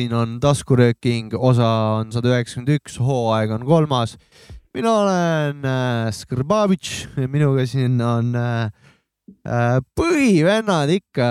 siin 0.00 0.14
on 0.16 0.38
taskurööking, 0.40 1.34
osa 1.36 1.68
on 2.00 2.12
sada 2.14 2.32
üheksakümmend 2.32 2.72
üks, 2.78 2.96
hooaeg 3.02 3.52
on 3.56 3.66
kolmas. 3.68 4.16
mina 4.74 4.92
olen 5.02 5.64
äh, 5.66 6.12
Skrbavitš, 6.14 7.08
minuga 7.28 7.66
siin 7.66 8.00
on 8.00 8.34
äh, 8.38 8.70
äh, 9.44 9.80
põhivennad 9.98 10.92
ikka, 10.94 11.30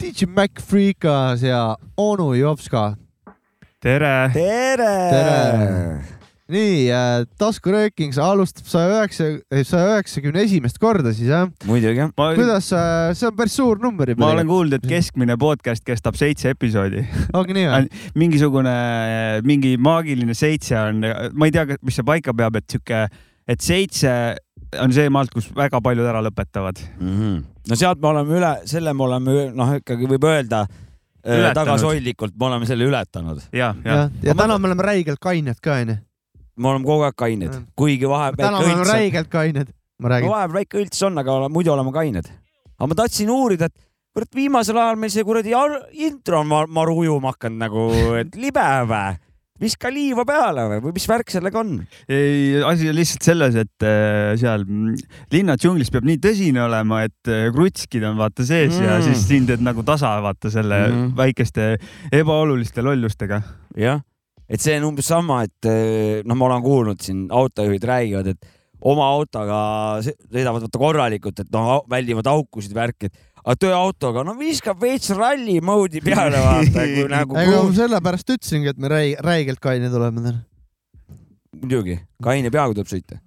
DJ 0.00 0.26
Mac 0.26 0.62
Freekas 0.64 1.44
ja 1.46 1.76
onu 1.96 2.32
Jopska. 2.34 2.96
tere! 3.80 4.30
tere, 4.34 4.94
tere.! 5.12 6.19
Nii 6.52 6.90
äh,, 6.94 7.22
taskurööking, 7.40 8.12
sa 8.16 8.30
alustab 8.34 8.68
saja 8.70 8.90
üheksa, 8.98 9.28
saja 9.66 9.94
üheksakümne 9.94 10.44
esimest 10.46 10.80
korda 10.82 11.12
siis 11.16 11.30
jah? 11.30 11.48
muidugi. 11.68 12.08
kuidas 12.18 12.70
äh,, 12.76 13.12
see 13.18 13.28
on 13.30 13.36
päris 13.38 13.56
suur 13.58 13.80
number 13.82 14.10
juba. 14.10 14.24
ma 14.24 14.34
olen 14.34 14.50
kuulnud, 14.50 14.76
et 14.80 14.90
keskmine 14.90 15.36
podcast 15.40 15.84
kestab 15.86 16.18
seitse 16.20 16.52
episoodi. 16.54 17.06
ongi 17.36 17.56
nii 17.56 17.70
või? 17.70 17.88
mingisugune, 18.18 18.76
mingi 19.46 19.76
maagiline 19.80 20.36
seitse 20.36 20.78
on, 20.80 21.04
ma 21.32 21.48
ei 21.48 21.54
tea, 21.54 21.78
mis 21.80 21.98
see 22.00 22.06
paika 22.06 22.34
peab, 22.36 22.60
et 22.60 22.68
sihuke, 22.70 23.06
et 23.50 23.64
seitse 23.64 24.12
on 24.80 24.94
see 24.94 25.08
maalt, 25.12 25.32
kus 25.34 25.48
väga 25.56 25.80
paljud 25.82 26.06
ära 26.06 26.20
lõpetavad 26.24 26.78
mm. 26.98 27.16
-hmm. 27.16 27.40
no 27.70 27.78
sealt 27.78 28.02
me 28.02 28.12
oleme 28.12 28.38
üle, 28.38 28.52
selle 28.70 28.94
me 28.94 29.06
oleme 29.08 29.48
noh, 29.56 29.74
ikkagi 29.80 30.10
võib 30.10 30.28
öelda 30.30 30.66
äh, 30.66 31.50
tagasihoidlikult, 31.56 32.36
me 32.38 32.50
oleme 32.50 32.68
selle 32.70 32.86
ületanud. 32.90 33.42
ja, 33.52 33.74
ja, 33.84 33.96
ja, 33.96 34.06
ja 34.30 34.34
täna 34.38 34.58
me 34.58 34.70
oleme 34.70 34.86
räigelt 34.92 35.22
kained 35.22 35.58
ka 35.62 35.80
onju 35.80 35.98
me 36.60 36.72
oleme 36.74 36.88
kogu 36.88 37.06
aeg 37.08 37.16
kained, 37.18 37.60
kuigi 37.78 38.08
vahepeal 38.10 38.50
täna 38.50 38.64
oleme 38.64 38.88
räigelt 38.88 39.30
kained, 39.32 39.72
ma 40.00 40.12
räägin. 40.14 40.32
vahepeal 40.32 40.58
väike 40.60 40.82
õlts 40.82 41.06
on, 41.08 41.22
aga 41.22 41.38
muidu 41.52 41.72
oleme 41.74 41.94
kained. 41.94 42.28
aga 42.76 42.90
ma 42.92 42.98
tahtsin 43.02 43.32
uurida, 43.32 43.70
et 43.70 43.88
kurat, 44.14 44.30
viimasel 44.34 44.78
ajal 44.82 45.00
meil 45.00 45.12
see 45.14 45.26
kuradi 45.26 45.56
intro 46.06 46.44
on 46.44 46.70
maru 46.70 47.00
ujuma 47.04 47.34
hakanud 47.34 47.66
nagu, 47.66 47.90
et 48.20 48.38
libe 48.38 48.68
või? 48.90 49.18
viska 49.60 49.90
liiva 49.92 50.24
peale 50.24 50.62
või, 50.70 50.80
või 50.86 50.94
mis 50.96 51.06
värk 51.08 51.32
sellega 51.32 51.60
on? 51.60 51.74
ei, 52.08 52.60
asi 52.64 52.88
on 52.88 52.96
lihtsalt 52.96 53.26
selles, 53.28 53.58
et 53.60 53.86
äh, 53.86 54.32
seal 54.40 54.64
linna 55.32 55.56
džunglis 55.60 55.92
peab 55.92 56.06
nii 56.08 56.20
tõsine 56.22 56.62
olema, 56.64 57.02
et 57.08 57.30
äh, 57.30 57.48
krutskid 57.54 58.04
on 58.08 58.16
vaata 58.20 58.46
sees 58.46 58.72
mm. 58.78 58.86
ja 58.86 59.00
siis 59.04 59.26
siin 59.28 59.48
teed 59.50 59.64
nagu 59.64 59.84
tasa 59.86 60.14
vaata 60.24 60.52
selle 60.52 60.80
mm. 60.88 61.10
väikeste 61.18 61.74
ebaoluliste 62.22 62.84
lollustega. 62.86 63.42
jah 63.76 64.00
et 64.50 64.62
see 64.62 64.78
on 64.80 64.90
umbes 64.90 65.06
sama, 65.06 65.44
et 65.46 65.68
eh, 65.70 66.22
noh, 66.26 66.38
ma 66.38 66.48
olen 66.48 66.64
kuulnud 66.64 67.04
siin 67.04 67.28
autojuhid 67.30 67.86
räägivad, 67.86 68.32
et 68.32 68.56
oma 68.90 69.06
autoga 69.14 69.58
sõidavad 70.04 70.64
vaata 70.64 70.80
korralikult, 70.80 71.42
et 71.42 71.50
noh, 71.54 71.82
väldivad 71.90 72.28
aukusid, 72.30 72.74
värki, 72.74 73.10
et 73.10 73.18
aga 73.40 73.56
tööautoga, 73.60 74.24
no 74.26 74.34
viskab 74.38 74.80
veits 74.82 75.12
ralli 75.16 75.58
mode'i 75.64 76.02
peale 76.04 76.40
vaata 76.44 76.86
kui 76.92 77.06
nagu. 77.14 77.36
ega 77.40 77.60
ma 77.64 77.76
sellepärast 77.76 78.34
ütlesingi, 78.36 78.72
et 78.72 78.80
me 78.80 78.90
räi, 78.92 79.12
räigelt 79.24 79.62
kained 79.62 79.94
oleme 79.96 80.24
täna. 80.24 80.42
muidugi, 81.60 82.00
kaine 82.22 82.50
peaga 82.52 82.74
tuleb 82.74 82.90
sõita. 82.90 83.20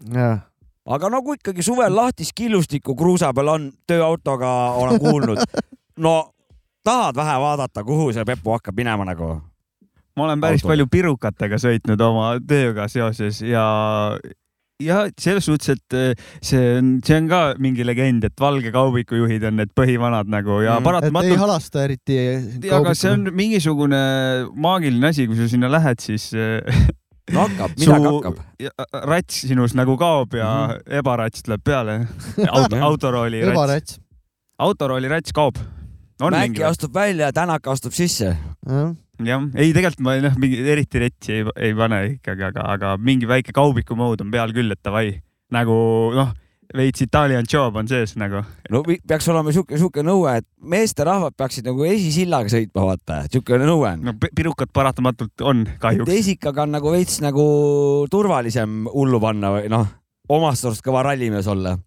aga 0.84 1.14
nagu 1.14 1.38
ikkagi 1.40 1.66
suvel 1.66 1.96
lahtis 1.96 2.34
killustiku 2.36 2.98
kruusa 3.00 3.32
peal 3.34 3.56
on 3.56 3.72
tööautoga, 3.88 4.52
olen 4.82 5.02
kuulnud. 5.02 5.42
no 6.06 6.18
tahad 6.84 7.16
vähe 7.16 7.40
vaadata, 7.48 7.86
kuhu 7.88 8.12
see 8.14 8.26
Pepu 8.28 8.58
hakkab 8.58 8.78
minema 8.78 9.08
nagu? 9.08 9.38
Ma 10.18 10.28
olen 10.28 10.42
päris 10.44 10.64
Auto. 10.64 10.72
palju 10.72 10.88
pirukatega 10.92 11.60
sõitnud 11.62 12.02
oma 12.06 12.34
tööga 12.48 12.88
seoses 12.92 13.42
ja 13.46 13.66
ja 14.84 15.04
selles 15.22 15.46
suhtes, 15.48 15.78
et 15.78 15.96
eh, 15.98 16.24
see 16.44 16.62
on, 16.80 16.96
see 17.06 17.18
on 17.22 17.30
ka 17.32 17.42
mingi 17.62 17.86
legend, 17.86 18.26
et 18.28 18.42
valge 18.42 18.72
kaubiku 18.74 19.18
juhid 19.22 19.46
on 19.48 19.60
need 19.62 19.72
põhivanad 19.78 20.30
nagu 20.32 20.60
ja 20.64 20.80
mm, 20.80 20.88
paratamatult. 20.88 21.32
ei 21.32 21.40
halasta 21.40 21.86
eriti. 21.88 22.18
aga 22.74 22.96
see 22.98 23.14
on 23.14 23.30
mingisugune 23.36 24.02
maagiline 24.54 25.14
asi, 25.14 25.28
kui 25.30 25.40
sa 25.40 25.48
sinna 25.52 25.70
lähed, 25.72 26.02
siis 26.04 26.32
no 26.34 27.46
hakkab, 27.46 27.76
midagi 27.80 28.10
hakkab. 28.10 28.42
rats 29.14 29.44
sinust 29.48 29.78
nagu 29.80 29.98
kaob 30.00 30.36
ja 30.40 30.50
mm 30.50 30.74
-hmm. 30.74 30.98
ebarats 31.00 31.46
tuleb 31.46 31.64
peale 31.64 32.00
Auto, 32.50 32.82
autorooli 32.90 33.46
rats. 33.54 34.00
autorooli 34.58 35.08
rats 35.08 35.34
kaob. 35.34 35.56
Mäkki 36.24 36.64
astub 36.64 36.94
välja 36.94 37.26
ja 37.26 37.34
Tänak 37.34 37.68
astub 37.68 37.92
sisse 37.92 38.38
jah, 39.22 39.44
ei 39.56 39.74
tegelikult 39.76 40.06
ma 40.06 40.16
noh, 40.24 40.38
mingi 40.42 40.62
eriti 40.74 41.02
retsi 41.04 41.36
ei, 41.38 41.50
ei 41.70 41.76
pane 41.78 42.00
ikkagi, 42.16 42.48
aga, 42.50 42.70
aga 42.76 42.96
mingi 42.98 43.30
väike 43.30 43.54
kaubiku 43.56 43.98
mood 44.00 44.24
on 44.26 44.32
peal 44.34 44.54
küll, 44.56 44.74
et 44.74 44.82
davai 44.86 45.12
nagu 45.54 45.76
noh, 46.16 46.34
veits 46.74 47.04
Italian 47.06 47.46
job 47.50 47.78
on 47.78 47.90
sees 47.90 48.16
nagu. 48.18 48.42
no 48.74 48.84
peaks 48.84 49.28
olema 49.30 49.54
sihuke, 49.54 49.78
sihuke 49.78 50.04
nõue, 50.06 50.38
et 50.42 50.48
meesterahvad 50.74 51.36
peaksid 51.38 51.68
nagu 51.70 51.86
esisillaga 51.88 52.50
sõitma, 52.52 52.88
vaata, 52.90 53.24
sihuke 53.30 53.60
nõue 53.62 53.92
on. 53.92 54.08
no 54.10 54.16
pirukad 54.24 54.74
paratamatult 54.74 55.46
on 55.46 55.66
kahjuks. 55.82 56.14
esikaga 56.18 56.66
on 56.66 56.78
nagu 56.80 56.94
veits 56.94 57.20
nagu 57.24 57.46
turvalisem 58.12 58.88
hullu 58.94 59.22
panna 59.24 59.54
või 59.58 59.70
noh 59.74 59.92
omast 60.34 60.66
arust 60.66 60.84
kõva 60.86 61.04
rallimees 61.04 61.48
olla. 61.52 61.78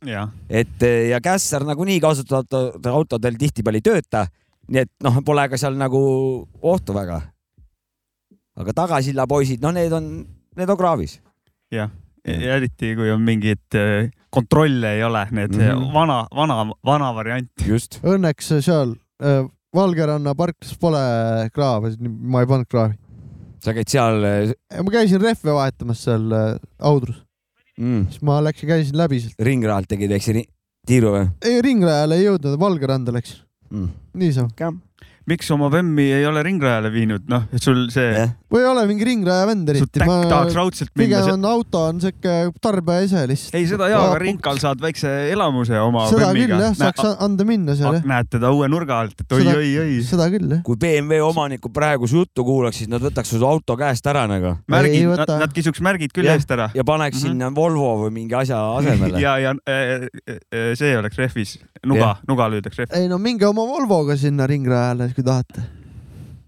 et 0.48 0.82
ja 1.10 1.20
kässar 1.24 1.64
nagunii 1.66 2.00
kasutatud 2.00 2.86
autodel 2.92 3.38
tihtipeale 3.40 3.80
ei 3.80 3.88
tööta 3.90 4.26
nii 4.72 4.82
et 4.84 4.92
noh, 5.04 5.20
pole 5.26 5.46
ka 5.50 5.58
seal 5.60 5.76
nagu 5.78 6.00
ohtu 6.62 6.96
väga. 6.96 7.20
aga 8.56 8.72
tagasilla 8.72 9.26
poisid, 9.28 9.60
no 9.62 9.72
need 9.76 9.92
on, 9.92 10.10
need 10.56 10.70
on 10.70 10.78
kraavis. 10.80 11.18
jah, 11.72 11.90
eriti 12.24 12.94
kui 12.98 13.10
on 13.12 13.22
mingit 13.22 13.76
äh, 13.78 14.10
kontrolle 14.30 14.96
ei 14.96 15.04
ole, 15.04 15.26
need 15.30 15.54
mm 15.54 15.60
-hmm. 15.60 15.92
vana, 15.94 16.26
vana, 16.34 16.72
vana 16.84 17.14
variant. 17.14 17.50
just. 17.66 18.00
Õnneks 18.02 18.52
seal 18.60 18.96
äh, 19.22 19.44
Valgeranna 19.74 20.34
parklas 20.34 20.78
pole 20.80 21.02
kraavi, 21.52 21.96
ma 22.00 22.40
ei 22.40 22.46
pannud 22.46 22.66
kraavi. 22.66 22.94
sa 23.60 23.74
käid 23.74 23.88
seal? 23.88 24.20
Ma 24.82 24.90
käisin 24.90 25.20
rehve 25.20 25.52
vahetamas 25.52 26.04
seal 26.04 26.32
äh, 26.32 26.58
Audrus 26.78 27.26
mm.. 27.78 28.06
siis 28.10 28.22
ma 28.22 28.40
läksin, 28.44 28.68
käisin 28.68 28.98
läbi 28.98 29.20
sealt. 29.20 29.34
ringrajalt 29.40 29.88
tegid, 29.88 30.12
eks 30.16 30.30
tiiru 30.86 31.12
või? 31.14 31.26
ei, 31.44 31.60
ringrajale 31.62 32.18
ei 32.18 32.28
jõudnud, 32.28 32.58
Valgeranda 32.60 33.14
läks 33.16 33.36
mm.. 33.70 33.88
niisama 34.20 34.72
miks 35.26 35.48
oma 35.50 35.68
Vemmi 35.70 36.04
ei 36.14 36.26
ole 36.26 36.42
ringrajale 36.46 36.90
viinud, 36.94 37.24
noh, 37.30 37.48
et 37.54 37.62
sul 37.62 37.88
see 37.90 38.12
yeah.. 38.12 38.30
või 38.52 38.62
ei 38.62 38.68
ole 38.70 38.84
mingi 38.86 39.06
ringraja 39.08 39.46
vend 39.48 39.70
eriti. 39.72 40.02
Ma... 40.06 40.20
tahaks 40.30 40.54
raudselt 40.54 40.92
minna. 40.94 41.18
pigem 41.18 41.32
on 41.32 41.48
auto 41.50 41.80
on 41.90 41.98
siuke 42.02 42.34
tarbija 42.62 43.06
ise 43.08 43.24
lihtsalt. 43.26 43.56
ei, 43.58 43.66
seda 43.66 43.88
jaa, 43.90 44.04
aga 44.12 44.20
Rinkal 44.22 44.60
saad 44.62 44.82
väikse 44.82 45.10
elamuse 45.32 45.80
oma 45.82 46.04
seda 46.12 46.28
Vemmiga. 46.30 46.52
küll 46.52 46.64
jah, 46.68 46.76
saaks 46.78 47.02
Nä... 47.02 47.10
anda 47.26 47.46
minna 47.48 47.74
seal 47.78 47.98
jah. 47.98 48.06
näed 48.12 48.30
teda 48.36 48.52
uue 48.54 48.68
nurga 48.70 49.00
alt, 49.02 49.24
et 49.24 49.36
oi-oi-oi. 49.40 49.96
seda 50.06 50.28
küll 50.30 50.54
jah. 50.54 50.62
kui 50.68 50.78
BMW 50.84 51.26
omanikud 51.26 51.74
praegu 51.74 52.06
su 52.10 52.22
juttu 52.22 52.46
kuulaks, 52.46 52.78
siis 52.84 52.92
nad 52.92 53.02
võtaks 53.02 53.34
su 53.34 53.42
auto 53.50 53.74
käest 53.80 54.06
ära 54.06 54.28
nagu. 54.30 54.54
märgid, 54.70 55.10
nad, 55.10 55.34
nad 55.42 55.58
kisuks 55.58 55.82
märgid 55.82 56.14
küll 56.14 56.30
ja, 56.30 56.38
eest 56.38 56.54
ära. 56.54 56.70
ja 56.70 56.86
paneks 56.86 57.18
mm 57.18 57.26
-hmm. 57.26 57.34
sinna 57.34 57.50
Volvo 57.56 57.90
või 58.04 58.14
mingi 58.20 58.38
asja 58.38 58.62
asemele 58.78 59.18
ja, 59.26 59.34
ja 59.42 59.56
äh, 59.66 60.06
äh, 60.30 60.70
see 60.78 60.94
oleks 60.94 61.18
rehvis, 61.18 61.58
nuga, 61.86 62.12
nuga 62.28 62.50
lüüdaks 62.52 62.82
rehvi. 62.82 63.00
ei 63.00 63.08
no 63.08 63.18
minge 63.22 63.46
oma 63.48 63.64
Volvoga 63.66 64.16
sinna 64.20 64.46
ringrajale, 64.50 65.12
kui 65.14 65.24
tahate 65.26 65.64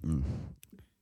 Mm. 0.09 0.23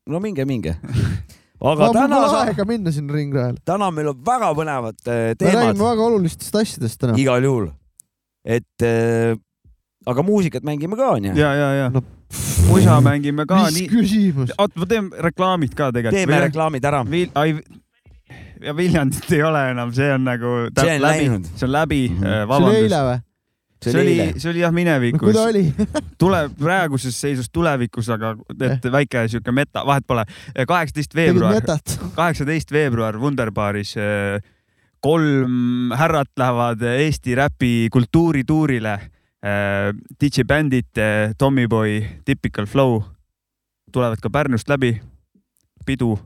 no 0.09 0.21
minge, 0.21 0.45
minge 0.49 0.73
aga 1.71 1.89
täna. 1.93 2.07
mul 2.09 2.25
pole 2.25 2.39
aega 2.49 2.65
minna 2.69 2.93
sinna 2.93 3.15
ringrajale. 3.15 3.61
täna 3.69 3.91
meil 3.95 4.11
on 4.13 4.23
väga 4.25 4.53
põnevad 4.57 4.97
äh, 5.05 5.35
teemad. 5.37 5.53
me 5.53 5.61
räägime 5.61 5.85
väga 5.85 6.07
olulistest 6.11 6.57
asjadest 6.63 7.01
täna. 7.03 7.17
igal 7.21 7.45
juhul, 7.45 7.69
et 8.45 8.87
äh, 8.87 9.37
aga 10.07 10.25
muusikat 10.27 10.67
mängime 10.67 10.99
ka 10.99 11.13
onju. 11.19 11.37
ja, 11.37 11.53
ja, 11.61 11.71
ja 11.83 11.89
no, 11.93 12.03
musa 12.71 12.99
mängime 13.05 13.47
ka. 13.47 13.67
mis 13.67 13.83
nii... 13.83 13.89
küsimus? 13.93 14.55
oot, 14.57 14.75
ma 14.81 14.89
teen 14.91 15.11
reklaamid 15.29 15.77
ka 15.77 15.93
tegelikult. 15.93 16.23
teeme 16.23 16.39
Vil... 16.39 16.47
reklaamid 16.49 16.91
ära 16.93 17.05
Vil... 17.13 17.31
Ai... 17.37 17.53
ja 18.65 18.77
Viljandit 18.81 19.31
ei 19.37 19.45
ole 19.45 19.69
enam, 19.75 19.95
see 19.95 20.09
on 20.17 20.25
nagu. 20.27 20.59
see 20.73 20.97
on 20.97 21.05
läbi. 21.05 21.31
see 21.53 21.69
on 21.69 21.77
läbi 21.79 22.03
mm, 22.09 22.23
-hmm. 22.25 22.49
vabandust. 22.49 22.73
see 22.73 22.85
oli 22.87 22.91
eile 22.91 23.07
või? 23.11 23.26
See 23.91 24.03
oli, 24.03 24.41
see 24.41 24.51
oli 24.51 24.63
jah 24.63 24.75
minevikus 24.75 25.35
no,. 25.37 25.47
tuleb 26.23 26.55
praeguses 26.59 27.17
seisus 27.21 27.51
tulevikus, 27.53 28.11
aga 28.15 28.35
et 28.69 28.89
väike 28.93 29.27
sihuke 29.31 29.55
meta, 29.55 29.85
vahet 29.87 30.07
pole. 30.07 30.25
kaheksateist 30.67 31.17
veebruar, 31.17 31.61
kaheksateist 32.17 32.73
veebruar 32.73 33.19
Wunderbaaris 33.21 33.97
eh, 34.01 34.39
kolm 35.05 35.93
härrat 35.97 36.33
lähevad 36.39 36.83
Eesti 36.97 37.35
räpi 37.39 37.75
kultuurituurile. 37.93 38.95
Eh, 39.47 39.93
DJ 40.21 40.47
bändid 40.49 40.99
eh, 40.99 41.35
Tommyboy, 41.39 42.01
Typical 42.25 42.67
Flow 42.67 43.03
tulevad 43.93 44.21
ka 44.23 44.31
Pärnust 44.31 44.69
läbi. 44.69 45.01
pidu. 45.87 46.19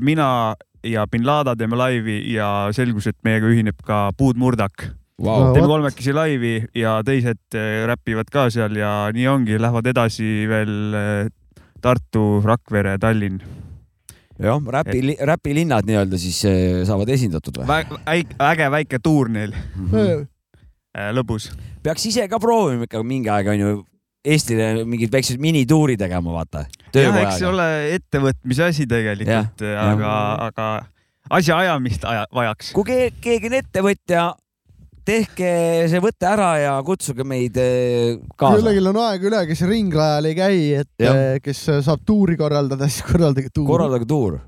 mina 0.00 0.54
ja 0.84 1.06
bin 1.06 1.26
Laden 1.26 1.58
teeme 1.58 1.76
laivi 1.76 2.34
ja 2.34 2.68
selgus, 2.72 3.06
et 3.06 3.16
meiega 3.24 3.46
ühineb 3.46 3.78
ka 3.86 4.10
Puud 4.16 4.36
Murdak 4.36 4.88
wow.. 5.22 5.52
teeme 5.54 5.68
kolmekesi 5.70 6.14
laivi 6.16 6.54
ja 6.78 6.98
teised 7.06 7.56
äh, 7.58 7.84
räpivad 7.90 8.30
ka 8.32 8.48
seal 8.52 8.76
ja 8.78 8.94
nii 9.14 9.26
ongi, 9.30 9.58
lähevad 9.60 9.90
edasi 9.94 10.48
veel 10.50 10.98
äh, 10.98 11.32
Tartu, 11.84 12.40
Rakvere, 12.44 12.96
Tallinn. 12.98 13.40
jah, 14.40 14.60
räpi, 14.78 15.16
räpilinnad 15.20 15.86
nii-öelda 15.86 16.18
siis 16.20 16.42
äh, 16.48 16.82
saavad 16.88 17.10
esindatud 17.14 17.62
või? 17.62 17.80
äge 18.50 18.70
väike 18.78 19.02
tuur 19.02 19.30
neil 19.30 19.54
mm. 19.54 19.90
-hmm. 19.90 20.28
lõbus. 21.18 21.52
peaks 21.82 22.06
ise 22.10 22.28
ka 22.28 22.40
proovima 22.40 22.88
ikka 22.88 23.02
mingi 23.02 23.30
aeg 23.30 23.52
onju 23.54 23.82
Eestile 24.24 24.86
mingid 24.88 25.12
väiksed 25.12 25.36
minituuri 25.36 25.98
tegema, 26.00 26.32
vaata. 26.32 26.62
jah, 26.96 27.16
eks 27.20 27.42
see 27.42 27.48
ole 27.48 27.66
ettevõtmise 27.92 28.70
asi 28.70 28.86
tegelikult, 28.88 29.60
aga, 29.60 30.12
aga 30.46 30.68
asjaajamist 31.28 32.06
aja, 32.08 32.24
vajaks. 32.32 32.70
kui 32.72 32.88
keegi 33.20 33.50
on 33.50 33.56
ettevõtja, 33.58 34.22
tehke 35.04 35.50
see 35.90 36.00
võte 36.02 36.28
ära 36.28 36.50
ja 36.62 36.72
kutsuge 36.86 37.26
meid 37.28 37.58
eh, 37.60 38.16
kaasa. 38.36 38.58
kellelgi 38.58 38.88
on 38.90 39.00
aeg 39.04 39.28
üle, 39.30 39.44
kes 39.50 39.62
ringrajal 39.68 40.30
ei 40.30 40.38
käi, 40.38 40.58
et 40.80 41.04
ja. 41.04 41.12
Eh, 41.14 41.38
kes 41.44 41.62
saab 41.86 42.02
tuuri 42.06 42.38
korraldada, 42.40 42.88
siis 42.90 43.06
korraldage 43.06 43.52
tuur. 43.52 43.68
korraldage 43.68 44.08
tuur 44.08 44.40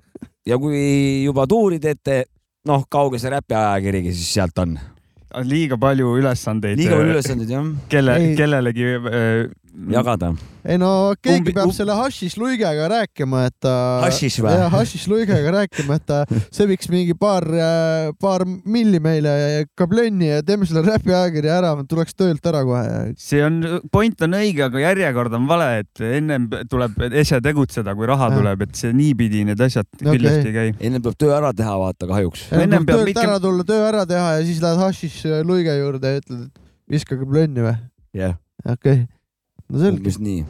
ja 0.47 0.59
kui 0.63 1.25
juba 1.27 1.47
tuuri 1.51 1.81
teete, 1.83 2.25
noh, 2.69 2.87
kauge 2.91 3.21
see 3.23 3.33
räpi 3.35 3.57
ajakirigi 3.59 4.15
siis 4.17 4.35
sealt 4.39 4.65
on? 4.65 4.77
liiga 5.45 5.77
palju 5.77 6.15
ülesandeid. 6.21 6.79
liiga 6.79 6.97
palju 6.97 7.13
ülesandeid, 7.17 7.51
jah. 7.53 7.67
kelle, 7.93 8.17
kellelegi 8.39 8.87
äh, 8.97 9.41
jagada. 9.91 10.33
ei 10.67 10.79
no 10.81 10.89
keegi 11.23 11.43
Umbi, 11.43 11.53
peab 11.55 11.69
um... 11.69 11.75
selle 11.75 11.95
hašis 11.99 12.37
luigega 12.41 12.89
rääkima, 12.91 13.45
et 13.51 13.55
ta. 13.63 13.73
hašis 14.03 14.39
või? 14.41 14.53
jah, 14.57 14.71
hašis 14.73 15.05
luigega 15.11 15.53
rääkima, 15.55 15.99
et 16.01 16.07
ta 16.09 16.21
sebiks 16.57 16.89
mingi 16.93 17.15
paar, 17.19 17.45
äh, 17.47 18.09
paar 18.21 18.47
milli 18.47 19.01
meile 19.03 19.35
kablönni 19.79 20.31
ja 20.31 20.43
teeme 20.47 20.69
selle 20.69 20.83
räpi 20.87 21.13
ajakirja 21.15 21.59
ära, 21.61 21.73
tuleks 21.89 22.17
töölt 22.17 22.47
ära 22.49 22.63
kohe. 22.67 23.15
see 23.21 23.43
on, 23.45 23.61
point 23.93 24.27
on 24.27 24.39
õige, 24.39 24.65
aga 24.67 24.85
järjekord 24.87 25.37
on 25.39 25.49
vale, 25.51 25.69
et 25.85 26.05
ennem 26.19 26.49
tuleb 26.71 26.97
ise 27.13 27.41
tegutseda, 27.45 27.95
kui 27.99 28.09
raha 28.09 28.31
ja. 28.33 28.41
tuleb, 28.41 28.67
et 28.67 28.79
see 28.81 28.95
niipidi 28.97 29.45
need 29.49 29.61
asjad 29.63 29.89
okay. 29.93 30.17
kindlasti 30.17 30.53
ei 30.53 30.57
käi. 30.57 30.77
ennem 30.89 31.05
peab 31.05 31.19
töö 31.21 31.35
ära 31.37 31.53
teha, 31.57 31.77
vaata 31.83 32.09
kahjuks. 32.11 32.49
ennem 32.57 32.89
peab 32.89 33.03
töölt 33.03 33.13
mitte... 33.13 33.27
ära 33.29 33.43
tulla, 33.43 33.67
töö 33.69 33.85
ära 33.91 34.07
teha 34.09 34.39
ja 34.39 34.47
siis 34.49 34.63
lähed 34.65 34.83
hašis 34.83 35.21
luige 35.47 35.77
juurde 35.77 36.17
ja 36.17 36.23
ütled, 36.25 36.49
et 36.49 36.65
viska 36.97 37.19
kablönni 37.21 37.67
või? 37.67 37.77
jah 38.17 38.33
yeah.. 38.33 38.41
okei 38.65 39.03
okay 39.03 39.16
no 39.71 39.83
selge. 39.83 40.01
umbes 40.01 40.21
nii. 40.23 40.45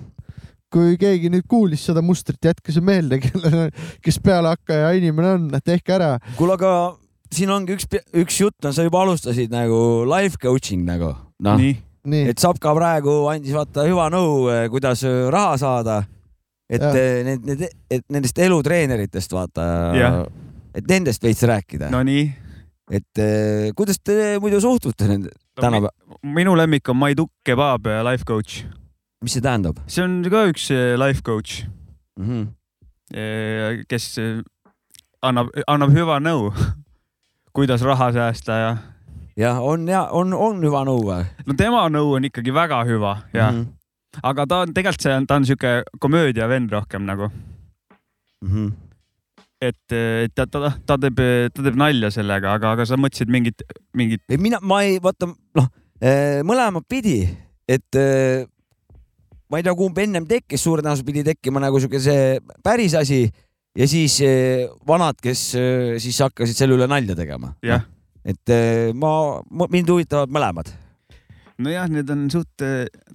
kui 0.72 0.96
keegi 1.00 1.30
nüüd 1.32 1.46
kuulis 1.48 1.84
seda 1.88 2.02
mustrit, 2.04 2.40
jätke 2.42 2.74
see 2.74 2.84
meelde, 2.84 3.20
kellel, 3.24 3.68
kes 4.04 4.20
pealehakkaja 4.24 4.92
inimene 4.98 5.34
on, 5.38 5.50
tehke 5.64 5.96
ära. 5.96 6.16
kuule, 6.38 6.56
aga 6.58 6.72
siin 7.32 7.52
ongi 7.52 7.76
üks, 7.76 7.88
üks 8.16 8.40
jutt, 8.42 8.56
no 8.64 8.72
sa 8.74 8.86
juba 8.86 9.02
alustasid 9.04 9.52
nagu 9.52 9.78
life 10.08 10.40
coaching 10.42 10.86
nagu, 10.86 11.12
noh. 11.46 11.64
et 12.16 12.42
Sapka 12.42 12.74
praegu 12.76 13.24
andis 13.32 13.54
vaata 13.56 13.86
hüva 13.88 14.08
nõu, 14.12 14.46
eh, 14.52 14.66
kuidas 14.72 15.02
eh, 15.06 15.26
raha 15.32 15.56
saada. 15.60 16.00
et 16.70 16.82
eh, 16.82 17.22
need, 17.26 17.44
need, 17.46 17.76
et 17.90 18.02
nendest 18.10 18.38
elutreeneritest 18.42 19.32
vaata, 19.32 19.66
et 20.74 20.88
nendest 20.90 21.22
veits 21.22 21.44
rääkida. 21.46 21.90
Nonii. 21.94 22.26
et 22.90 23.22
kuidas 23.74 23.98
te 23.98 24.36
muidu 24.42 24.60
suhtute 24.62 25.08
nende 25.10 25.32
no, 25.32 25.62
tänapäeva? 25.62 25.90
minu 26.22 26.54
lemmik 26.54 26.88
on 26.88 27.00
Maidu 27.00 27.26
Kebab 27.44 27.88
ja 27.90 28.04
life 28.06 28.22
coach 28.26 28.62
mis 29.22 29.36
see 29.36 29.44
tähendab? 29.44 29.78
see 29.90 30.04
on 30.04 30.20
ka 30.32 30.46
üks 30.50 30.68
eh, 30.74 30.96
life 31.00 31.22
coach 31.24 31.64
mm, 32.18 32.26
-hmm. 32.26 33.84
kes 33.88 34.18
eh, 34.18 34.42
annab, 35.22 35.52
annab 35.66 35.94
hüva 35.94 36.18
nõu 36.20 36.52
kuidas 37.56 37.84
raha 37.86 38.12
säästa 38.12 38.58
ja. 38.60 38.72
jah, 39.36 39.60
on 39.62 39.88
ja 39.88 40.06
on, 40.12 40.34
on 40.34 40.60
hüva 40.64 40.84
nõu 40.88 41.04
või? 41.06 41.24
no 41.46 41.56
tema 41.56 41.86
nõu 41.88 42.16
on 42.18 42.28
ikkagi 42.28 42.54
väga 42.54 42.82
hüva 42.88 43.18
ja 43.32 43.50
mm, 43.50 43.62
-hmm. 43.62 44.22
aga 44.22 44.46
ta 44.46 44.64
on 44.64 44.74
tegelikult 44.74 45.08
see 45.08 45.14
on, 45.14 45.26
ta 45.26 45.40
on 45.40 45.46
sihuke 45.46 45.82
komöödiavend 45.98 46.72
rohkem 46.72 47.06
nagu 47.08 47.30
mm. 47.30 48.50
-hmm 48.50 48.74
et, 49.60 49.92
et 49.92 50.34
ta, 50.36 50.44
ta, 50.46 50.68
ta 50.86 50.98
teeb, 51.00 51.20
ta 51.54 51.62
teeb 51.64 51.76
nalja 51.80 52.10
sellega, 52.12 52.52
aga, 52.58 52.74
aga 52.76 52.84
sa 52.84 52.98
mõtlesid 53.00 53.30
mingit, 53.32 53.62
mingit. 53.96 54.20
mina, 54.38 54.60
ma 54.60 54.82
ei, 54.84 54.98
vaata, 55.00 55.30
noh, 55.56 55.70
mõlemat 56.44 56.84
pidi, 56.84 57.22
et 57.64 57.96
ma 59.50 59.60
ei 59.60 59.66
tea, 59.66 59.74
kumb 59.78 59.98
ennem 60.02 60.26
tekkis, 60.28 60.62
suure 60.62 60.82
tõenäosusega 60.82 61.10
pidi 61.10 61.26
tekkima 61.26 61.62
nagu 61.62 61.80
sihuke 61.80 62.00
see 62.02 62.38
päris 62.64 62.96
asi 62.98 63.24
ja 63.76 63.88
siis 63.90 64.20
eh, 64.24 64.66
vanad, 64.88 65.18
kes 65.22 65.42
eh, 65.58 65.92
siis 66.02 66.18
hakkasid 66.24 66.58
selle 66.58 66.78
üle 66.78 66.88
nalja 66.90 67.16
tegema. 67.18 67.52
et 68.26 68.52
eh, 68.52 68.90
ma, 68.96 69.42
mind 69.50 69.92
huvitavad 69.92 70.32
mõlemad. 70.32 70.72
nojah, 71.58 71.86
need 71.92 72.10
on 72.12 72.26
suht 72.32 72.66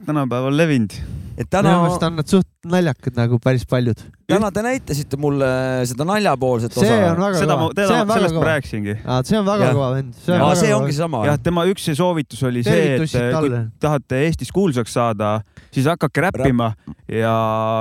tänapäeval 0.06 0.56
levinud. 0.58 0.96
Et 1.38 1.50
täna. 1.50 1.72
minu 1.72 1.86
meelest 1.86 2.06
on 2.08 2.18
nad 2.20 2.32
suht 2.32 2.48
naljakad 2.72 3.18
nagu 3.18 3.40
päris 3.42 3.64
paljud. 3.70 4.04
täna 4.30 4.52
te 4.54 4.64
näitasite 4.66 5.18
mulle 5.22 5.48
seda 5.90 6.06
naljapoolset 6.08 6.76
osa. 6.76 6.86
see 6.86 7.08
on 7.08 7.22
väga 7.22 7.42
seda 7.42 7.58
kõva. 7.58 7.74
seda, 7.80 8.00
sellest 8.14 8.36
kõva. 8.36 8.44
ma 8.44 8.50
rääkisingi. 8.50 8.96
see 9.30 9.40
on 9.40 9.50
väga 9.50 9.68
ja. 9.68 9.74
kõva 9.78 9.90
vend. 9.96 10.14
see, 10.20 10.38
ja, 10.38 10.52
see 10.62 10.76
ongi 10.76 10.96
seesama. 10.96 11.26
jah, 11.30 11.42
tema 11.50 11.66
üks 11.72 11.90
soovitus 11.98 12.46
oli 12.50 12.64
see, 12.68 12.96
et 12.98 13.18
kui 13.38 13.66
tahate 13.82 14.24
Eestis 14.28 14.54
kuulsaks 14.56 14.96
saada 15.00 15.34
siis 15.72 15.90
hakake 15.90 16.28
räppima 16.28 16.72
Rap. 16.76 16.96
ja 17.12 17.36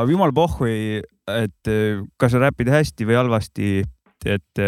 jumal 0.09 0.35
pohhui, 0.37 1.01
et 1.31 1.73
kas 2.21 2.35
sa 2.35 2.43
räpid 2.43 2.71
hästi 2.73 3.07
või 3.09 3.19
halvasti, 3.21 3.71
et 4.25 4.65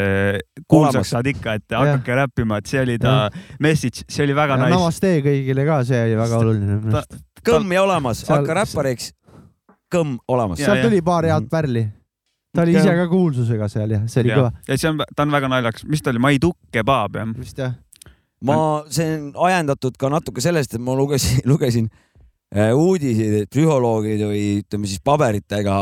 kuulsaks 0.68 1.14
saad 1.14 1.28
ikka, 1.32 1.58
et 1.60 1.76
hakake 1.76 2.20
räppima, 2.22 2.60
et 2.60 2.70
see 2.70 2.84
oli 2.84 3.00
ta 3.02 3.16
ja. 3.26 3.42
message, 3.62 4.06
see 4.08 4.26
oli 4.26 4.36
väga 4.36 4.58
ja 4.58 4.64
nice. 4.66 4.76
Namaste 4.76 5.18
kõigile 5.24 5.68
ka, 5.68 5.82
see 5.88 6.06
oli 6.06 6.18
väga 6.20 6.40
oluline. 6.44 6.96
Kõmm 7.46 7.74
ja 7.74 7.82
olemas, 7.86 8.22
hakka 8.28 8.58
räppariks, 8.62 9.12
kõmm 9.92 10.18
olemas. 10.28 10.62
seal 10.62 10.84
tuli 10.84 11.02
paar 11.04 11.28
head 11.28 11.44
mhm. 11.44 11.50
pärli 11.52 11.86
ta 12.52 12.66
oli 12.66 12.76
ise 12.76 12.92
ka 12.96 13.08
kuulsusega 13.08 13.68
seal 13.72 13.96
ja 13.96 14.02
see 14.12 14.26
oli 14.26 14.34
kõva. 14.34 14.52
ja 14.68 14.76
see 14.76 14.90
on, 14.90 15.00
ta 15.16 15.24
on 15.24 15.32
väga 15.32 15.48
naljakas, 15.52 15.86
mis 15.88 16.04
ta 16.04 16.12
oli, 16.12 16.22
Maidu 16.22 16.52
kebaab 16.74 17.20
jah? 17.20 17.34
vist 17.38 17.58
jah. 17.58 17.76
ma, 18.44 18.56
see 18.92 19.08
on 19.16 19.30
ajendatud 19.48 19.96
ka 19.98 20.12
natuke 20.12 20.44
sellest, 20.44 20.76
et 20.76 20.84
ma 20.84 20.96
lugesin, 20.98 21.44
lugesin 21.52 21.88
Äh, 22.52 22.74
uudiseid, 22.76 23.46
et 23.46 23.48
psühholoogid 23.48 24.20
või 24.28 24.40
ütleme 24.60 24.84
siis 24.84 25.00
paberitega 25.00 25.74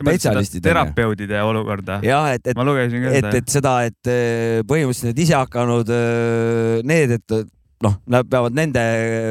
spetsialistid. 0.00 0.62
terapeudide 0.64 1.42
olukorda. 1.44 1.98
jah, 2.00 2.30
et, 2.32 2.48
et, 2.48 2.56
et, 3.12 3.28
et 3.42 3.52
seda, 3.52 3.74
et 3.84 4.08
äh, 4.08 4.62
põhimõtteliselt 4.64 5.10
need 5.10 5.20
isehakanud 5.26 5.92
äh, 5.92 6.78
need, 6.88 7.12
et 7.18 7.34
noh, 7.84 7.98
nad 8.08 8.24
peavad 8.24 8.56
nende 8.56 8.86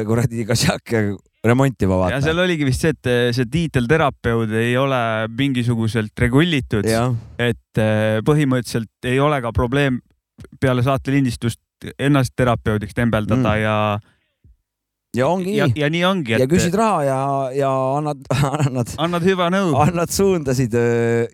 kuradi 0.06 0.46
kasjake 0.46 1.02
remontima 1.44 1.98
vaata. 2.00 2.16
ja 2.16 2.24
seal 2.24 2.42
oligi 2.42 2.66
vist 2.66 2.82
see, 2.84 2.94
et 2.96 3.34
see 3.36 3.48
tiitel 3.50 3.86
terapeud 3.90 4.52
ei 4.58 4.76
ole 4.80 5.00
mingisuguselt 5.38 6.12
regulitud, 6.18 6.88
et 7.38 7.82
põhimõtteliselt 8.26 9.10
ei 9.10 9.20
ole 9.22 9.40
ka 9.44 9.52
probleem 9.54 10.00
peale 10.60 10.82
saate 10.86 11.14
lindistust 11.14 11.60
ennast 11.98 12.34
terapeudiks 12.36 12.96
tembeldada 12.96 13.52
mm. 13.54 13.60
ja 13.62 13.76
ja 15.16 15.28
ongi 15.28 15.54
ja, 15.56 15.66
nii. 15.66 15.80
ja 15.80 15.88
nii 15.88 16.02
ongi. 16.04 16.34
ja 16.36 16.46
küsid 16.50 16.74
raha 16.76 17.00
ja, 17.06 17.18
ja 17.56 17.70
annad, 17.96 18.20
annad. 18.66 18.92
annad 19.00 19.24
hüva 19.24 19.48
nõu. 19.52 19.70
annad 19.80 20.12
suundasid 20.12 20.76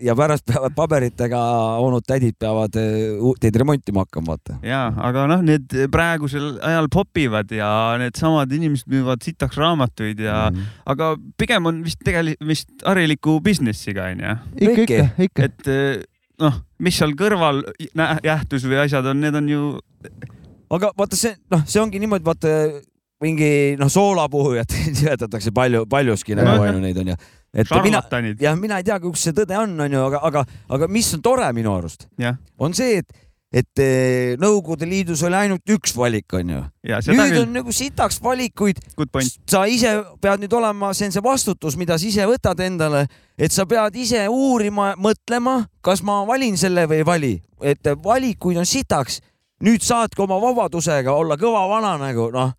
ja 0.04 0.14
pärast 0.18 0.46
peavad 0.46 0.76
paberitega 0.76 1.40
onud-tädid 1.82 2.38
peavad 2.38 2.78
teid 3.42 3.58
remontima 3.58 4.04
hakkama, 4.06 4.36
vaata. 4.36 4.60
ja, 4.66 4.86
aga 5.08 5.26
noh, 5.32 5.42
need 5.46 5.74
praegusel 5.94 6.54
ajal 6.62 6.88
popivad 6.94 7.50
ja 7.54 7.68
needsamad 8.00 8.54
inimesed 8.54 8.90
müüvad 8.94 9.26
sitaks 9.26 9.58
raamatuid 9.58 10.22
ja 10.22 10.48
mm, 10.50 10.56
-hmm. 10.56 10.80
aga 10.94 11.10
pigem 11.40 11.66
on 11.66 11.82
vist 11.84 12.02
tegelikult 12.06 12.48
vist 12.54 12.70
hariliku 12.86 13.40
business'iga 13.42 14.10
onju. 14.14 14.38
ikka, 14.60 14.82
ikka, 14.86 15.10
ikka. 15.26 15.50
et 15.50 16.06
noh, 16.42 16.62
mis 16.78 16.96
seal 16.98 17.14
kõrval 17.18 17.62
jähtus 18.22 18.66
või 18.66 18.84
asjad 18.86 19.06
on, 19.10 19.20
need 19.20 19.34
on 19.38 19.48
ju. 19.50 19.62
aga 20.70 20.94
vaata 20.98 21.18
see, 21.18 21.34
noh, 21.50 21.62
see 21.66 21.82
ongi 21.82 21.98
niimoodi, 22.02 22.26
vaata 22.26 22.56
mingi 23.22 23.50
noh, 23.80 23.90
soolapuhujat 23.92 24.74
nimetatakse 24.98 25.54
palju, 25.54 25.84
paljuski 25.90 26.36
nagu 26.38 26.62
onju 26.62 26.80
neid 26.82 27.02
onju. 27.04 27.18
et 27.54 27.74
mina, 27.84 28.02
jah, 28.40 28.56
mina 28.58 28.80
ei 28.80 28.86
tea, 28.86 28.98
kus 29.02 29.28
see 29.28 29.36
tõde 29.36 29.58
on, 29.58 29.76
onju, 29.86 30.06
aga, 30.08 30.22
aga, 30.30 30.46
aga 30.78 30.88
mis 30.90 31.12
on 31.14 31.22
tore 31.22 31.50
minu 31.56 31.74
arust, 31.76 32.08
on 32.58 32.74
see, 32.76 32.98
et 33.02 33.20
et 33.54 33.78
eh, 33.78 34.32
Nõukogude 34.40 34.86
Liidus 34.88 35.20
oli 35.26 35.36
ainult 35.38 35.70
üks 35.70 35.92
valik, 35.94 36.26
onju. 36.34 36.60
nüüd 36.82 37.20
küll. 37.20 37.42
on 37.44 37.52
nagu 37.54 37.74
sitaks 37.74 38.18
valikuid. 38.22 38.80
sa 39.46 39.64
ise 39.70 39.92
pead 40.20 40.42
nüüd 40.42 40.56
olema, 40.58 40.90
see 40.94 41.06
on 41.06 41.14
see 41.14 41.22
vastutus, 41.22 41.76
mida 41.78 41.94
sa 41.98 42.08
ise 42.08 42.26
võtad 42.26 42.64
endale, 42.66 43.04
et 43.38 43.54
sa 43.54 43.66
pead 43.70 43.94
ise 43.94 44.24
uurima, 44.26 44.94
mõtlema, 44.98 45.60
kas 45.86 46.02
ma 46.02 46.24
valin 46.26 46.58
selle 46.58 46.88
või 46.90 47.04
ei 47.04 47.06
vali, 47.06 47.32
et 47.62 47.94
valikuid 48.02 48.58
on 48.58 48.66
sitaks. 48.66 49.20
nüüd 49.64 49.86
saadki 49.86 50.20
oma 50.20 50.40
vabadusega 50.42 51.14
olla 51.14 51.38
kõva 51.38 51.68
vana 51.70 51.94
nagu 51.96 52.26
noh 52.34 52.50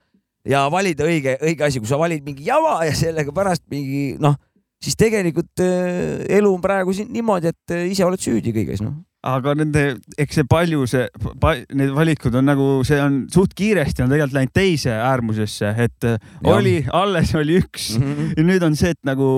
ja 0.49 0.65
valida 0.71 1.07
õige, 1.07 1.37
õige 1.41 1.67
asi, 1.67 1.81
kui 1.81 1.89
sa 1.89 1.99
valid 2.01 2.25
mingi 2.25 2.45
jama 2.47 2.77
ja 2.85 2.93
sellega 2.97 3.33
pärast 3.35 3.65
mingi 3.71 4.15
noh, 4.21 4.37
siis 4.83 4.97
tegelikult 4.99 5.63
äh, 5.63 6.23
elu 6.37 6.53
on 6.53 6.63
praegu 6.63 6.93
siin 6.95 7.11
niimoodi, 7.13 7.53
et 7.53 7.75
äh, 7.75 7.89
ise 7.91 8.05
oled 8.05 8.21
süüdi 8.21 8.53
kõiges 8.55 8.85
noh 8.85 9.01
aga 9.25 9.55
nende, 9.57 9.83
eks 10.21 10.39
see 10.39 10.47
palju 10.49 10.85
see 10.89 11.05
pa,, 11.41 11.55
need 11.73 11.93
valikud 11.95 12.35
on 12.37 12.45
nagu, 12.45 12.67
see 12.87 12.99
on 13.01 13.23
suht 13.33 13.55
kiiresti 13.57 14.05
on 14.05 14.11
tegelikult 14.13 14.37
läinud 14.37 14.53
teise 14.55 14.93
äärmusesse, 14.93 15.71
et 15.87 16.07
äh, 16.07 16.19
ja. 16.19 16.53
oli, 16.53 16.75
alles 16.93 17.33
oli 17.37 17.57
üks 17.63 17.95
mm 17.97 18.11
-hmm. 18.11 18.35
ja 18.37 18.49
nüüd 18.51 18.67
on 18.67 18.77
see, 18.77 18.93
et 18.93 19.01
nagu 19.07 19.29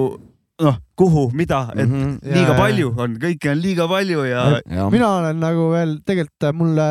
kuhu, 0.98 1.28
mida, 1.38 1.68
et 1.76 1.86
mm 1.86 1.94
-hmm. 1.94 2.34
liiga 2.34 2.54
ja, 2.54 2.58
palju 2.58 2.94
on, 2.98 3.18
kõike 3.22 3.52
on 3.52 3.62
liiga 3.62 3.88
palju 3.88 4.24
ja, 4.26 4.46
ja.. 4.66 4.90
mina 4.90 5.10
olen 5.20 5.40
nagu 5.40 5.70
veel 5.72 5.98
tegelikult 6.06 6.58
mulle, 6.58 6.88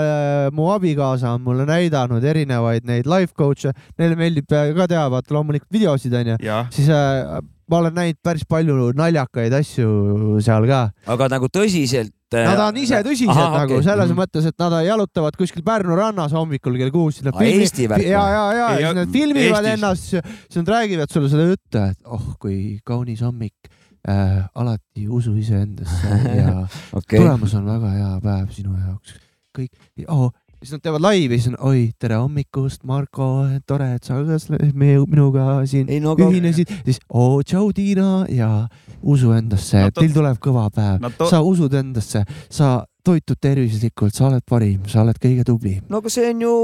mu 0.53 0.71
abikaasa 0.75 1.35
on 1.35 1.43
mulle 1.43 1.67
näidanud 1.67 2.25
erinevaid 2.25 2.87
neid 2.87 3.07
life 3.11 3.35
coach'e, 3.39 3.75
neile 3.99 4.17
meeldib 4.17 4.47
ka 4.49 4.87
teha, 4.87 5.09
vaata 5.11 5.35
loomulikult 5.35 5.73
videosid 5.73 6.15
onju, 6.15 6.39
siis 6.71 6.89
äh, 6.89 7.41
ma 7.67 7.81
olen 7.83 7.97
näinud 7.99 8.21
päris 8.23 8.47
palju 8.49 8.93
naljakaid 8.95 9.55
asju 9.59 10.39
seal 10.41 10.69
ka. 10.71 10.91
aga 11.07 11.29
nagu 11.37 11.51
tõsiselt 11.51 12.15
Nad 12.35 12.59
on 12.59 12.79
ise 12.81 12.99
tõsised 13.07 13.31
Aha, 13.31 13.61
nagu 13.63 13.77
okay. 13.77 13.85
selles 13.87 14.09
mm. 14.11 14.19
mõttes, 14.19 14.47
et 14.51 14.57
nad 14.59 14.75
jalutavad 14.83 15.37
kuskil 15.39 15.63
Pärnu 15.67 15.95
rannas 15.95 16.33
hommikul 16.35 16.75
kell 16.81 16.91
kuus. 16.91 17.21
Eesti 17.23 17.87
värk. 17.87 18.03
ja, 18.03 18.25
ja, 18.33 18.43
ja, 18.51 18.71
ja 18.81 18.91
siis 18.91 18.97
nad 18.99 19.13
filmivad 19.15 19.61
Eestis. 19.61 19.77
ennast, 19.77 20.09
siis 20.11 20.59
nad 20.59 20.73
räägivad 20.75 21.15
sulle 21.15 21.31
seda 21.31 21.47
juttu, 21.47 21.85
et 21.85 22.11
oh 22.11 22.33
kui 22.43 22.59
kaunis 22.83 23.23
hommik 23.23 23.71
äh,. 24.09 24.49
alati 24.55 25.09
usu 25.09 25.35
iseendasse 25.37 26.09
ja 26.37 26.67
okay. 26.99 27.19
tulemus 27.19 27.55
on 27.55 27.67
väga 27.67 27.93
hea 27.99 28.11
päev 28.23 28.51
sinu 28.55 28.75
jaoks. 28.79 29.15
kõik 29.57 30.07
oh,, 30.09 30.31
siis 30.61 30.73
nad 30.77 30.83
teevad 30.85 31.05
laivi, 31.05 31.39
siis 31.39 31.53
on 31.53 31.59
oi, 31.69 31.83
tere 32.01 32.19
hommikust, 32.21 32.85
Marko, 32.89 33.29
tore, 33.69 33.93
et 33.97 34.07
sa 34.07 34.19
ka 34.25 34.39
minuga 34.77 35.47
siin 35.69 35.91
Ei, 35.93 36.01
no, 36.03 36.17
ühinesid, 36.19 36.73
siis 36.87 37.01
oo, 37.09 37.41
tšau, 37.43 37.71
Tiina 37.77 38.27
ja 38.33 38.51
usu 39.03 39.33
endasse 39.37 39.87
no,, 39.87 39.95
teil 39.97 40.15
tuleb 40.15 40.41
kõva 40.43 40.69
päev 40.75 41.03
no,, 41.05 41.13
sa 41.31 41.43
usud 41.45 41.75
endasse, 41.77 42.25
sa 42.51 42.77
toitud 43.07 43.39
tervislikult, 43.41 44.15
sa 44.17 44.31
oled 44.31 44.45
parim, 44.49 44.83
sa 44.91 45.05
oled 45.05 45.19
kõige 45.23 45.47
tublim. 45.47 45.83
no 45.91 46.03
aga 46.03 46.13
see 46.13 46.31
on 46.33 46.43
ju, 46.47 46.55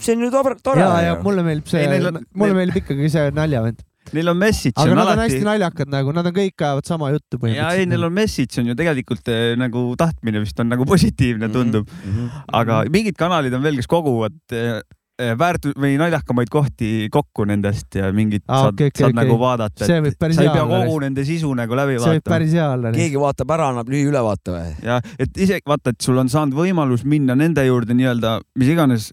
see 0.00 0.16
on 0.16 0.26
ju 0.26 0.30
tore. 0.34 0.80
ja, 0.80 0.92
ja 1.08 1.18
mulle 1.22 1.46
meeldib 1.46 1.70
see, 1.70 1.86
mulle 1.88 2.24
neil... 2.52 2.58
meeldib 2.60 2.82
ikkagi 2.82 3.10
see 3.12 3.34
naljavend. 3.36 3.84
Neil 4.12 4.32
on 4.32 4.40
message. 4.40 4.74
aga 4.76 4.90
on 4.90 4.98
nad 4.98 5.06
alati... 5.06 5.18
on 5.18 5.24
hästi 5.24 5.48
naljakad 5.48 5.94
nagu, 5.94 6.16
nad 6.16 6.30
on 6.30 6.36
kõik 6.36 6.66
ajavad 6.66 6.90
sama 6.90 7.12
juttu 7.14 7.38
põhimõtteliselt. 7.38 7.78
ja 7.78 7.84
ei, 7.84 7.88
neil 7.90 8.08
on 8.08 8.16
message 8.16 8.60
on 8.60 8.72
ju 8.72 8.76
tegelikult 8.78 9.32
eh, 9.32 9.54
nagu 9.60 9.86
tahtmine 10.00 10.42
vist 10.44 10.60
on 10.60 10.70
nagu 10.72 10.86
positiivne 10.88 11.48
tundub 11.54 11.88
mm. 11.88 12.12
-hmm. 12.12 12.44
aga 12.60 12.84
mingid 12.92 13.16
kanalid 13.18 13.54
on 13.54 13.64
veel, 13.64 13.80
kes 13.80 13.90
koguvad 13.90 14.36
eh, 14.52 14.82
Eh, 15.14 15.36
väärtu- 15.38 15.70
või 15.78 15.94
naljakamaid 15.94 16.48
kohti 16.50 17.06
kokku 17.06 17.44
nendest 17.46 17.94
ja 17.94 18.08
mingit 18.10 18.42
ah, 18.48 18.64
saad, 18.64 18.72
okay, 18.74 18.90
okay, 18.90 18.98
saad 18.98 19.12
okay. 19.12 19.18
nagu 19.20 19.36
vaadata. 19.38 19.86
sa 19.86 19.98
ei 20.02 20.48
pea 20.50 20.64
kogu 20.66 20.96
nende 21.04 21.22
sisu 21.24 21.52
nagu 21.54 21.76
läbi 21.78 22.00
vaatama. 22.00 22.08
see 22.08 22.18
võib 22.18 22.32
päris 22.32 22.56
hea 22.58 22.64
olla. 22.72 22.90
keegi 22.90 23.20
vaatab 23.22 23.52
ära, 23.54 23.68
annab 23.70 23.92
lühiülevaate 23.94 24.50
või? 24.50 24.72
ja, 24.82 24.96
et 25.22 25.38
isegi 25.38 25.62
vaata, 25.70 25.92
et 25.94 26.02
sul 26.02 26.18
on 26.18 26.32
saanud 26.32 26.58
võimalus 26.58 27.06
minna 27.06 27.36
nende 27.38 27.62
juurde 27.62 27.94
nii-öelda 27.94 28.40
mis 28.58 28.72
iganes 28.74 29.06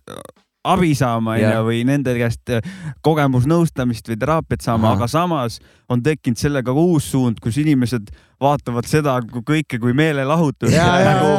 abi 0.63 0.91
saama 0.97 1.35
onju 1.39 1.61
või 1.65 1.81
nende 1.87 2.13
käest 2.19 2.51
äh, 2.53 2.65
kogemusnõustamist 3.05 4.11
või 4.11 4.17
teraapiat 4.21 4.61
saama, 4.65 4.93
aga 4.95 5.07
samas 5.09 5.57
on 5.89 6.03
tekkinud 6.05 6.37
sellega 6.37 6.73
uus 6.77 7.07
suund, 7.11 7.39
kus 7.41 7.57
inimesed 7.61 8.11
vaatavad 8.41 8.85
seda 8.89 9.15
kõike 9.21 9.79
kui 9.81 9.93
meelelahutust. 9.97 10.73
Nagu, 10.73 11.31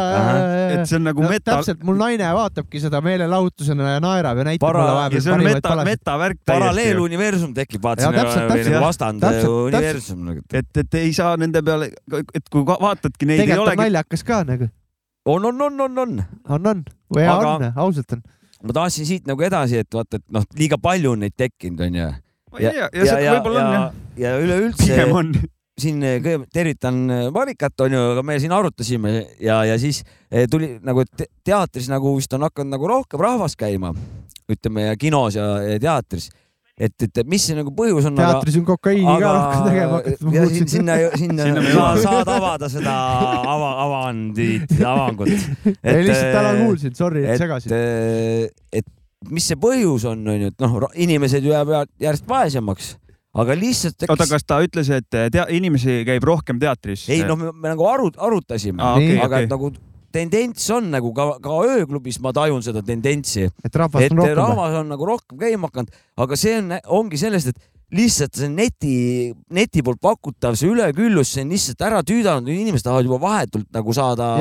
et 0.74 0.82
see 0.90 0.98
on 0.98 1.06
nagu 1.06 1.22
no, 1.22 1.30
meta. 1.30 1.56
täpselt, 1.56 1.82
mul 1.86 1.98
naine 2.00 2.28
vaatabki 2.34 2.82
seda 2.82 3.02
meelelahutusena 3.04 3.94
ja 3.94 4.02
naerab 4.02 4.42
ja 4.42 4.48
näitab 4.50 4.66
Para... 4.66 4.82
mulle 4.82 4.98
vahepeal. 4.98 5.24
see 5.24 5.34
on 5.36 5.46
meta, 5.46 5.78
metavärk. 5.86 6.42
paralleeluniversum 6.52 7.54
tekib, 7.56 7.82
vaata, 7.82 8.10
selline 8.10 8.82
vastand 8.82 9.26
universum. 9.46 10.26
Nagu. 10.32 10.44
et, 10.52 10.70
et 10.84 11.00
ei 11.02 11.14
saa 11.16 11.36
nende 11.40 11.62
peale, 11.66 11.92
et 12.22 12.52
kui 12.52 12.66
vaatadki 12.66 13.30
neid. 13.30 13.46
tegelikult 13.46 13.74
on 13.76 13.84
naljakas 13.84 14.26
ka 14.26 14.42
nagu. 14.50 14.70
on, 15.26 15.50
on, 15.50 15.66
on, 15.70 15.80
on, 15.88 15.98
on. 16.06 16.22
on, 16.48 16.70
on 16.74 16.86
või 17.14 17.26
aga... 17.30 17.56
on, 17.56 17.72
ausalt 17.86 18.18
on 18.18 18.22
ma 18.62 18.76
tahtsin 18.76 19.08
siit 19.08 19.26
nagu 19.28 19.42
edasi, 19.46 19.82
et 19.82 19.94
vaata, 19.94 20.20
et 20.20 20.26
noh, 20.34 20.44
liiga 20.58 20.78
palju 20.82 21.16
on 21.16 21.24
neid 21.24 21.34
tekkinud, 21.38 21.80
onju. 21.88 22.12
ja, 22.60 22.70
ja, 22.76 22.88
ja, 22.92 23.18
ja, 23.18 23.34
ja, 23.42 23.82
ja 24.20 24.36
üleüldse 24.42 25.00
siin 25.82 26.02
eh, 26.04 26.26
tervitan 26.52 26.98
eh, 27.10 27.28
Marikat, 27.32 27.80
onju, 27.80 28.02
aga 28.14 28.24
me 28.26 28.36
siin 28.40 28.52
arutasime 28.52 29.14
ja, 29.40 29.62
ja 29.64 29.78
siis 29.80 30.02
eh, 30.30 30.44
tuli 30.50 30.74
nagu 30.84 31.04
te 31.08 31.30
teatris 31.44 31.88
nagu 31.90 32.12
vist 32.18 32.32
on 32.36 32.44
hakanud 32.46 32.76
nagu 32.76 32.90
rohkem 32.90 33.22
rahvast 33.22 33.58
käima, 33.60 33.94
ütleme 34.52 34.90
ja 34.90 34.98
kinos 35.00 35.38
ja, 35.38 35.46
ja 35.64 35.80
teatris 35.80 36.28
et, 36.82 37.04
et 37.06 37.20
mis 37.30 37.44
see 37.46 37.56
nagu 37.56 37.72
põhjus 37.76 38.08
on. 38.10 38.16
teatris 38.18 38.56
on 38.60 38.64
kokaiini 38.68 39.08
aga... 39.08 39.20
ka 39.20 39.34
rohkem 39.36 39.66
tegema 39.68 39.98
hakatud. 39.98 40.32
ja 40.34 40.46
sinna, 40.48 40.96
sinna, 41.20 41.46
sinna 41.50 41.66
sa 41.68 41.84
saad 42.06 42.32
avada 42.36 42.70
seda 42.72 42.96
ava, 43.54 43.70
avandit, 43.84 44.74
avangut. 44.80 45.30
lihtsalt 46.08 46.34
täna 46.38 46.56
kuulsin, 46.62 46.96
sorry, 46.98 47.26
et 47.26 47.42
segasin. 47.42 47.76
et 48.72 48.90
mis 49.30 49.46
see 49.46 49.60
põhjus 49.60 50.08
on, 50.10 50.26
onju, 50.34 50.50
et 50.50 50.64
noh, 50.66 50.90
inimesed 51.06 51.46
ju 51.46 51.54
jäävad 51.54 51.92
järjest 52.02 52.26
vaesemaks 52.28 52.96
aga 53.42 53.56
lihtsalt 53.56 54.04
oota, 54.10 54.26
kas 54.28 54.44
ta 54.44 54.58
ütles, 54.64 54.90
et 54.92 55.08
tea, 55.08 55.46
inimesi 55.56 56.02
käib 56.08 56.26
rohkem 56.26 56.60
teatris? 56.62 57.06
ei 57.12 57.22
noh, 57.24 57.38
me 57.38 57.72
nagu 57.72 57.86
arut-, 57.88 58.18
arutasime 58.20 58.82
ah,, 58.82 58.98
okay, 58.98 59.16
aga 59.16 59.30
okay. 59.30 59.46
et 59.46 59.54
nagu 59.54 59.72
tendents 60.12 60.68
on 60.74 60.90
nagu 60.92 61.12
ka, 61.16 61.28
ka 61.42 61.58
ööklubis 61.74 62.20
ma 62.22 62.32
tajun 62.36 62.62
seda 62.64 62.84
tendentsi, 62.86 63.48
et 63.64 63.76
rahvas 63.80 64.08
on 64.10 64.22
rohkem, 64.22 64.38
rahvas 64.38 64.78
on 64.82 64.92
nagu 64.92 65.08
rohkem 65.08 65.40
käima 65.40 65.70
hakanud, 65.70 66.00
aga 66.24 66.38
see 66.38 66.56
on, 66.60 66.76
ongi 67.00 67.20
sellest, 67.20 67.52
et 67.52 67.68
lihtsalt 67.92 68.38
see 68.38 68.48
neti, 68.52 68.94
neti 69.52 69.82
poolt 69.84 70.00
pakutav, 70.02 70.56
see 70.58 70.70
üleküllus, 70.72 71.34
see 71.34 71.44
on 71.44 71.52
lihtsalt 71.52 71.84
ära 71.88 72.00
tüüdanud, 72.06 72.48
inimesed 72.52 72.86
tahavad 72.86 73.08
juba 73.08 73.20
vahetult 73.26 73.68
nagu 73.74 73.96
saada 73.96 74.32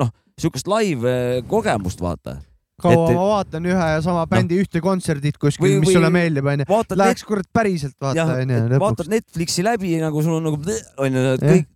noh, 0.00 0.10
siukest 0.40 0.70
live 0.70 1.44
kogemust 1.50 2.02
vaata 2.02 2.38
kaua 2.82 3.04
et, 3.06 3.14
ma 3.16 3.26
vaatan 3.28 3.68
ühe 3.70 3.88
ja 3.92 4.00
sama 4.02 4.24
bändi 4.30 4.56
no. 4.58 4.64
ühte 4.64 4.80
kontserdit 4.82 5.36
kuskil, 5.40 5.78
mis 5.78 5.88
või, 5.88 5.94
sulle 5.98 6.10
meeldib, 6.14 6.48
onju. 6.50 6.66
Läheks 6.98 7.22
net... 7.22 7.28
kurat 7.28 7.48
päriselt 7.54 7.94
vaata, 8.02 8.26
onju. 8.42 8.80
vaatad 8.82 9.12
Netflixi 9.12 9.64
läbi 9.66 9.94
nagu 10.02 10.24
sul 10.24 10.40
on 10.40 10.48
nagu 10.48 10.58
onju, 11.06 11.22
kõik 11.44 11.70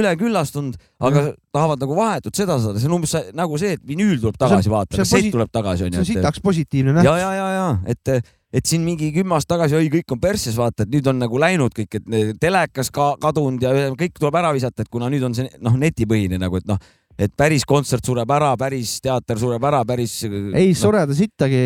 üleküllastunud, 0.00 0.76
aga 1.04 1.22
ja. 1.28 1.32
tahavad 1.54 1.84
nagu 1.84 1.96
vahetut 1.98 2.36
seda 2.36 2.56
saada, 2.62 2.80
see 2.80 2.90
on 2.90 2.98
umbes 2.98 3.14
nagu 3.36 3.60
see, 3.60 3.76
et 3.76 3.86
vinüül 3.86 4.18
tuleb 4.22 4.38
tagasi 4.40 4.72
vaata, 4.72 4.98
kassett 5.02 5.30
tuleb 5.34 5.50
tagasi 5.52 5.86
onju. 5.86 5.98
see 6.00 6.06
on 6.06 6.10
sitaks 6.14 6.42
positiivne 6.44 6.96
nähtus. 6.96 7.10
ja, 7.10 7.16
ja, 7.20 7.32
ja, 7.36 7.48
ja 7.54 7.66
et, 7.92 8.32
et 8.56 8.66
siin 8.66 8.82
mingi 8.86 9.12
kümme 9.14 9.36
aastat 9.36 9.58
tagasi, 9.58 9.76
oi, 9.78 9.90
kõik 9.92 10.16
on 10.16 10.22
persses, 10.22 10.56
vaata, 10.58 10.86
et 10.86 10.94
nüüd 10.94 11.12
on 11.12 11.20
nagu 11.20 11.42
läinud 11.44 11.76
kõik, 11.76 12.00
et 12.00 12.40
telekas 12.40 12.90
ka 12.94 13.12
kadunud 13.20 13.62
ja 13.62 13.92
kõik 14.00 14.16
tuleb 14.18 14.40
ära 14.40 14.54
visata, 14.56 14.82
et 14.82 14.90
kuna 14.90 15.12
nüüd 15.12 15.28
on 15.28 15.36
see 15.36 15.52
noh, 15.60 15.76
netipõhine 15.78 16.40
nagu, 16.40 16.58
et 16.58 16.66
noh 16.70 16.80
et 17.20 17.32
päris 17.36 17.66
kontsert 17.68 18.06
sureb 18.06 18.30
ära, 18.32 18.54
päris 18.60 18.96
teater 19.04 19.40
sureb 19.40 19.64
ära, 19.68 19.82
päris. 19.88 20.22
ei 20.24 20.72
no, 20.72 20.78
sureda 20.78 21.16
sittagi. 21.16 21.60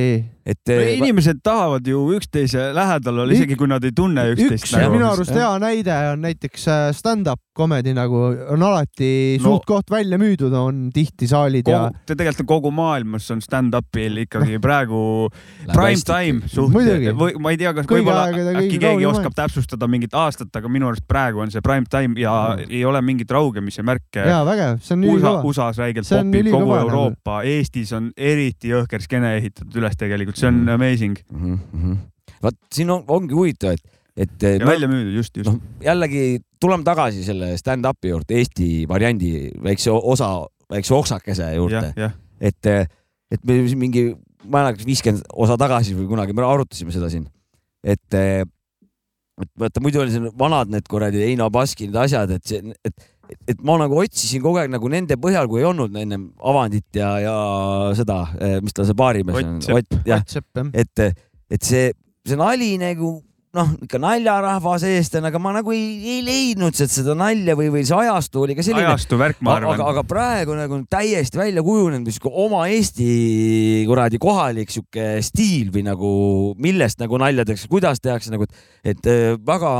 Et 0.45 0.61
no, 0.69 0.81
inimesed 0.99 1.41
tahavad 1.45 1.87
ju 1.89 2.03
üksteise 2.19 2.69
lähedal 2.77 3.23
olla, 3.23 3.33
isegi 3.33 3.57
kui 3.57 3.69
nad 3.71 3.85
ei 3.85 3.95
tunne 3.97 4.27
üksteist. 4.35 4.69
üks 4.69 4.77
nagu. 4.77 4.93
minu 4.93 5.09
arust 5.09 5.33
hea 5.33 5.51
näide 5.63 5.97
on 6.13 6.25
näiteks 6.25 6.69
äh, 6.69 6.85
stand-up 6.97 7.41
comedy 7.57 7.95
nagu 7.95 8.19
on 8.51 8.63
alati 8.67 9.39
no, 9.39 9.55
suht-koht 9.55 9.91
välja 9.95 10.19
müüdud, 10.21 10.53
on 10.59 10.89
tihti 10.95 11.29
saalid 11.31 11.65
kogu, 11.69 11.77
ja. 11.77 12.07
tegelikult 12.11 12.49
kogu 12.51 12.73
maailmas 12.75 13.29
on 13.33 13.43
stand-up'il 13.45 14.25
ikkagi 14.25 14.59
praegu 14.67 15.31
prime 15.71 16.03
time 16.05 16.51
suht. 16.51 16.75
või 16.75 17.31
ma 17.39 17.55
ei 17.55 17.61
tea, 17.61 17.73
kas 17.77 17.89
võib-olla 17.89 18.27
äkki 18.59 18.81
keegi 18.83 19.09
oskab 19.09 19.37
täpsustada 19.39 19.89
mingit 19.91 20.17
aastat, 20.19 20.51
aga 20.59 20.71
minu 20.73 20.91
arust 20.91 21.07
praegu 21.09 21.45
on 21.45 21.55
see 21.55 21.63
prime 21.65 21.89
time 21.91 22.19
ja 22.21 22.35
mm. 22.57 22.75
ei 22.75 22.83
ole 22.85 23.03
mingit 23.07 23.31
raugemise 23.31 23.87
märke. 23.87 24.27
ja 24.27 24.43
vägev, 24.47 24.81
see 24.85 24.99
on 24.99 25.07
ülikõva. 25.07 25.41
USA-s 25.45 25.81
räigelt 25.83 26.11
popib, 26.11 26.51
kogu 26.51 26.75
nagu. 26.75 26.83
Euroopa 26.85 27.41
Eestis 27.49 27.95
on 27.97 28.11
eriti 28.17 28.73
jõhker 28.75 29.03
skeene 29.05 29.37
ehitatud 29.39 29.79
üles 29.79 29.95
tegelikult, 30.01 30.34
see 30.35 30.49
on 30.49 30.55
mm 30.55 30.67
-hmm. 30.67 30.75
amazing 30.75 31.19
mm. 31.31 31.59
-hmm. 31.59 31.97
vot 32.43 32.57
siin 32.73 32.91
on, 32.91 33.05
ongi 33.09 33.35
huvitav, 33.35 33.73
et, 33.73 33.81
et. 34.17 34.43
ja 34.43 34.59
no, 34.59 34.71
välja 34.71 34.89
müüdud, 34.89 35.15
just, 35.17 35.37
just 35.37 35.51
no,. 35.51 35.59
jällegi 35.85 36.41
tuleme 36.61 36.85
tagasi 36.85 37.25
selle 37.25 37.57
stand-up'i 37.61 38.13
juurde, 38.13 38.35
Eesti 38.39 38.89
variandi 38.89 39.51
väikse 39.63 39.91
osa, 39.91 40.47
väikse 40.71 40.95
oksakese 40.95 41.55
juurde. 41.55 41.95
et, 42.41 42.67
et 43.31 43.45
me 43.45 43.63
mingi, 43.77 44.15
ma 44.45 44.61
ei 44.61 44.65
mäleta, 44.65 44.87
viiskümmend 44.87 45.25
osa 45.33 45.57
tagasi 45.57 45.97
või 45.97 46.09
kunagi 46.09 46.33
me 46.33 46.45
arutasime 46.47 46.93
seda 46.93 47.11
siin, 47.11 47.27
et 47.85 48.21
et 49.43 49.51
vaata 49.59 49.83
muidu 49.83 50.01
oli 50.01 50.13
siin 50.15 50.29
vanad 50.39 50.71
need 50.71 50.87
kuradi 50.91 51.23
Eino 51.27 51.49
Baski 51.51 51.89
need 51.89 51.99
asjad, 51.99 52.31
et 52.31 52.47
see, 52.47 52.75
et 52.85 52.95
et 53.49 53.61
ma 53.65 53.77
nagu 53.81 53.99
otsisin 54.03 54.43
kogu 54.45 54.61
aeg 54.63 54.73
nagu 54.73 54.91
nende 54.93 55.19
põhjal, 55.21 55.49
kui 55.51 55.63
ei 55.63 55.69
olnud 55.69 55.95
ennem 56.01 56.31
Avandit 56.45 56.99
ja, 56.99 57.13
ja 57.23 57.37
seda, 57.97 58.25
eh, 58.39 58.57
mis 58.65 58.77
ta 58.77 58.87
see 58.87 58.97
baarimees 58.99 59.41
on, 59.41 59.61
Ott, 59.79 60.01
jah, 60.09 60.25
et, 60.73 61.07
et 61.51 61.63
see, 61.63 61.93
see 62.27 62.41
nali 62.41 62.75
nagu 62.81 63.17
noh, 63.55 63.71
ikka 63.85 64.01
naljarahva 64.03 64.75
seest 64.83 65.15
on, 65.19 65.29
aga 65.29 65.41
ma 65.43 65.53
nagu 65.55 65.73
ei, 65.75 66.17
ei 66.17 66.23
leidnud 66.27 66.75
sealt 66.77 66.93
seda 66.93 67.15
nalja 67.19 67.55
või, 67.59 67.71
või 67.73 67.85
see 67.87 67.97
ajastu 67.97 68.43
oli 68.45 68.57
ka 68.59 68.65
selline. 68.67 68.89
ajastu 68.91 69.19
värk, 69.21 69.39
ma 69.47 69.57
arvan. 69.59 69.77
aga, 69.77 69.87
aga 69.93 70.05
praegu 70.11 70.57
nagu 70.59 70.81
täiesti 70.91 71.41
välja 71.41 71.63
kujunenud 71.67 72.11
sihuke 72.11 72.33
oma 72.45 72.65
Eesti 72.75 73.85
kuradi 73.89 74.21
kohalik 74.23 74.75
sihuke 74.75 75.07
stiil 75.25 75.71
või 75.75 75.87
nagu 75.87 76.11
millest 76.63 77.01
nagu 77.03 77.21
nalja 77.23 77.47
tehakse, 77.47 77.71
kuidas 77.71 78.03
tehakse 78.03 78.35
nagu, 78.35 78.49
et 78.83 79.11
eh, 79.11 79.39
väga 79.39 79.73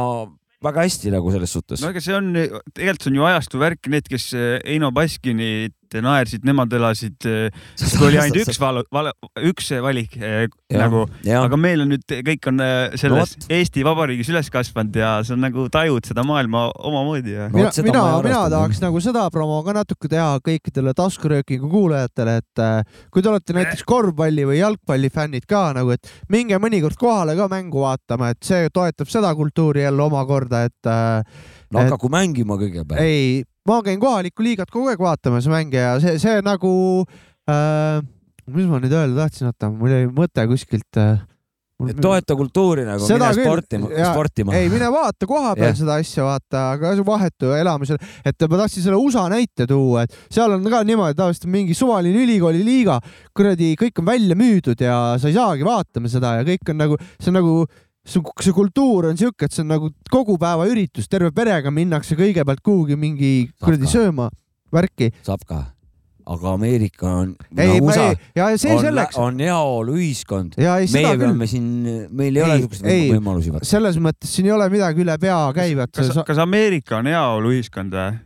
väga 0.65 0.85
hästi 0.87 1.13
nagu 1.15 1.33
selles 1.35 1.53
suhtes. 1.55 1.83
no 1.83 1.93
ega 1.93 2.03
see 2.03 2.17
on, 2.17 2.33
tegelikult 2.73 3.07
see 3.07 3.13
on 3.13 3.21
ju 3.21 3.27
ajastu 3.31 3.63
värk, 3.63 3.91
need, 3.93 4.09
kes 4.11 4.31
eh, 4.39 4.59
Eino 4.75 4.91
Baskinit 4.95 5.77
et 5.95 6.05
naersid, 6.05 6.45
nemad 6.47 6.73
elasid, 6.77 7.17
kui 7.25 8.09
oli 8.09 8.21
ainult 8.21 8.43
üks 8.45 8.61
val, 8.63 8.83
val, 8.95 9.11
üks 9.51 9.71
valik 9.85 10.17
ja, 10.19 10.47
nagu, 10.81 11.05
aga 11.41 11.59
meil 11.61 11.85
on 11.85 11.93
nüüd 11.95 12.17
kõik 12.27 12.51
on 12.51 12.63
selles 13.01 13.35
no, 13.37 13.49
Eesti 13.55 13.85
Vabariigis 13.87 14.31
üles 14.33 14.51
kasvanud 14.53 14.99
ja 14.99 15.15
see 15.27 15.37
on 15.37 15.45
nagu 15.45 15.67
tajud 15.73 16.07
seda 16.11 16.25
maailma 16.27 16.67
omamoodi 16.75 17.37
ja. 17.37 17.49
mina, 17.55 17.71
mina, 17.87 18.05
mina 18.25 18.43
tahaks 18.53 18.83
nagu 18.83 19.03
seda 19.05 19.27
promo 19.35 19.61
ka 19.67 19.77
natuke 19.77 20.11
teha 20.11 20.41
kõikidele 20.45 20.95
taskuröökingu 20.99 21.71
kuulajatele, 21.71 22.37
et 22.43 22.65
kui 23.15 23.25
te 23.25 23.33
olete 23.33 23.57
näiteks 23.57 23.87
korvpalli 23.89 24.47
või 24.49 24.61
jalgpalli 24.61 25.11
fännid 25.15 25.49
ka 25.51 25.67
nagu, 25.77 25.95
et 25.95 26.11
minge 26.33 26.59
mõnikord 26.63 26.99
kohale 27.01 27.37
ka 27.39 27.49
mängu 27.53 27.85
vaatama, 27.85 28.33
et 28.35 28.43
see 28.45 28.69
toetab 28.75 29.11
seda 29.13 29.33
kultuuri 29.37 29.85
jälle 29.85 30.07
omakorda, 30.07 30.65
et. 30.69 30.93
no 31.73 31.83
hakaku 31.85 32.11
mängima 32.13 32.59
kõigepealt. 32.61 33.01
ei, 33.03 33.43
ma 33.69 33.81
käin 33.85 34.01
kohalikku 34.03 34.45
liigat 34.45 34.73
kogu 34.73 34.91
aeg 34.93 35.01
vaatamas 35.01 35.49
mänge 35.51 35.81
ja 35.81 35.95
see, 36.03 36.19
see 36.23 36.41
nagu 36.45 36.73
äh,, 37.51 38.01
mis 38.53 38.67
ma 38.69 38.81
nüüd 38.83 38.93
öelda 38.93 39.25
tahtsin, 39.25 39.49
oota, 39.51 39.71
mul 39.73 39.95
jäi 39.95 40.09
mõte 40.13 40.45
kuskilt 40.51 41.01
äh, 41.01 41.23
toeta 42.01 42.37
kultuuri 42.39 42.85
nagu, 42.87 43.07
mine 43.09 43.31
sportima, 43.35 43.89
sportima. 44.13 44.55
ei, 44.55 44.69
mine 44.73 44.89
vaata 44.93 45.27
koha 45.27 45.55
peal 45.57 45.71
yeah. 45.71 45.79
seda 45.79 45.97
asja, 46.01 46.27
vaata, 46.27 46.63
aga 46.77 46.93
vahetu 47.07 47.55
elamisel, 47.57 47.99
et 48.25 48.47
ma 48.47 48.61
tahtsin 48.63 48.85
selle 48.85 49.01
USA 49.01 49.25
näite 49.33 49.67
tuua, 49.71 50.05
et 50.05 50.15
seal 50.33 50.55
on 50.55 50.69
ka 50.71 50.85
niimoodi, 50.87 51.17
tavaliselt 51.19 51.49
mingi 51.51 51.75
suvaline 51.77 52.23
ülikooli 52.25 52.63
liiga, 52.67 53.01
kuradi, 53.37 53.73
kõik 53.81 53.99
on 54.03 54.09
välja 54.13 54.39
müüdud 54.39 54.87
ja 54.87 55.01
sa 55.19 55.31
ei 55.31 55.37
saagi 55.37 55.67
vaatama 55.67 56.13
seda 56.13 56.37
ja 56.39 56.47
kõik 56.47 56.71
on 56.71 56.81
nagu, 56.85 57.01
see 57.19 57.33
on 57.33 57.41
nagu 57.41 57.57
see, 58.05 58.23
see 58.45 58.57
kultuur 58.57 59.11
on 59.11 59.21
siuke, 59.21 59.49
et 59.49 59.55
see 59.55 59.65
on 59.65 59.73
nagu 59.75 59.93
kogu 60.13 60.39
päeva 60.41 60.69
üritus, 60.71 61.09
terve 61.11 61.33
perega 61.35 61.73
minnakse 61.75 62.19
kõigepealt 62.19 62.65
kuhugi 62.65 62.99
mingi 63.01 63.35
kuradi 63.63 63.91
sööma 63.91 64.31
värki. 64.75 65.13
saab 65.25 65.47
ka 65.49 65.63
aga 66.25 66.53
Ameerika 66.57 67.11
on, 67.21 67.33
ei, 67.59 67.81
USA 67.83 68.07
ja 68.37 68.47
see 68.61 68.73
on, 68.73 69.01
on 69.21 69.41
heaoluühiskond. 69.45 70.57
meie 70.57 71.17
peame 71.21 71.49
siin, 71.49 71.67
meil 72.09 72.31
ei, 72.31 72.41
ei 72.41 72.45
ole 72.47 72.57
niisuguseid 72.61 73.13
võimalusi. 73.13 73.53
selles 73.69 73.99
mõttes 74.01 74.33
siin 74.33 74.49
ei 74.49 74.55
ole 74.57 74.71
midagi 74.73 75.05
üle 75.05 75.19
pea 75.21 75.41
käivat. 75.57 75.93
kas, 75.93 76.15
kas, 76.15 76.25
kas 76.33 76.41
Ameerika 76.45 77.03
on 77.03 77.13
heaoluühiskond 77.13 77.97
või? 77.99 78.17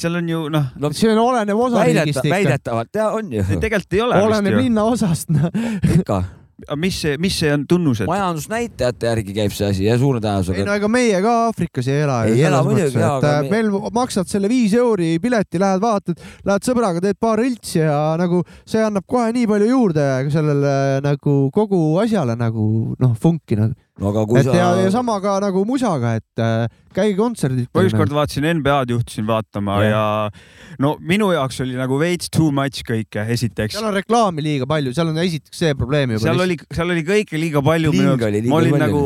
seal 0.00 0.16
on 0.16 0.28
ju 0.32 0.42
noh 0.48 0.72
no,. 0.80 0.92
see 0.96 1.12
on 1.12 1.20
olenev 1.20 1.60
osariigist 1.60 2.22
ikka. 2.22 2.32
väidetavalt 2.32 2.96
ja 2.96 3.10
on 3.16 3.32
ju. 3.36 3.44
tegelikult 3.52 3.98
ei 3.98 4.04
ole. 4.06 4.20
oleneb 4.24 4.60
linnaosast 4.62 5.34
no.. 5.36 5.52
ikka 5.98 6.22
mis 6.80 7.00
see, 7.02 7.16
mis 7.20 7.36
see 7.42 7.50
on 7.54 7.66
tunnused? 7.68 8.08
majandusnäitajate 8.10 9.10
järgi 9.10 9.36
käib 9.36 9.54
see 9.56 9.68
asi 9.70 9.86
ja 9.86 9.96
suure 10.00 10.22
tõenäosusega. 10.22 10.62
ei 10.62 10.68
no 10.68 10.76
ega 10.78 10.90
meie 10.92 11.20
ka 11.24 11.34
Aafrikas 11.46 11.90
ei 11.90 12.04
ela. 12.04 12.20
ei 12.28 12.44
ela 12.46 12.62
muidugi, 12.66 13.02
aga 13.04 13.34
me... 13.44 13.52
meil 13.54 13.70
maksad 13.96 14.30
selle 14.30 14.50
viis 14.52 14.74
euri 14.78 15.12
pileti, 15.22 15.60
lähed 15.62 15.82
vaatad, 15.82 16.24
lähed 16.46 16.66
sõbraga, 16.66 17.02
teed 17.04 17.20
paar 17.20 17.42
õltsi 17.42 17.82
ja 17.82 18.00
nagu 18.20 18.42
see 18.68 18.82
annab 18.84 19.06
kohe 19.10 19.30
nii 19.36 19.48
palju 19.50 19.70
juurde 19.70 20.08
sellele 20.32 20.74
nagu 21.04 21.36
kogu 21.54 21.82
asjale 22.02 22.36
nagu 22.38 22.96
noh, 23.00 23.14
funki 23.20 23.58
nagu 23.60 23.74
no 24.00 24.10
aga 24.12 24.24
kui 24.28 24.40
et 24.40 24.48
sa. 24.48 24.56
ja, 24.56 24.68
ja 24.80 24.92
sama 24.94 25.18
ka 25.22 25.36
nagu 25.44 25.64
musaga, 25.68 26.16
et 26.20 26.42
äh, 26.42 26.66
käige 26.96 27.16
kontserdil. 27.18 27.66
ma 27.74 27.84
ükskord 27.86 28.14
vaatasin 28.14 28.46
NBA-d, 28.58 28.94
juhtusin 28.96 29.26
vaatama 29.28 29.76
ja. 29.84 29.90
ja 29.90 30.80
no 30.82 30.94
minu 31.04 31.30
jaoks 31.34 31.60
oli 31.64 31.76
nagu 31.78 31.98
veits 32.00 32.30
too 32.32 32.50
much 32.54 32.82
kõike, 32.86 33.24
esiteks. 33.34 33.76
seal 33.76 33.86
on 33.86 33.94
reklaami 33.94 34.44
liiga 34.44 34.68
palju, 34.70 34.94
seal 34.96 35.12
on 35.12 35.20
esiteks 35.22 35.60
see 35.62 35.76
probleem 35.78 36.14
juba. 36.16 36.24
seal 36.24 36.44
oli, 36.46 36.56
seal 36.64 36.94
oli 36.94 37.04
kõike 37.06 37.40
liiga 37.40 37.62
palju. 37.64 37.92
ma 37.94 38.16
olin 38.16 38.76
palju. 38.76 38.80
nagu, 38.82 39.02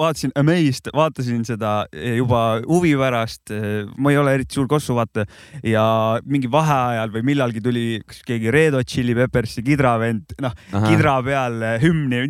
vaatasin 0.00 0.34
amazed, 0.38 0.90
vaatasin 0.96 1.44
seda 1.48 1.74
juba 1.92 2.42
huvi 2.66 2.94
pärast. 2.98 3.54
ma 3.96 4.14
ei 4.14 4.20
ole 4.20 4.38
eriti 4.38 4.58
suur 4.58 4.68
Kossu 4.68 4.96
vaata 4.96 5.24
ja 5.64 5.84
mingi 6.28 6.50
vaheajal 6.50 7.12
või 7.14 7.26
millalgi 7.30 7.62
tuli 7.64 7.86
keegi 8.26 8.52
Red 8.54 8.78
Hot 8.78 8.88
Chili 8.88 9.14
Peppersi 9.16 9.62
kidravend, 9.66 10.34
noh 10.42 10.56
kidra 10.88 11.18
peal 11.24 11.62
hümni, 11.84 12.24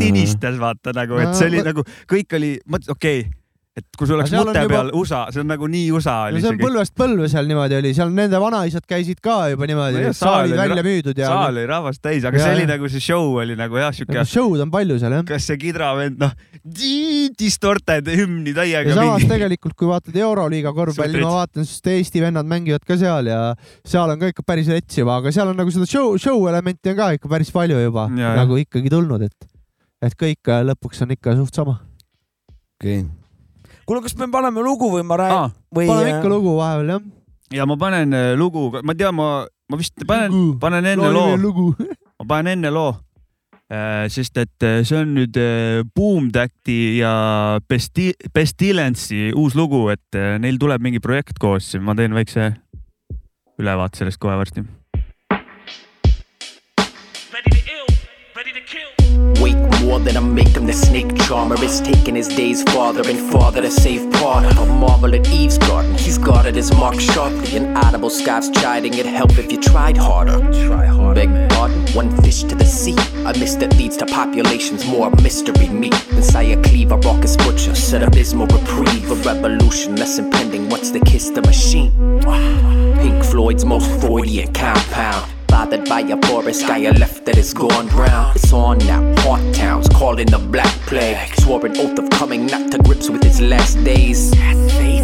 tinistas 0.00 0.56
vaata 0.62 0.94
nagu, 0.96 1.20
et 1.20 1.31
see 1.38 1.52
oli 1.52 1.62
nagu, 1.66 1.86
kõik 2.10 2.38
oli, 2.38 2.56
mõtlesin, 2.66 2.96
okei 2.96 3.22
okay, 3.24 3.30
et 3.72 3.86
kui 3.96 4.04
sul 4.04 4.18
oleks 4.18 4.32
mõte 4.34 4.52
peal 4.52 4.90
juba... 4.90 4.98
USA, 5.00 5.18
see 5.32 5.40
on 5.40 5.48
nagu 5.48 5.66
nii 5.70 5.86
USA 5.96 6.16
oli 6.28 6.42
see 6.44 6.50
on 6.50 6.58
põlvest 6.60 6.92
põlve 6.98 7.28
seal 7.32 7.46
niimoodi 7.48 7.76
oli, 7.78 7.92
seal 7.96 8.10
nende 8.12 8.36
vanaisad 8.40 8.84
käisid 8.88 9.22
ka 9.24 9.36
juba 9.54 9.68
niimoodi 9.68 10.02
no, 10.04 10.10
saalid 10.16 10.58
välja 10.58 10.82
müüdud 10.84 11.20
ja. 11.22 11.30
saal 11.32 11.56
oli 11.56 11.62
rahvast 11.70 12.02
täis, 12.04 12.26
aga 12.28 12.36
ja, 12.36 12.50
see 12.50 12.58
oli 12.58 12.66
nagu 12.68 12.90
see 12.92 13.00
show 13.00 13.38
oli 13.40 13.56
nagu 13.56 13.78
jah, 13.80 13.94
siuke 13.96 14.12
nagu. 14.12 14.28
show'd 14.28 14.64
on 14.66 14.74
palju 14.74 14.98
seal 15.00 15.16
jah. 15.16 15.24
kas 15.30 15.48
see 15.48 15.56
kidravend 15.62 16.20
noh, 16.20 16.34
distorted 17.40 18.10
hümni 18.12 18.52
täiega. 18.58 18.92
ja 18.92 18.98
samas 18.98 19.22
mingi... 19.22 19.30
tegelikult, 19.32 19.76
kui 19.80 19.88
vaatad 19.88 20.20
Euroliiga 20.20 20.74
korvpalli, 20.76 21.24
ma 21.24 21.32
vaatan, 21.38 21.68
sest 21.68 21.88
Eesti 21.94 22.20
vennad 22.26 22.50
mängivad 22.50 22.84
ka 22.84 22.98
seal 23.00 23.32
ja 23.32 23.40
seal 23.88 24.12
on 24.12 24.20
ka 24.20 24.34
ikka 24.34 24.44
päris 24.52 24.68
rets 24.68 25.00
juba, 25.00 25.16
aga 25.22 25.32
seal 25.32 25.48
on 25.48 25.56
nagu 25.56 25.72
seda 25.72 25.88
show, 25.88 26.12
show 26.20 26.44
elementi 26.52 26.92
on 26.92 27.00
ka 27.00 27.08
ikka 27.16 27.32
päris 27.32 27.54
palju 27.56 27.80
juba 27.80 28.10
ja, 28.20 28.36
nagu 28.42 28.60
ikkagi 28.60 28.92
tulnud, 28.92 29.24
et 29.30 29.51
et 30.02 30.16
kõik 30.18 30.50
äh, 30.50 30.64
lõpuks 30.66 31.04
on 31.04 31.14
ikka 31.14 31.36
suht 31.38 31.56
sama. 31.56 31.78
okei 32.78 33.02
okay.. 33.02 33.76
kuule, 33.86 34.02
kas 34.04 34.16
me 34.18 34.28
paneme 34.32 34.64
lugu 34.64 34.90
või 34.92 35.06
ma 35.06 35.20
räägin 35.20 35.46
ah,? 35.46 35.54
paneme 35.74 36.10
äh, 36.10 36.18
ikka 36.18 36.32
lugu 36.32 36.56
vahepeal 36.58 36.92
jah. 36.96 37.06
ja 37.58 37.68
ma 37.68 37.78
panen 37.78 38.18
äh, 38.18 38.32
lugu, 38.38 38.68
ma 38.82 38.96
tean, 38.98 39.16
ma, 39.18 39.30
ma 39.70 39.80
vist 39.80 40.04
panen, 40.08 40.58
panen 40.62 40.92
enne 40.94 41.14
loo. 41.14 41.72
ma 42.20 42.28
panen 42.36 42.58
enne 42.58 42.74
loo 42.74 42.92
sest 44.12 44.36
et 44.36 44.64
see 44.84 44.98
on 44.98 45.14
nüüd 45.16 45.38
Boom 45.96 46.26
Tacti 46.28 46.98
ja 46.98 47.56
Besti-, 47.64 48.12
Bestilence'i 48.34 49.30
uus 49.32 49.56
lugu, 49.56 49.86
et 49.88 50.20
neil 50.44 50.60
tuleb 50.60 50.84
mingi 50.84 51.00
projekt 51.00 51.40
koos, 51.40 51.70
ma 51.80 51.96
teen 51.96 52.12
väikse 52.12 52.50
ülevaate 53.56 54.02
sellest 54.02 54.20
kohe 54.20 54.36
varsti 54.36 54.66
Wake 59.40 59.56
more 59.82 60.00
than 60.00 60.16
I 60.16 60.20
make 60.20 60.48
him 60.48 60.66
the 60.66 60.72
snake 60.72 61.14
charmer 61.22 61.62
is 61.62 61.80
taking 61.80 62.16
his 62.16 62.26
days 62.26 62.62
farther 62.64 63.08
and 63.08 63.18
farther 63.30 63.62
to 63.62 63.70
save 63.70 64.10
part 64.14 64.44
of 64.44 64.58
a 64.58 64.66
marvel 64.66 65.14
at 65.14 65.28
Eve's 65.28 65.58
garden. 65.58 65.94
He's 65.94 66.18
guarded 66.18 66.56
his 66.56 66.72
mark 66.72 66.98
sharply, 66.98 67.56
and 67.56 67.78
audible 67.78 68.10
scoffs 68.10 68.50
chiding 68.50 68.94
It'd 68.94 69.06
help 69.06 69.38
if 69.38 69.52
you 69.52 69.60
tried 69.60 69.96
harder. 69.96 70.38
Try 70.66 70.86
harder. 70.86 71.26
Beg 71.26 71.50
pardon, 71.50 71.86
one 71.92 72.10
fish 72.22 72.42
to 72.44 72.56
the 72.56 72.64
sea. 72.64 72.96
A 73.26 73.38
mist 73.38 73.60
that 73.60 73.76
leads 73.76 73.96
to 73.98 74.06
populations 74.06 74.84
more 74.86 75.10
mystery 75.22 75.68
meat 75.68 75.94
than 76.10 76.22
Saya 76.22 76.60
Cleave, 76.62 76.90
a 76.90 76.96
raucous 76.96 77.36
butcher. 77.36 77.76
Set 77.76 78.02
abysmal 78.02 78.48
reprieve, 78.48 79.10
a 79.10 79.14
revolution 79.16 79.94
that's 79.94 80.18
impending. 80.18 80.68
What's 80.68 80.90
the 80.90 81.00
kiss 81.00 81.30
the 81.30 81.42
machine? 81.42 81.92
Pink 83.00 83.24
Floyd's 83.24 83.64
most 83.64 83.88
Freudian 84.00 84.52
compound 84.52 85.30
bothered 85.62 85.88
by 85.88 86.00
a 86.00 86.20
forest 86.26 86.66
guy 86.66 86.90
left 86.90 87.24
that 87.24 87.38
is 87.38 87.54
gone 87.54 87.86
brown. 87.88 88.32
It's 88.34 88.52
on 88.52 88.78
now, 88.78 89.00
haunt 89.18 89.54
towns, 89.54 89.88
calling 89.90 90.26
the 90.26 90.38
black 90.38 90.74
plague. 90.88 91.32
Swore 91.36 91.64
an 91.64 91.76
oath 91.76 91.98
of 92.00 92.10
coming 92.10 92.46
not 92.46 92.72
to 92.72 92.78
grips 92.78 93.08
with 93.08 93.24
its 93.24 93.40
last 93.40 93.76
days. 93.84 94.32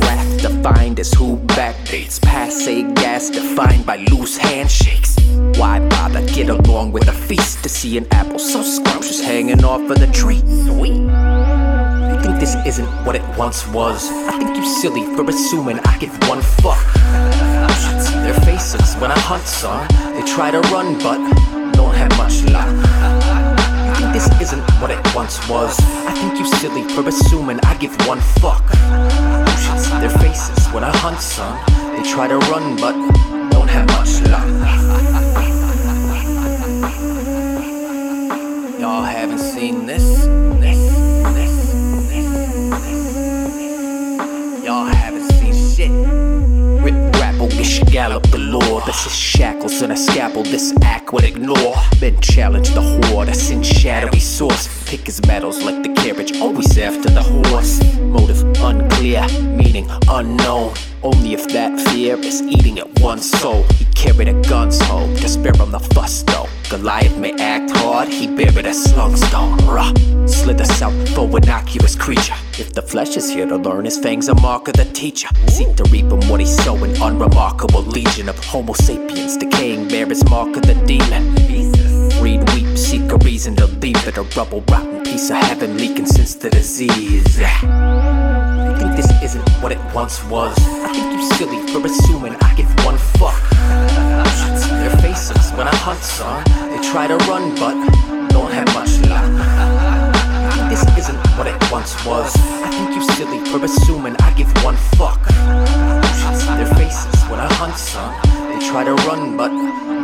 Wrath 0.02 0.42
defined 0.42 0.98
as 0.98 1.12
who 1.12 1.36
backdates. 1.58 2.20
Passe 2.20 2.82
gas 2.94 3.30
defined 3.30 3.86
by 3.86 3.98
loose 4.10 4.36
handshakes. 4.36 5.16
Why 5.60 5.78
bother 5.90 6.26
get 6.26 6.48
along 6.48 6.90
with 6.90 7.06
a 7.06 7.12
feast 7.12 7.62
to 7.62 7.68
see 7.68 7.96
an 7.96 8.08
apple 8.10 8.40
so 8.40 8.62
scrumptious 8.62 9.20
hanging 9.20 9.62
off 9.64 9.88
of 9.88 10.00
the 10.00 10.08
tree? 10.08 10.40
Sweet. 10.40 11.08
I 11.08 12.18
think 12.20 12.40
this 12.40 12.56
isn't 12.66 12.90
what 13.04 13.14
it 13.14 13.22
once 13.38 13.64
was. 13.68 14.10
I 14.10 14.36
think 14.38 14.56
you 14.56 14.66
silly 14.66 15.04
for 15.14 15.22
assuming 15.28 15.78
I 15.80 15.98
give 15.98 16.14
one 16.28 16.42
fuck 16.42 17.37
their 18.28 18.40
faces 18.44 18.94
when 18.96 19.10
I 19.10 19.18
hunt 19.18 19.46
some. 19.46 19.88
They 20.14 20.22
try 20.22 20.50
to 20.50 20.60
run, 20.72 20.98
but 20.98 21.18
don't 21.72 21.94
have 21.94 22.10
much 22.18 22.42
luck. 22.52 22.68
You 23.86 23.94
think 23.96 24.12
this 24.12 24.28
isn't 24.42 24.64
what 24.80 24.90
it 24.90 25.00
once 25.14 25.36
was? 25.48 25.74
I 26.06 26.12
think 26.12 26.38
you 26.38 26.44
silly 26.44 26.84
for 26.94 27.08
assuming 27.08 27.58
I 27.64 27.74
give 27.78 27.94
one 28.06 28.20
fuck. 28.40 28.64
You 29.48 29.56
should 29.62 29.80
see 29.80 29.98
their 30.04 30.10
faces 30.10 30.66
when 30.74 30.84
I 30.84 30.94
hunt 30.98 31.20
some. 31.20 31.56
They 31.96 32.02
try 32.12 32.28
to 32.28 32.36
run, 32.52 32.76
but 32.76 32.92
don't 33.50 33.70
have 33.70 33.86
much 33.96 34.20
luck. 34.28 34.46
Y'all 38.78 39.04
haven't 39.04 39.38
seen 39.38 39.86
this? 39.86 40.04
This, 40.04 40.17
bogish 47.58 47.90
gallop 47.90 48.30
galore. 48.30 48.82
This 48.86 49.06
is 49.06 49.14
shackles 49.14 49.82
and 49.82 49.92
a 49.92 49.96
scalpel 49.96 50.42
this 50.42 50.74
act 50.82 51.12
would 51.12 51.24
ignore. 51.24 51.74
Men 52.00 52.20
challenge 52.20 52.70
the 52.70 52.82
horde, 52.82 53.28
that's 53.28 53.50
in 53.50 53.62
shadowy 53.62 54.20
source. 54.20 54.68
pick 54.88 55.06
his 55.06 55.20
battles 55.20 55.62
like 55.62 55.82
the 55.82 55.92
carriage, 55.94 56.36
always 56.40 56.78
after 56.78 57.10
the 57.10 57.22
horse. 57.22 57.82
Motive 57.98 58.42
unclear, 58.62 59.26
meaning 59.42 59.88
unknown. 60.08 60.74
Only 61.02 61.34
if 61.34 61.48
that 61.48 61.78
fear 61.90 62.16
is 62.18 62.42
eating 62.42 62.78
at 62.78 63.00
one's 63.00 63.30
soul. 63.30 63.64
He 63.74 63.84
carried 63.86 64.28
a 64.28 64.40
gun's 64.42 64.80
home 64.82 65.14
to 65.16 65.28
spare 65.28 65.52
him 65.54 65.70
the 65.70 65.80
fuss 65.80 66.22
though. 66.22 66.48
Goliath 66.70 67.16
may 67.16 67.32
act 67.32 67.76
hard, 67.78 68.08
he 68.08 68.26
buried 68.26 68.66
a 68.66 68.74
slung 68.74 69.16
stone. 69.16 69.56
Rah, 69.66 69.92
slither 70.26 70.64
south 70.64 71.08
for 71.14 71.24
innocuous 71.36 71.94
creature. 71.94 72.34
If 72.60 72.72
the 72.72 72.82
flesh 72.82 73.16
is 73.16 73.30
here 73.30 73.46
to 73.46 73.56
learn, 73.56 73.84
his 73.84 73.98
fangs 73.98 74.26
a 74.26 74.34
mark 74.34 74.66
of 74.66 74.74
the 74.74 74.84
teacher. 74.86 75.28
Seek 75.46 75.76
to 75.76 75.84
reap 75.84 76.06
him 76.06 76.20
what 76.28 76.40
he's 76.40 76.56
sowing, 76.64 76.90
unremarkable 77.00 77.82
legion 77.82 78.28
of 78.28 78.36
Homo 78.44 78.72
sapiens 78.72 79.36
decaying, 79.36 79.86
bear 79.86 80.06
his 80.06 80.28
mark 80.28 80.56
of 80.56 80.62
the 80.62 80.74
demon. 80.84 81.36
Read, 82.20 82.42
weep, 82.52 82.76
seek 82.76 83.12
a 83.12 83.16
reason 83.18 83.54
to 83.56 83.66
leave 83.66 84.04
it, 84.08 84.16
a 84.16 84.22
rubble 84.36 84.64
rotten 84.70 85.04
piece 85.04 85.30
of 85.30 85.36
heaven 85.36 85.76
leaking 85.76 86.06
since 86.06 86.34
the 86.34 86.50
disease. 86.50 87.38
I 87.40 88.74
think 88.76 88.96
this 88.96 89.10
isn't 89.22 89.48
what 89.62 89.70
it 89.70 89.78
once 89.94 90.24
was. 90.24 90.58
I 90.58 90.92
think 90.92 91.12
you 91.12 91.22
silly 91.36 91.64
for 91.72 91.86
assuming 91.86 92.34
I 92.40 92.54
give 92.56 92.68
one 92.84 92.98
fuck. 92.98 93.40
Their 94.68 94.96
faces 94.98 95.52
when 95.52 95.68
I 95.68 95.76
hunt, 95.76 96.00
son. 96.00 96.42
They 96.70 96.82
try 96.90 97.06
to 97.06 97.18
run, 97.28 97.54
but 97.54 98.28
don't 98.30 98.50
have 98.50 98.66
what 101.38 101.46
it 101.46 101.56
once 101.70 101.94
was. 102.04 102.34
I 102.66 102.68
think 102.74 102.90
you 102.96 103.02
silly 103.14 103.38
for 103.46 103.64
assuming 103.64 104.14
I 104.26 104.34
give 104.34 104.50
one 104.66 104.76
fuck. 104.98 105.22
Their 106.58 106.66
faces 106.74 107.18
when 107.30 107.38
I 107.38 107.48
hunt, 107.60 107.78
son. 107.78 108.10
They 108.50 108.58
try 108.66 108.82
to 108.82 108.94
run, 109.06 109.36
but 109.36 109.52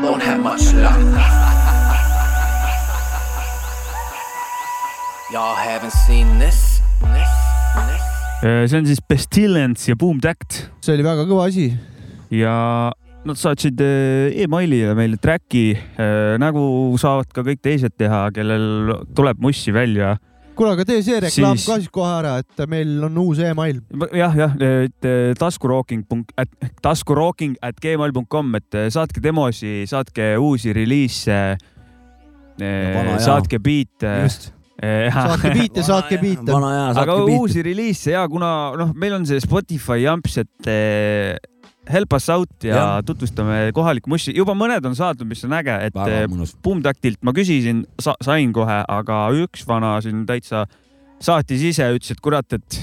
don't 0.04 0.22
have 0.22 0.40
much 0.40 0.72
luck. 0.74 1.00
Y'all 5.32 5.56
haven't 5.56 5.92
seen 6.06 6.38
this? 6.38 6.80
This? 7.02 7.32
This? 7.88 8.02
Äh, 8.44 8.68
see 8.68 8.78
on 8.78 8.86
siis 8.86 9.00
Pestilence 9.02 9.90
ja 9.90 9.96
Boom 9.96 10.20
Tact. 10.20 10.68
see 10.84 10.94
oli 10.94 11.02
väga 11.02 11.24
kõva 11.26 11.48
asi. 11.48 11.72
ja 12.30 12.92
nad 13.24 13.40
saatsid 13.40 13.80
äh, 13.82 14.36
emailile 14.44 14.94
meile 14.94 15.18
track'i 15.18 15.72
äh, 15.74 16.36
nagu 16.38 16.94
saavad 17.00 17.32
ka 17.34 17.42
kõik 17.42 17.64
teised 17.64 17.96
teha, 17.98 18.28
kellel 18.36 19.00
tuleb 19.16 19.42
mussi 19.42 19.74
välja. 19.74 20.14
Kuule, 20.56 20.72
aga 20.76 20.86
tee 20.88 21.02
see 21.04 21.20
reklaam 21.22 21.58
siis... 21.58 21.68
ka 21.68 21.78
siis 21.82 21.92
kohe 21.94 22.10
ära, 22.20 22.36
et 22.42 22.64
meil 22.70 22.96
on 23.08 23.20
uus 23.24 23.42
email. 23.44 23.80
jah, 24.14 24.34
jah, 24.38 24.56
et 24.86 25.08
taskurooking, 25.40 26.04
taskurooking 26.84 27.56
at 27.62 27.78
gmail.com, 27.82 28.58
et 28.60 28.80
saatke 28.94 29.22
demosi, 29.24 29.82
saatke 29.90 30.34
uusi 30.40 30.74
reliise. 30.76 31.40
saatke 33.24 33.58
biite 33.58 34.12
saatke 34.74 35.50
biite, 35.54 35.82
saatke 35.86 36.18
biite. 36.18 36.52
aga 36.52 37.16
uusi 37.24 37.62
reliise 37.62 38.14
ja 38.14 38.26
kuna 38.28 38.74
noh, 38.78 38.94
meil 38.94 39.14
on 39.18 39.26
see 39.26 39.40
Spotify 39.42 40.02
jamps, 40.02 40.38
et 40.42 40.70
eh, 40.70 41.36
help 41.90 42.12
us 42.16 42.28
out 42.32 42.64
ja, 42.64 42.76
ja. 42.76 43.02
tutvustame 43.06 43.70
kohalikku 43.76 44.10
mussi, 44.12 44.34
juba 44.36 44.56
mõned 44.56 44.84
on 44.88 44.96
saadud, 44.96 45.28
mis 45.28 45.44
on 45.46 45.54
äge, 45.58 45.76
et 45.88 46.00
eh, 46.08 46.24
Boomtaktilt 46.64 47.20
ma 47.26 47.34
küsisin 47.36 47.84
sa, 48.00 48.16
sain 48.24 48.52
kohe, 48.56 48.80
aga 48.88 49.26
üks 49.44 49.66
vana 49.68 49.96
siin 50.04 50.24
täitsa 50.28 50.64
saatis 51.22 51.64
ise, 51.64 51.88
ütles, 51.96 52.14
et 52.14 52.22
kurat, 52.24 52.56
et 52.56 52.78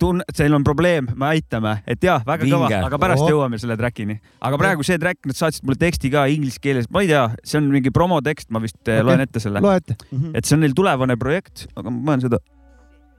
tunne, 0.00 0.24
teil 0.36 0.54
on 0.56 0.64
probleem, 0.64 1.08
me 1.16 1.30
aitame, 1.32 1.78
et 1.88 2.02
jah, 2.04 2.24
väga 2.26 2.44
Vinge. 2.44 2.56
kõva, 2.56 2.80
aga 2.88 3.00
pärast 3.00 3.24
oh. 3.24 3.30
jõuame 3.32 3.60
selle 3.60 3.78
track'ini. 3.80 4.18
aga 4.44 4.60
praegu 4.60 4.86
see 4.86 4.98
track, 5.00 5.22
nad 5.28 5.38
saatsid 5.38 5.66
mulle 5.66 5.80
teksti 5.80 6.12
ka 6.12 6.26
inglise 6.32 6.60
keeles, 6.62 6.90
ma 6.92 7.04
ei 7.04 7.10
tea, 7.12 7.24
see 7.44 7.60
on 7.62 7.70
mingi 7.72 7.92
promotekst, 7.94 8.50
ma 8.54 8.62
vist 8.64 8.78
eh, 8.84 8.98
okay. 8.98 9.06
loen 9.08 9.24
ette 9.24 9.42
selle. 9.42 9.62
loe 9.64 9.80
ette 9.80 9.96
mm. 9.96 10.18
-hmm. 10.18 10.36
et 10.36 10.48
see 10.48 10.58
on 10.58 10.64
neil 10.66 10.76
tulevane 10.76 11.16
projekt, 11.20 11.66
aga 11.76 11.92
ma 11.92 12.12
panen 12.12 12.28
seda 12.28 12.42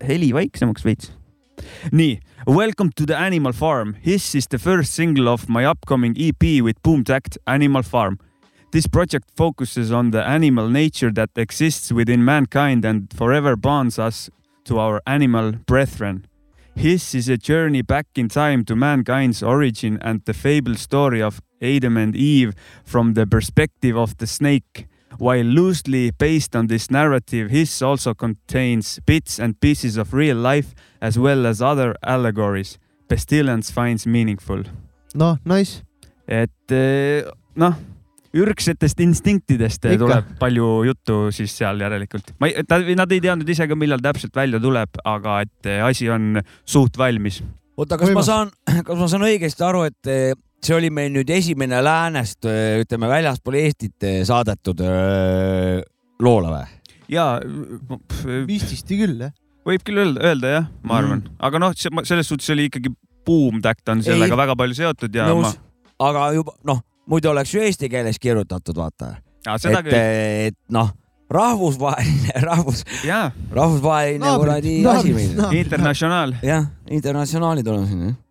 heli 0.06 0.30
vaiksemaks 0.36 0.86
veits. 0.86 1.12
Nii, 1.92 2.20
Welcome 2.46 2.92
to 2.96 3.06
the 3.06 3.18
Animal 3.18 3.54
Farm. 3.54 3.96
This 4.04 4.36
is 4.36 4.48
the 4.48 4.60
first 4.60 4.94
single 4.94 5.28
of 5.28 5.50
my 5.50 5.66
upcoming 5.66 6.16
EP 6.18 6.62
with 6.62 6.82
Boom 6.82 7.04
Tact, 7.04 7.38
Animal 7.46 7.84
Farm. 7.84 8.20
This 8.72 8.88
project 8.88 9.32
focuses 9.36 9.92
on 9.92 10.12
the 10.12 10.24
animal 10.24 10.70
nature 10.70 11.12
that 11.12 11.30
exists 11.36 11.92
within 11.92 12.24
mankind 12.24 12.86
and 12.86 13.12
forever 13.14 13.56
bonds 13.56 14.00
us 14.00 14.30
to 14.66 14.80
our 14.80 15.02
animal 15.06 15.54
brethren. 15.66 16.28
His 16.76 17.16
is 17.16 17.30
a 17.30 17.38
journey 17.38 17.82
back 17.82 18.08
in 18.16 18.30
time 18.30 18.64
to 18.66 18.76
mankind's 18.76 19.42
origin 19.42 19.98
and 20.02 20.22
the 20.26 20.34
fabled 20.34 20.78
story 20.78 21.22
of 21.22 21.42
Adam 21.62 21.98
and 21.98 22.16
Eve 22.16 22.54
from 22.84 23.14
the 23.14 23.26
perspective 23.26 23.98
of 23.98 24.18
the 24.18 24.28
snake. 24.28 24.88
While 25.20 25.46
loosely 25.46 26.12
based 26.12 26.56
on 26.56 26.68
this 26.68 26.92
narrative, 26.92 27.50
his 27.50 27.82
also 27.82 28.14
contains 28.14 29.00
bits 29.06 29.40
and 29.40 29.60
pieces 29.60 29.98
of 29.98 30.14
real 30.14 30.38
life 30.38 30.76
as 31.02 31.18
well 31.18 31.48
as 31.48 31.62
other 31.62 31.96
allegories. 32.04 32.78
Pestilence 33.08 33.72
finds 33.72 34.06
meaningful. 34.06 34.64
noh, 35.16 35.38
nice. 35.46 35.82
et 36.28 36.72
eh, 36.76 37.24
noh 37.56 37.78
ürgsetest 38.38 39.00
instinktidest 39.02 39.86
Ikka. 39.86 39.98
tuleb 40.02 40.32
palju 40.40 40.68
juttu 40.90 41.20
siis 41.36 41.54
seal 41.58 41.80
järelikult. 41.82 42.34
ma 42.40 42.50
ei, 42.50 42.66
nad 42.96 43.12
ei 43.12 43.22
teadnud 43.24 43.50
ise 43.50 43.68
ka, 43.70 43.78
millal 43.80 44.04
täpselt 44.04 44.36
välja 44.36 44.60
tuleb, 44.62 45.00
aga 45.06 45.40
et 45.46 45.70
eh, 45.72 45.84
asi 45.86 46.10
on 46.12 46.42
suht 46.66 46.98
valmis. 47.00 47.42
oota, 47.78 47.98
kas 47.98 48.12
Võimas. 48.12 48.20
ma 48.20 48.28
saan, 48.28 48.52
kas 48.86 49.00
ma 49.00 49.08
saan 49.08 49.28
õigesti 49.30 49.66
aru, 49.66 49.86
et 49.90 50.12
eh, 50.12 50.36
see 50.64 50.76
oli 50.78 50.90
meil 50.94 51.12
nüüd 51.14 51.30
esimene 51.34 51.82
läänest, 51.86 52.46
eh, 52.50 52.82
ütleme 52.84 53.10
väljaspool 53.12 53.60
Eestit 53.60 54.08
saadetud 54.28 54.82
öö, 54.84 55.82
loola 56.24 56.54
või? 56.54 56.66
ja. 57.12 57.28
vististi 58.48 59.00
küll 59.00 59.22
jah. 59.28 59.34
võib 59.68 59.86
küll 59.88 60.02
öelda, 60.04 60.24
öelda 60.32 60.54
jah, 60.58 60.70
ma 60.84 61.00
arvan 61.02 61.22
mm., 61.22 61.40
aga 61.50 61.62
noh, 61.64 61.76
selles 61.78 62.30
suhtes 62.30 62.50
oli 62.56 62.68
ikkagi 62.72 62.94
Boom 63.28 63.62
Tact 63.64 63.90
on 63.92 64.04
sellega 64.06 64.36
ei. 64.36 64.40
väga 64.40 64.56
palju 64.60 64.78
seotud 64.78 65.16
ja 65.16 65.28
Nõus. 65.32 65.50
ma. 65.50 66.06
aga 66.10 66.30
juba 66.38 66.56
noh 66.68 66.84
muidu 67.08 67.32
oleks 67.32 67.54
ju 67.56 67.64
eesti 67.64 67.90
keeles 67.92 68.20
kirjutatud, 68.20 68.78
vaata. 68.78 69.16
et, 69.48 69.92
et 69.94 70.58
noh, 70.74 70.92
rahvusvaheline, 71.32 72.36
rahvus, 72.50 72.84
rahvusvaheline 73.08 74.38
kuradi 74.42 74.78
asi 74.92 75.16
meil. 75.16 75.44
internatsionaal. 75.62 76.38
jah, 76.44 76.72
internatsionaalid 76.92 77.68
oleme 77.68 77.92
siin, 77.92 78.08
jah 78.12 78.24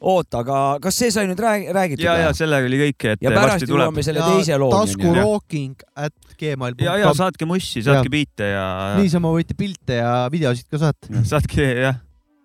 oota, 0.00 0.42
aga 0.44 0.58
kas 0.82 0.98
see 1.00 1.12
sai 1.14 1.26
nüüd 1.30 1.40
rääg-, 1.40 1.70
räägitud? 1.74 2.04
ja, 2.04 2.16
ja 2.26 2.34
sellega 2.36 2.68
oli 2.68 2.80
kõik, 2.84 3.06
et 3.14 3.24
ja 3.24 3.32
pärast 3.32 3.64
jõuame 3.68 4.04
selle 4.04 4.20
ja 4.20 4.28
teise 4.36 4.58
looni. 4.60 4.76
taskurooking 4.76 5.86
at 5.94 6.36
gmail.com. 6.36 6.84
ja, 6.84 6.98
ja 7.00 7.14
saatke 7.16 7.48
mussi, 7.48 7.82
saatke 7.86 8.12
biite 8.12 8.52
ja. 8.52 8.68
niisama 9.00 9.32
võite 9.32 9.56
pilte 9.58 10.00
ja 10.02 10.12
videosid 10.32 10.68
ka 10.72 10.82
saata. 10.84 11.24
saatke 11.32 11.70
jah. 11.86 12.00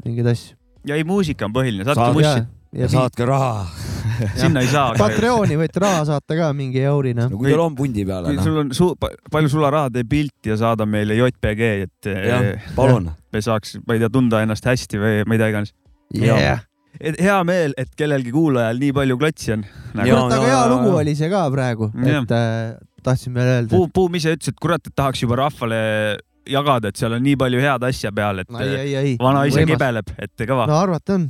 mingeid 0.05 0.31
asju. 0.31 0.57
ja 0.87 0.99
ei, 0.99 1.07
muusika 1.07 1.49
on 1.49 1.55
põhiline, 1.55 1.87
saatke 1.87 2.07
Saad, 2.07 2.19
mussi. 2.19 2.45
ja, 2.71 2.85
ja 2.85 2.91
saatke 2.95 3.27
raha 3.27 3.67
sinna 4.39 4.63
ei 4.63 4.69
saa. 4.71 4.95
Patreoni 4.97 5.57
võite 5.59 5.81
raha 5.81 6.05
saata 6.07 6.37
ka 6.37 6.49
mingi 6.55 6.81
eurina 6.85 7.27
no,. 7.27 7.39
kui 7.39 7.51
teil 7.51 7.61
on 7.63 7.75
pundi 7.75 8.05
peale. 8.07 8.31
kui 8.31 8.39
no. 8.39 8.47
sul 8.47 8.63
on 8.63 8.73
su 8.75 8.89
palju 9.01 9.51
sularaha, 9.51 9.91
tee 9.93 10.07
pilt 10.07 10.51
ja 10.51 10.57
saada 10.61 10.87
meile 10.87 11.19
JPG, 11.19 11.71
et. 11.83 12.11
palun. 12.77 13.11
me 13.33 13.43
saaks, 13.43 13.79
ma 13.83 13.97
ei 13.97 14.03
tea, 14.03 14.11
tunda 14.13 14.43
ennast 14.45 14.67
hästi 14.67 15.01
või 15.01 15.23
mida 15.31 15.51
iganes 15.51 15.75
yeah.. 16.15 16.63
Et 16.99 17.19
hea 17.21 17.37
meel, 17.47 17.75
et 17.79 17.91
kellelgi 17.97 18.33
kuulajal 18.33 18.81
nii 18.81 18.95
palju 18.97 19.19
klotsi 19.21 19.53
on 19.55 19.65
nagu.. 19.97 20.17
aga 20.25 20.41
hea 20.45 20.63
lugu 20.71 20.95
oli 21.01 21.15
see 21.17 21.29
ka 21.31 21.45
praegu, 21.53 21.91
et 22.01 22.33
äh, 22.37 22.73
tahtsin 23.03 23.35
veel 23.37 23.53
öelda. 23.55 23.71
Puum, 23.75 23.91
Puum 23.93 24.19
ise 24.19 24.35
ütles, 24.35 24.51
et 24.53 24.59
kurat, 24.61 24.83
et 24.85 24.95
tahaks 24.95 25.23
juba 25.23 25.39
rahvale 25.43 25.79
jagada, 26.49 26.91
et 26.91 26.99
seal 26.99 27.15
on 27.17 27.23
nii 27.23 27.37
palju 27.39 27.61
head 27.61 27.85
asja 27.91 28.11
peal, 28.15 28.43
et 28.43 28.59
ei, 28.63 28.75
ei, 28.75 28.95
ei, 29.03 29.15
vana 29.21 29.45
ise 29.49 29.65
kibeleb, 29.69 30.13
et 30.17 30.45
kõva. 30.45 30.67
no 30.69 30.77
arvata 30.79 31.17
on 31.19 31.29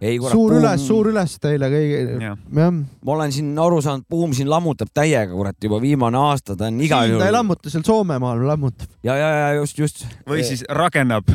ei, 0.00 0.18
kurat, 0.20 0.32
suur 0.32 0.52
buum... 0.52 0.60
üles, 0.60 0.84
suur 0.86 1.10
üles 1.10 1.34
teile 1.42 1.68
kõigile. 1.72 2.16
jah, 2.22 2.38
ma 2.54 3.16
olen 3.16 3.34
siin 3.34 3.50
aru 3.58 3.80
saanud, 3.84 4.06
Buum 4.10 4.32
siin 4.36 4.50
lammutab 4.50 4.92
täiega, 4.94 5.32
kurat, 5.32 5.58
juba 5.62 5.80
viimane 5.82 6.20
aasta, 6.20 6.56
ta 6.56 6.68
on 6.70 6.80
igal 6.84 7.10
juhul. 7.10 7.22
ta 7.22 7.28
ei 7.30 7.34
lammuta, 7.34 7.72
seal 7.72 7.84
Soomemaal 7.86 8.44
lammutab. 8.46 8.90
ja, 9.06 9.16
ja, 9.18 9.28
ja 9.42 9.52
just, 9.58 9.78
just. 9.78 10.06
või 10.28 10.46
siis 10.46 10.64
rakennab. 10.68 11.28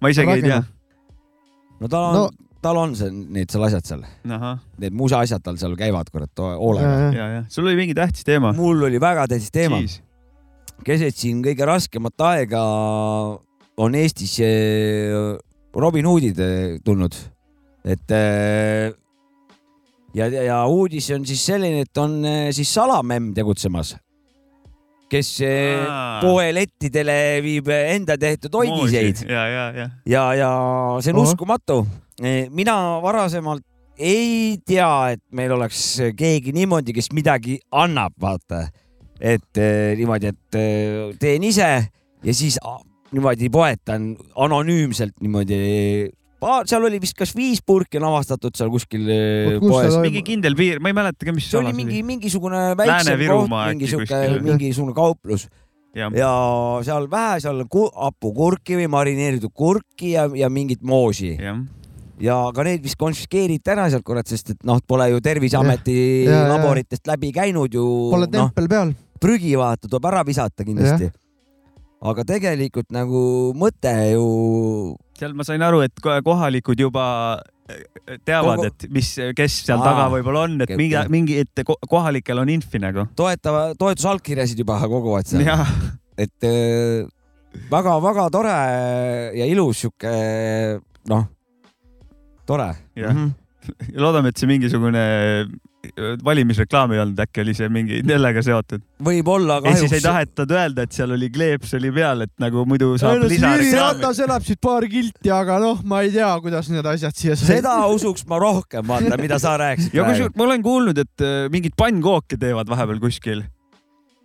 ma 0.00 0.12
isegi 0.12 0.38
ei 0.38 0.46
tea. 0.48 0.62
no 1.80 1.90
tal 1.90 2.08
on 2.10 2.18
no. 2.18 2.30
Tal 2.62 2.78
on 2.80 2.94
see, 2.98 3.10
need 3.10 3.50
seal 3.52 3.66
asjad 3.68 3.88
seal. 3.88 4.06
Need 4.80 4.96
muusasjad 4.96 5.44
tal 5.44 5.58
seal 5.60 5.76
käivad, 5.78 6.10
kurat, 6.12 6.44
hoolega. 6.60 6.94
ja, 7.16 7.28
ja, 7.36 7.42
sul 7.48 7.66
oli 7.66 7.78
mingi 7.78 7.96
tähtis 7.96 8.26
teema. 8.26 8.52
mul 8.56 8.88
oli 8.88 9.00
väga 9.00 9.26
tähtis 9.30 9.52
teema. 9.54 9.80
keset 10.84 11.16
siin 11.16 11.42
kõige 11.44 11.66
raskemat 11.68 12.26
aega 12.30 12.62
on 13.80 13.94
Eestis 13.94 14.38
eh, 14.44 15.36
Robin 15.76 16.08
Hoodid 16.08 16.40
eh, 16.40 16.78
tulnud 16.84 17.16
et 17.84 18.12
äh, 18.12 18.92
ja, 20.14 20.28
ja 20.28 20.60
uudis 20.66 21.10
on 21.14 21.24
siis 21.26 21.42
selline, 21.46 21.86
et 21.86 22.00
on 22.00 22.20
siis 22.52 22.72
salamemm 22.74 23.32
tegutsemas, 23.36 23.94
kes 25.10 25.30
äh, 25.46 26.20
poelettidele 26.22 27.16
viib 27.44 27.70
enda 27.72 28.18
tehtud 28.20 28.60
hoidiseid. 28.60 29.24
ja, 29.28 29.46
ja, 29.48 29.64
ja. 29.78 29.88
ja, 30.06 30.28
ja 30.42 30.52
see 31.00 31.14
on 31.14 31.24
uskumatu. 31.24 31.82
Mina 32.20 32.74
varasemalt 33.02 33.64
ei 34.00 34.58
tea, 34.66 35.14
et 35.14 35.22
meil 35.36 35.52
oleks 35.54 35.82
keegi 36.16 36.54
niimoodi, 36.56 36.94
kes 36.96 37.10
midagi 37.16 37.58
annab, 37.76 38.14
vaata. 38.20 38.64
Et 39.20 39.60
eh, 39.60 39.92
niimoodi, 39.98 40.30
et 40.32 40.56
eh, 40.56 41.10
teen 41.20 41.44
ise 41.44 41.68
ja 42.24 42.34
siis 42.34 42.56
niimoodi 43.12 43.50
poetan 43.52 44.14
anonüümselt 44.40 45.18
niimoodi. 45.20 45.58
Seal 46.40 46.86
oli 46.88 46.96
vist 47.02 47.18
kas 47.18 47.34
viis 47.36 47.60
purki 47.60 47.98
on 48.00 48.06
avastatud 48.08 48.54
seal 48.56 48.70
kuskil 48.72 49.10
eh, 49.12 49.56
poes. 49.60 49.98
mingi 50.00 50.22
kindel 50.24 50.56
piir, 50.56 50.80
ma 50.80 50.88
ei 50.88 50.96
mäletagi, 50.96 51.34
mis 51.36 51.50
see 51.50 51.60
oli 51.60 51.74
mingi 51.76 52.00
mingisugune 52.06 52.70
väiksem 52.80 53.26
koht, 53.28 53.52
mingi 53.52 53.90
sihuke, 53.90 54.22
mingisugune 54.46 54.96
kauplus. 54.96 55.50
Ja, 55.92 56.06
ja 56.14 56.30
seal 56.86 57.10
vähe 57.10 57.42
seal 57.42 57.64
hapukurki 57.66 58.78
või 58.78 58.86
marineeritud 58.88 59.52
kurki 59.52 60.14
ja, 60.14 60.28
ja 60.38 60.48
mingit 60.48 60.84
moosi 60.86 61.34
ja 62.20 62.30
ja 62.30 62.38
ka 62.54 62.64
need 62.66 62.84
vist 62.84 62.98
konfiskeeriti 63.00 63.72
ära 63.72 63.88
sealt 63.92 64.06
kurat, 64.06 64.28
sest 64.28 64.54
et 64.54 64.66
noh, 64.68 64.80
pole 64.86 65.08
ju 65.12 65.20
Terviseameti 65.24 65.96
ja, 66.26 66.42
ja, 66.42 66.42
laboritest 66.52 67.08
läbi 67.10 67.32
käinud 67.36 67.74
ju. 67.74 67.86
Pole 68.12 68.28
tempel 68.30 68.66
no, 68.68 68.72
peal. 68.74 68.94
prügi 69.20 69.54
vaata, 69.58 69.88
tuleb 69.88 70.10
ära 70.12 70.24
visata 70.26 70.66
kindlasti. 70.66 71.10
aga 72.00 72.24
tegelikult 72.24 72.88
nagu 72.96 73.22
mõte 73.60 73.92
ju. 74.14 74.26
seal 75.20 75.34
ma 75.36 75.44
sain 75.44 75.62
aru, 75.64 75.82
et 75.84 76.00
kohalikud 76.00 76.80
juba 76.80 77.04
äh, 77.68 78.16
teavad 78.24 78.62
Kogu..., 78.62 78.70
et 78.70 78.86
mis, 78.92 79.10
kes 79.36 79.58
seal 79.66 79.82
Aa, 79.82 79.90
taga 79.90 80.06
võib-olla 80.14 80.46
on, 80.48 80.56
et 80.64 80.72
mingi, 80.80 80.96
mingi, 81.12 81.42
et 81.44 81.64
kohalikel 81.64 82.40
on 82.40 82.52
infi 82.52 82.80
nagu. 82.80 83.04
toetava, 83.16 83.70
toetusallkirjasid 83.80 84.64
juba 84.64 84.80
koguvad 84.86 85.28
seal. 85.28 85.44
et 86.20 86.48
väga-väga 87.68 88.24
äh, 88.28 88.32
tore 88.32 88.56
ja 89.36 89.52
ilus 89.52 89.84
sihuke 89.84 90.16
noh 91.10 91.28
tore. 92.50 92.70
jah 92.98 93.12
mm 93.14 93.26
-hmm. 93.26 93.98
loodame, 94.00 94.32
et 94.32 94.40
see 94.40 94.48
mingisugune 94.50 95.02
äh, 95.02 95.50
valimisreklaam 96.24 96.92
ei 96.92 97.00
olnud, 97.02 97.20
äkki 97.24 97.42
oli 97.42 97.54
see 97.56 97.68
mingi 97.72 98.00
sellega 98.10 98.42
seotud. 98.44 98.82
võib-olla 99.04 99.60
kahjuks. 99.62 99.82
ja 99.82 99.88
siis 99.88 99.96
ei 99.98 100.04
tahetud 100.06 100.54
öelda, 100.56 100.86
et 100.86 100.96
seal 100.96 101.14
oli 101.16 101.30
kleeps 101.32 101.74
oli 101.78 101.92
peal, 101.92 102.26
et 102.26 102.32
nagu 102.42 102.64
muidu 102.68 102.92
saab 103.00 103.22
lisareklaami. 103.24 103.68
Jüri 103.68 103.78
Ratas 103.80 104.20
elab 104.26 104.46
siit 104.46 104.60
paar 104.60 104.88
kilti, 104.90 105.32
aga 105.34 105.60
noh, 105.62 105.80
ma 105.84 106.02
ei 106.06 106.12
tea, 106.16 106.32
kuidas 106.40 106.72
need 106.72 106.90
asjad 106.94 107.16
siia 107.16 107.36
said. 107.36 107.60
seda 107.60 107.76
usuks 107.92 108.26
ma 108.28 108.40
rohkem, 108.42 108.86
vaata, 108.86 109.20
mida 109.20 109.38
sa 109.38 109.56
rääkisid. 109.60 109.96
ja 109.96 110.08
kusjuures 110.08 110.36
ma 110.36 110.48
olen 110.50 110.66
kuulnud, 110.66 111.04
et 111.06 111.26
äh, 111.26 111.48
mingit 111.52 111.76
pannkooke 111.76 112.40
teevad 112.40 112.68
vahepeal 112.68 113.00
kuskil 113.00 113.44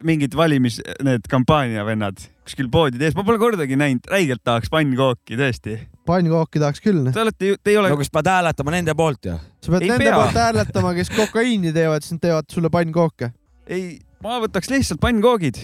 mingid 0.06 0.36
valimis, 0.38 0.82
need 1.04 1.28
kampaaniavennad 1.32 2.20
kuskil 2.46 2.70
poodide 2.72 3.08
ees, 3.08 3.16
ma 3.18 3.24
pole 3.26 3.40
kordagi 3.42 3.78
näinud, 3.80 4.06
räigelt 4.12 4.44
tahaks 4.46 4.70
pannkooki, 4.74 5.38
tõesti. 5.40 5.80
Pannkooki 6.08 6.62
tahaks 6.62 6.84
küll. 6.84 7.10
Te 7.14 7.24
olete 7.24 7.52
ju, 7.52 7.60
te 7.62 7.74
ei 7.74 7.80
ole. 7.82 7.92
no 7.94 8.00
kas 8.00 8.12
pead 8.14 8.30
hääletama 8.32 8.76
nende 8.76 8.96
poolt 8.98 9.30
ju? 9.30 9.38
sa 9.62 9.74
pead 9.74 9.88
ei 9.88 9.94
nende 9.94 10.04
pea. 10.04 10.20
poolt 10.20 10.42
hääletama, 10.42 10.94
kes 10.98 11.12
kokaiini 11.16 11.74
teevad, 11.76 12.06
siis 12.06 12.18
nad 12.18 12.26
teevad 12.28 12.52
sulle 12.54 12.72
pannkooke. 12.74 13.32
ei, 13.68 13.98
ma 14.26 14.40
võtaks 14.44 14.72
lihtsalt 14.74 15.02
pannkoogid. 15.04 15.60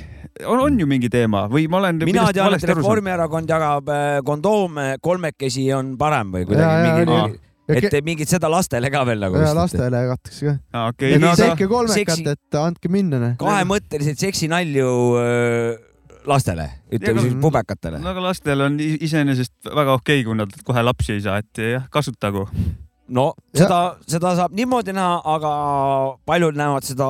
on, 0.46 0.66
on 0.66 0.80
ju 0.80 0.90
mingi 0.90 1.10
teema 1.12 1.46
või 1.52 1.68
ma 1.72 1.82
olen. 1.84 2.02
mina 2.08 2.28
tean, 2.34 2.58
et 2.58 2.68
Reformierakond 2.74 3.50
jagab 3.50 3.94
äh, 3.94 4.18
kondoome 4.26 4.96
kolmekesi 5.02 5.70
on 5.78 5.96
parem 6.02 6.34
või 6.36 6.50
kuidagi 6.50 6.92
mingi 6.92 7.40
et 7.70 7.88
ke... 7.88 8.02
mingit 8.06 8.32
seda 8.32 8.50
lastele 8.52 8.90
ka 8.94 9.04
veel 9.08 9.22
nagu. 9.24 9.38
ja 9.40 9.54
lastele 9.56 10.04
jagatakse 10.06 10.48
ka 10.48 10.56
ah,. 10.74 10.90
Okay, 10.92 11.20
no, 11.22 11.34
tehke 11.38 11.68
kolmekat 11.72 12.18
seksi..., 12.18 12.36
et 12.36 12.60
andke 12.60 12.92
minna. 12.92 13.34
kahemõtteliselt 13.40 14.22
seksinalju 14.22 14.92
äh, 15.22 15.91
lastele, 16.28 16.68
ütleme 16.94 17.26
siis 17.26 17.36
pubekatele. 17.42 18.00
no 18.04 18.14
aga 18.14 18.24
lastel 18.28 18.68
on 18.68 18.78
iseenesest 18.82 19.54
väga 19.66 19.98
okei 20.00 20.22
okay,, 20.22 20.26
kui 20.28 20.38
nad 20.38 20.56
kohe 20.68 20.84
lapsi 20.86 21.16
ei 21.18 21.26
saa, 21.26 21.42
et 21.42 21.64
jah, 21.66 21.88
kasutagu 21.94 22.48
no 23.12 23.32
seda, 23.58 23.80
seda 24.10 24.36
saab 24.40 24.56
niimoodi 24.56 24.96
näha, 24.96 25.20
aga 25.36 25.52
paljud 26.28 26.58
näevad 26.58 26.88
seda 26.88 27.08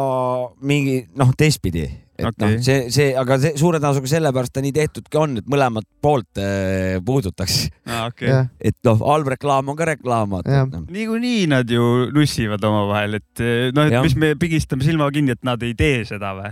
mingi 0.65 1.04
noh, 1.17 1.34
teistpidi, 1.38 1.86
et 2.19 2.28
okay. 2.28 2.56
noh, 2.56 2.63
see, 2.63 2.89
see, 2.93 3.12
aga 3.17 3.38
see 3.41 3.54
suure 3.60 3.80
tõenäosusega 3.80 4.12
sellepärast 4.15 4.54
ta 4.56 4.63
nii 4.63 4.74
tehtudki 4.76 5.19
on, 5.21 5.38
et 5.41 5.47
mõlemat 5.52 5.88
poolt 6.04 6.41
äh, 6.41 6.97
puudutaks 7.06 7.63
ah,. 7.88 8.08
Okay. 8.12 8.47
et 8.60 8.78
noh, 8.88 9.00
halb 9.06 9.32
reklaam 9.34 9.71
on 9.71 9.78
ka 9.80 9.88
reklaam. 9.91 10.36
No. 10.41 10.84
niikuinii 10.91 11.45
nad 11.52 11.69
ju 11.69 12.10
nussivad 12.15 12.63
omavahel, 12.67 13.19
et 13.21 13.43
eh, 13.43 13.69
noh, 13.76 13.88
et 13.88 13.97
ja. 13.97 14.04
mis 14.06 14.17
me 14.19 14.34
pigistame 14.39 14.86
silma 14.86 15.10
kinni, 15.13 15.36
et 15.38 15.45
nad 15.47 15.62
ei 15.65 15.76
tee 15.78 16.04
seda 16.08 16.34
või? 16.38 16.52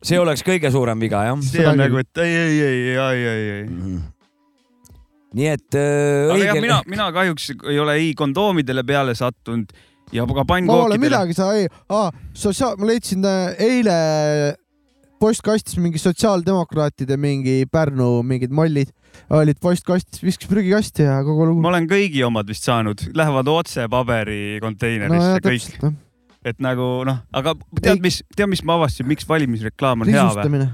see 0.00 0.20
oleks 0.20 0.44
kõige 0.46 0.70
suurem 0.72 1.00
viga 1.02 1.26
jah. 1.28 1.44
see 1.44 1.66
on 1.68 1.78
nagu, 1.80 2.00
et 2.00 2.24
ei, 2.24 2.32
ei, 2.40 2.64
ei, 2.64 2.80
ei, 2.94 2.96
ei, 3.02 3.52
ei 3.58 3.68
mm. 3.68 3.84
-hmm 3.84 4.08
nii 5.36 5.46
et 5.46 5.76
äh, 5.78 6.32
õige. 6.34 6.48
Jah, 6.48 6.58
mina, 6.58 6.80
mina 6.90 7.04
kahjuks 7.14 7.52
ei 7.70 7.78
ole 7.78 7.94
ei 8.00 8.08
kondoomidele 8.18 8.82
peale 8.86 9.14
sattunud 9.14 9.70
ja 10.12 10.24
ka 10.26 10.44
pannkookidele. 10.44 10.66
ma 10.66 10.88
pole 10.88 10.98
midagi, 10.98 11.36
sa 11.36 11.52
ei 11.54 11.68
ah,, 11.88 12.10
sotsiaal, 12.34 12.78
ma 12.80 12.88
leidsin 12.90 13.26
äh, 13.26 13.54
eile 13.62 13.96
postkastis 15.20 15.78
mingi 15.80 16.00
sotsiaaldemokraatide 16.00 17.16
mingi 17.20 17.64
Pärnu 17.70 18.20
mingid 18.26 18.52
mollid 18.54 18.92
olid 19.36 19.58
postkastis, 19.62 20.22
viskas 20.24 20.48
prügikasti 20.50 21.04
ja 21.06 21.18
kogu 21.26 21.48
lugu. 21.50 21.62
ma 21.62 21.72
olen 21.72 21.88
kõigi 21.90 22.22
omad 22.26 22.48
vist 22.48 22.66
saanud, 22.66 23.02
lähevad 23.16 23.50
otse 23.52 23.86
paberikonteinerisse 23.90 25.34
no, 25.34 25.42
kõik. 25.44 25.98
Et 26.50 26.56
nagu 26.62 26.86
noh, 27.04 27.20
aga 27.36 27.52
tead, 27.82 28.00
mis, 28.00 28.22
tead, 28.32 28.48
mis 28.48 28.62
ma 28.64 28.78
avastasin, 28.78 29.08
miks 29.10 29.28
valimisreklaam 29.28 30.06
on 30.06 30.12
hea 30.12 30.24
või? 30.38 30.64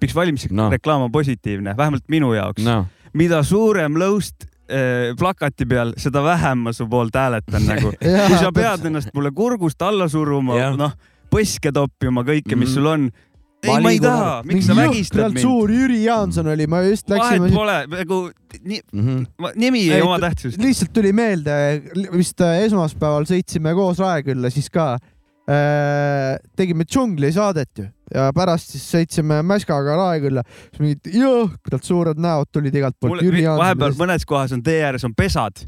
miks 0.00 0.16
valimisreklaam 0.16 1.04
no. 1.04 1.10
on 1.10 1.12
positiivne, 1.12 1.76
vähemalt 1.76 2.08
minu 2.12 2.32
jaoks 2.36 2.64
no.. 2.64 2.84
mida 3.12 3.42
suurem 3.44 3.98
lõust 4.00 4.46
eh, 4.68 5.12
plakati 5.18 5.68
peal, 5.68 5.92
seda 6.00 6.24
vähem 6.24 6.64
ma 6.68 6.72
su 6.76 6.88
poolt 6.88 7.16
hääletan 7.20 7.68
nagu. 7.68 7.92
kui 8.28 8.40
sa 8.40 8.48
pead 8.54 8.88
ennast 8.88 9.12
mulle 9.16 9.34
kurgust 9.36 9.84
alla 9.84 10.08
suruma, 10.08 10.72
noh, 10.80 10.96
põske 11.32 11.72
toppima 11.74 12.24
kõike, 12.24 12.56
mis 12.56 12.70
mm. 12.70 12.74
sul 12.74 12.90
on 12.90 13.08
ei, 13.64 13.80
ma 13.84 13.92
ei 13.94 14.00
taha, 14.02 14.34
miks 14.48 14.68
sa 14.68 14.76
vägistad 14.78 15.32
mind? 15.32 15.42
suur 15.44 15.72
Jüri 15.72 16.02
Jaanson 16.04 16.50
oli, 16.52 16.68
ma 16.70 16.82
just 16.86 17.08
läksin. 17.10 17.42
vahet 17.44 17.56
pole, 17.56 17.78
nagu 17.94 18.20
ni, 18.60 18.80
mm 18.92 19.08
-hmm. 19.08 19.50
nimi 19.56 19.82
ei, 19.88 19.98
ei 19.98 20.06
oma 20.06 20.20
tähtsust. 20.22 20.60
lihtsalt 20.62 20.92
tuli 20.92 21.12
meelde, 21.12 21.82
vist 22.12 22.40
äh, 22.40 22.62
esmaspäeval 22.68 23.26
sõitsime 23.28 23.74
koos 23.74 23.98
Raekülla, 23.98 24.50
siis 24.50 24.70
ka 24.70 24.94
äh, 24.94 26.38
tegime 26.56 26.84
džunglisaadet 26.84 27.78
ju 27.78 27.90
ja 28.14 28.30
pärast 28.36 28.74
siis 28.74 28.84
sõitsime 28.94 29.40
Mäskaga 29.42 29.96
Raekülla, 29.96 30.44
siis 30.70 30.80
mingid 30.80 31.14
jõhkralt 31.20 31.84
suured 31.84 32.20
näod 32.20 32.50
tulid 32.52 32.74
igalt 32.74 32.98
poolt. 33.00 33.22
vahepeal 33.22 33.96
mõnes 33.98 34.26
kohas 34.28 34.52
on 34.52 34.62
tee 34.62 34.82
ääres 34.84 35.04
on 35.04 35.14
pesad 35.16 35.64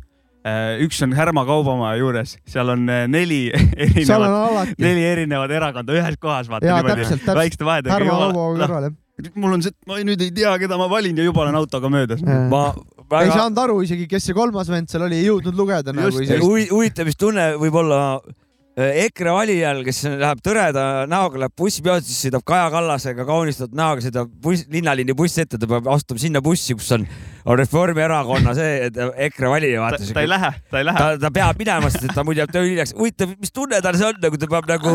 üks 0.85 1.01
on 1.05 1.15
Härma 1.17 1.47
kaubamaja 1.49 1.99
juures, 2.01 2.37
seal 2.49 2.71
on 2.75 2.87
äh, 2.93 3.07
neli 3.11 3.47
erinevat, 3.87 4.77
neli 4.79 5.03
erinevat 5.07 5.57
erakonda 5.59 5.97
ühes 5.97 6.21
kohas, 6.23 6.51
vaata 6.53 6.69
ja, 6.69 6.79
niimoodi, 6.83 7.35
väikeste 7.41 7.67
vahedega. 7.67 7.97
Härma 7.97 8.21
kaubamaja 8.23 8.63
kõrval, 8.63 8.89
jah. 8.91 9.35
mul 9.43 9.59
on 9.59 9.67
see, 9.67 9.77
ma 9.89 10.01
nüüd 10.07 10.23
ei 10.27 10.33
tea, 10.37 10.55
keda 10.63 10.79
ma 10.81 10.89
valin 10.93 11.19
ja 11.19 11.27
juba 11.27 11.47
olen 11.47 11.61
autoga 11.63 11.91
möödas. 11.93 12.23
ma 12.23 12.69
väga... 12.73 13.23
ei 13.25 13.35
saanud 13.35 13.63
aru 13.67 13.79
isegi, 13.87 14.09
kes 14.11 14.31
see 14.31 14.37
kolmas 14.37 14.71
vend 14.73 14.93
seal 14.93 15.07
oli, 15.09 15.21
ei 15.23 15.31
jõudnud 15.31 15.59
lugeda. 15.59 15.95
Nagu 15.97 16.25
huvitav 16.73 17.09
vist 17.09 17.23
tunne 17.23 17.53
võib 17.61 17.83
olla 17.83 18.01
Äh, 18.23 18.46
EKRE 18.77 19.33
valijal, 19.33 19.79
kes 19.87 20.03
läheb 20.21 20.41
tõreda 20.45 20.83
näoga, 21.09 21.39
läheb 21.41 21.53
bussipeatuse, 21.57 22.11
siis 22.11 22.27
sõidab 22.27 22.43
Kaja 22.45 22.67
Kallasega 22.75 23.25
kaunistatud 23.25 23.73
näoga, 23.79 24.03
sõidab 24.05 24.35
buss, 24.45 24.67
linnalinni 24.69 25.15
buss 25.17 25.41
ette, 25.41 25.57
ta 25.57 25.69
peab 25.71 25.89
astuma 25.95 26.21
sinna 26.21 26.43
bussi, 26.45 26.77
kus 26.77 26.91
on, 26.93 27.07
on 27.49 27.57
Reformierakonna 27.57 28.53
see 28.59 28.91
EKRE 29.29 29.55
valija. 29.55 29.89
ta, 29.97 30.11
ta 30.19 30.27
ei 30.27 30.29
lähe, 30.29 30.51
ta 30.69 30.83
ei 30.83 30.89
lähe. 30.91 31.01
ta, 31.01 31.09
ta 31.25 31.31
peab 31.39 31.63
minema, 31.65 31.89
sest 31.95 32.13
ta 32.13 32.27
muidu 32.29 32.45
jääb 32.45 32.53
töö 32.53 32.67
hiljaks. 32.69 32.93
huvitav, 32.99 33.33
mis 33.41 33.57
tunne 33.57 33.81
tal 33.81 33.97
see 33.97 34.11
on, 34.11 34.21
nagu 34.27 34.43
ta 34.45 34.51
peab 34.53 34.69
nagu 34.75 34.93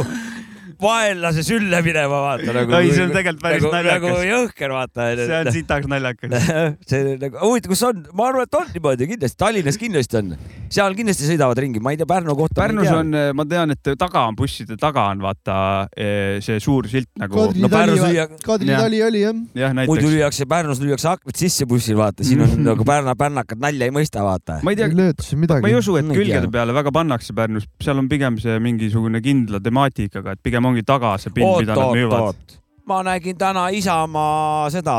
vaenlase 0.81 1.45
sülle 1.45 1.81
minema, 1.85 2.21
vaata 2.25 2.55
nagu. 2.55 2.75
ei, 2.79 2.91
see 2.95 3.05
on 3.05 3.13
tegelikult 3.13 3.43
päris 3.43 3.63
nagu, 3.65 3.73
naljakas. 3.75 4.15
nagu 4.15 4.25
jõhker, 4.27 4.75
vaata. 4.75 5.07
see 5.21 5.37
on 5.37 5.51
sitaks 5.55 5.91
naljakas 5.91 6.35
see 6.91 7.15
nagu, 7.21 7.39
huvitav, 7.45 7.73
kus 7.73 7.83
on, 7.87 8.03
ma 8.17 8.29
arvan, 8.31 8.49
et 8.49 8.59
on 8.59 8.71
niimoodi 8.75 9.09
kindlasti, 9.13 9.39
Tallinnas 9.41 9.79
kindlasti 9.81 10.19
on, 10.19 10.33
seal 10.71 10.97
kindlasti 10.97 11.29
sõidavad 11.29 11.61
ringi, 11.61 11.81
ma 11.83 11.93
ei 11.93 11.99
tea 12.01 12.09
Pärnu 12.09 12.35
kohta. 12.37 12.59
Pärnus 12.61 12.89
on, 12.93 13.15
ma 13.37 13.45
tean, 13.47 13.73
et 13.75 13.91
taga 13.99 14.25
on 14.29 14.37
busside 14.39 14.77
taga 14.81 15.07
on 15.11 15.21
vaata 15.23 15.57
eh, 15.95 16.39
see 16.43 16.59
suur 16.63 16.87
silt 16.91 17.09
nagu. 17.19 17.37
Kadri 17.37 17.63
no, 17.63 17.71
Tali, 17.71 17.97
lüüa... 17.99 18.27
Kadri 18.43 18.71
Tali 18.73 19.01
oli 19.05 19.23
jah. 19.23 19.37
jah, 19.57 19.75
näiteks. 19.77 19.91
muidu 19.91 20.11
lüüakse 20.13 20.47
Pärnus 20.49 20.81
lüüakse 20.83 21.11
aknad 21.11 21.37
sisse 21.39 21.67
bussil, 21.69 21.97
vaata, 21.99 22.25
siin 22.27 22.43
on 22.45 22.55
nagu 22.71 22.87
Pärna 22.87 23.15
pärnakad 23.19 23.61
nalja 23.61 23.87
ei 23.87 23.95
mõista, 23.95 24.23
vaata. 24.25 24.59
ma 24.65 24.73
ei 24.73 24.79
tea, 24.79 24.89
ma 24.91 25.71
ei 25.71 25.77
usu, 25.77 25.97
et 26.01 26.11
külgede 26.11 26.51
peale 26.53 26.75
väga 26.75 26.93
pannakse 26.95 27.35
Pärnus, 27.37 27.67
seal 27.83 28.01
on 28.01 28.09
pigem 28.11 28.39
see 28.41 28.57
mingisugune 28.63 29.21
kindla 29.23 29.61
temaatikaga, 29.63 30.37
et 30.37 30.43
pigem 30.45 30.70
ongi 30.71 30.85
taga 30.87 31.17
see 31.21 31.33
pind 31.35 31.61
mida 31.61 31.75
nad 31.77 31.93
müüvad. 31.97 32.57
ma 32.87 33.03
nägin 33.05 33.37
täna 33.39 33.67
Isamaa 33.75 34.69
seda 34.73 34.95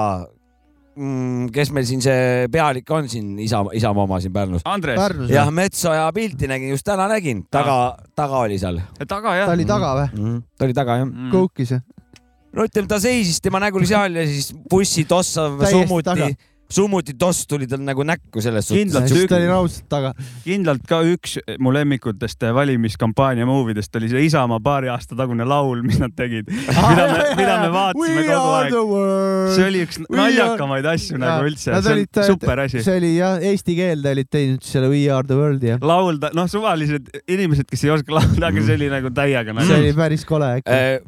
mm,, 0.96 1.48
kes 1.54 1.72
meil 1.74 1.88
siin 1.88 2.04
see 2.04 2.50
pealik 2.52 2.90
on 2.94 3.08
siin 3.10 3.32
Isamaa, 3.42 3.74
Isamaa 3.78 4.06
oma 4.06 4.20
siin 4.22 4.34
Pärnus. 4.34 4.64
Jah, 5.32 5.50
Metsoja 5.54 6.06
pilti 6.14 6.50
nägin, 6.50 6.74
just 6.74 6.86
täna 6.86 7.08
nägin, 7.10 7.44
taga, 7.50 7.96
taga 8.18 8.44
oli 8.46 8.60
seal. 8.60 8.80
taga 9.08 9.36
jah. 9.40 9.50
ta 9.50 9.56
oli 9.56 9.66
taga 9.68 9.96
või 9.98 10.06
mm? 10.12 10.22
-hmm. 10.28 10.46
ta 10.58 10.68
oli 10.68 10.78
taga 10.78 11.00
jah 11.00 11.08
mm.. 11.08 11.34
Koukis 11.34 11.74
jah? 11.76 11.82
no 12.52 12.68
ütleme, 12.68 12.88
ta 12.88 13.00
seisis, 13.00 13.40
tema 13.40 13.60
nägu 13.62 13.80
oli 13.80 13.88
seal 13.88 14.16
ja 14.20 14.26
siis 14.28 14.52
bussi 14.70 15.04
tossav 15.08 15.60
summuti 15.70 16.32
summuti 16.72 17.14
toss 17.18 17.46
tuli 17.48 17.68
tal 17.70 17.82
nagu 17.84 18.04
näkku 18.06 18.42
selles 18.44 18.68
suhtes. 18.68 18.82
kindlalt 18.82 19.28
ta 19.28 19.38
oli 19.38 19.48
raudselt 19.50 19.88
taga. 19.92 20.12
kindlalt 20.44 20.86
ka 20.88 21.02
üks 21.06 21.36
mu 21.62 21.72
lemmikutest 21.74 22.46
valimiskampaania 22.56 23.46
movie 23.48 23.76
dest 23.76 23.96
oli 24.00 24.10
see 24.12 24.24
Isamaa 24.28 24.60
paari 24.64 24.90
aasta 24.92 25.16
tagune 25.18 25.46
laul, 25.48 25.82
mis 25.86 26.00
nad 26.02 26.14
tegid 26.16 26.50
mida 26.52 27.06
me, 27.12 27.26
mida 27.40 27.58
me 27.64 27.70
vaatasime 27.76 28.24
kogu 28.72 28.98
aeg. 29.02 29.54
see 29.56 29.68
oli 29.68 29.84
üks 29.86 30.02
naljakamaid 30.08 30.90
asju 30.94 31.16
ja, 31.18 31.22
nagu 31.26 31.50
üldse, 31.50 31.68
see 31.70 31.78
on 31.80 31.92
olid, 31.96 32.22
super 32.32 32.64
asi. 32.66 32.84
see 32.86 32.98
oli 33.02 33.14
jah, 33.18 33.38
eesti 33.52 33.78
keelde 33.78 34.16
olid 34.16 34.32
teinud 34.32 34.66
selle 34.66 34.90
We 34.92 35.06
are 35.12 35.26
the 35.26 35.38
world 35.38 35.62
ja. 35.64 35.78
laulda, 35.80 36.32
noh, 36.36 36.48
suvalised 36.50 37.08
inimesed, 37.30 37.68
kes 37.70 37.86
ei 37.86 37.94
oska 37.94 38.16
laulda, 38.18 38.50
aga 38.50 38.64
see 38.64 38.76
oli 38.80 38.90
nagu 38.92 39.12
täiega 39.14 39.54
naljakas. 39.54 39.72
see 39.72 39.86
oli 39.86 39.96
päris 39.96 40.26
kole 40.28 40.50
ikka 40.60 40.76
äh, 40.76 40.98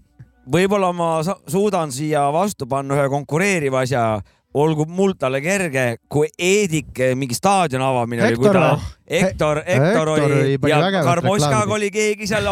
võib-olla 0.44 0.92
ma 0.96 1.10
suudan 1.24 1.92
siia 1.94 2.26
vastu 2.34 2.68
panna 2.70 2.96
ühe 2.98 3.10
konkureeriva 3.12 3.84
asja 3.84 4.04
olgu 4.54 4.86
mul 4.86 5.14
talle 5.18 5.40
kerge, 5.42 5.84
kui 6.10 6.28
Eedik 6.38 6.98
eh, 7.02 7.14
mingi 7.18 7.34
staadioni 7.34 7.84
avamine 7.84 8.28
Hektor, 8.28 8.54
oli, 8.54 8.68
kui 8.76 8.84
ta, 8.84 8.92
Hektor, 9.14 9.60
Hektor 9.66 10.10
oli 10.14 10.58
ja 10.70 10.78
Karmoskaga 10.94 11.74
oli 11.74 11.90
keegi 11.94 12.28
seal 12.30 12.46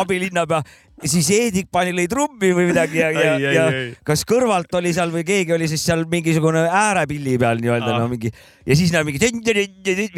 abilinnapea, 0.00 0.60
siis 1.06 1.30
Eedik 1.36 1.70
pani 1.72 1.94
lõi 1.94 2.08
trummi 2.10 2.50
või 2.58 2.68
midagi 2.72 3.02
ja, 3.02 3.12
ja, 3.14 3.36
ja, 3.54 3.66
kas 4.06 4.26
kõrvalt 4.28 4.74
oli 4.80 4.94
seal 4.96 5.14
või 5.14 5.22
keegi 5.28 5.54
oli 5.54 5.70
siis 5.70 5.84
seal 5.86 6.02
mingisugune 6.10 6.66
äärepilli 6.66 7.38
peal 7.40 7.62
nii-öelda 7.62 8.00
no 8.00 8.10
mingi 8.10 8.32
ja 8.66 8.78
siis 8.78 8.90
näeb 8.94 9.06
mingi 9.10 9.22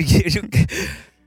mingi 0.01 0.25
siuke 0.39 0.65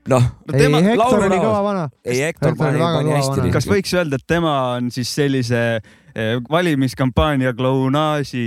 noh. 0.08 0.28
No, 0.48 0.56
tema, 0.56 0.80
ei, 0.80 0.92
Hektor 0.92 1.26
oli 1.28 1.38
kõva 1.38 1.62
vana. 1.64 1.88
ei, 2.04 2.20
Hektor 2.24 2.56
pani, 2.56 2.78
pani 2.80 3.16
hästi. 3.18 3.50
kas 3.52 3.68
võiks 3.68 3.94
öelda, 3.94 4.16
et 4.16 4.26
tema 4.26 4.54
on 4.78 4.90
siis 4.94 5.12
sellise 5.14 5.80
Eh, 6.14 6.40
valimiskampaania 6.50 7.52
klounaaži 7.54 8.42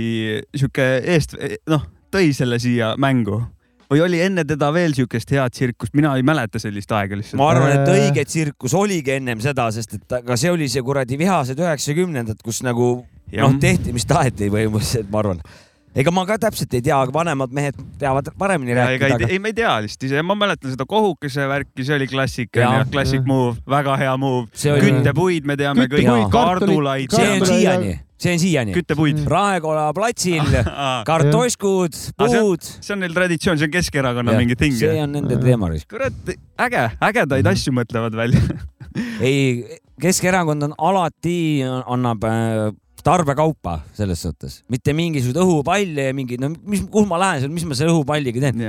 sihuke 0.52 0.84
eest, 1.14 1.32
noh, 1.70 1.84
tõi 2.12 2.34
selle 2.36 2.58
siia 2.60 2.90
mängu 3.00 3.38
või 3.88 4.02
oli 4.04 4.18
enne 4.20 4.44
teda 4.48 4.68
veel 4.74 4.92
siukest 4.96 5.32
head 5.32 5.54
tsirkust, 5.54 5.94
mina 5.96 6.12
ei 6.18 6.24
mäleta 6.26 6.60
sellist 6.60 6.92
aega 6.92 7.16
lihtsalt. 7.16 7.38
ma 7.40 7.48
arvan, 7.54 7.72
et 7.72 7.88
õige 7.88 8.24
tsirkus 8.28 8.74
oligi 8.76 9.14
ennem 9.16 9.40
seda, 9.40 9.70
sest 9.72 9.96
et 9.96 10.16
aga 10.18 10.36
see 10.40 10.52
oli 10.52 10.68
see 10.68 10.84
kuradi 10.84 11.16
vihased 11.20 11.60
üheksakümnendad, 11.60 12.42
kus 12.44 12.60
nagu 12.66 12.90
noh, 13.32 13.56
tehti, 13.60 13.96
mis 13.96 14.04
taheti 14.08 14.50
põhimõtteliselt, 14.52 15.08
ma 15.12 15.22
arvan 15.24 15.40
ega 15.94 16.14
ma 16.14 16.24
ka 16.28 16.38
täpselt 16.46 16.74
ei 16.74 16.84
tea, 16.84 16.96
aga 16.96 17.14
vanemad 17.14 17.52
mehed 17.54 17.78
teavad 18.00 18.30
paremini 18.38 18.74
ja, 18.74 18.84
rääkida. 18.84 19.18
Aga... 19.18 19.28
ei, 19.30 19.40
ma 19.42 19.52
ei 19.52 19.56
tea 19.56 19.74
lihtsalt 19.84 20.08
ise, 20.08 20.24
ma 20.26 20.36
mäletan 20.38 20.74
seda 20.74 20.86
kohukese 20.88 21.46
värki, 21.50 21.86
see 21.86 21.98
oli 21.98 22.08
klassika, 22.10 22.72
classic 22.92 23.26
move, 23.28 23.58
väga 23.70 23.98
hea 24.00 24.16
move. 24.20 24.48
Oli... 24.72 24.88
küttepuid 24.88 25.46
me 25.48 25.58
teame 25.60 25.86
kõik, 25.92 26.26
kardulaid. 26.34 27.14
see 27.14 27.30
on 27.36 27.46
siiani 27.48 27.94
see 28.24 28.32
on 28.32 28.40
siiani. 28.40 28.72
küttepuid. 28.74 29.24
Raekoja 29.28 29.88
platsil 29.96 30.44
kartoškud, 31.08 31.98
puud. 32.20 32.68
see 32.78 32.94
on 32.94 33.02
neil 33.04 33.16
traditsioon, 33.16 33.58
see 33.60 33.68
on 33.68 33.74
Keskerakonna 33.74 34.36
mingi 34.38 34.56
ting. 34.58 34.76
see 34.78 35.02
on 35.02 35.12
nende 35.18 35.38
teema. 35.42 35.70
kurat, 35.90 36.34
äge, 36.66 36.86
ägedaid 37.10 37.50
asju 37.52 37.74
mõtlevad 37.76 38.16
välja 38.18 38.40
ei, 39.20 39.80
Keskerakond 40.00 40.62
on 40.66 40.74
alati 40.78 41.62
annab 41.64 42.24
äh, 42.26 42.70
tarbekaupa 43.04 43.78
selles 43.96 44.22
suhtes, 44.24 44.58
mitte 44.72 44.94
mingisuguseid 44.96 45.40
õhupalle 45.44 46.08
ja 46.08 46.16
mingeid, 46.16 46.42
no 46.42 46.50
mis, 46.56 46.84
kuhu 46.90 47.06
ma 47.10 47.20
lähen, 47.20 47.52
mis 47.52 47.66
ma 47.68 47.76
selle 47.78 47.92
õhupalliga 47.92 48.42
teen. 48.46 48.64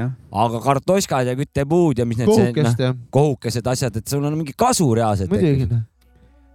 aga 0.45 0.61
kartoškad 0.63 1.31
ja 1.31 1.35
küttepuud 1.39 2.03
ja 2.03 2.07
mis 2.09 2.19
need, 2.19 2.31
noh, 2.31 2.95
kohukesed 3.15 3.73
asjad, 3.75 4.01
et 4.01 4.07
sul 4.11 4.25
on 4.25 4.35
mingi 4.37 4.55
kasu 4.57 4.91
reaalselt. 4.97 5.31
muidugi 5.31 5.69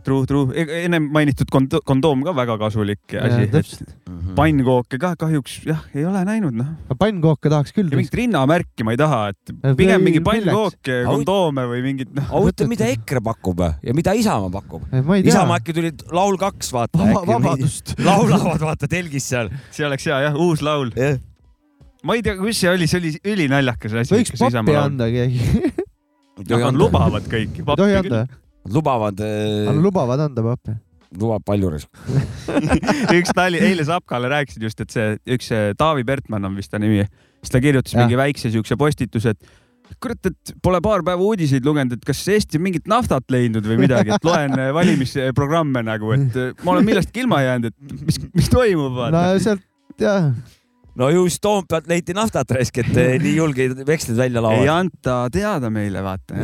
True, 0.04 0.26
true, 0.26 0.54
e-, 0.56 0.84
ennem 0.86 1.08
mainitud 1.12 1.50
kondoom 1.52 2.24
ka 2.24 2.32
väga 2.36 2.56
kasulik 2.60 3.14
asi. 3.20 3.46
Mhm. 3.50 4.34
pannkooke 4.36 4.98
ka 5.00 5.12
kahjuks 5.18 5.58
jah, 5.68 5.82
ei 5.94 6.04
ole 6.08 6.22
näinud 6.26 6.56
noh. 6.56 6.70
pannkooke 6.98 7.50
tahaks 7.52 7.74
küll. 7.76 7.90
mingit 7.92 8.14
rinnamärki 8.16 8.86
ma 8.86 8.94
ei 8.94 9.00
taha, 9.00 9.20
et 9.32 9.52
pigem 9.78 10.02
mingi 10.06 10.22
pannkooke, 10.24 11.02
kondoome 11.08 11.66
või 11.70 11.84
mingit 11.84 12.12
noh. 12.16 12.26
aga 12.28 12.42
huvitav, 12.44 12.70
mida 12.70 12.88
EKRE 12.94 13.24
pakub 13.30 13.64
ja 13.84 13.96
mida 13.96 14.14
Isamaa 14.16 14.52
pakub? 14.56 14.86
Isamaa 15.20 15.60
äkki 15.60 15.76
tuli 15.76 15.92
laul 16.16 16.38
kaks, 16.40 16.72
vaata. 16.76 17.10
vabadust. 17.28 17.96
laulavad 18.08 18.64
vaata 18.64 18.88
telgis 18.90 19.28
seal. 19.32 19.52
see 19.74 19.86
oleks 19.86 20.08
hea 20.08 20.24
jah, 20.28 20.38
uus 20.40 20.64
laul 20.64 20.94
yeah.. 20.96 21.20
ma 22.04 22.16
ei 22.16 22.24
tea, 22.24 22.38
kus 22.40 22.60
see 22.62 22.72
oli, 22.72 22.88
see 22.90 23.02
oli 23.02 23.16
ülinaljakas 23.34 24.00
asi. 24.04 24.16
võiks 24.16 24.36
pappi 24.40 24.78
anda 24.80 25.10
keegi. 25.12 25.74
Nad 26.40 26.78
lubavad 26.78 27.26
kõiki. 27.28 27.66
ei 27.66 27.76
tohi 27.76 27.98
anda 28.00 28.24
Nad 28.64 28.76
lubavad 28.76 29.20
äh.... 29.24 29.70
Lubavad 29.76 30.26
anda 30.28 30.44
pappi. 30.44 30.76
lubab 31.20 31.42
palju 31.42 31.72
risk 31.72 32.02
üks 33.18 33.32
nali, 33.34 33.58
eile 33.66 33.82
Sapkale 33.88 34.28
rääkisin 34.30 34.62
just, 34.68 34.80
et 34.84 34.94
see 34.94 35.16
üks 35.36 35.48
Taavi 35.78 36.04
Pertmann 36.06 36.46
on 36.46 36.54
vist 36.58 36.70
ta 36.70 36.78
nimi, 36.78 37.02
siis 37.40 37.50
ta 37.50 37.62
kirjutas 37.62 37.96
ja. 37.96 38.04
mingi 38.04 38.18
väikse 38.20 38.52
siukse 38.54 38.78
postituse, 38.78 39.34
et 39.34 39.58
kurat, 39.98 40.30
et 40.30 40.54
pole 40.62 40.80
paar 40.84 41.02
päeva 41.06 41.24
uudiseid 41.24 41.66
lugenud, 41.66 41.96
et 41.96 42.06
kas 42.06 42.20
Eesti 42.30 42.60
mingit 42.62 42.86
naftat 42.90 43.26
leidnud 43.32 43.66
või 43.66 43.80
midagi, 43.82 44.14
et 44.14 44.26
loen 44.26 44.54
äh, 44.58 44.70
valimisprogramme 44.76 45.82
nagu, 45.86 46.14
et 46.14 46.38
äh, 46.38 46.54
ma 46.66 46.76
olen 46.76 46.86
millestki 46.86 47.24
ilma 47.24 47.42
jäänud, 47.42 47.72
et 47.72 48.06
mis, 48.06 48.20
mis 48.36 48.50
toimub. 48.52 49.00
no 49.14 49.26
sealt 49.42 49.66
jah 50.00 50.30
no 51.00 51.08
just 51.14 51.40
Toompealt 51.42 51.88
leiti 51.90 52.14
naftat 52.16 52.52
raisk, 52.54 52.82
et 52.84 52.92
äh, 52.94 53.14
nii 53.22 53.36
julgeid 53.38 53.82
veksleid 53.88 54.18
välja 54.20 54.44
laovad. 54.44 54.62
ei 54.62 54.70
anta 54.72 55.22
teada 55.32 55.72
meile, 55.72 56.04
vaata. 56.04 56.38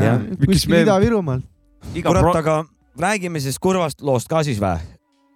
kuskil 0.46 0.80
Ida-Virumaalt 0.82 1.46
kurat 1.94 2.22
pro..., 2.22 2.34
aga 2.38 2.64
räägime 3.00 3.40
siis 3.40 3.58
kurvast 3.58 4.02
loost 4.02 4.28
ka 4.28 4.42
siis 4.46 4.60
või? 4.62 4.78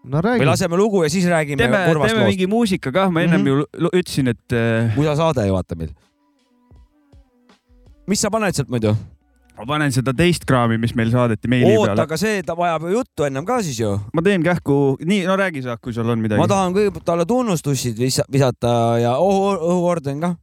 no 0.05 0.21
räägi. 0.25 0.43
või 0.43 0.51
laseme 0.51 0.77
lugu 0.81 1.03
ja 1.05 1.11
siis 1.13 1.27
räägime 1.29 1.61
teeme, 1.61 1.85
kurvast 1.89 2.11
teeme 2.11 2.25
loost. 2.25 2.35
mingi 2.35 2.47
muusika 2.51 2.93
ka, 2.93 3.11
ma 3.11 3.23
ennem 3.23 3.41
mm 3.41 3.47
-hmm. 3.47 3.81
ju 3.81 3.89
ütlesin, 3.93 4.29
et 4.29 4.53
äh.... 4.53 4.97
musasaade 4.97 5.47
ju 5.47 5.53
vaata 5.55 5.77
meil. 5.77 5.91
mis 8.07 8.21
sa 8.21 8.31
paned 8.31 8.55
sealt 8.55 8.69
muidu? 8.69 8.97
ma 9.61 9.67
panen 9.69 9.93
seda 9.93 10.15
teist 10.17 10.47
kraami, 10.49 10.79
mis 10.81 10.95
meil 10.97 11.11
saadeti 11.13 11.49
meili 11.49 11.69
Oot, 11.75 11.91
peale. 11.91 12.05
aga 12.07 12.17
see, 12.17 12.43
ta 12.47 12.57
vajab 12.57 12.87
ju 12.89 12.95
juttu 12.95 13.27
ennem 13.29 13.45
ka 13.45 13.61
siis 13.63 13.81
ju. 13.81 13.93
ma 14.15 14.23
teen 14.23 14.43
kähku, 14.43 14.97
nii, 15.05 15.25
no 15.29 15.37
räägi 15.37 15.65
sa, 15.67 15.77
kui 15.77 15.93
sul 15.93 16.09
on 16.09 16.23
midagi. 16.23 16.41
ma 16.41 16.49
tahan 16.49 16.73
kõigepealt 16.77 17.05
talle 17.05 17.27
tunnustussid 17.29 18.01
visata 18.33 18.73
ja 19.03 19.17
õhu, 19.21 19.53
õhuorden 19.75 20.25
ka. 20.25 20.35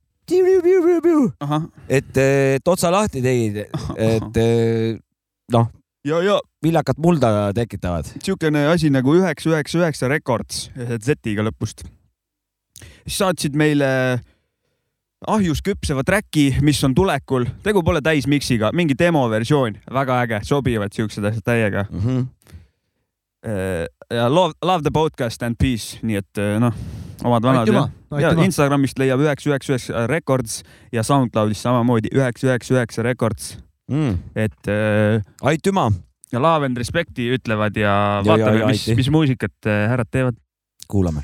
et, 1.89 2.17
et 2.17 2.67
otsa 2.67 2.91
lahti 2.93 3.23
tegid, 3.25 3.63
et 3.95 4.39
noh, 5.55 5.69
ja, 6.05 6.21
ja 6.21 6.39
viljakat 6.63 6.97
mulda 6.97 7.53
tekitavad. 7.55 8.09
niisugune 8.15 8.67
asi 8.67 8.89
nagu 8.93 9.15
üheksa, 9.17 9.49
üheksa, 9.53 9.79
üheksa 9.81 10.09
Records 10.11 10.67
Z-iga 10.75 11.45
lõpust. 11.47 11.85
saatsid 13.07 13.55
meile 13.55 14.19
ahjus 15.27 15.63
küpseva 15.65 16.03
track'i, 16.05 16.51
mis 16.61 16.83
on 16.85 16.93
tulekul, 16.95 17.47
tegu 17.65 17.81
pole 17.83 18.01
täismiksiga, 18.05 18.69
mingi 18.77 18.97
demoversioon, 18.97 19.79
väga 19.93 20.21
äge, 20.25 20.41
sobivad 20.45 20.93
siuksed 20.93 21.25
asjad 21.25 21.45
täiega 21.45 21.85
mm. 21.89 21.99
-hmm. 21.99 22.27
ja 24.13 24.29
love, 24.29 24.53
love 24.61 24.83
the 24.83 24.91
podcast 24.91 25.43
and 25.43 25.55
peace, 25.59 25.99
nii 26.01 26.15
et 26.21 26.37
eh, 26.37 26.59
noh, 26.59 26.73
omad 27.23 27.43
vanad 27.43 27.67
ja 28.21 28.31
Instagramist 28.43 28.99
leiab 28.99 29.19
üheksa, 29.19 29.49
üheksa, 29.49 29.73
üheksa 29.73 30.07
Records 30.07 30.63
ja 30.91 31.03
SoundCloudist 31.03 31.61
samamoodi 31.61 32.13
üheksa, 32.13 32.47
üheksa, 32.47 32.73
üheksa 32.73 33.03
Records 33.03 33.57
mm.. 33.91 34.17
et 34.35 34.71
äh,. 34.71 35.23
aitüma. 35.41 35.89
ja 36.31 36.41
Laavend 36.43 36.77
Respekti 36.77 37.29
ütlevad 37.37 37.77
ja, 37.79 38.21
ja 38.21 38.27
vaatame, 38.27 38.65
mis, 38.71 38.87
mis 38.99 39.11
muusikat 39.13 39.69
äh, 39.69 39.85
härrad 39.91 40.11
teevad. 40.11 40.39
kuulame 40.87 41.23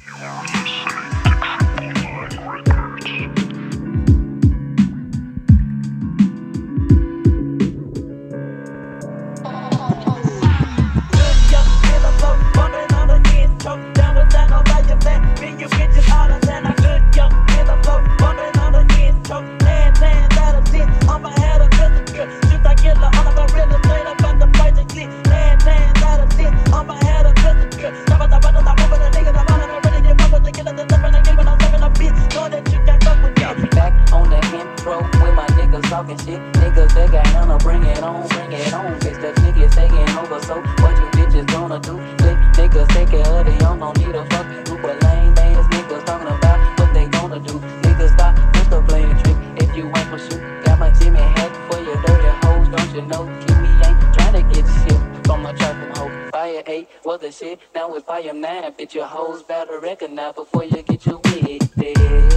talking 36.03 36.25
shit. 36.25 36.39
Niggas 36.53 36.93
that 36.93 37.11
got 37.11 37.27
handle, 37.27 37.57
bring 37.59 37.83
it 37.83 38.03
on, 38.03 38.27
bring 38.27 38.51
it 38.51 38.73
on. 38.73 38.99
Bitch, 38.99 39.21
the 39.21 39.31
niggas 39.41 39.71
taking 39.71 40.09
over, 40.17 40.39
so 40.41 40.55
what 40.81 40.97
you 40.97 41.07
bitches 41.15 41.47
gonna 41.47 41.79
do? 41.79 41.93
Lick 42.23 42.37
niggas 42.53 43.39
of 43.39 43.45
the 43.45 43.57
young, 43.61 43.79
don't 43.79 43.97
need 43.97 44.15
a 44.15 44.25
fucking 44.29 44.63
group 44.65 44.83
of 44.83 45.01
lame 45.03 45.37
ass 45.37 45.65
niggas 45.67 46.05
talking 46.05 46.27
about 46.27 46.79
what 46.79 46.93
they 46.93 47.07
gonna 47.07 47.39
do. 47.39 47.59
Niggas 47.83 48.13
stop 48.13 48.35
just 48.53 48.71
a 48.71 48.81
playing 48.81 49.17
trick 49.23 49.37
if 49.57 49.75
you 49.75 49.85
ain't 49.85 50.09
for 50.09 50.19
shoot. 50.19 50.41
Got 50.65 50.79
my 50.79 50.89
Jimmy 50.91 51.19
hat 51.19 51.51
for 51.71 51.79
your 51.79 51.95
dirty 52.03 52.29
hoes, 52.43 52.67
don't 52.69 52.95
you 52.95 53.01
know? 53.03 53.25
Jimmy 53.45 53.69
ain't 53.85 54.13
trying 54.13 54.33
to 54.33 54.43
get 54.53 54.65
shit 54.83 55.25
from 55.25 55.45
a 55.45 55.53
trap 55.53 55.97
hoe. 55.97 56.29
Fire 56.31 56.63
8 56.65 56.87
was 57.05 57.21
the 57.21 57.31
shit, 57.31 57.59
now 57.75 57.91
with 57.91 58.05
Fire 58.05 58.33
9. 58.33 58.71
Bitch, 58.73 58.93
your 58.93 59.05
hoes 59.05 59.43
better 59.43 59.79
recognize 59.79 60.33
before 60.33 60.65
you 60.65 60.81
get 60.81 61.05
your 61.05 61.19
wig 61.25 61.61
dead. 61.75 62.33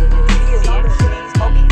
Smoking 1.35 1.67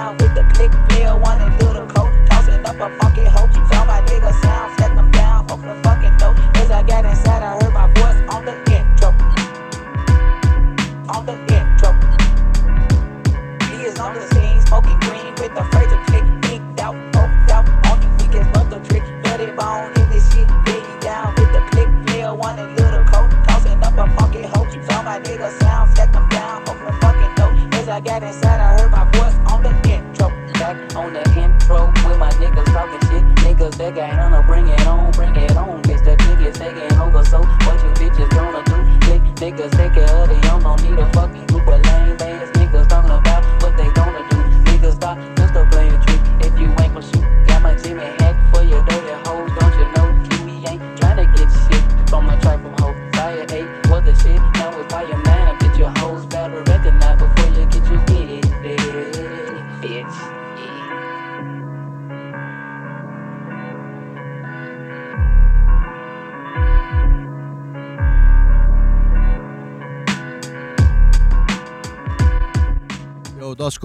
down 0.00 0.16
with 0.16 0.34
the 0.34 0.44
click, 0.54 0.72
player 0.88 1.14
one 1.14 1.38
and 1.42 1.52
little 1.62 1.86
coat. 1.86 2.10
Tossing 2.30 2.64
up 2.64 2.80
a 2.86 2.88
funky 2.98 3.24
hoe. 3.34 3.48
Saw 3.70 3.84
my 3.84 4.00
nigga 4.08 4.32
sound, 4.42 4.68
set 4.78 4.94
them 4.96 5.10
down, 5.10 5.38
off 5.50 5.60
the 5.60 5.76
fucking 5.84 6.16
door. 6.16 6.34
As 6.60 6.70
I 6.70 6.82
got 6.82 7.04
inside, 7.04 7.42
I 7.42 7.52
heard 7.60 7.74
my 7.80 7.86
voice 8.00 8.20
on 8.34 8.42
the 8.48 8.56
intro. 8.76 9.08
On 11.14 11.22
the 11.28 11.36
intro. 11.56 11.90
He 13.70 13.76
is 13.88 13.98
on 13.98 14.14
the 14.16 14.24
scene, 14.32 14.58
smoking 14.68 14.98
green 15.04 15.32
with 15.40 15.52
the 15.58 15.64
phrase 15.70 15.92
click, 16.08 16.24
inked 16.52 16.80
out, 16.80 16.96
poked 17.12 17.50
out. 17.56 17.66
All 17.86 17.96
you 18.02 18.10
weak 18.18 18.34
is 18.40 18.48
but 18.54 18.66
the 18.72 18.80
trick. 18.88 19.04
Bloody 19.22 19.50
bone 19.58 19.92
in 20.00 20.08
this 20.08 20.24
shit, 20.32 20.48
baby 20.64 20.94
down 21.00 21.34
with 21.36 21.52
the 21.56 21.62
click, 21.72 21.90
player 22.06 22.34
one 22.34 22.58
and 22.58 22.72
little 22.80 23.04
coat. 23.12 23.28
Tossing 23.48 23.82
up 23.84 23.98
a 24.04 24.06
funky 24.16 24.44
hoe. 24.52 24.66
Saw 24.88 25.02
my 25.02 25.20
nigga 25.20 25.48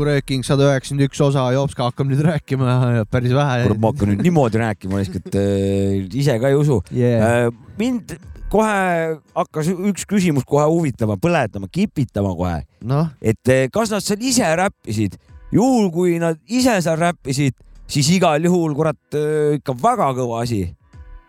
taskurööking 0.06 0.46
sada 0.46 0.70
üheksakümmend 0.70 1.10
üks 1.10 1.22
osa, 1.22 1.48
Jopska 1.54 1.90
hakkab 1.90 2.10
nüüd 2.10 2.22
rääkima 2.22 3.06
päris 3.10 3.34
vähe. 3.34 3.66
kurat, 3.66 3.80
ma 3.82 3.92
hakkan 3.92 4.12
nüüd 4.12 4.24
niimoodi 4.26 4.62
rääkima, 4.62 5.02
lihtsalt 5.02 5.36
äh, 5.36 6.06
ise 6.14 6.38
ka 6.40 6.52
ei 6.52 6.56
usu. 6.56 6.82
Yeah.. 6.94 7.48
Äh, 7.48 7.76
mind 7.80 8.16
kohe 8.52 9.18
hakkas 9.34 9.72
üks 9.74 10.06
küsimus 10.06 10.46
kohe 10.46 10.66
huvitama, 10.70 11.18
põletama, 11.18 11.70
kipitama 11.72 12.36
kohe. 12.38 12.62
No.. 12.86 13.08
et 13.22 13.42
äh, 13.50 13.66
kas 13.74 13.94
nad 13.94 14.06
seal 14.06 14.22
ise 14.22 14.46
räppisid, 14.62 15.18
juhul 15.56 15.90
kui 15.92 16.20
nad 16.22 16.38
ise 16.46 16.78
seal 16.86 17.00
räppisid, 17.02 17.58
siis 17.90 18.10
igal 18.14 18.44
juhul 18.46 18.78
kurat 18.78 19.18
äh, 19.18 19.58
ikka 19.60 19.78
väga 19.82 20.14
kõva 20.22 20.44
asi. 20.46 20.68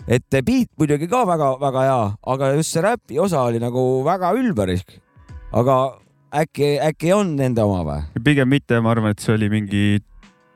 Et 0.07 0.23
beat 0.31 0.69
muidugi 0.79 1.09
ka 1.11 1.25
väga-väga 1.27 1.83
hea, 1.83 2.03
aga 2.31 2.55
just 2.55 2.77
see 2.77 2.85
räpi 2.85 3.17
osa 3.19 3.41
oli 3.49 3.59
nagu 3.59 4.05
väga 4.07 4.37
ülberisk. 4.39 5.01
aga 5.57 5.97
äkki, 6.43 6.77
äkki 6.83 7.15
on 7.17 7.37
nende 7.39 7.65
oma 7.65 7.81
või? 7.87 8.05
pigem 8.25 8.51
mitte, 8.53 8.81
ma 8.85 8.93
arvan, 8.95 9.15
et 9.15 9.25
see 9.25 9.35
oli 9.37 9.49
mingi 9.53 9.87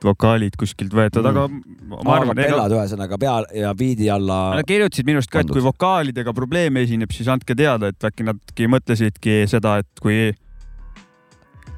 vokaalid 0.04 0.56
kuskilt 0.60 0.94
võetud 0.96 1.24
mm., 1.24 1.30
aga 1.30 2.04
ma 2.04 2.14
arvan. 2.16 2.38
Bellad 2.38 2.74
ühesõnaga 2.74 3.18
peal 3.20 3.48
ja 3.56 3.72
biidi 3.76 4.08
alla. 4.12 4.38
Nad 4.58 4.68
kirjutasid 4.68 5.08
minu 5.08 5.20
arust 5.20 5.32
ka, 5.32 5.42
et 5.44 5.52
kui 5.52 5.64
vokaalidega 5.64 6.34
probleeme 6.36 6.84
esineb, 6.86 7.12
siis 7.14 7.28
andke 7.32 7.56
teada, 7.58 7.90
et 7.92 8.08
äkki 8.08 8.26
nadki 8.26 8.70
mõtlesidki 8.72 9.42
seda, 9.50 9.76
et 9.84 10.02
kui, 10.02 10.30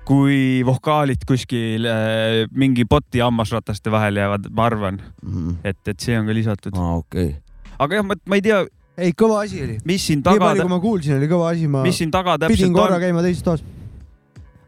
kui 0.08 0.36
vokaalid 0.66 1.26
kuskil 1.28 1.88
äh, 1.90 2.44
mingi 2.54 2.86
bot'i 2.88 3.24
hammasrataste 3.24 3.92
vahele 3.94 4.22
jäävad, 4.22 4.52
ma 4.54 4.68
arvan 4.70 5.02
mm., 5.02 5.58
et, 5.66 5.82
et 5.90 5.98
see 5.98 6.18
on 6.18 6.30
ka 6.30 6.38
lisatud 6.38 6.78
ah,. 6.78 6.94
Okay. 7.02 7.34
aga 7.82 8.00
jah, 8.00 8.06
ma 8.06 8.38
ei 8.38 8.46
tea. 8.46 8.64
ei, 9.02 9.14
kõva 9.18 9.42
asi 9.42 9.62
oli. 9.66 9.80
mis 9.88 10.06
siin 10.06 10.22
taga. 10.22 10.38
nii 10.38 10.46
palju, 10.46 10.66
kui 10.68 10.76
ma 10.76 10.82
kuulsin, 10.86 11.18
oli 11.18 11.30
kõva 11.30 11.52
asi, 11.56 11.70
ma. 11.70 11.82
mis 11.86 11.98
siin 11.98 12.14
taga 12.14 12.38
täpselt 12.38 12.54
on? 12.54 12.60
pidin 12.60 12.76
korra 12.78 13.02
käima 13.02 13.26
teises 13.26 13.46
toas 13.46 13.70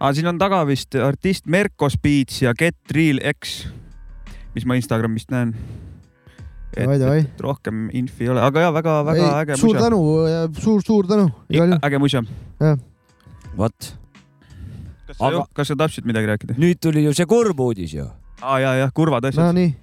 aga 0.01 0.13
siin 0.17 0.29
on 0.31 0.39
taga 0.41 0.63
vist 0.69 0.97
artist 0.99 1.47
Merko 1.51 1.89
Speeds 1.93 2.43
ja 2.45 2.55
Get 2.59 2.95
Real 2.95 3.21
X, 3.35 3.65
mis 4.55 4.67
ma 4.67 4.79
Instagramist 4.79 5.31
näen. 5.35 5.55
et, 6.75 6.91
et 6.91 7.43
rohkem 7.43 7.87
infi 7.95 8.27
ei 8.27 8.33
ole, 8.35 8.43
aga 8.43 8.67
ja 8.67 8.73
väga-väga 8.75 9.29
äge 9.45 9.59
suur 9.61 9.79
tänu, 9.79 10.01
suur-suur 10.59 11.07
tänu. 11.07 11.29
äge 11.83 12.03
musa. 12.03 12.25
vot. 13.57 13.95
kas 15.07 15.17
sa 15.19 15.31
aga..., 15.31 15.47
kas 15.55 15.71
sa 15.71 15.79
tahtsid 15.79 16.11
midagi 16.11 16.33
rääkida? 16.33 16.59
nüüd 16.59 16.83
tuli 16.83 17.07
ju 17.07 17.15
see 17.15 17.31
kurb 17.31 17.61
uudis 17.61 17.95
ju. 17.95 18.09
aa 18.43 18.59
ja, 18.59 18.75
jah, 18.83 18.93
kurvad 18.95 19.31
asjad. 19.31 19.47
Nonii. 19.47 19.75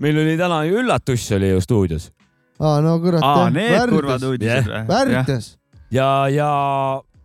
meil 0.00 0.24
oli 0.24 0.36
täna 0.40 0.64
ju 0.64 0.80
üllatus 0.80 1.28
oli 1.36 1.52
ju 1.52 1.60
stuudios. 1.60 2.10
aa, 2.58 2.80
no 2.80 2.98
kurat. 3.04 3.20
aa, 3.20 3.50
need 3.50 3.76
Värvitas. 3.76 3.96
kurvad 3.98 4.30
uudised 4.32 4.70
või? 4.72 4.84
Värvitas. 4.88 5.56
ja, 5.92 6.12
ja 6.32 6.52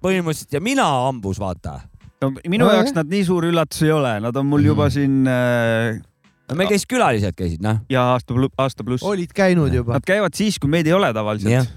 põhimõtteliselt 0.04 0.60
ja 0.60 0.60
mina 0.60 0.92
hambus, 1.08 1.40
vaata 1.40 1.80
no 2.24 2.34
minu 2.44 2.66
no, 2.66 2.74
jaoks 2.74 2.92
jah. 2.92 3.00
nad 3.02 3.10
nii 3.12 3.26
suur 3.28 3.48
üllatus 3.50 3.84
ei 3.86 3.94
ole, 3.94 4.14
nad 4.24 4.38
on 4.40 4.48
mul 4.50 4.66
juba 4.66 4.88
mm. 4.88 4.94
siin 4.96 5.28
äh, 5.32 5.98
no 6.48 6.60
meil 6.60 6.72
käis 6.72 6.88
külalised 6.90 7.36
käisid, 7.38 7.62
noh. 7.64 7.82
ja 7.92 8.08
aasta, 8.14 8.38
aasta 8.64 8.86
pluss. 8.88 9.06
olid 9.08 9.34
käinud 9.36 9.74
juba. 9.74 9.98
Nad 9.98 10.08
käivad 10.08 10.38
siis, 10.38 10.60
kui 10.62 10.72
meid 10.72 10.90
ei 10.90 10.96
ole 10.98 11.12
tavaliselt. 11.16 11.76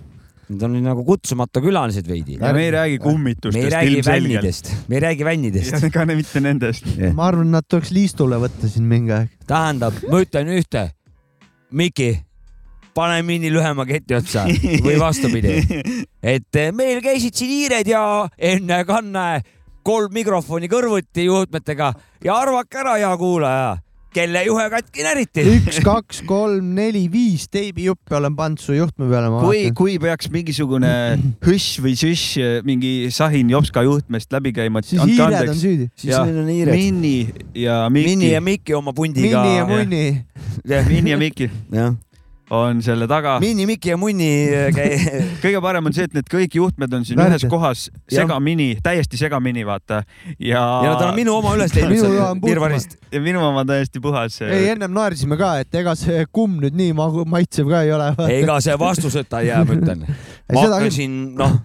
Nad 0.51 0.65
on 0.67 0.73
nagu 0.83 1.05
kutsumata 1.07 1.61
külalised 1.63 2.09
veidi. 2.11 2.39
ja 2.41 2.51
me 2.55 2.65
ei 2.65 2.73
räägi 2.75 2.97
kummitustest. 3.03 3.61
me 3.61 3.69
ei 3.69 3.75
räägi 3.75 4.01
vännidest, 4.07 4.73
me 4.89 4.97
ei 4.99 5.05
räägi 5.05 5.29
vännidest. 5.29 5.87
ka 5.95 6.07
mitte 6.09 6.43
nendest. 6.43 6.89
ma 7.15 7.29
arvan, 7.29 7.53
nad 7.55 7.69
tuleks 7.69 7.93
liistule 7.95 8.41
võtta 8.43 8.71
siin 8.71 8.89
mingi 8.91 9.15
aeg. 9.15 9.37
tähendab, 9.47 10.01
ma 10.11 10.25
ütlen 10.25 10.51
ühte. 10.57 10.89
Miki, 11.71 12.17
pane 12.95 13.21
mini 13.23 13.53
lühema 13.55 13.87
keti 13.87 14.17
otsa 14.19 14.43
või 14.83 14.97
vastupidi. 14.99 15.85
et 16.35 16.61
meil 16.75 16.99
käisid 17.05 17.39
siin 17.39 17.53
hiired 17.55 17.87
ja 17.87 18.03
enne 18.35 18.83
kanne 18.89 19.29
kolm 19.87 20.13
mikrofoni 20.15 20.69
kõrvuti 20.71 21.29
juhtmetega 21.29 21.93
ja 22.25 22.41
arvake 22.41 22.81
ära, 22.83 22.97
hea 23.01 23.13
kuulaja, 23.21 23.71
kelle 24.15 24.43
juhe 24.47 24.67
katki 24.73 25.07
näriti. 25.07 25.45
üks, 25.55 25.79
kaks, 25.87 26.21
kolm, 26.29 26.73
neli, 26.77 27.05
viis 27.13 27.47
teibijuppe 27.53 28.19
olen 28.19 28.37
pannud 28.39 28.63
su 28.63 28.75
juhtme 28.77 29.09
peale. 29.11 29.31
kui, 29.39 29.63
kui 29.77 29.97
peaks 30.03 30.31
mingisugune 30.35 30.93
hõš 31.47 31.71
või 31.85 31.95
süš 32.01 32.27
mingi 32.67 32.93
sahin 33.15 33.51
Jopska 33.55 33.85
juhtmest 33.87 34.33
läbi 34.35 34.55
käima, 34.57 34.85
siis 34.85 35.03
hiired 35.05 35.55
on 35.55 35.59
süüdi. 35.63 35.89
siis 35.97 36.15
meil 36.19 36.43
on 36.45 36.53
hiired. 36.53 36.77
Minni 36.77 37.17
ja 37.55 37.83
Miki. 37.89 38.13
Minni 38.13 38.31
ja 38.35 38.45
Miki 38.45 38.79
oma 38.79 38.95
pundiga. 38.97 39.43
Minni 39.43 39.57
ja 39.57 39.67
Munni. 39.69 40.07
Minni 40.91 41.17
ja 41.17 41.21
Miki. 41.21 41.51
jah 41.73 41.99
on 42.51 42.83
selle 42.83 43.07
taga. 43.11 43.37
Mini, 43.43 43.67
Miki 43.69 43.93
ja 43.93 43.97
Munni 44.01 44.31
äh, 44.51 44.69
käi... 44.77 44.99
kõige 45.43 45.63
parem 45.63 45.91
on 45.91 45.97
see, 45.97 46.09
et 46.09 46.17
need 46.17 46.31
kõik 46.31 46.57
juhtmed 46.59 46.99
on 46.99 47.07
siin 47.07 47.21
Värde. 47.21 47.39
ühes 47.39 47.47
kohas, 47.51 47.87
segamini, 48.11 48.73
täiesti 48.83 49.21
segamini, 49.21 49.65
vaata. 49.67 50.03
ja. 50.37 50.65
ja 50.85 50.93
nad 50.93 51.07
on 51.09 51.15
minu 51.19 51.37
oma 51.39 51.55
üles 51.59 51.75
teinud 51.75 52.03
seal 52.03 52.43
Virvarist. 52.43 52.99
ja 53.13 53.23
minu 53.25 53.43
oma 53.47 53.65
täiesti 53.69 54.03
puhas. 54.03 54.41
ei, 54.47 54.71
ennem 54.75 54.95
naersime 54.95 55.39
ka, 55.41 55.57
et 55.65 55.81
ega 55.83 55.97
see 55.99 56.27
kumm 56.33 56.61
nüüd 56.65 56.79
nii 56.79 56.95
maitsev 57.31 57.71
ka 57.71 57.85
ei 57.87 57.95
ole. 57.97 58.13
ega 58.41 58.61
see 58.65 58.79
vastuseta 58.81 59.41
ei 59.45 59.53
jää, 59.53 59.65
ma 59.67 59.79
ütlen. 59.79 60.09
ma 60.51 60.65
hakkasin, 60.67 61.21
noh 61.39 61.61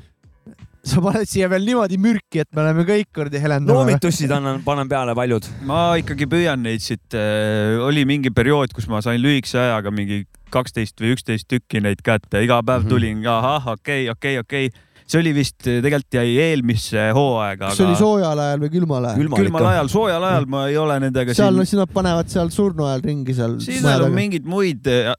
sa 0.85 1.01
paned 1.01 1.25
siia 1.25 1.47
veel 1.49 1.65
niimoodi 1.65 1.97
mürki, 1.97 2.43
et 2.43 2.49
me 2.53 2.61
oleme 2.61 2.85
kõik 2.85 3.09
kuradi 3.15 3.41
helendama. 3.41 3.81
noomitussid 3.81 4.29
annan, 4.35 4.61
panen 4.65 4.89
peale 4.89 5.15
paljud. 5.17 5.47
ma 5.65 5.95
ikkagi 5.97 6.27
püüan 6.29 6.61
neid 6.61 6.83
siit 6.85 7.17
äh,, 7.17 7.73
oli 7.81 8.05
mingi 8.05 8.29
periood, 8.29 8.73
kus 8.75 8.85
ma 8.91 9.01
sain 9.01 9.17
lühikese 9.21 9.57
ajaga 9.63 9.89
mingi 9.89 10.21
kaksteist 10.55 11.01
või 11.03 11.13
üksteist 11.17 11.49
tükki 11.51 11.83
neid 11.83 12.03
kätte, 12.05 12.41
iga 12.45 12.61
päev 12.63 12.85
mhm. 12.85 12.91
tulin 12.95 13.23
ka, 13.25 13.39
ahah, 13.43 13.71
okei 13.75 14.09
okay,, 14.09 14.11
okei 14.15 14.39
okay,, 14.39 14.43
okei 14.47 14.73
okay 14.73 14.84
see 15.05 15.19
oli 15.21 15.33
vist, 15.35 15.59
tegelikult 15.61 16.17
jäi 16.17 16.31
eelmisse 16.41 17.01
hooaega. 17.13 17.67
kas 17.67 17.75
aga... 17.75 17.77
see 17.77 17.85
oli 17.85 17.97
soojal 17.99 18.39
ajal 18.41 18.63
või 18.63 18.71
külmal 18.73 19.05
ajal? 19.05 19.19
külmal, 19.21 19.41
külmal 19.43 19.67
ajal, 19.69 19.89
soojal 19.93 20.25
ajal 20.29 20.47
ma 20.49 20.63
ei 20.71 20.77
ole 20.81 20.95
nendega 21.03 21.35
seal 21.37 21.51
siin... 21.51 21.59
no 21.59 21.65
siis 21.67 21.79
nad 21.79 21.91
panevad 21.93 22.31
seal 22.33 22.49
surnu 22.53 22.87
ajal 22.87 23.03
ringi 23.05 23.35
seal. 23.37 23.53
siin 23.61 23.85
on 23.85 24.15
mingeid 24.15 24.47
muid 24.49 24.89
äh, 24.89 25.11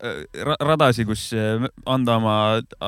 radasi, 0.59 1.07
kus 1.07 1.29
äh, 1.39 1.69
anda 1.87 2.17
oma 2.19 2.37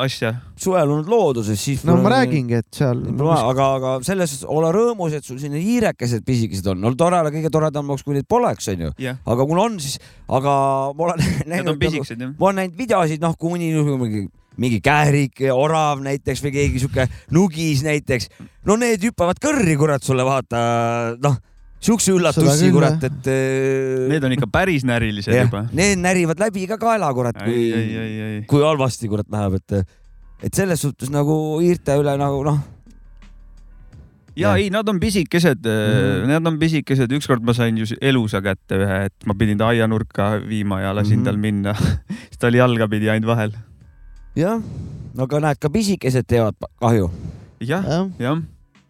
asja. 0.05 0.33
suvel 0.59 0.97
on 0.97 1.05
looduses, 1.07 1.63
siis. 1.63 1.85
no 1.87 2.01
ma 2.03 2.17
räägingi, 2.17 2.59
et 2.65 2.81
seal. 2.81 3.05
aga, 3.37 3.69
aga 3.79 3.95
selles 4.07 4.35
ole 4.49 4.73
rõõmus, 4.75 5.15
et 5.15 5.27
sul 5.27 5.39
siin 5.39 5.55
hiirekesed 5.55 6.27
pisikesed 6.27 6.67
on. 6.75 6.83
no 6.83 6.95
tore, 6.99 7.23
kõige 7.31 7.53
toredam 7.55 7.95
oleks, 7.95 8.07
kui 8.07 8.19
neid 8.19 8.27
poleks, 8.29 8.73
onju 8.75 8.91
aga 8.99 9.47
kui 9.47 9.63
on, 9.63 9.79
siis, 9.83 9.99
aga 10.27 10.59
ma 10.99 11.09
olen 11.09 11.23
näinud. 11.47 11.79
Nagu, 11.79 12.35
ma 12.39 12.51
olen 12.51 12.61
näinud 12.65 12.79
videosid, 12.79 13.23
noh, 13.23 13.39
kui 13.39 13.55
mõni 13.55 14.27
mingi 14.59 14.81
kährik, 14.85 15.43
orav 15.53 16.03
näiteks 16.05 16.43
või 16.45 16.55
keegi 16.57 16.83
sihuke 16.83 17.09
nugis 17.35 17.85
näiteks. 17.87 18.31
no 18.67 18.77
need 18.81 19.05
hüppavad 19.07 19.41
kõrri, 19.43 19.77
kurat, 19.81 20.05
sulle 20.05 20.27
vaata, 20.27 20.59
noh 21.23 21.39
siukse 21.79 22.11
üllatusi, 22.11 22.73
kurat, 22.75 23.05
et. 23.07 23.29
Äh, 23.31 24.09
need 24.11 24.25
on 24.27 24.35
ikka 24.35 24.49
päris 24.51 24.87
närilised 24.89 25.35
ja, 25.35 25.45
juba. 25.47 25.65
Need 25.73 26.03
närivad 26.03 26.41
läbi 26.43 26.67
ka 26.71 26.79
kaela, 26.81 27.13
kurat, 27.15 27.39
kui, 27.45 27.69
kui 28.51 28.65
halvasti, 28.67 29.11
kurat, 29.11 29.29
läheb, 29.31 29.61
et, 29.61 29.95
et 30.49 30.59
selles 30.59 30.83
suhtes 30.83 31.13
nagu 31.15 31.39
hiirte 31.63 31.95
üle 32.01 32.17
nagu 32.19 32.43
noh, 32.47 32.59
ja 34.39 34.55
ei, 34.59 34.69
nad 34.71 34.89
on 34.89 35.01
pisikesed 35.03 35.67
mm, 35.67 36.25
-hmm. 36.25 36.29
nad 36.31 36.47
on 36.47 36.59
pisikesed, 36.59 37.13
ükskord 37.13 37.43
ma 37.43 37.53
sain 37.53 37.79
ju 37.79 37.87
elusa 38.01 38.43
kätte 38.43 38.79
ühe, 38.79 38.99
et 39.11 39.27
ma 39.27 39.35
pidin 39.35 39.59
ta 39.59 39.73
aianurka 39.73 40.31
viima 40.49 40.81
ja 40.81 40.95
lasin 40.95 41.19
mm 41.19 41.23
-hmm. 41.23 41.25
tal 41.25 41.37
minna 41.37 41.75
siis 42.29 42.39
ta 42.39 42.47
oli 42.47 42.59
jalgapidi 42.59 43.11
ainult 43.11 43.27
vahel. 43.27 43.53
Jah, 44.37 44.61
aga 45.19 45.43
näed, 45.47 45.61
ka 45.63 45.73
pisikesed 45.73 46.29
teevad 46.29 46.59
kahju 46.83 47.11
ja,. 47.61 47.81
jah, 47.81 48.09
jah 48.19 48.43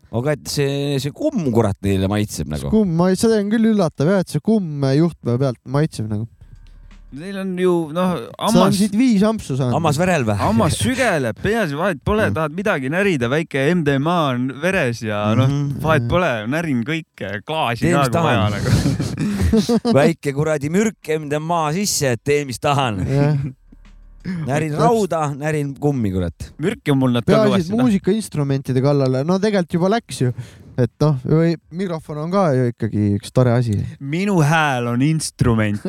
aga 0.09 0.35
et 0.39 0.49
see, 0.49 0.97
see 1.03 1.13
kumm 1.13 1.51
kurat 1.53 1.77
neile 1.85 2.09
maitseb 2.11 2.49
nagu. 2.49 2.73
kumm, 2.73 2.97
ma, 2.97 3.13
see 3.13 3.37
on 3.37 3.53
küll 3.53 3.71
üllatav 3.75 4.09
jah, 4.09 4.25
et 4.25 4.33
see 4.33 4.43
kumm 4.45 4.89
juhtme 4.97 5.39
pealt 5.41 5.63
maitseb 5.69 6.09
nagu 6.11 6.29
Neil 7.09 7.39
on 7.41 7.55
ju 7.57 7.75
noh, 7.97 8.11
hammas. 8.37 8.75
siit 8.77 8.93
viis 8.93 9.23
ampsu 9.25 9.55
saanud. 9.57 9.73
hammas 9.79 9.97
verel 9.97 10.27
või? 10.29 10.35
hammas 10.43 10.75
sügeleb, 10.83 11.39
peaasi 11.41 11.79
vahet 11.79 12.03
pole, 12.05 12.27
mm. 12.29 12.35
tahad 12.37 12.57
midagi 12.57 12.91
närida, 12.93 13.31
väike 13.33 13.63
MDMA 13.79 14.17
on 14.35 14.51
veres 14.61 15.01
ja 15.01 15.23
noh, 15.39 15.49
mhm. 15.49 15.79
vahet 15.85 16.05
pole, 16.11 16.29
närin 16.53 16.83
kõike, 16.85 17.39
klaasi 17.49 17.95
ka 17.95 18.05
kui 18.13 18.27
vaja 18.29 18.51
nagu 18.53 18.75
väike 20.03 20.35
kuradi 20.37 20.69
mürk 20.73 21.13
MDMA 21.17 21.63
sisse, 21.79 22.13
et 22.19 22.25
tee, 22.29 22.45
mis 22.49 22.61
tahan 22.61 23.01
närin 24.49 24.79
rauda, 24.79 25.29
närin 25.37 25.75
kummi, 25.81 26.13
kurat. 26.15 26.53
mürki 26.63 26.95
on 26.95 27.03
mul 27.03 27.13
nad 27.19 27.27
ka 27.27 27.45
kõvasti. 27.47 27.77
Muusikainstrumentide 27.79 28.83
kallale, 28.85 29.25
no 29.27 29.39
tegelikult 29.43 29.79
juba 29.79 29.93
läks 29.99 30.25
ju 30.25 30.33
et 30.79 30.93
noh, 31.03 31.17
mikrofon 31.75 32.21
on 32.23 32.31
ka 32.31 32.45
ju 32.55 32.69
ikkagi 32.71 33.05
üks 33.17 33.33
tore 33.35 33.51
asi. 33.57 33.75
minu 33.99 34.39
hääl 34.47 34.87
on 34.93 35.03
instrument 35.03 35.83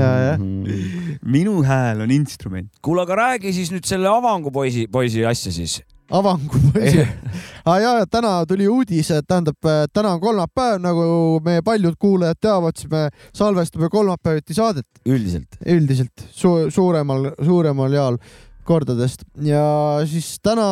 ja, 0.00 0.10
jah. 0.30 0.38
minu 1.20 1.58
hääl 1.66 2.00
on 2.06 2.14
instrument. 2.14 2.70
kuule, 2.80 3.04
aga 3.04 3.20
räägi 3.20 3.52
siis 3.52 3.72
nüüd 3.74 3.84
selle 3.88 4.08
avangupoisi, 4.08 4.86
poisi 4.88 5.26
asja 5.28 5.52
siis 5.52 5.82
avangupoisi 6.10 7.04
ah,. 7.64 7.78
ja, 7.80 7.92
täna 8.10 8.36
tuli 8.48 8.68
uudis, 8.68 9.10
et 9.10 9.26
tähendab, 9.28 9.58
täna 9.92 10.14
on 10.16 10.20
kolmapäev, 10.20 10.80
nagu 10.84 11.04
meie 11.44 11.62
paljud 11.64 11.96
kuulajad 12.00 12.40
teavad, 12.40 12.76
siis 12.78 12.90
me 12.90 13.08
salvestame 13.34 13.88
kolmapäeviti 13.92 14.54
saadet. 14.54 14.88
üldiselt? 15.06 15.60
üldiselt 15.66 16.26
su, 16.30 16.56
suuremal, 16.70 17.30
suuremal 17.44 17.92
jaol 17.92 18.20
kordadest 18.64 19.24
ja 19.44 19.64
siis 20.08 20.38
täna 20.44 20.64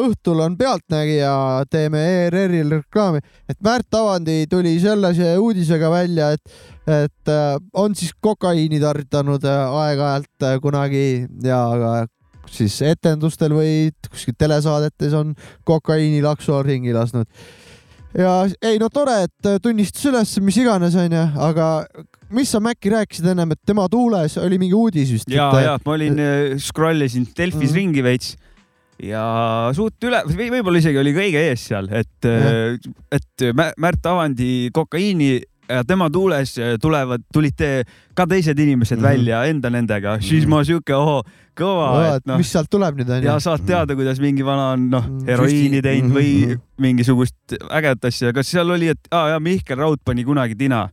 õhtul 0.00 0.40
on 0.44 0.56
Pealtnägija, 0.58 1.34
teeme 1.70 2.00
ERR-il 2.26 2.78
reklaami, 2.78 3.20
et 3.48 3.60
Märt 3.64 3.96
Avandi 3.96 4.44
tuli 4.50 4.76
sellise 4.82 5.34
uudisega 5.42 5.90
välja, 5.92 6.32
et, 6.36 6.58
et 6.86 7.32
äh, 7.32 7.56
on 7.76 7.96
siis 7.98 8.14
kokaiini 8.20 8.80
tarvitanud 8.82 9.44
äh, 9.44 9.78
aeg-ajalt 9.82 10.48
äh, 10.48 10.58
kunagi 10.64 11.06
ja 11.44 11.60
siis 12.52 12.80
etendustel 12.86 13.54
või 13.56 13.92
kuskil 14.10 14.36
telesaadetes 14.38 15.14
on 15.18 15.34
kokaiini 15.66 16.22
laksu 16.24 16.58
ringi 16.66 16.94
lasknud 16.96 17.26
ja 18.16 18.32
ei 18.64 18.80
no 18.80 18.88
tore, 18.92 19.18
et 19.26 19.50
tunnistas 19.62 20.06
üles, 20.10 20.34
mis 20.44 20.58
iganes 20.60 20.96
onju, 20.98 21.22
aga 21.46 21.68
mis 22.36 22.50
sa 22.52 22.60
Maci 22.64 22.92
rääkisid 22.92 23.28
ennem, 23.32 23.54
et 23.54 23.62
tema 23.68 23.86
tuules 23.92 24.38
oli 24.42 24.58
mingi 24.60 24.76
uudis 24.76 25.12
vist? 25.14 25.30
ja, 25.32 25.50
ja 25.62 25.76
ma 25.84 25.96
olin, 25.96 26.20
äh, 26.22 26.56
scroll 26.62 27.06
isin 27.06 27.26
Delfis 27.36 27.72
mm. 27.72 27.76
ringi 27.80 28.04
veits 28.06 28.36
ja 29.02 29.24
suht 29.76 30.06
üle 30.08 30.22
või 30.30 30.48
võib-olla 30.54 30.80
isegi 30.80 31.00
oli 31.02 31.12
kõige 31.16 31.42
ees 31.50 31.66
seal, 31.68 31.90
et, 31.92 32.28
äh, 32.30 32.78
et 33.12 33.46
Märt 33.52 34.08
Avandi 34.08 34.70
kokaiini 34.74 35.34
ja 35.68 35.84
tema 35.84 36.10
tuules 36.10 36.56
äh, 36.58 36.74
tulevad, 36.82 37.24
tulid 37.32 37.56
te, 37.56 37.70
ka 38.14 38.26
teised 38.26 38.58
inimesed 38.58 38.98
mm 38.98 39.04
-hmm. 39.04 39.08
välja 39.08 39.44
enda 39.44 39.70
nendega 39.70 40.16
mm, 40.16 40.20
-hmm. 40.20 40.28
siis 40.28 40.46
ma 40.46 40.64
sihuke 40.64 40.94
ohoo, 40.94 41.22
kõva. 41.56 42.20
No, 42.26 42.36
mis 42.36 42.52
sealt 42.52 42.70
tuleb 42.70 42.98
nüüd 43.00 43.10
onju. 43.10 43.26
ja 43.26 43.40
saad 43.40 43.66
teada, 43.66 43.96
kuidas 43.96 44.20
mingi 44.20 44.44
vana 44.44 44.70
on 44.76 44.90
noh, 44.90 45.08
mhm. 45.08 45.26
heroiini 45.26 45.82
teinud 45.82 46.12
või 46.12 46.46
mm 46.46 46.52
-hmm. 46.52 46.60
mingisugust 46.78 47.58
ägedat 47.70 48.04
asja, 48.04 48.32
kas 48.32 48.50
seal 48.50 48.70
oli, 48.70 48.88
et 48.88 49.08
aa 49.10 49.28
ja 49.28 49.40
Mihkel 49.40 49.78
Raud 49.78 49.98
pani 50.04 50.24
kunagi 50.24 50.54
tina 50.54 50.88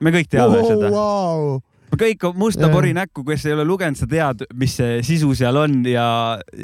me 0.00 0.10
kõik 0.10 0.28
teame 0.30 0.58
oh, 0.58 0.68
seda 0.68 0.90
wow 0.90 1.60
kõik 1.96 2.26
musta 2.36 2.68
pori 2.72 2.92
näkku, 2.96 3.24
kes 3.26 3.46
ei 3.46 3.54
ole 3.56 3.64
lugenud, 3.64 3.98
sa 3.98 4.08
tead, 4.10 4.44
mis 4.58 4.74
see 4.78 4.98
sisu 5.06 5.32
seal 5.38 5.56
on 5.60 5.78
ja 5.88 6.06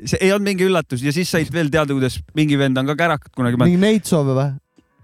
see 0.05 0.19
ei 0.21 0.33
olnud 0.33 0.51
mingi 0.51 0.67
üllatus 0.69 1.05
ja 1.05 1.13
siis 1.15 1.31
said 1.31 1.53
veel 1.53 1.71
teada, 1.73 1.95
kuidas 1.95 2.19
mingi 2.37 2.59
vend 2.59 2.79
on 2.79 2.91
ka 2.93 2.97
kärakat 2.99 3.33
kunagi. 3.37 3.61
mingi 3.63 3.81
Neitsov 3.81 4.33
või? 4.33 4.51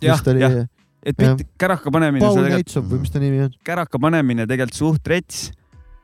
jah, 0.05 0.21
jah, 0.39 0.59
et 1.05 1.19
mitte 1.19 1.47
käraka 1.61 1.93
panemine. 1.95 2.25
Paul 2.25 2.49
Neitsov 2.49 2.89
või 2.91 3.03
mis 3.05 3.13
ta 3.15 3.23
nimi 3.23 3.45
on? 3.47 3.53
käraka 3.67 4.01
panemine 4.03 4.47
tegelikult 4.51 4.79
suht 4.79 5.13
rets. 5.13 5.51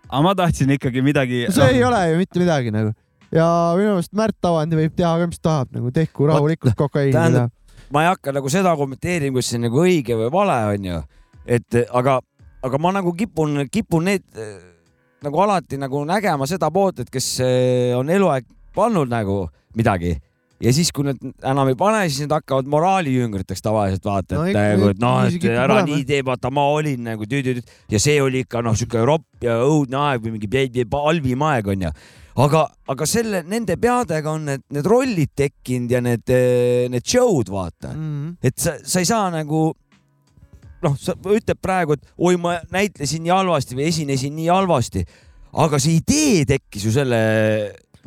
aga 0.09 0.23
ma 0.23 0.35
tahtsin 0.39 0.71
ikkagi 0.77 1.03
midagi. 1.03 1.47
see 1.51 1.73
ei 1.79 1.83
ole 1.85 2.03
ju 2.13 2.21
mitte 2.21 2.43
midagi 2.43 2.75
nagu 2.75 2.95
ja 3.35 3.47
minu 3.79 3.97
meelest 3.97 4.15
Märt 4.15 4.47
Avandi 4.47 4.79
võib 4.79 4.95
teha 4.95 5.17
ka, 5.19 5.27
mis 5.27 5.43
tahab, 5.43 5.73
nagu 5.75 5.91
tehku 5.95 6.29
rahulikult 6.31 6.77
kokaiini. 6.79 7.49
ma 7.91 8.05
ei 8.05 8.13
hakka 8.13 8.33
nagu 8.35 8.53
seda 8.53 8.77
kommenteerima, 8.79 9.39
kas 9.39 9.51
see 9.51 9.59
on 9.59 9.69
nagu 9.69 9.83
õige 9.83 10.19
või 10.19 10.31
vale, 10.33 10.61
onju 10.77 11.03
et 11.45 11.81
aga, 11.93 12.21
aga 12.65 12.81
ma 12.81 12.93
nagu 12.97 13.13
kipun, 13.17 13.67
kipun 13.73 14.09
need 14.09 14.25
nagu 15.25 15.41
alati 15.41 15.79
nagu 15.81 16.05
nägema 16.09 16.49
seda 16.49 16.71
poolt, 16.73 17.05
et 17.05 17.11
kes 17.13 17.29
eh, 17.45 17.93
on 17.97 18.11
eluaeg 18.13 18.47
pannud 18.77 19.11
nagu 19.11 19.45
midagi 19.77 20.15
ja 20.63 20.73
siis, 20.75 20.91
kui 20.95 21.07
nad 21.07 21.21
enam 21.45 21.71
ei 21.71 21.79
pane, 21.79 22.03
siis 22.09 22.25
nad 22.25 22.37
hakkavad 22.39 22.69
moraalijüngriteks 22.71 23.65
tavaliselt 23.65 24.05
vaata, 24.07 24.45
et 24.49 24.57
nagu, 24.57 24.91
et 24.93 25.01
noh, 25.03 25.21
et 25.29 25.47
ära 25.51 25.81
nii 25.87 26.03
tee, 26.09 26.23
vaata 26.27 26.51
ma 26.55 26.67
olin 26.75 27.09
nagu 27.11 27.27
tüütüüt 27.29 27.65
ja 27.91 28.01
see 28.03 28.21
oli 28.23 28.45
ikka 28.45 28.63
noh, 28.65 28.77
sihuke 28.79 29.03
ropp 29.05 29.45
ja 29.45 29.59
õudne 29.67 30.01
aeg 30.09 30.25
või 30.25 30.37
mingi 30.37 30.87
halvim 30.95 31.43
aeg 31.51 31.71
onju. 31.75 31.93
aga, 32.45 32.65
aga 32.89 33.07
selle, 33.07 33.43
nende 33.47 33.77
peadega 33.81 34.31
on 34.31 34.45
need, 34.51 34.65
need 34.75 34.87
rollid 34.91 35.35
tekkinud 35.37 35.91
ja 35.91 36.01
need, 36.03 36.31
need 36.91 37.07
show'd 37.07 37.51
vaata. 37.51 37.93
Mm, 37.95 38.13
-hmm. 38.13 38.37
et 38.43 38.59
sa, 38.59 38.79
sa 38.83 39.01
ei 39.01 39.11
saa 39.11 39.31
nagu 39.31 39.73
noh, 40.85 40.97
sa 41.01 41.17
ütled 41.17 41.59
praegu, 41.63 41.97
et 41.97 42.07
oi, 42.19 42.37
ma 42.37 42.59
näitlesin 42.73 43.25
nii 43.25 43.33
halvasti 43.33 43.79
või 43.79 43.89
esinesin 43.89 44.35
nii 44.37 44.51
halvasti, 44.53 45.05
aga 45.65 45.81
see 45.81 45.99
idee 46.01 46.45
tekkis 46.49 46.89
ju 46.89 46.95
selle 46.95 47.21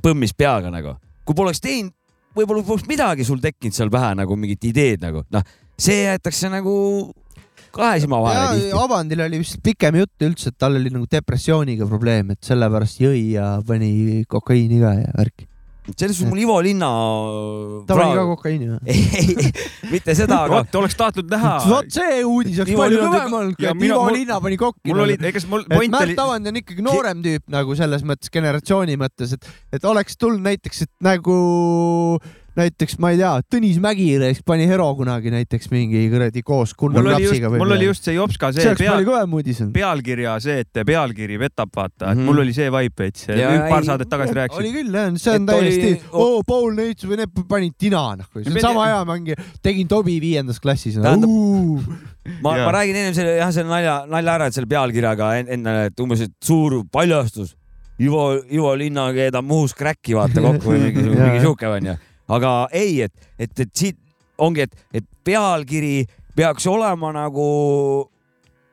põmmis 0.03 0.35
peaga 0.37 0.71
nagu, 0.73 0.95
kui 1.25 1.37
poleks 1.37 1.61
teinud, 1.63 1.96
võib-olla 2.37 2.65
poleks 2.67 2.87
midagi 2.89 3.25
sul 3.27 3.41
tekkinud 3.43 3.75
seal 3.75 3.93
pähe 3.93 4.13
nagu 4.19 4.37
mingit 4.39 4.69
ideed 4.69 5.03
nagu 5.03 5.23
noh, 5.33 5.47
see 5.77 6.03
jäetakse 6.05 6.51
nagu 6.53 6.75
kahe 7.77 7.99
silma 8.01 8.21
vahele. 8.23 8.71
Avandil 8.77 9.21
oli 9.27 9.41
vist 9.43 9.59
pikem 9.63 9.99
jutt 9.99 10.25
üldse, 10.25 10.53
et 10.53 10.57
tal 10.57 10.79
oli 10.79 10.89
nagu 10.93 11.05
depressiooniga 11.11 11.85
probleem, 11.89 12.33
et 12.33 12.41
sellepärast 12.47 13.03
jõi 13.03 13.21
ja 13.35 13.57
pani 13.67 14.23
kokaiini 14.29 14.81
ka 14.81 14.95
ja 14.97 15.13
värki 15.17 15.49
selles 15.95 16.17
suhtes 16.17 16.29
mul 16.29 16.41
Ivo 16.41 16.57
Linna. 16.61 16.89
ta 17.87 17.95
pani 17.95 18.17
ka 18.17 18.25
kokaiini 18.31 18.69
või? 18.71 18.79
ei, 18.93 19.51
mitte 19.91 20.15
seda, 20.17 20.41
aga. 20.47 20.59
vot 20.59 20.79
oleks 20.81 20.97
tahtnud 20.99 21.29
näha. 21.31 21.53
vot 21.69 21.91
see 21.93 22.19
uudis 22.27 22.59
oleks 22.63 22.79
palju 22.81 23.03
kõvem 23.05 23.37
olnud, 23.39 23.59
kui 23.59 23.87
Ivo 23.87 24.01
mul... 24.03 24.17
Linna 24.17 24.39
pani 24.43 24.59
kokki. 24.59 24.91
mul 24.91 25.05
oli, 25.05 25.19
ega 25.31 25.43
mul 25.51 25.63
point 25.69 25.87
oli. 25.87 25.93
Märt 25.95 26.23
Avand 26.25 26.51
on 26.51 26.61
ikkagi 26.63 26.85
noorem 26.85 27.23
tüüp 27.25 27.47
nagu 27.53 27.77
selles 27.79 28.03
mõttes, 28.07 28.33
generatsiooni 28.33 28.99
mõttes, 28.99 29.37
et, 29.37 29.47
et 29.79 29.87
oleks 29.87 30.19
tulnud 30.19 30.43
näiteks, 30.49 30.83
et 30.87 30.93
nagu 31.07 31.37
näiteks 32.57 32.97
ma 33.01 33.11
ei 33.13 33.19
tea, 33.19 33.31
Tõnis 33.53 33.77
Mägi 33.81 34.07
pani 34.47 34.65
Hero 34.69 34.87
kunagi 34.97 35.31
näiteks 35.33 35.69
mingi 35.71 36.01
kuradi 36.11 36.41
koos 36.45 36.73
Gunnar 36.77 37.05
Lapsiga. 37.05 37.51
mul 37.53 37.75
oli 37.75 37.89
just 37.89 38.07
see 38.07 38.15
Jopska 38.15 38.51
see, 38.55 38.65
see 38.65 38.75
peal, 38.81 39.69
pealkirja 39.75 40.37
see, 40.43 40.63
et 40.65 40.81
pealkiri 40.87 41.37
petab, 41.41 41.71
vaata 41.75 42.11
et 42.11 42.17
mhm. 42.17 42.25
mul 42.29 42.41
oli 42.45 42.55
see 42.57 42.71
vibe 42.73 43.03
veits, 43.03 43.27
paar 43.69 43.85
saadet 43.87 44.09
tagasi 44.09 44.37
rääkisin. 44.39 44.63
oli 44.63 44.73
küll 44.73 44.97
jah, 44.99 45.13
see 45.21 45.35
on 45.35 45.45
et 45.45 45.53
täiesti 45.53 45.93
oo 46.11 46.41
Paul 46.47 46.73
Neits 46.77 47.07
või 47.07 47.21
need 47.21 47.43
panid 47.49 47.77
tina 47.77 48.03
noh, 48.17 48.31
see 48.33 48.55
on 48.55 48.59
sama 48.63 48.89
hea 48.89 49.05
mingi, 49.11 49.37
tegin 49.65 49.91
Tobi 49.91 50.17
viiendas 50.23 50.61
klassis 50.63 50.97
no.. 50.97 51.13
ma, 52.41 52.57
ma 52.57 52.73
räägin 52.79 53.03
ennem 53.03 53.15
selle 53.17 53.37
jah, 53.37 53.53
selle 53.53 53.69
nalja, 53.69 54.01
nalja 54.09 54.39
ära, 54.39 54.49
et 54.49 54.57
selle 54.57 54.69
pealkirjaga 54.71 55.35
enne, 55.43 55.77
et 55.91 56.03
umbes, 56.03 56.25
et 56.25 56.35
suur 56.43 56.81
paljastus. 56.91 57.53
Ivo, 57.97 58.35
Ivo 58.53 58.75
Linna 58.77 59.07
keedab 59.09 59.45
Muhus 59.49 59.71
kräkki 59.73 60.13
vaata 60.13 60.41
kokku 60.43 60.69
või 60.69 60.83
mingi, 60.85 61.07
mingi 61.09 61.39
sihuke 61.41 61.65
onju 61.71 61.95
aga 62.27 62.51
ei, 62.75 63.01
et, 63.07 63.31
et, 63.39 63.59
et 63.63 63.71
siit 63.73 63.97
ongi, 64.37 64.67
et, 64.67 64.85
et 64.99 65.05
pealkiri 65.25 66.05
peaks 66.37 66.67
olema 66.69 67.11
nagu 67.15 67.47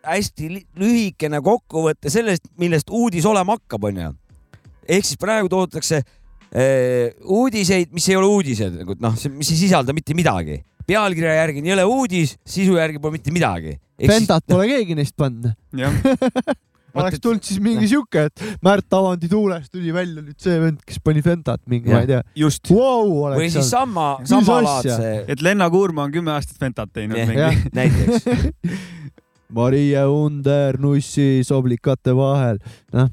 hästi 0.04 0.50
lühikene 0.80 1.40
kokkuvõte 1.44 2.12
sellest, 2.12 2.50
millest 2.60 2.92
uudis 2.92 3.24
olema 3.28 3.56
hakkab, 3.56 3.88
onju. 3.88 4.10
ehk 4.84 5.08
siis 5.08 5.20
praegu 5.20 5.48
toodetakse 5.48 6.02
eh, 6.02 7.14
uudiseid, 7.24 7.92
mis 7.96 8.08
ei 8.10 8.18
ole 8.20 8.28
uudised, 8.28 8.76
nagu 8.82 8.98
noh, 9.00 9.16
mis 9.38 9.54
ei 9.54 9.62
sisalda 9.64 9.96
mitte 9.96 10.16
midagi. 10.16 10.60
pealkirja 10.84 11.38
järgi 11.38 11.62
on 11.62 11.70
jõle 11.72 11.88
uudis, 11.88 12.36
sisu 12.44 12.76
järgi 12.76 13.00
pole 13.00 13.16
mitte 13.16 13.32
midagi. 13.32 13.78
Pentat 13.96 14.44
pole 14.50 14.66
keegi 14.68 14.98
neist 14.98 15.16
pannud. 15.16 15.54
oleks 16.94 17.22
tulnud 17.22 17.46
siis 17.46 17.60
mingi 17.64 17.88
sihuke, 17.90 18.26
et 18.30 18.44
Märt 18.64 18.96
Avandi 18.96 19.30
tuulest 19.30 19.72
tuli 19.74 19.94
välja 19.94 20.22
nüüd 20.22 20.38
see 20.40 20.58
vend, 20.62 20.82
kes 20.86 21.00
pani 21.04 21.24
Fentat 21.24 21.62
mingi, 21.70 21.90
ma 21.90 22.04
ei 22.04 22.10
tea. 22.10 22.22
just 22.38 22.70
wow,. 22.72 23.34
või 23.34 23.50
siis 23.52 23.70
sama, 23.72 24.14
samalaadse. 24.28 25.24
et 25.28 25.42
Lenna 25.44 25.68
Kuurma 25.72 26.06
on 26.08 26.14
kümme 26.14 26.34
aastat 26.36 26.60
Fentat 26.60 26.92
teinud 26.94 27.18
yeah, 27.18 27.30
mingi. 27.30 27.68
näiteks 27.78 28.28
Marie 29.54 30.06
Under 30.08 30.80
nussis 30.82 31.52
oblikate 31.54 32.14
vahel, 32.16 32.58
noh 32.94 33.12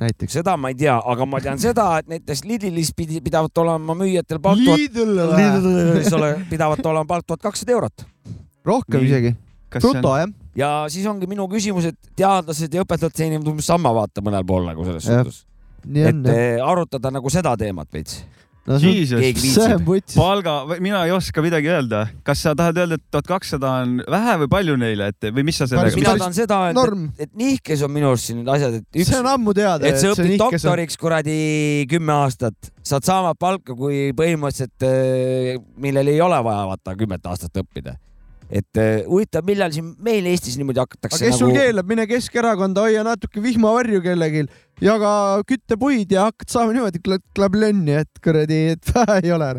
näiteks. 0.00 0.32
seda 0.40 0.56
ma 0.56 0.72
ei 0.72 0.78
tea, 0.80 0.96
aga 1.12 1.26
ma 1.28 1.40
tean 1.44 1.60
seda, 1.60 1.86
et 2.00 2.08
näiteks 2.10 2.44
Lidlis 2.48 2.92
pidi, 2.96 3.20
pidavat 3.24 3.58
olema 3.62 3.96
müüjatel 3.98 4.40
palk 4.42 4.62
tuhat, 4.64 6.46
pidavat 6.50 6.86
olema 6.86 7.06
palk 7.08 7.26
tuhat 7.26 7.44
kakssada 7.50 7.76
eurot. 7.76 8.06
rohkem 8.64 9.00
Nii. 9.00 9.10
isegi. 9.10 9.34
bruto 9.76 10.16
jah. 10.16 10.32
Ja 10.56 10.70
siis 10.92 11.06
ongi 11.10 11.28
minu 11.30 11.46
küsimus, 11.50 11.90
et 11.92 12.12
teadlased 12.18 12.74
ja 12.74 12.84
õpetajad 12.84 13.16
teenivad 13.16 13.52
umbes 13.52 13.70
sama 13.70 13.92
vaata 13.94 14.24
mõnel 14.24 14.46
pool 14.46 14.66
nagu 14.68 14.86
selles 14.88 15.06
suhtes. 15.06 15.44
et 15.90 16.30
eh, 16.34 16.58
arutada 16.64 17.12
nagu 17.14 17.30
seda 17.32 17.56
teemat 17.60 17.88
veits 17.92 18.20
no 18.68 18.76
Jesus, 18.78 19.56
palga, 20.14 20.54
mina 20.82 21.04
ei 21.06 21.14
oska 21.14 21.42
midagi 21.42 21.70
öelda. 21.72 22.02
kas 22.26 22.42
sa 22.44 22.52
tahad 22.56 22.76
öelda, 22.82 22.98
et 23.00 23.06
tuhat 23.12 23.30
kakssada 23.30 23.70
on 23.82 23.94
vähe 24.10 24.34
või 24.42 24.50
palju 24.52 24.76
neile, 24.80 25.08
et 25.14 25.30
või 25.30 25.46
mis 25.48 25.60
sa 25.60 25.68
sellega? 25.70 25.96
mina 25.96 26.14
tahan 26.20 26.36
seda 26.36 26.60
öelda, 26.68 26.84
et, 27.14 27.24
et 27.26 27.32
nihkes 27.40 27.86
on 27.86 27.94
minu 27.94 28.10
arust 28.10 28.30
siin 28.30 28.42
need 28.42 28.52
asjad, 28.52 28.76
et 28.82 29.00
üks. 29.00 29.08
see 29.08 29.22
on 29.22 29.30
ammu 29.32 29.56
teada. 29.56 29.88
et 29.88 30.02
sa 30.02 30.12
õpid 30.12 30.36
doktoriks 30.42 30.98
on... 30.98 31.02
kuradi 31.06 31.38
kümme 31.90 32.18
aastat, 32.26 32.70
saad 32.92 33.08
sama 33.08 33.32
palka 33.38 33.76
kui 33.78 34.10
põhimõtteliselt, 34.18 34.86
eh, 34.86 35.56
millel 35.80 36.12
ei 36.12 36.20
ole 36.24 36.44
vaja 36.44 36.70
vaata 36.74 36.96
kümmet 37.00 37.32
aastat 37.32 37.64
õppida 37.64 37.96
et 38.50 38.80
uh, 38.80 39.04
huvitav, 39.06 39.44
millal 39.46 39.72
siin 39.74 39.92
meil 40.02 40.26
Eestis 40.30 40.58
niimoodi 40.58 40.82
hakatakse. 40.82 41.16
aga 41.16 41.22
kes 41.22 41.36
nagu... 41.36 41.40
sul 41.42 41.54
keelab, 41.54 41.90
mine 41.90 42.06
Keskerakonda, 42.10 42.86
hoia 42.88 43.04
natuke 43.06 43.42
vihmavarju 43.44 44.02
kellelgi, 44.04 44.46
jaga 44.82 45.12
küttepuid 45.48 46.16
ja 46.16 46.26
hakkad 46.28 46.50
saama 46.52 46.74
niimoodi 46.76 47.02
klablönni, 47.36 48.00
et 48.02 48.24
kuradi, 48.24 48.62
et 48.76 48.90
vähe 48.96 49.20
ei 49.22 49.36
ole. 49.36 49.52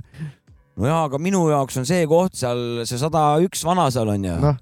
no 0.76 0.92
jaa, 0.92 1.06
aga 1.08 1.22
minu 1.22 1.46
jaoks 1.52 1.80
on 1.82 1.88
see 1.88 2.04
koht 2.10 2.36
seal, 2.40 2.84
see 2.90 3.00
sada 3.00 3.32
üks 3.46 3.64
vana 3.68 3.88
seal 3.94 4.12
on 4.12 4.30
ju 4.30 4.42
no 4.42 4.58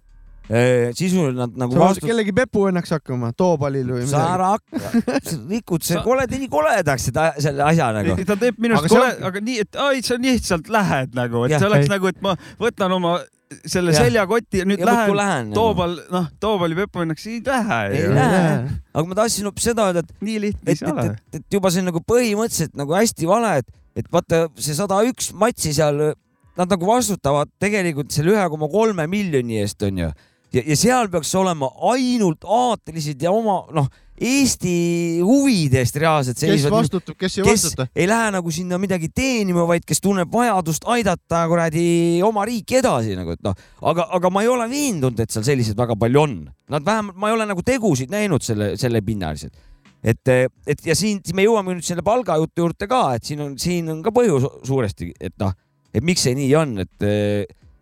sisuliselt 0.49 1.37
nad 1.37 1.57
nagu 1.61 1.75
sa 1.75 1.79
vastut... 1.83 2.07
kellegi 2.09 2.33
pepuõnnaks 2.33 2.93
hakkama, 2.95 3.29
Toopalil 3.37 3.85
või 3.85 4.01
midagi. 4.01 4.13
sa 4.15 4.23
ära 4.33 4.47
hakka, 4.55 5.19
rikud 5.51 5.85
see 5.85 5.99
sa... 5.99 6.03
koled 6.05 6.33
nii 6.33 6.47
koledaks 6.49 7.05
seda, 7.11 7.25
selle 7.37 7.67
asja 7.67 7.91
nagu. 7.93 8.15
ta 8.25 8.37
teeb 8.39 8.57
minust 8.57 8.89
kole, 8.89 9.11
aga 9.29 9.43
nii, 9.45 9.65
et 9.65 9.77
ai, 9.77 10.01
sa 10.05 10.17
lihtsalt 10.17 10.71
lähed 10.73 11.13
nagu, 11.17 11.43
et 11.45 11.53
ja, 11.53 11.61
see 11.61 11.69
oleks 11.69 11.85
ei. 11.85 11.93
nagu, 11.93 12.09
et 12.09 12.25
ma 12.25 12.33
võtan 12.57 12.97
oma 12.97 13.19
selle 13.65 13.93
ja. 13.93 14.03
seljakoti 14.03 14.61
ja 14.61 14.67
nüüd 14.69 14.81
ja 14.81 14.87
lähen, 14.89 15.15
lähen, 15.17 15.51
Toobal, 15.55 15.95
noh, 16.13 16.29
Toobali 16.41 16.77
pepuõnnaks 16.77 17.25
ei 17.31 17.39
lähe. 17.45 17.79
ei 17.97 18.07
lähe, 18.13 18.45
aga 18.93 19.05
ma 19.09 19.17
tahtsin 19.17 19.49
hoopis 19.49 19.69
seda 19.71 19.89
öelda, 19.89 20.03
et 20.05 20.25
nii 20.25 20.41
lihtne 20.45 20.75
ei 20.75 20.91
ole. 20.91 21.05
et 21.33 21.57
juba 21.57 21.71
see 21.73 21.83
on 21.83 21.89
nagu 21.89 22.01
põhimõtteliselt 22.13 22.77
nagu 22.77 22.97
hästi 22.97 23.29
vale, 23.29 23.55
et, 23.63 23.69
et 23.97 24.09
vaata 24.13 24.45
see 24.61 24.77
sada 24.77 25.01
üks 25.09 25.31
matsi 25.33 25.73
seal, 25.73 26.11
nad 26.59 26.75
nagu 26.75 26.89
vastutavad 26.89 27.49
tegelikult 27.61 28.13
selle 28.13 28.35
ühe 28.35 28.49
koma 28.53 28.69
kolme 28.69 29.07
miljoni 29.09 29.63
eest 29.63 29.81
onju 29.87 30.11
ja, 30.53 30.61
ja 30.61 30.77
seal 30.77 31.09
peaks 31.09 31.33
olema 31.39 31.71
ainult 31.93 32.45
aatelised 32.45 33.21
ja 33.25 33.33
oma 33.33 33.63
noh 33.75 33.89
Eesti 34.19 35.21
huvidest 35.23 35.95
reaalselt 35.95 36.39
seisvad. 36.41 36.65
kes 36.67 36.73
vastutab, 36.73 37.15
kes 37.19 37.37
ei 37.37 37.45
kes 37.47 37.63
vastuta? 37.63 37.85
ei 37.95 38.07
lähe 38.09 38.33
nagu 38.35 38.51
sinna 38.51 38.79
midagi 38.81 39.07
teenima, 39.15 39.63
vaid 39.69 39.85
kes 39.87 40.03
tunneb 40.03 40.31
vajadust 40.33 40.83
aidata 40.91 41.45
kuradi 41.47 41.85
oma 42.27 42.43
riiki 42.47 42.81
edasi 42.81 43.15
nagu, 43.15 43.37
et 43.37 43.45
noh, 43.45 43.55
aga, 43.91 44.09
aga 44.17 44.33
ma 44.33 44.43
ei 44.43 44.51
ole 44.51 44.67
veendunud, 44.71 45.23
et 45.23 45.31
seal 45.31 45.47
selliseid 45.47 45.79
väga 45.79 45.95
palju 45.99 46.23
on. 46.25 46.35
Nad 46.69 46.85
vähemalt, 46.85 47.15
ma 47.15 47.31
ei 47.31 47.37
ole 47.37 47.47
nagu 47.47 47.63
tegusid 47.65 48.11
näinud 48.11 48.43
selle, 48.43 48.73
selle 48.81 49.01
pinnaliselt. 49.05 49.55
et, 50.03 50.35
et 50.67 50.85
ja 50.85 50.95
siin 50.95 51.23
me 51.35 51.47
jõuame 51.47 51.75
nüüd 51.75 51.87
selle 51.87 52.03
palgajutu 52.03 52.65
juurde 52.65 52.87
ka, 52.91 53.01
et 53.15 53.23
siin 53.27 53.43
on, 53.43 53.57
siin 53.59 53.87
on 53.91 54.03
ka 54.03 54.11
põhjus 54.15 54.47
suuresti, 54.67 55.13
et 55.19 55.35
noh, 55.39 55.55
et 55.95 56.03
miks 56.03 56.27
see 56.27 56.35
nii 56.35 56.53
on, 56.59 56.77
et, 56.83 57.09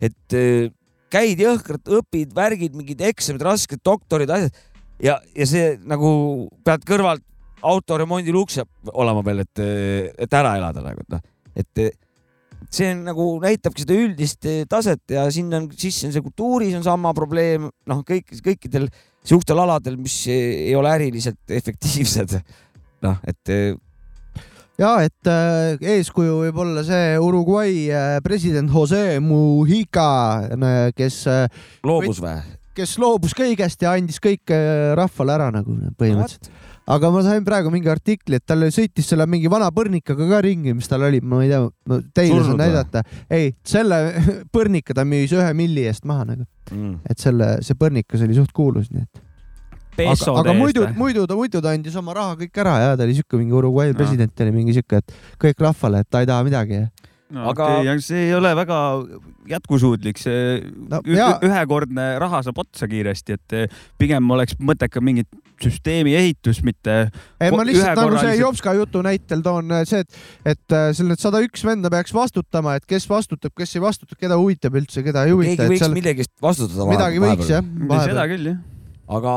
et 0.02 0.38
käid 1.12 1.40
jõhkralt, 1.40 1.88
õpid, 1.98 2.32
värgid, 2.36 2.74
mingid 2.76 3.02
eksamid, 3.08 3.42
rasked 3.46 3.80
doktorid, 3.84 4.30
asjad 4.32 4.56
ja, 5.02 5.18
ja 5.36 5.48
see 5.48 5.72
nagu 5.88 6.10
pead 6.66 6.84
kõrvalt 6.88 7.24
autoremondi 7.68 8.34
ukse 8.38 8.62
olema 8.94 9.24
veel, 9.26 9.42
et, 9.42 9.64
et 10.26 10.36
ära 10.38 10.54
elada 10.60 10.84
nagu, 10.84 11.02
et 11.02 11.16
noh, 11.16 11.24
et 11.58 11.82
see 12.70 12.92
on 12.92 13.02
nagu 13.08 13.26
näitabki 13.42 13.82
seda 13.82 13.96
üldist 13.98 14.46
taset 14.70 15.02
ja 15.14 15.24
sinna 15.34 15.62
on 15.62 15.68
sisse 15.74 16.06
on 16.06 16.14
see 16.14 16.22
kultuuris 16.22 16.76
on 16.78 16.86
sama 16.86 17.14
probleem, 17.16 17.66
noh, 17.90 18.04
kõik, 18.06 18.30
kõikidel 18.44 18.86
sihukestel 19.26 19.60
aladel, 19.64 19.98
mis 20.00 20.20
ei 20.30 20.74
ole 20.78 20.92
äriliselt 20.94 21.58
efektiivsed. 21.58 22.38
noh, 23.06 23.18
et 23.26 23.78
ja 24.78 24.92
et 25.02 25.30
äh, 25.30 25.78
eeskuju 25.96 26.42
võib 26.44 26.60
olla 26.62 26.84
see 26.86 27.16
Uruguay 27.22 27.88
äh, 27.90 28.18
president 28.24 28.70
Jose 28.70 29.18
Mujica, 29.22 30.10
kes 30.96 31.24
äh, 31.30 31.66
loobus 31.86 32.22
või? 32.22 32.38
Kes 32.78 32.96
loobus 33.02 33.34
kõigest 33.36 33.82
ja 33.82 33.92
andis 33.98 34.20
kõik 34.22 34.52
äh, 34.54 34.94
rahvale 34.98 35.34
ära 35.34 35.48
nagu 35.54 35.76
põhimõtteliselt. 35.98 36.50
aga 36.88 37.10
ma 37.12 37.22
sain 37.26 37.44
praegu 37.46 37.72
mingi 37.74 37.90
artikli, 37.92 38.38
et 38.38 38.46
tal 38.48 38.66
sõitis 38.74 39.08
selle 39.10 39.26
mingi 39.30 39.50
vana 39.52 39.70
põrnikaga 39.74 40.28
ka 40.30 40.42
ringi, 40.44 40.74
mis 40.76 40.90
tal 40.90 41.06
oli, 41.08 41.20
ma 41.20 41.42
ei 41.44 41.52
tea, 41.52 41.62
teile 42.16 42.42
saan 42.46 42.60
näidata. 42.62 43.04
ei, 43.30 43.52
selle 43.66 44.00
põrnika 44.54 44.96
ta 44.96 45.06
müüs 45.08 45.34
ühe 45.36 45.48
milli 45.58 45.88
eest 45.90 46.06
maha 46.08 46.28
nagu 46.32 46.44
mm.. 46.72 47.00
et 47.08 47.22
selle, 47.22 47.56
see 47.66 47.78
põrnikas 47.78 48.22
oli 48.26 48.38
suht 48.38 48.54
kuulus, 48.56 48.92
nii 48.94 49.04
et. 49.04 49.24
aga, 50.06 50.38
aga 50.44 50.56
muidu, 50.56 50.86
muidu 50.96 51.26
ta, 51.26 51.36
muidu 51.38 51.62
ta 51.64 51.74
andis 51.74 51.98
oma 51.98 52.14
raha 52.16 52.38
kõik 52.44 52.62
ära 52.64 52.78
ja 52.84 52.96
ta 52.96 53.06
oli 53.08 53.18
siuke 53.18 53.40
mingi 53.40 53.58
Uruguay 53.58 53.92
no. 53.92 53.98
president 53.98 54.46
oli 54.46 54.54
mingi 54.54 54.78
siuke, 54.78 55.02
et 55.02 55.20
kõik 55.42 55.66
rahvale, 55.68 56.04
et 56.04 56.10
ta 56.10 56.22
ei 56.22 56.30
taha 56.30 56.46
midagi 56.46 56.86
no, 57.34 57.48
aga 57.50 57.66
okay, 57.80 58.00
see 58.04 58.28
ei 58.28 58.34
ole 58.36 58.50
väga 58.56 58.78
jätkusuutlik, 59.48 60.20
see 60.20 60.58
no, 60.90 61.00
ühe, 61.04 61.26
ühekordne 61.48 62.06
raha 62.22 62.40
saab 62.46 62.60
otsa 62.62 62.88
kiiresti, 62.90 63.36
et 63.38 63.56
eh, 63.56 63.78
pigem 64.00 64.30
oleks 64.34 64.56
mõttekam 64.60 65.04
mingit 65.08 65.28
süsteemi 65.62 66.14
ehitus, 66.18 66.60
mitte. 66.66 66.96
ei, 67.40 67.52
ma 67.52 67.64
lihtsalt 67.66 67.98
nagu 67.98 68.20
see 68.20 68.36
Jopska 68.40 68.74
jutu 68.78 69.02
näitel 69.04 69.42
toon 69.44 69.78
eh, 69.78 69.84
see, 69.88 70.04
et, 70.04 70.20
et 70.54 70.76
eh, 70.76 70.90
seal 70.96 71.10
need 71.12 71.22
sada 71.22 71.42
üks 71.44 71.64
venda 71.66 71.92
peaks 71.92 72.14
vastutama, 72.16 72.78
et 72.78 72.88
kes 72.88 73.08
vastutab, 73.10 73.54
kes 73.58 73.76
ei 73.76 73.84
vastuta, 73.84 74.18
keda 74.18 74.38
huvitab 74.40 74.78
üldse, 74.80 75.04
keda 75.06 75.26
ei 75.28 75.34
huvita. 75.36 75.64
keegi 75.64 75.74
võiks 75.74 75.84
seal... 75.84 75.96
millegist 75.96 76.34
vastutada. 76.44 76.88
midagi 76.92 77.24
võiks 77.24 77.52
jah. 77.52 77.66
seda 78.06 78.28
küll 78.30 78.52
jah. 78.52 78.62
aga 79.18 79.34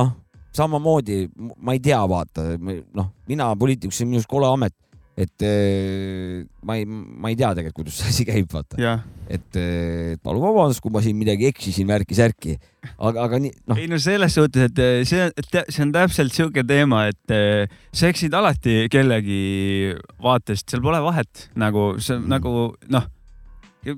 noh, 0.00 0.14
samamoodi 0.54 1.24
ma 1.34 1.74
ei 1.74 1.82
tea, 1.82 1.98
vaata, 2.10 2.54
noh, 2.60 3.10
mina 3.30 3.50
poliitikuks, 3.58 3.98
see 3.98 4.06
on 4.06 4.14
minu 4.14 4.22
arust 4.22 4.30
kole 4.30 4.50
amet 4.50 4.74
et 5.14 5.42
äh, 5.46 6.42
ma 6.66 6.74
ei, 6.74 6.86
ma 6.86 7.30
ei 7.30 7.36
tea 7.38 7.52
tegelikult, 7.54 7.84
kuidas 7.84 8.00
see 8.00 8.10
asi 8.10 8.24
käib, 8.26 8.48
vaata. 8.50 8.96
et 9.30 9.58
äh, 9.60 10.16
palun 10.22 10.42
vabandust, 10.42 10.82
kui 10.82 10.90
ma 10.94 11.02
siin 11.04 11.16
midagi 11.18 11.46
eksisin, 11.52 11.86
värki-särki, 11.86 12.56
aga, 12.98 13.28
aga 13.28 13.38
nii 13.44 13.52
noh. 13.70 13.78
ei 13.78 13.86
no 13.90 14.00
selles 14.02 14.34
suhtes, 14.34 14.66
et 14.72 14.82
äh, 14.82 15.04
see, 15.06 15.28
see 15.68 15.84
on 15.86 15.94
täpselt 15.94 16.34
sihuke 16.34 16.66
teema, 16.66 17.04
et 17.12 17.70
sa 17.94 18.10
eksid 18.10 18.34
alati 18.34 18.88
kellegi 18.92 19.94
vaatest, 20.22 20.66
seal 20.72 20.82
pole 20.84 20.98
vahet 21.04 21.46
nagu 21.62 21.92
see 22.02 22.18
mm. 22.18 22.26
nagu 22.34 22.66
noh, 22.90 23.06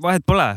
vahet 0.04 0.26
pole. 0.28 0.50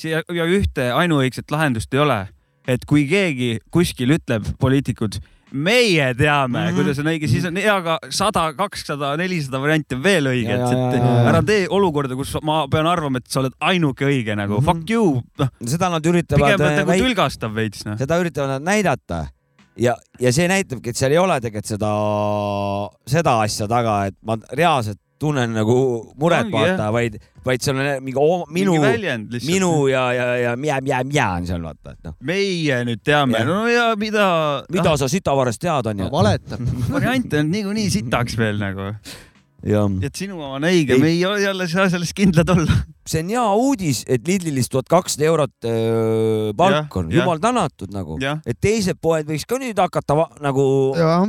siia 0.00 0.22
ja 0.34 0.48
ühte 0.48 0.88
ainuõigset 0.96 1.52
lahendust 1.52 1.92
ei 1.92 2.00
ole, 2.00 2.22
et 2.64 2.88
kui 2.88 3.04
keegi 3.10 3.58
kuskil 3.70 4.16
ütleb, 4.16 4.48
poliitikud 4.58 5.20
meie 5.52 6.14
teame 6.14 6.58
mm, 6.58 6.66
-hmm. 6.66 6.78
kuidas 6.78 7.00
on 7.02 7.10
õige, 7.12 7.28
siis 7.30 7.44
on 7.48 7.58
hea 7.60 7.74
ka 7.84 7.98
sada, 8.10 8.46
kakssada, 8.56 9.12
nelisada 9.20 9.60
varianti 9.60 9.98
on 9.98 10.02
veel 10.04 10.30
õige, 10.32 10.56
et, 10.56 10.96
ära 11.28 11.42
tee 11.46 11.66
olukorda, 11.68 12.16
kus 12.18 12.34
ma 12.42 12.64
pean 12.72 12.88
arvama, 12.88 13.22
et 13.22 13.30
sa 13.32 13.42
oled 13.42 13.54
ainuke 13.60 14.08
õige 14.08 14.36
nagu 14.38 14.60
mm 14.60 14.64
-hmm. 14.64 14.82
fuck 14.82 14.90
you 14.90 15.22
no.. 15.38 15.48
seda 15.66 15.92
nad 15.92 16.06
üritavad. 16.06 16.56
pigem 16.56 16.66
nagu 16.76 16.90
väik... 16.90 17.06
tülgastav 17.06 17.54
veits 17.54 17.86
noh. 17.86 17.98
seda 17.98 18.18
üritavad 18.20 18.56
nad 18.56 18.68
näidata 18.72 19.26
ja, 19.76 19.96
ja 20.20 20.32
see 20.32 20.48
näitabki, 20.48 20.90
et 20.90 20.96
seal 20.96 21.12
ei 21.14 21.20
ole 21.20 21.38
tegelikult 21.40 21.72
seda, 21.74 21.92
seda 23.06 23.38
asja 23.44 23.68
taga, 23.68 24.06
et 24.10 24.16
ma 24.26 24.36
reaalselt 24.52 25.00
tunnen 25.22 25.54
nagu 25.54 25.76
muret, 26.20 26.50
vaata, 26.52 26.90
vaid, 26.94 27.18
vaid 27.46 27.64
seal 27.64 27.78
on 27.78 27.90
mingi 28.04 28.20
oma, 28.20 28.46
minu, 28.54 28.76
minu 29.46 29.72
ja, 29.90 30.06
ja, 30.16 30.28
ja 30.42 30.54
mjä, 30.58 30.80
mjä, 30.84 31.02
mjä 31.08 31.26
on 31.38 31.50
seal 31.50 31.66
vaata, 31.66 31.96
et 31.96 32.08
noh. 32.08 32.16
meie 32.26 32.82
nüüd 32.88 33.02
teame, 33.06 33.42
no 33.48 33.64
ja 33.70 33.92
mida. 33.98 34.28
mida 34.72 34.88
no. 34.90 34.96
sa 35.00 35.10
sitavarest 35.10 35.62
tead, 35.62 35.92
onju 35.92 36.08
no,. 36.08 36.14
valetab 36.14 36.64
variante 36.96 37.42
on 37.42 37.52
niikuinii 37.52 37.90
sitaks 37.92 38.38
veel 38.40 38.58
nagu. 38.62 38.94
et 40.02 40.18
sinu 40.18 40.40
oma 40.40 40.56
on 40.58 40.66
õige, 40.66 40.98
me 40.98 41.12
ei 41.12 41.22
ole 41.26 41.44
jälle 41.44 41.68
saa 41.70 41.86
selles 41.92 42.10
kindlad 42.18 42.50
olla. 42.50 42.80
see 43.12 43.22
on 43.22 43.30
hea 43.34 43.44
uudis, 43.66 44.02
et 44.10 44.26
Lidlis 44.26 44.70
tuhat 44.70 44.90
kakssada 44.90 45.26
eurot 45.30 45.70
öö, 45.70 46.50
palk 46.58 46.98
on, 46.98 47.14
jumal 47.14 47.42
tänatud 47.42 47.94
nagu, 47.94 48.18
et 48.22 48.58
teised 48.58 48.98
poed 49.02 49.30
võiks 49.30 49.46
ka 49.46 49.58
nüüd 49.62 49.78
hakata 49.78 50.18
nagu 50.42 50.66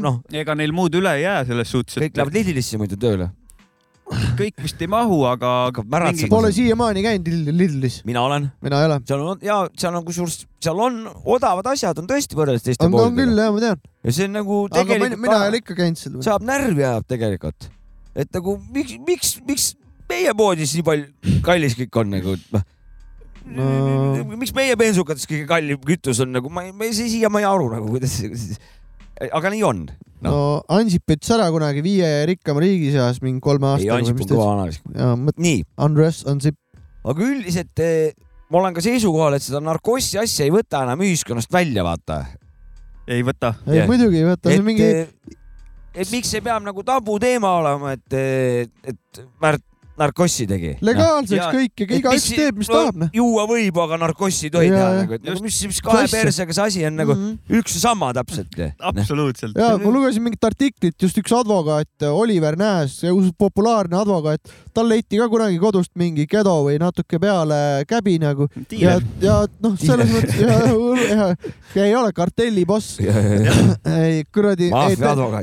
noh. 0.01 0.19
ega 0.33 0.57
neil 0.57 0.73
muud 0.73 0.97
üle 0.97 1.13
ei 1.19 1.27
jää 1.27 1.45
selles 1.53 1.73
suhtes. 1.77 2.01
kõik 2.01 2.17
lähevad 2.17 2.41
Lidlisse 2.41 2.81
muidu 2.81 2.97
tööle 3.01 3.31
kõik 4.37 4.63
vist 4.63 4.81
ei 4.83 4.89
mahu, 4.91 5.19
aga. 5.29 5.51
Mingi... 5.83 6.27
Pole 6.31 6.51
siiamaani 6.55 7.03
käinud 7.05 7.29
Lidlis. 7.53 8.01
mina 8.07 8.23
olen. 8.25 8.49
mina 8.63 8.81
ei 8.81 8.89
ole. 8.89 8.99
seal 9.07 9.23
on 9.23 9.45
ja 9.45 9.59
seal 9.79 9.95
on 9.99 10.05
kusjuures, 10.07 10.43
seal 10.63 10.81
on 10.83 10.99
odavad 11.35 11.71
asjad 11.73 12.01
on 12.01 12.09
tõesti 12.09 12.37
võrreldes 12.37 12.65
teiste 12.65 12.83
pooltega. 12.87 13.09
on 13.09 13.17
küll 13.21 13.43
jah, 13.43 13.53
ma 13.55 13.63
tean. 13.63 13.81
ja 14.03 14.15
see 14.17 14.27
on 14.29 14.37
nagu 14.39 14.59
tegelikult. 14.73 15.23
mina 15.23 15.39
ei 15.39 15.53
ole 15.53 15.63
ikka 15.63 15.77
käinud 15.79 16.01
seal. 16.01 16.19
saab 16.25 16.45
närvi 16.47 16.83
ajab 16.83 17.07
tegelikult, 17.15 17.69
et 18.15 18.29
nagu 18.35 18.57
miks, 18.75 18.99
miks, 19.07 19.33
miks 19.47 19.71
meie 20.11 20.35
poodis 20.37 20.75
nii 20.77 20.87
palju 20.89 21.39
kallis 21.45 21.77
kõik 21.79 22.01
on 22.03 22.15
nagu 22.17 22.37
noh 22.53 22.69
no. 23.57 24.37
miks 24.37 24.53
meie 24.55 24.77
bensukates 24.79 25.27
kõige 25.29 25.47
kallim 25.49 25.81
kütus 25.83 26.21
on 26.23 26.33
nagu 26.35 26.51
ma 26.53 26.67
ei, 26.67 26.75
ma 26.75 26.87
ei, 26.87 26.95
siiamaani 26.95 27.45
ei 27.45 27.49
aru 27.49 27.69
nagu 27.73 27.91
kuidas 27.95 28.19
aga 29.21 29.51
nii 29.53 29.63
on 29.67 29.85
no, 30.23 30.29
no 30.29 30.41
Ansip 30.73 31.15
ütles 31.15 31.31
ära 31.35 31.49
kunagi 31.53 31.83
viie 31.85 32.09
rikkama 32.29 32.63
riigi 32.63 32.91
seas 32.95 33.21
mingi 33.23 33.43
kolme 33.43 33.73
aastaga. 33.73 33.99
ei, 33.99 34.03
Ansip 34.03 34.23
on 34.23 34.31
kõva 34.31 34.49
analüüs. 34.55 34.79
nii. 35.37 35.65
Andres 35.87 36.23
Ansip. 36.29 36.57
aga 37.03 37.27
üldiselt 37.27 37.83
eh, 37.83 38.13
ma 38.49 38.61
olen 38.61 38.77
ka 38.77 38.85
seisukohal, 38.85 39.37
et 39.37 39.45
seda 39.45 39.61
narkossi 39.63 40.19
asja 40.21 40.47
ei 40.47 40.53
võta 40.53 40.83
enam 40.87 41.03
ühiskonnast 41.05 41.51
välja, 41.53 41.85
vaata. 41.85 42.23
ei 43.07 43.25
võta. 43.25 43.55
ei, 43.67 43.85
muidugi 43.89 44.21
ei 44.21 44.29
võta, 44.31 44.49
see 44.49 44.61
on 44.63 44.67
mingi 44.67 44.89
eh, 44.89 45.37
et 45.93 46.09
miks 46.13 46.31
see 46.33 46.41
peab 46.45 46.63
nagu 46.65 46.85
tabuteema 46.85 47.57
olema, 47.61 47.93
et, 47.97 48.19
et 48.93 49.23
Märt 49.43 49.63
narkossi 49.99 50.45
tegi. 50.49 50.73
legaalseks 50.81 51.45
kõik 51.53 51.83
ja 51.83 51.87
igaüks 51.99 52.25
teeb, 52.33 52.57
mis 52.57 52.69
no, 52.71 52.79
tahab. 52.79 52.99
Noh. 53.03 53.11
juua 53.13 53.45
võib, 53.49 53.77
aga 53.83 53.99
narkossi 54.01 54.47
ei 54.47 54.53
tohi 54.53 54.71
teha 54.73 54.87
nagu, 54.97 55.17
et 55.17 55.27
nagu, 55.27 55.43
mis, 55.45 55.59
mis 55.69 55.81
kahe 55.85 56.07
persega 56.09 56.55
see 56.57 56.65
asi 56.71 56.85
on 56.87 56.97
nagu 56.97 57.13
mm 57.13 57.25
-hmm. 57.27 57.59
üks 57.59 57.77
ja 57.77 57.81
sama 57.83 58.09
täpselt. 58.17 58.57
absoluutselt. 58.79 59.57
ja 59.57 59.77
ma 59.77 59.93
lugesin 59.93 60.23
mingit 60.25 60.43
artiklit, 60.43 60.95
just 61.01 61.17
üks 61.17 61.33
advokaat, 61.35 62.07
Oliver 62.09 62.57
Nääs, 62.57 63.01
populaarne 63.37 63.97
advokaat, 63.97 64.41
tal 64.73 64.89
leiti 64.89 65.17
ka 65.21 65.29
kunagi 65.29 65.59
kodust 65.61 65.91
mingi 65.95 66.25
kedo 66.27 66.55
või 66.65 66.79
natuke 66.81 67.19
peale 67.19 67.85
käbi 67.87 68.17
nagu. 68.19 68.47
ja, 68.71 68.99
ja 69.21 69.45
noh, 69.61 69.77
selles 69.77 70.09
mõttes 70.09 70.41
ja, 70.41 70.57
ja, 71.13 71.29
ja 71.75 71.85
ei 71.85 71.95
ole 71.95 72.11
kartelliboss. 72.13 72.97
ei 74.01 74.23
kuradi, 74.33 74.71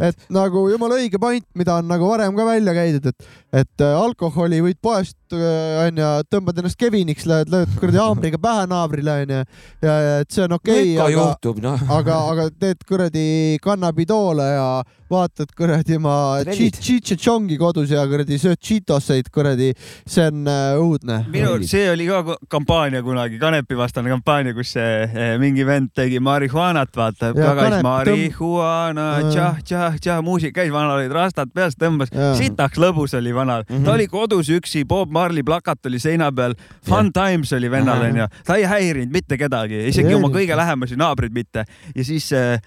et, 0.03 0.27
nagu 0.31 0.69
jumala 0.69 0.99
õige 0.99 1.19
point, 1.23 1.47
mida 1.55 1.79
on 1.79 1.89
nagu 1.89 2.09
varem 2.09 2.35
ka 2.35 2.47
välja 2.47 2.75
käidud, 2.75 3.07
et, 3.07 3.31
et 3.63 3.87
alkohol 3.95 4.40
alkoholi 4.41 4.61
võid 4.65 4.79
poest 4.81 5.17
äh, 5.37 5.83
onju, 5.87 6.11
tõmbad 6.31 6.63
ennast 6.63 6.79
Keviniks, 6.81 7.27
lähed, 7.29 7.51
lööd 7.53 7.75
kuradi 7.81 8.01
haamriga 8.03 8.41
pähe 8.43 8.69
naabrile 8.71 9.19
onju 9.25 9.41
ja, 9.41 9.95
ja 9.95 10.15
et 10.23 10.31
see 10.31 10.47
on 10.47 10.57
okei 10.57 10.95
okay,, 10.97 11.19
aga, 11.19 11.53
no. 11.67 11.75
aga, 11.99 12.23
aga 12.33 12.49
teed 12.63 12.87
kuradi 12.89 13.27
kannabidoole 13.65 14.49
ja 14.51 14.71
vaatad 15.11 15.51
kuradi 15.59 15.97
oma 15.99 16.15
tšitšetšongi 16.47 17.57
kodus 17.59 17.91
ja 17.91 18.05
kuradi 18.09 18.39
sööd 18.39 18.61
tšitoseid 18.63 19.31
kuradi, 19.35 19.73
see 20.07 20.27
on 20.31 20.47
äh, 20.47 20.79
õudne. 20.79 21.19
minul, 21.33 21.65
see 21.67 21.89
oli 21.91 22.07
ka 22.07 22.37
kampaania 22.51 23.03
kunagi, 23.03 23.41
kanepivastane 23.43 24.13
kampaania, 24.13 24.55
kus 24.55 24.75
see 24.77 24.93
eh, 25.09 25.33
mingi 25.43 25.67
vend 25.67 25.91
tegi 25.99 26.21
marihuanat, 26.23 26.93
vaata, 26.97 27.33
tagas 27.35 27.81
marihuana, 27.87 29.09
tšah-tšah-tšah, 29.27 30.23
muusika 30.27 30.61
käis, 30.61 30.71
vanal 30.75 31.01
olid 31.01 31.15
rastad 31.15 31.51
peas, 31.55 31.75
tõmbas, 31.81 32.15
sitaks 32.39 32.79
lõbus 32.81 33.17
oli 33.19 33.35
vanal 33.35 33.65
mm, 33.67 33.75
-hmm. 33.75 33.89
ta 33.89 33.97
oli 33.97 34.07
kodus 34.11 34.53
üksi, 34.61 34.85
Bob 34.87 35.11
Marley 35.11 35.20
plakat 35.45 35.87
oli 35.87 35.99
seina 36.03 36.33
peal, 36.33 36.55
Fun 36.87 37.11
ja. 37.11 37.27
Times 37.27 37.53
oli 37.53 37.71
vennal 37.71 38.03
onju, 38.09 38.27
ta 38.47 38.57
ei 38.57 38.65
häirinud 38.69 39.13
mitte 39.13 39.39
kedagi, 39.41 39.87
isegi 39.91 40.13
ja, 40.13 40.19
oma 40.19 40.31
kõige 40.33 40.57
lähemasi 40.57 40.99
naabreid 41.01 41.35
mitte 41.35 41.65
ja 41.95 42.05
siis 42.05 42.33
äh, 42.37 42.61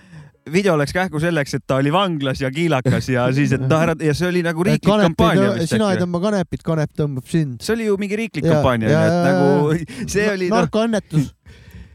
video 0.52 0.76
läks 0.78 0.94
kähku 0.94 1.20
selleks, 1.24 1.54
et 1.58 1.64
ta 1.68 1.78
oli 1.82 1.92
vanglas 1.94 2.42
ja 2.42 2.52
kiilakas 2.52 3.08
ja 3.10 3.28
siis, 3.36 3.54
et 3.56 3.64
noh, 3.64 3.86
ja 4.04 4.16
see 4.18 4.28
oli 4.30 4.44
nagu 4.46 4.66
riiklik 4.66 4.90
Kanepi, 4.90 5.14
kampaania 5.14 5.54
vist. 5.58 5.72
sina 5.74 5.92
ei 5.94 6.02
tõmba 6.02 6.22
kanepit, 6.24 6.64
kanep 6.66 6.92
tõmbab 7.00 7.30
sind. 7.30 7.62
see 7.64 7.78
oli 7.78 7.88
ju 7.88 7.98
mingi 8.02 8.20
riiklik 8.20 8.48
ja, 8.48 8.58
kampaania, 8.58 9.06
et 9.08 9.20
nagu 9.30 9.78
see 10.16 10.28
oli 10.32 10.50
no,. 10.52 10.60
narkoannetus. 10.60 11.32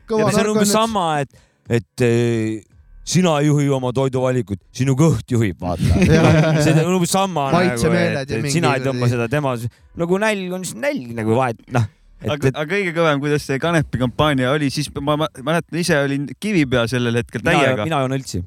see 0.09 0.43
on 0.45 0.53
umbes 0.55 0.73
sama, 0.73 1.07
et, 1.25 1.45
et 1.81 2.07
äh, 2.07 2.68
sina 3.09 3.39
ei 3.41 3.49
juhi 3.49 3.69
oma 3.73 3.93
toiduvalikut, 3.97 4.61
sinu 4.75 4.95
kõht 4.99 5.33
juhib, 5.33 5.57
vaata. 5.63 6.03
see 6.65 6.75
on 6.83 6.97
umbes 6.97 7.13
sama 7.15 7.49
nagu, 7.55 7.93
et, 7.97 8.35
et 8.37 8.51
sina 8.53 8.75
ei 8.77 8.85
tõmba 8.85 9.09
seda 9.11 9.29
tema, 9.33 9.55
nagu 9.99 10.21
nälg 10.21 10.59
on 10.59 10.67
siis 10.67 10.77
nälg 10.81 11.15
nagu 11.17 11.39
vahet, 11.39 11.63
noh 11.75 11.89
et, 12.19 12.31
aga, 12.35 12.51
aga 12.51 12.67
kõige 12.73 12.93
kõvem, 12.97 13.23
kuidas 13.23 13.45
see 13.47 13.61
kanepi 13.63 14.01
kampaania 14.01 14.53
oli, 14.55 14.71
siis 14.75 14.91
ma, 14.99 15.17
ma 15.21 15.29
mäletan, 15.47 15.79
ise 15.81 15.99
olin 16.03 16.29
Kivipea 16.41 16.87
sellel 16.91 17.21
hetkel 17.21 17.45
täiega. 17.47 17.87
mina 17.87 18.03
joon 18.03 18.17
õltsi. 18.19 18.43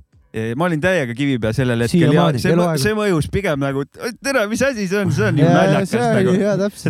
ma 0.60 0.68
olin 0.68 0.84
täiega 0.84 1.16
Kivipea 1.16 1.54
sellel 1.56 1.86
hetkel 1.86 2.16
ja 2.16 2.28
see, 2.36 2.56
see 2.84 2.96
mõjus 2.98 3.30
pigem 3.32 3.62
nagu, 3.64 3.86
tere, 4.24 4.46
mis 4.52 4.64
asi 4.68 4.88
see 4.92 5.02
on, 5.02 5.14
see 5.16 5.30
on 5.30 5.40
ju 5.40 5.48
naljakas 5.48 5.96
nagu. 6.20 6.36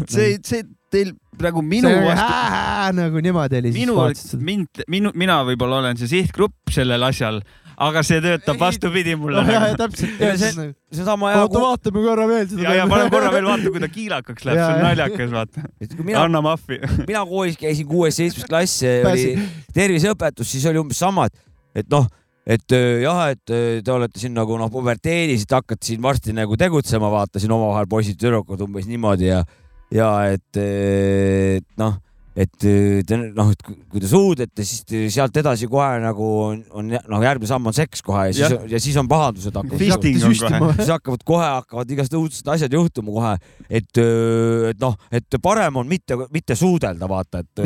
et 0.02 0.16
see, 0.18 0.38
see 0.48 0.66
teil 0.92 1.14
nagu 1.40 1.64
minu 1.64 1.90
vastu. 2.06 2.96
nagu 2.98 3.24
niimoodi 3.24 3.62
oli. 3.62 3.72
minu, 3.76 3.98
mind, 4.40 4.84
minu, 4.92 5.12
mina 5.16 5.42
võib-olla 5.48 5.82
olen 5.82 6.00
see 6.02 6.12
sihtgrupp 6.12 6.74
sellel 6.76 7.08
asjal 7.08 7.42
aga 7.82 8.04
see 8.06 8.22
töötab 8.24 8.60
vastupidi 8.62 9.16
mulle. 9.18 9.44
jah, 9.48 9.68
täpselt. 9.80 10.22
see, 10.40 10.68
see 10.94 11.06
sama 11.08 11.32
hea. 11.32 11.44
oota, 11.46 11.62
vaatame 11.64 12.06
korra 12.06 12.28
veel 12.30 12.48
seda. 12.50 12.64
ja, 12.68 12.78
ja 12.82 12.88
paneme 12.90 13.14
korra 13.14 13.34
veel 13.34 13.48
vaata, 13.52 13.74
kui 13.74 13.84
ta 13.84 13.92
kiilakaks 13.92 14.48
läheb, 14.48 14.62
see 14.62 14.78
on 14.78 14.86
naljakas, 14.86 15.36
vaata. 15.36 15.68
anna 16.24 16.44
mahvi. 16.46 16.82
mina 17.10 17.26
koolis 17.30 17.60
käisin 17.62 17.90
kuues-seitsmes 17.90 18.50
klass, 18.50 18.84
oli 18.86 19.36
terviseõpetus, 19.76 20.52
siis 20.56 20.68
oli 20.70 20.82
umbes 20.82 21.02
sama, 21.02 21.30
et, 21.32 21.46
et 21.84 21.90
noh 21.92 22.10
et 22.52 22.74
äh, 22.74 23.04
jah, 23.04 23.28
et 23.32 23.54
äh, 23.54 23.80
te 23.86 23.92
olete 23.94 24.20
siin 24.20 24.34
nagu 24.34 24.56
noh, 24.58 24.70
puberteedis, 24.74 25.46
et 25.46 25.54
hakkate 25.54 25.86
siin 25.86 26.02
varsti 26.02 26.34
nagu 26.34 26.58
tegutsema, 26.58 27.12
vaata 27.14 27.40
siin 27.40 27.54
omavahel 27.54 27.86
poisid-tüdrukud 27.90 28.64
umbes 28.66 28.88
niimoodi 28.90 29.30
ja, 29.30 29.44
ja 29.92 30.14
et, 30.32 30.62
et 30.62 31.68
noh 31.82 32.00
et 32.32 32.52
te 32.64 33.18
noh, 33.36 33.50
et 33.52 33.64
kui 33.66 34.00
te 34.00 34.08
suudlete, 34.08 34.64
siis 34.64 34.86
sealt 35.12 35.36
edasi 35.42 35.68
kohe 35.72 36.00
nagu 36.00 36.28
on, 36.46 36.62
on 36.80 36.88
noh, 36.94 37.24
järgmine 37.26 37.50
samm 37.50 37.68
on 37.68 37.76
seks 37.76 38.04
kohe 38.06 38.30
ja 38.30 38.36
siis, 38.38 38.56
ja 38.72 38.80
siis 38.80 39.00
on 39.02 39.10
pahandused 39.12 39.52
hakkavad. 39.52 39.80
siis 40.80 40.94
hakkavad 40.94 41.26
kohe. 41.28 41.50
Hakkavad 41.58 41.92
igasugused 41.92 42.20
õudsed 42.22 42.52
asjad 42.56 42.78
juhtuma 42.78 43.16
kohe, 43.18 43.34
et, 43.68 44.02
et 44.72 44.82
noh, 44.82 44.96
et 45.12 45.40
parem 45.44 45.82
on 45.82 45.90
mitte, 45.90 46.16
mitte 46.32 46.56
suudelda, 46.56 47.10
vaata, 47.12 47.44
et 47.44 47.64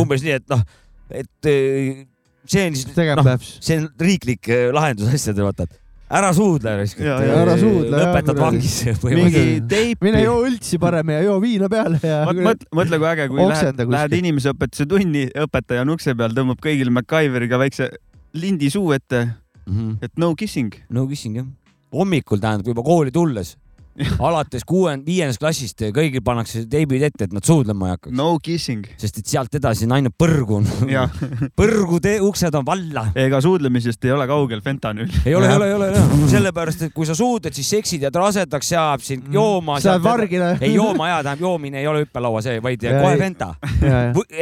umbes 0.00 0.24
nii, 0.24 0.38
et 0.40 0.48
noh, 0.52 0.64
et 1.12 1.50
see 1.50 2.68
on 2.70 2.78
siis, 2.78 2.88
noh, 3.20 3.32
see 3.44 3.82
on 3.82 3.90
riiklik 4.00 4.48
lahendus 4.72 5.12
asjadele, 5.12 5.50
vaata, 5.50 5.68
et 5.68 5.82
ära 6.10 6.32
suudle. 6.34 6.70
ära 6.70 7.56
suudle. 7.58 7.90
lõpetad 7.98 8.38
vangis 8.38 8.76
põhimõtteliselt. 9.02 10.02
mine 10.06 10.22
joo 10.22 10.38
õltsi 10.46 10.78
parem 10.82 11.10
ja 11.16 11.20
joo 11.26 11.36
viina 11.42 11.68
peale 11.72 12.00
ja. 12.02 12.22
mõtle, 12.30 12.68
mõtle 12.76 13.00
kui 13.02 13.10
äge, 13.10 13.28
kui 13.32 13.42
lähed, 13.42 13.82
lähed 13.96 14.16
inimeseõpetuse 14.20 14.86
tunni, 14.90 15.26
õpetaja 15.46 15.82
on 15.86 15.94
ukse 15.96 16.14
peal, 16.18 16.34
tõmbab 16.36 16.62
kõigile 16.62 16.94
MacGyveriga 16.94 17.60
väikse 17.62 17.90
lindi 18.38 18.70
suu 18.70 18.92
ette 18.96 19.24
mm. 19.26 19.76
-hmm. 19.76 19.96
et 20.02 20.12
no 20.16 20.34
kissing. 20.34 20.74
no 20.90 21.06
kissing 21.10 21.40
jah. 21.42 21.46
hommikul 21.92 22.42
tähendab 22.42 22.74
juba 22.74 22.86
kooli 22.86 23.10
tulles 23.10 23.56
alates 24.28 24.64
kuuend-, 24.68 25.04
viiendast 25.06 25.40
klassist 25.40 25.82
kõigil 25.94 26.22
pannakse 26.24 26.64
teibid 26.70 27.04
ette, 27.06 27.28
et 27.28 27.34
nad 27.34 27.44
suudlema 27.46 27.88
ei 27.88 27.94
hakkaks. 27.94 28.14
no 28.16 28.28
kissing. 28.42 28.86
sest 29.00 29.20
et 29.22 29.32
sealt 29.32 29.56
edasi 29.58 29.86
on 29.88 29.96
ainult 29.96 30.16
põrgu 30.20 30.60
põrgu 31.60 32.00
tee 32.04 32.18
uksed 32.24 32.54
on 32.58 32.66
valla. 32.66 33.06
ega 33.16 33.40
suudlemisest 33.44 34.04
ei 34.08 34.14
ole 34.16 34.28
kaugel 34.28 34.62
fentanüül. 34.64 35.10
ei 35.24 35.34
ole, 35.34 35.50
ei 35.50 35.56
ole, 35.56 35.68
ei 35.70 35.76
ole, 35.78 35.90
ei 35.90 36.02
ole. 36.02 36.30
sellepärast, 36.36 36.86
et 36.88 36.96
kui 36.96 37.08
sa 37.08 37.16
suudled, 37.18 37.56
siis 37.56 37.70
seksid 37.76 38.06
jääd 38.06 38.20
rasedaks, 38.20 38.72
jääb 38.76 39.04
sind 39.06 39.26
mm. 39.26 39.38
jooma. 39.38 39.80
sa 39.80 39.94
jääd 39.94 40.06
vargile. 40.06 40.52
ei 40.60 40.74
jooma 40.74 41.10
ja 41.12 41.20
tähendab 41.22 41.46
joomine 41.48 41.80
ei 41.80 41.90
ole 41.90 42.04
hüppelaua 42.04 42.42
see, 42.44 42.60
vaid 42.62 42.84
ja, 42.84 42.98
kohe 43.00 43.16
fenta. 43.20 43.54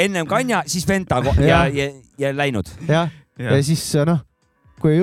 ennem 0.07 0.31
kanja, 0.31 0.65
siis 0.67 0.87
fenta 0.87 1.23
ja, 1.39 1.45
ja, 1.47 1.67
ja, 1.71 1.91
ja 2.19 2.37
läinud. 2.37 2.71
jah, 2.89 3.13
ja 3.39 3.63
siis 3.63 3.87
noh, 4.07 4.25
kui 4.83 4.99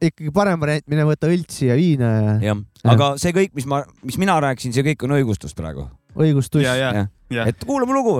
ikkagi 0.00 0.32
parem 0.34 0.60
variant, 0.60 0.86
mine 0.90 1.06
võta 1.08 1.30
õltsi 1.30 1.68
ja 1.68 1.76
viina 1.78 2.10
ja. 2.10 2.34
jah, 2.50 2.60
aga 2.92 3.14
see 3.20 3.34
kõik, 3.36 3.54
mis 3.58 3.66
ma, 3.70 3.82
mis 4.06 4.18
mina 4.20 4.38
rääkisin, 4.42 4.74
see 4.76 4.86
kõik 4.92 5.06
on 5.06 5.16
õigustus 5.18 5.56
praegu. 5.56 5.88
õigustus. 6.16 6.64
et 6.64 7.66
kuulame 7.66 7.96
lugu. 7.96 8.14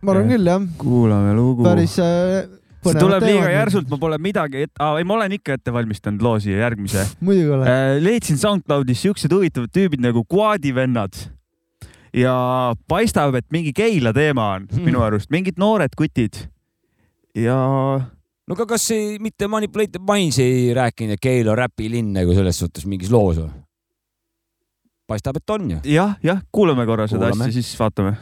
ma 0.00 0.14
arvan 0.14 0.30
küll 0.32 0.52
jah. 0.52 0.70
kuulame 0.80 1.34
lugu. 1.36 1.66
päris 1.66 1.98
äh, 2.02 2.46
see 2.86 3.00
tuleb 3.00 3.26
liiga 3.26 3.52
järsult, 3.52 3.88
ma 3.92 4.00
pole 4.00 4.18
midagi 4.22 4.66
et... 4.66 4.72
ah,, 4.80 4.96
ei, 5.00 5.06
ma 5.06 5.18
olen 5.18 5.36
ikka 5.38 5.58
ette 5.58 5.74
valmistanud 5.74 6.24
loo 6.24 6.36
siia 6.42 6.64
järgmise. 6.64 7.06
muidugi 7.20 7.54
olen 7.58 7.70
äh,. 7.70 7.86
leidsin 8.02 8.40
SoundCloudis 8.40 9.04
siuksed 9.06 9.32
huvitavad 9.32 9.72
tüübid 9.74 10.04
nagu 10.04 10.24
Quadi 10.32 10.74
vennad 10.76 11.26
ja 12.16 12.36
paistab, 12.88 13.36
et 13.36 13.48
mingi 13.52 13.74
Keila 13.76 14.14
teema 14.16 14.52
on 14.56 14.68
hmm. 14.70 14.84
minu 14.88 15.04
arust, 15.04 15.30
mingid 15.34 15.60
noored 15.60 15.96
kutid 15.98 16.46
ja 17.36 17.58
no 18.46 18.54
aga 18.54 18.66
kas 18.74 18.90
ei, 18.94 19.18
mitte 19.22 19.48
Manipulated 19.50 20.02
Minds 20.06 20.38
ei 20.42 20.70
rääkinud, 20.76 21.16
et 21.16 21.22
Keil 21.22 21.48
on 21.50 21.58
räpilinn 21.58 22.14
nagu 22.14 22.34
selles 22.36 22.58
suhtes 22.62 22.86
mingis 22.86 23.10
loos 23.10 23.40
või? 23.42 23.50
paistab, 25.06 25.38
et 25.38 25.54
on 25.54 25.70
ju. 25.70 25.82
jah, 25.96 26.16
jah, 26.22 26.42
kuulame 26.54 26.86
korra 26.86 27.08
seda 27.10 27.30
kuulame. 27.30 27.50
asja, 27.50 27.62
siis 27.62 27.78
vaatame 27.78 28.16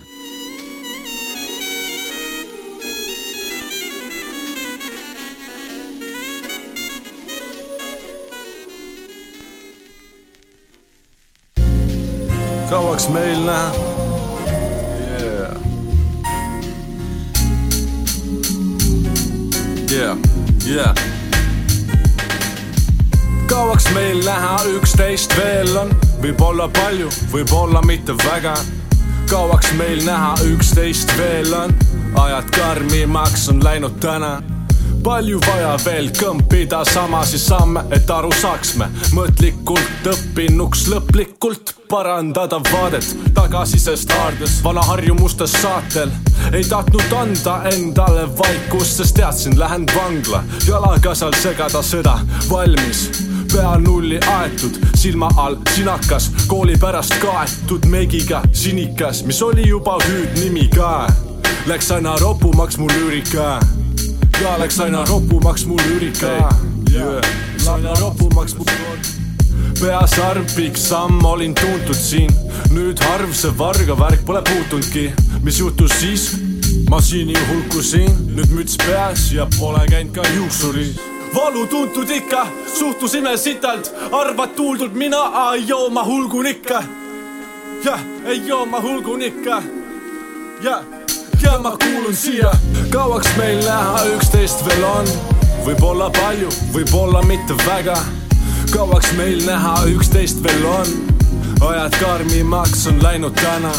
kauaks 12.70 13.08
meil 13.12 13.44
näha 13.44 14.03
yeah, 19.94 20.16
yeah. 20.66 20.94
kauaks 23.46 23.86
meil 23.94 24.24
näha 24.24 24.56
üksteist 24.74 25.36
veel 25.38 25.76
on, 25.76 25.92
võib-olla 26.22 26.68
palju, 26.68 27.10
võib-olla 27.32 27.82
mitte 27.86 28.16
väga. 28.24 28.54
kauaks 29.30 29.72
meil 29.78 30.02
näha 30.06 30.34
üksteist 30.50 31.14
veel 31.18 31.54
on, 31.54 31.76
ajad 32.26 32.50
karmimaks 32.56 33.48
on 33.48 33.64
läinud 33.64 34.00
täna 34.00 34.40
palju 35.04 35.38
vaja 35.44 35.74
veel 35.84 36.08
kõmpida 36.16 36.80
samasi 36.88 37.38
samme, 37.38 37.82
et 37.92 38.10
aru 38.10 38.30
saaks 38.40 38.74
me 38.80 38.86
mõtlikult 39.12 40.06
õppinuks 40.08 40.86
lõplikult 40.88 41.74
parandada 41.90 42.60
vaadet 42.70 43.06
tagasisest 43.36 44.12
haardes 44.16 44.56
vana 44.64 44.82
harjumustes 44.88 45.52
saatel. 45.60 46.12
ei 46.52 46.64
tahtnud 46.64 47.12
anda 47.20 47.58
endale 47.72 48.24
vaikust, 48.38 48.96
sest 48.96 49.16
teadsin, 49.16 49.58
lähen 49.58 49.86
vangla, 49.94 50.42
jalaga 50.66 51.14
seal 51.14 51.36
segada 51.42 51.82
sõda, 51.82 52.18
valmis 52.48 53.08
pea 53.52 53.76
nulli 53.78 54.18
aetud, 54.38 54.80
silma 54.96 55.28
all 55.36 55.60
sinakas, 55.74 56.30
kooli 56.48 56.78
pärast 56.80 57.14
kaetud 57.22 57.86
meigiga 57.86 58.42
sinikas, 58.52 59.22
mis 59.28 59.42
oli 59.42 59.68
juba 59.68 59.98
hüüdnimi 60.08 60.68
ka. 60.74 61.06
Läks 61.66 61.92
aina 61.94 62.16
ropumaks 62.20 62.78
mul 62.78 62.90
lüürika 62.92 63.60
ja 64.42 64.58
läks 64.58 64.80
aina 64.80 65.04
ropumaks 65.08 65.66
mul 65.66 65.80
lüürika 65.88 66.26
yeah.. 66.92 67.24
Aina 67.68 67.94
ropumaks 68.00 68.54
mul 68.58 68.66
peas 69.80 70.18
arv 70.18 70.46
pikk 70.56 70.76
samm, 70.78 71.24
olin 71.24 71.54
tuntud 71.54 71.98
siin. 71.98 72.30
nüüd 72.72 73.00
harv 73.08 73.32
see 73.34 73.52
varga 73.58 73.98
värk 73.98 74.24
pole 74.26 74.42
puutunudki. 74.42 75.12
mis 75.42 75.58
juhtus 75.58 75.92
siis? 76.00 76.30
masiini 76.90 77.34
hulkusin, 77.48 78.10
nüüd 78.36 78.50
müts 78.54 78.76
peas 78.86 79.32
ja 79.32 79.46
pole 79.58 79.86
käinud 79.90 80.14
ka 80.14 80.22
juuksuris 80.36 80.96
valu 81.34 81.66
tuntud 81.66 82.10
ikka, 82.10 82.46
suhtusime 82.78 83.36
sitalt, 83.36 83.90
arvad 84.12 84.54
tuuldud 84.56 84.94
mina, 84.94 85.24
ei 85.54 85.64
joo, 85.68 85.88
ma 85.90 86.04
hulgun 86.04 86.46
ikka. 86.46 86.82
jah, 87.84 88.00
ei 88.26 88.46
joo, 88.46 88.66
ma 88.66 88.80
hulgun 88.80 89.22
ikka. 89.22 89.62
jah, 90.62 90.84
ja 91.42 91.58
ma 91.58 91.76
kuulun 91.76 92.16
siia, 92.16 92.52
kauaks 92.90 93.36
meil 93.36 93.64
näha 93.64 94.04
üksteist 94.16 94.66
veel 94.66 94.84
on, 94.84 95.08
võib-olla 95.64 96.10
palju, 96.20 96.52
võib-olla 96.74 97.22
mitte 97.28 97.56
väga 97.66 97.96
kauaks 98.74 99.12
meil 99.16 99.38
näha 99.46 99.74
üksteist 99.86 100.40
veel 100.42 100.64
on, 100.66 100.88
ajad 101.68 101.94
karmimaks 102.00 102.86
on 102.90 103.02
läinud 103.02 103.34
täna. 103.38 103.72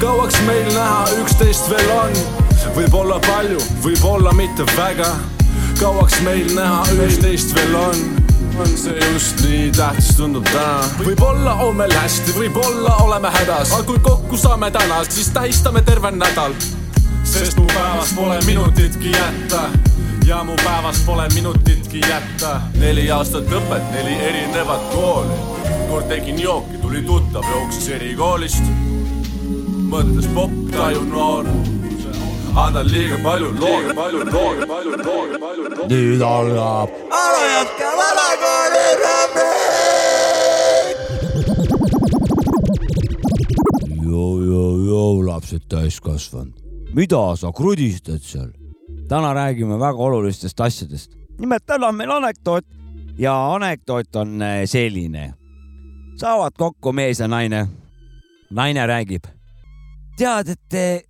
kauaks 0.00 0.40
meil 0.46 0.66
näha 0.74 1.04
üksteist 1.20 1.70
veel 1.70 1.90
on, 1.94 2.16
võib-olla 2.74 3.20
palju, 3.26 3.60
võib-olla 3.84 4.32
mitte 4.32 4.66
väga. 4.76 5.12
kauaks 5.80 6.20
meil 6.26 6.54
näha 6.54 6.84
üksteist 7.06 7.54
veel 7.54 7.74
on 7.74 8.06
on 8.58 8.72
see 8.80 9.12
just 9.12 9.40
nii 9.44 9.70
tähtis 9.76 10.16
tundub 10.16 10.44
täna. 10.50 10.88
võib-olla 10.98 11.54
on 11.68 11.76
meil 11.76 11.92
hästi, 11.92 12.34
võib-olla 12.38 12.96
oleme 13.04 13.30
hädas, 13.30 13.72
aga 13.72 13.86
kui 13.92 14.02
kokku 14.02 14.36
saame 14.36 14.70
täna, 14.70 15.04
siis 15.08 15.30
tähistame 15.30 15.82
terve 15.86 16.10
nädal. 16.10 16.56
Sest 17.26 17.58
mu 17.58 17.66
päevas 17.66 18.12
pole 18.16 18.38
minutitki 18.46 19.10
jätta 19.10 19.68
ja 20.26 20.44
mu 20.44 20.56
päevast 20.64 21.06
pole 21.06 21.28
minutitki 21.34 22.00
jätta. 22.00 22.60
neli 22.78 23.10
aastat 23.10 23.50
õpet, 23.50 23.90
neli 23.92 24.14
erinevat 24.14 24.90
kooli. 24.94 25.38
kord 25.88 26.08
tegin 26.08 26.40
jooki, 26.42 26.78
tuli 26.82 27.02
tuttav, 27.02 27.44
jooksis 27.50 27.88
erikoolist. 27.88 28.62
mõtles 29.90 30.26
popp, 30.34 30.52
taju 30.72 31.02
noor. 31.04 31.46
annan 32.54 32.92
liiga 32.92 33.18
palju 33.22 33.52
looga, 33.60 33.94
palju 33.94 34.24
looga, 34.24 34.66
palju 34.66 34.90
looga, 35.04 35.38
palju 35.38 35.88
nüüd 35.90 36.22
algab 36.22 36.88
alajatka 37.10 37.90
vanakooli 38.00 38.86
joo, 44.06 44.42
joo, 44.42 44.70
joo, 44.86 45.26
lapsed 45.26 45.62
täiskasvanud, 45.68 46.65
mida 46.94 47.36
sa 47.36 47.52
krudistad 47.52 48.22
seal? 48.22 48.52
täna 49.08 49.34
räägime 49.34 49.78
väga 49.78 49.98
olulistest 49.98 50.60
asjadest. 50.60 51.12
nimelt 51.38 51.66
täna 51.66 51.88
on 51.88 51.94
meil 51.94 52.10
anekdoot 52.10 52.64
ja 53.18 53.54
anekdoot 53.54 54.16
on 54.16 54.42
äh, 54.42 54.64
selline. 54.64 55.34
saavad 56.16 56.52
kokku 56.58 56.92
mees 56.92 57.20
ja 57.20 57.28
naine. 57.28 57.68
naine 58.50 58.86
räägib. 58.86 59.24
tead, 60.16 60.48
et 60.48 60.74
äh, 60.74 61.02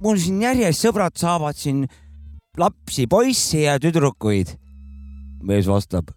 mul 0.00 0.16
siin 0.16 0.42
järjest 0.42 0.86
sõbrad 0.86 1.16
saavad 1.16 1.56
siin 1.56 1.86
lapsi, 2.58 3.06
poissi 3.06 3.62
ja 3.62 3.78
tüdrukuid. 3.78 4.56
mees 5.42 5.66
vastab. 5.66 6.10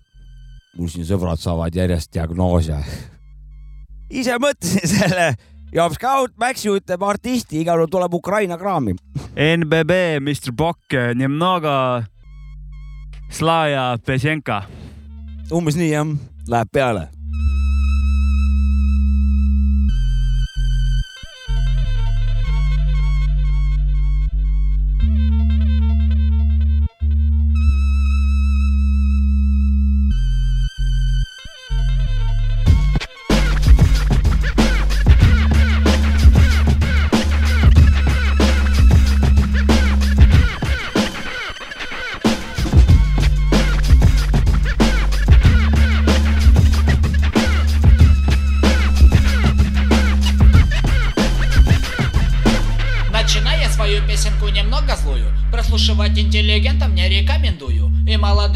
mul 0.77 0.87
siin 0.87 1.05
sõbrad 1.05 1.39
saavad 1.39 1.75
järjest 1.75 2.13
diagnoose 2.13 2.83
ise 4.19 4.37
mõtlesin 4.41 4.87
selle 4.87 5.33
ja 5.73 5.89
Scout 5.89 6.37
Maxi 6.37 6.69
ütleb 6.69 7.03
artisti, 7.05 7.61
igal 7.61 7.81
juhul 7.81 7.91
tuleb 7.91 8.13
Ukraina 8.13 8.57
kraami. 8.57 8.95
NBB, 9.33 10.19
Mr 10.21 10.53
Bock, 10.55 10.93
Nemnoga, 11.15 12.03
Slaja, 13.31 13.97
Pesenka. 14.05 14.63
umbes 15.51 15.75
nii 15.77 15.91
jah, 15.91 16.07
läheb 16.49 16.71
peale 16.73 17.09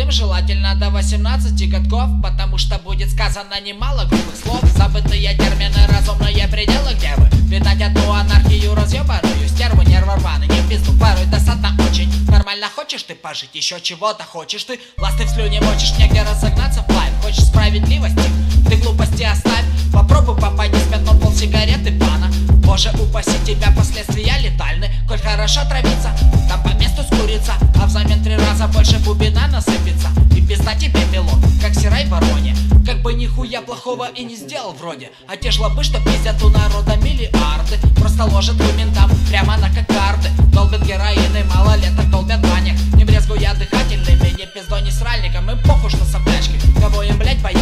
молодым 0.08 0.12
желательно 0.12 0.76
до 0.76 0.90
18 0.90 1.70
годков, 1.70 2.10
потому 2.22 2.58
что 2.58 2.78
будет 2.80 3.12
сказано 3.12 3.60
немало 3.62 4.06
глупых 4.06 4.36
слов. 4.42 4.64
Забытые 4.76 5.36
термины, 5.36 5.76
разумные 5.88 6.48
пределы, 6.48 6.94
где 6.96 7.14
вы? 7.18 7.30
Видать 7.48 7.82
эту 7.82 8.12
анархию 8.12 8.76
разъебарую, 8.76 9.48
стерву 9.48 9.82
нервы 9.84 10.16
рваны, 10.16 10.46
не 10.46 10.62
в 10.62 10.70
пизду, 10.70 10.94
порой 11.00 11.26
досадно 11.26 11.70
очень. 11.90 12.10
Нормально 12.30 12.68
хочешь 12.74 13.04
ты 13.04 13.16
пожить, 13.16 13.56
еще 13.56 13.80
чего-то 13.82 14.24
хочешь 14.24 14.64
ты, 14.64 14.80
ласты 14.98 15.26
в 15.26 15.30
слюне 15.30 15.62
мочишь, 15.62 15.98
негде 15.98 16.24
разогнаться 16.24 16.82
в 16.82 16.90
лайф. 16.90 17.14
Хочешь 17.22 17.46
справедливости? 17.46 18.24
Ты 18.70 18.78
глупости 18.78 19.24
оставь, 19.24 19.66
попробуй 19.94 20.36
попади 20.36 20.78
с 20.78 20.88
пятном 20.92 21.20
пол 21.20 21.34
сигареты 21.34 21.92
пана. 22.00 22.28
Боже, 22.68 22.92
упаси 23.00 23.32
тебя, 23.46 23.72
последствия 23.72 24.38
летальны. 24.40 24.90
Коль 25.08 25.20
хорошо 25.20 25.62
травиться, 25.70 26.12
там 26.50 26.62
по 26.62 26.76
месту 26.76 27.02
скурится. 27.04 27.54
А 27.82 27.86
взамен 27.86 28.22
три 28.22 28.36
раза 28.36 28.68
больше 28.68 29.00
бубина 29.00 29.48
насыпется. 29.48 30.10
И 30.36 30.42
пизда 30.42 30.76
тебе 30.76 31.00
пилот, 31.10 31.40
как 31.62 31.74
сирай 31.74 32.06
вороне 32.08 32.56
Как 32.86 33.02
бы 33.02 33.14
нихуя 33.14 33.62
плохого 33.62 34.10
и 34.10 34.26
не 34.26 34.36
сделал 34.36 34.74
вроде. 34.74 35.12
А 35.30 35.38
те 35.38 35.50
жлобы, 35.50 35.82
что 35.86 36.02
пиздят 36.02 36.44
у 36.44 36.50
народа 36.50 36.98
миллиарды 36.98 37.78
Просто 37.96 38.26
ложат 38.26 38.58
по 38.58 38.72
ментам 38.78 39.10
прямо 39.30 39.56
на 39.58 39.70
кокарды. 39.70 40.28
Долбят 40.52 40.84
героины, 40.86 41.46
малолеток 41.46 42.10
долбят 42.10 42.42
банях 42.42 42.78
Не 42.96 43.06
брезгуя 43.06 43.56
дыхательными, 43.56 44.38
не 44.38 44.46
пиздой, 44.46 44.82
не 44.82 44.92
сральником. 44.92 45.50
Им 45.50 45.60
похуй, 45.64 45.90
что 45.90 46.04
соплячки, 46.04 46.60
кого 46.82 47.02
им, 47.02 47.18
блять, 47.18 47.42
боятся 47.42 47.57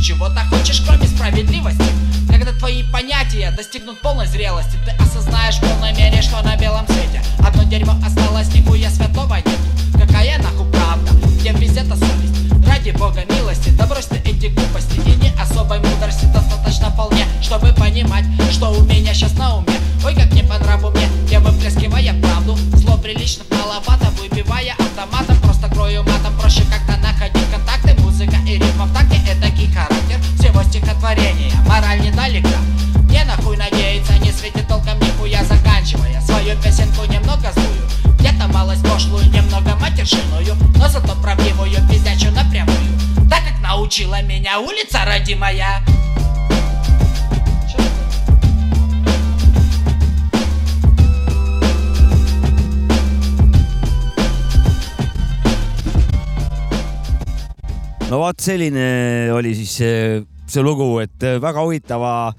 чего-то 0.00 0.40
хочешь, 0.48 0.82
кроме 0.86 1.06
справедливости. 1.06 1.84
Когда 2.28 2.52
твои 2.52 2.82
понятия 2.84 3.50
достигнут 3.50 4.00
полной 4.00 4.26
зрелости 4.26 4.78
Ты 4.86 4.92
осознаешь 5.02 5.56
в 5.56 5.60
полной 5.60 5.92
мере, 5.92 6.22
что 6.22 6.40
на 6.42 6.56
белом 6.56 6.86
свете 6.86 7.22
Одно 7.38 7.64
дерьмо 7.64 7.94
осталось, 8.04 8.52
нихуя 8.54 8.88
святого 8.90 9.34
нет. 9.34 9.58
Какая 9.92 10.38
нахуй 10.38 10.70
правда, 10.70 11.12
где 11.38 11.52
везде-то 11.52 11.96
совесть? 11.96 12.66
Ради 12.66 12.90
бога 12.92 13.24
милости, 13.28 13.70
да 13.70 13.86
брось 13.86 14.06
ты 14.06 14.16
эти 14.24 14.46
глупости. 14.46 15.00
И 15.06 15.16
не 15.16 15.32
особой 15.40 15.80
мудрости 15.80 16.24
достаточно 16.26 16.90
вполне 16.90 17.26
Чтобы 17.42 17.72
понимать, 17.74 18.24
что 18.50 18.70
у 18.70 18.82
меня 18.84 19.12
сейчас 19.12 19.34
на 19.34 19.56
уме. 19.56 19.74
Ой, 20.04 20.14
как 20.14 20.32
не 20.32 20.39
вершиною, 40.00 40.56
но 40.76 40.88
зато 40.88 41.14
правдивую 41.22 41.70
передачу 41.88 42.30
напрямую, 42.30 42.78
так 43.28 43.40
как 43.44 43.60
научила 43.62 44.22
меня 44.22 44.58
улица 44.58 45.04
родимая. 45.04 45.82
no 58.10 58.18
vot, 58.18 58.40
selline 58.42 59.30
oli 59.30 59.52
siis 59.54 59.70
see, 59.78 60.24
see 60.50 60.62
lugu, 60.62 60.98
et 60.98 61.22
äh, 61.22 61.36
väga 61.38 61.62
huvitava 61.62 62.32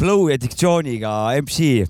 flow 0.00 0.26
ja 0.32 0.40
diktsiooniga 0.40 1.36
MC. 1.38 1.84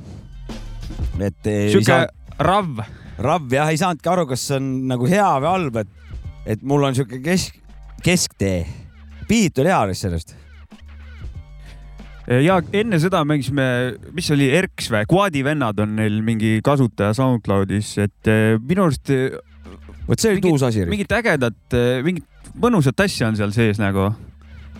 et. 1.20 1.46
Äh, 1.46 1.70
sihuke 1.70 1.86
saanud... 1.86 2.10
rav 2.38 3.01
rav 3.18 3.48
jah, 3.52 3.70
ei 3.72 3.80
saanudki 3.80 4.12
aru, 4.12 4.26
kas 4.30 4.46
see 4.48 4.60
on 4.60 4.70
nagu 4.92 5.08
hea 5.10 5.32
või 5.42 5.50
halb, 5.50 5.82
et, 5.82 6.14
et 6.54 6.62
mul 6.62 6.86
on 6.88 6.96
sihuke 6.96 7.20
kesk, 7.24 7.58
kesktee. 8.04 8.62
beat 9.28 9.58
oli 9.62 9.72
hea 9.72 9.98
sellest 9.98 10.36
ja 12.40 12.58
enne 12.78 12.98
seda 13.02 13.22
mängisime, 13.26 13.64
mis 14.14 14.28
oli 14.34 14.48
Erks 14.54 14.90
või, 14.92 15.06
Quadi 15.10 15.42
vennad 15.44 15.80
on 15.82 15.96
neil 15.98 16.20
mingi 16.24 16.60
kasutaja 16.64 17.14
SoundCloudis, 17.18 17.96
et 18.04 18.30
minu 18.62 18.86
arust. 18.86 19.10
Vot 20.06 20.18
see 20.18 20.34
oli 20.34 20.50
uus 20.50 20.62
asi. 20.66 20.84
mingit 20.90 21.12
ägedat, 21.14 21.74
mingit 22.06 22.54
mõnusat 22.58 23.04
asja 23.04 23.28
on 23.30 23.38
seal 23.38 23.52
sees 23.54 23.80
nagu. 23.82 24.12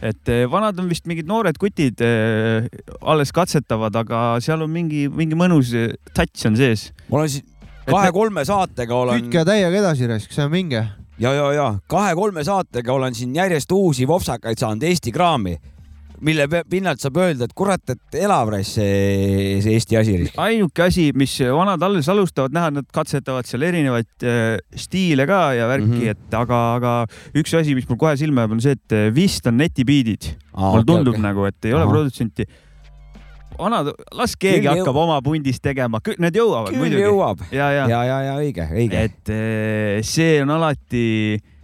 et 0.03 0.30
vanad 0.51 0.78
on 0.83 0.89
vist 0.91 1.07
mingid 1.07 1.28
noored 1.30 1.59
kutid 1.62 2.01
alles 2.03 3.30
katsetavad, 3.33 3.95
aga 3.95 4.41
seal 4.43 4.64
on 4.64 4.70
mingi, 4.70 5.07
mingi 5.07 5.39
mõnus 5.39 5.70
touch 6.14 6.47
on 6.47 6.59
sees. 6.59 6.91
ma 7.09 7.20
olen 7.20 7.30
siin 7.30 7.52
kahe-kolme 7.89 8.45
saatega 8.49 8.95
olen. 8.95 9.26
kütke 9.26 9.45
täiega 9.49 9.83
edasi 9.83 10.11
raisk, 10.11 10.33
see 10.35 10.47
on 10.47 10.53
vinge. 10.55 10.87
ja, 11.18 11.35
ja, 11.35 11.53
ja 11.57 11.68
kahe-kolme 11.91 12.45
saatega 12.45 12.93
olen 12.93 13.14
siin 13.14 13.35
järjest 13.37 13.72
uusi 13.72 14.09
vopsakaid 14.09 14.59
saanud 14.61 14.89
Eesti 14.89 15.12
kraami 15.12 15.59
mille 16.22 16.47
pinnalt 16.70 17.03
saab 17.03 17.18
öelda, 17.18 17.47
et 17.49 17.55
kurat, 17.59 17.83
et 17.93 18.18
elav 18.22 18.53
raisk 18.55 18.76
see, 18.78 19.59
see 19.64 19.76
Eesti 19.76 19.99
asi. 19.99 20.16
ainuke 20.41 20.85
asi, 20.87 21.09
mis 21.18 21.35
vanad 21.55 21.83
alles 21.83 22.09
alustavad, 22.12 22.55
näha, 22.55 22.70
nad 22.78 22.89
katsetavad 22.95 23.49
seal 23.49 23.66
erinevaid 23.66 24.26
äh, 24.26 24.57
stiile 24.78 25.26
ka 25.26 25.41
ja 25.59 25.66
värki 25.70 25.89
mm, 25.89 26.01
-hmm. 26.01 26.11
et 26.14 26.37
aga, 26.39 26.61
aga 26.78 26.93
üks 27.39 27.57
asi, 27.59 27.74
mis 27.78 27.89
mul 27.91 27.99
kohe 28.01 28.14
silma 28.20 28.47
jääb, 28.47 28.59
on 28.59 28.62
see, 28.62 28.78
et 28.78 28.99
äh, 28.99 29.09
vist 29.14 29.47
on 29.51 29.59
netibiidid. 29.59 30.35
mulle 30.55 30.85
okay, 30.85 30.91
tundub 30.95 31.16
okay. 31.16 31.26
nagu, 31.26 31.49
et 31.51 31.64
ei 31.64 31.74
ole 31.74 31.89
Aha. 31.89 31.91
produtsenti 31.91 32.47
vanad, 33.59 33.93
las 34.17 34.37
keegi 34.37 34.63
Küll 34.65 34.71
hakkab 34.73 34.95
jõu... 34.95 35.05
oma 35.07 35.19
pundis 35.25 35.61
tegema, 35.63 36.01
need 36.19 36.39
jõuavad 36.39 36.73
Küll 36.73 36.85
muidugi. 36.85 37.03
jõuab 37.07 37.43
ja, 37.51 37.71
ja, 37.75 37.89
ja, 37.91 38.05
ja, 38.09 38.21
ja 38.29 38.39
õige, 38.41 38.69
õige. 38.73 39.05
et 39.09 39.33
äh, 39.33 39.99
see 40.07 40.39
on 40.45 40.55
alati, 40.57 41.05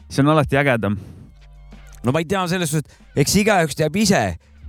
see 0.08 0.24
on 0.24 0.34
alati 0.34 0.60
ägedam. 0.60 0.98
no 2.04 2.14
ma 2.14 2.22
ei 2.22 2.28
tea, 2.28 2.44
selles 2.50 2.74
suhtes, 2.74 3.00
eks 3.18 3.40
igaüks 3.42 3.78
teab 3.78 3.96
ise 3.98 4.22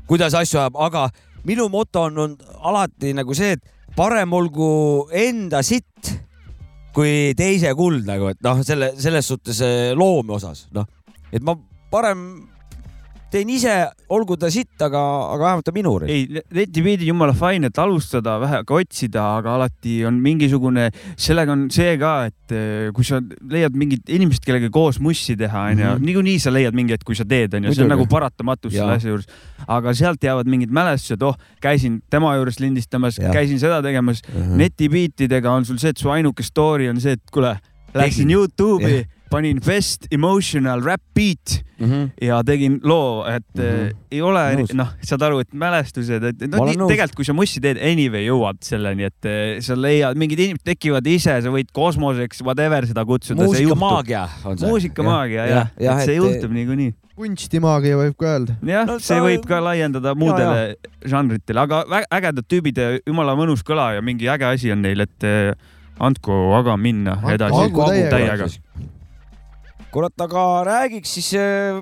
kuidas 0.09 0.33
asju 0.33 0.59
ajab, 0.59 0.79
aga 0.81 1.07
minu 1.45 1.69
moto 1.69 2.07
on 2.07 2.17
olnud 2.17 2.57
alati 2.65 3.13
nagu 3.17 3.35
see, 3.37 3.53
et 3.57 3.95
parem 3.95 4.33
olgu 4.33 4.69
enda 5.13 5.61
sitt 5.65 6.15
kui 6.95 7.35
teise 7.37 7.75
kuld 7.77 8.07
nagu, 8.07 8.31
et 8.33 8.39
noh, 8.43 8.63
selle, 8.65 8.93
selles 8.99 9.29
suhtes 9.29 9.61
eh, 9.65 9.91
loomi 9.97 10.33
osas, 10.39 10.65
noh, 10.75 10.87
et 11.31 11.45
ma 11.45 11.53
parem 11.93 12.48
teen 13.31 13.49
ise, 13.53 13.73
olgu 14.13 14.35
ta 14.39 14.49
sitt, 14.53 14.73
aga, 14.81 15.01
aga 15.35 15.45
vähemalt 15.45 15.67
ta 15.67 15.73
minu. 15.75 15.93
ei, 16.05 16.25
netipiidid 16.55 17.07
jumala 17.09 17.35
fine, 17.37 17.69
et 17.69 17.81
alustada, 17.81 18.37
vähega 18.41 18.77
otsida, 18.79 19.25
aga 19.39 19.55
alati 19.57 19.99
on 20.09 20.17
mingisugune, 20.23 20.89
sellega 21.19 21.53
on 21.53 21.67
see 21.73 21.95
ka, 22.01 22.13
et 22.29 22.55
eh, 22.55 22.89
kui 22.95 23.05
sa 23.07 23.21
leiad 23.21 23.77
mingit 23.77 24.09
inimest, 24.09 24.45
kellega 24.47 24.71
koos 24.73 25.01
mussi 25.03 25.37
teha, 25.39 25.67
onju, 25.73 25.85
mhm. 25.85 26.09
niikuinii 26.09 26.41
sa 26.41 26.53
leiad 26.53 26.77
mingi 26.77 26.95
hetk, 26.95 27.05
kui 27.07 27.17
sa 27.17 27.27
teed, 27.29 27.59
onju, 27.59 27.75
see 27.75 27.85
on 27.85 27.93
nagu 27.93 28.07
paratamatus 28.09 28.73
selle 28.75 28.97
asja 28.97 29.13
juures. 29.13 29.29
aga 29.69 29.93
sealt 29.97 30.23
jäävad 30.25 30.49
mingid 30.49 30.73
mälestused, 30.73 31.23
oh, 31.25 31.37
käisin 31.61 31.99
tema 32.09 32.33
juures 32.39 32.59
lindistamas, 32.63 33.21
käisin 33.33 33.61
seda 33.61 33.81
tegemas. 33.85 34.23
Mhm. 34.27 34.41
-huh. 34.41 34.57
netibiitidega 34.63 35.51
on 35.51 35.65
sul 35.65 35.77
see, 35.77 35.93
et 35.93 35.97
su 35.97 36.09
ainuke 36.09 36.43
story 36.43 36.89
on 36.89 36.99
see, 37.01 37.13
et 37.13 37.31
kuule, 37.31 37.57
läksin 37.93 38.31
Youtube'i 38.31 39.05
panin 39.29 39.59
Best 39.65 40.07
Emotional 40.11 40.81
Rap 40.83 41.01
Beat 41.15 41.61
mm 41.79 41.85
-hmm. 41.85 42.09
ja 42.21 42.43
tegin 42.43 42.79
loo, 42.83 43.25
et 43.27 43.45
mm 43.55 43.63
-hmm. 43.63 43.95
ei 44.11 44.21
ole, 44.21 44.65
noh, 44.73 44.87
saad 45.01 45.21
aru, 45.21 45.39
et 45.39 45.53
mälestused, 45.53 46.23
et 46.23 46.47
no, 46.47 46.65
nii, 46.65 46.77
tegelikult, 46.87 47.15
kui 47.15 47.25
sa 47.25 47.33
mussi 47.33 47.61
teed, 47.61 47.77
anyway 47.77 48.25
jõuad 48.25 48.61
selleni, 48.61 49.03
et 49.03 49.25
eh, 49.25 49.61
sa 49.61 49.77
leiad, 49.77 50.17
mingid 50.17 50.39
inimesed 50.39 50.65
tekivad 50.65 51.07
ise, 51.07 51.41
sa 51.41 51.53
võid 51.53 51.71
kosmoseks, 51.73 52.41
whatever 52.41 52.87
seda 52.87 53.05
kutsuda. 53.05 53.43
muusikamaagia 53.43 54.27
on 54.45 54.57
see. 54.57 54.67
muusikamaagia 54.67 55.45
jah 55.45 55.49
ja, 55.49 55.67
ja, 55.79 55.91
ja, 55.91 56.05
see 56.05 56.17
et, 56.17 56.23
juhtub 56.23 56.51
niikuinii 56.51 56.93
kunstimaagia 57.19 57.97
võib 57.99 58.15
ka 58.19 58.35
öelda. 58.35 58.55
jah 58.63 58.85
no,, 58.87 58.99
see 59.03 59.19
võib 59.23 59.47
ka 59.47 59.59
laiendada 59.63 60.15
muudele 60.15 60.77
žanritele, 61.05 61.65
aga 61.65 61.83
ägedad 62.07 62.47
tüübid 62.47 62.79
ja 62.79 62.93
jumala 63.05 63.35
mõnus 63.39 63.65
kõla 63.67 63.93
ja 63.97 64.05
mingi 64.05 64.29
äge 64.31 64.47
asi 64.47 64.71
on 64.71 64.81
neil, 64.85 65.03
et 65.03 65.27
eh, 65.27 65.51
andku 65.99 66.37
aga 66.55 66.77
minna 66.79 67.19
edasi 67.33 67.67
täiega 68.09 68.47
kurat, 69.93 70.13
aga 70.21 70.45
räägiks 70.67 71.15
siis 71.17 71.31
äh, 71.37 71.79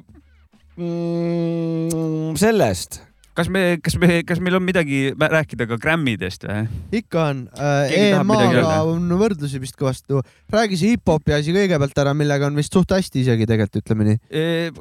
mm, 0.79 2.37
sellest 2.39 3.01
kas 3.37 3.49
me, 3.53 3.63
kas 3.83 3.97
me, 4.01 4.21
kas 4.25 4.39
meil 4.41 4.57
on 4.57 4.63
midagi 4.65 5.11
rääkida 5.13 5.67
ka 5.69 5.77
Grammidest 5.81 6.47
või? 6.47 6.63
ikka 7.01 7.25
on 7.33 7.43
äh,. 7.53 7.97
EMA-ga 7.99 8.79
on 8.87 9.11
võrdlusi 9.19 9.61
vist 9.61 9.77
kõvasti. 9.77 10.21
räägi 10.53 10.79
see 10.79 10.95
hip-hopi 10.95 11.35
asi 11.37 11.53
kõigepealt 11.55 12.01
ära, 12.01 12.15
millega 12.17 12.49
on 12.49 12.57
vist 12.57 12.73
suht 12.73 12.95
hästi 12.95 13.25
isegi 13.25 13.49
tegelikult, 13.49 13.83
ütleme 13.83 14.07
nii. 14.07 14.21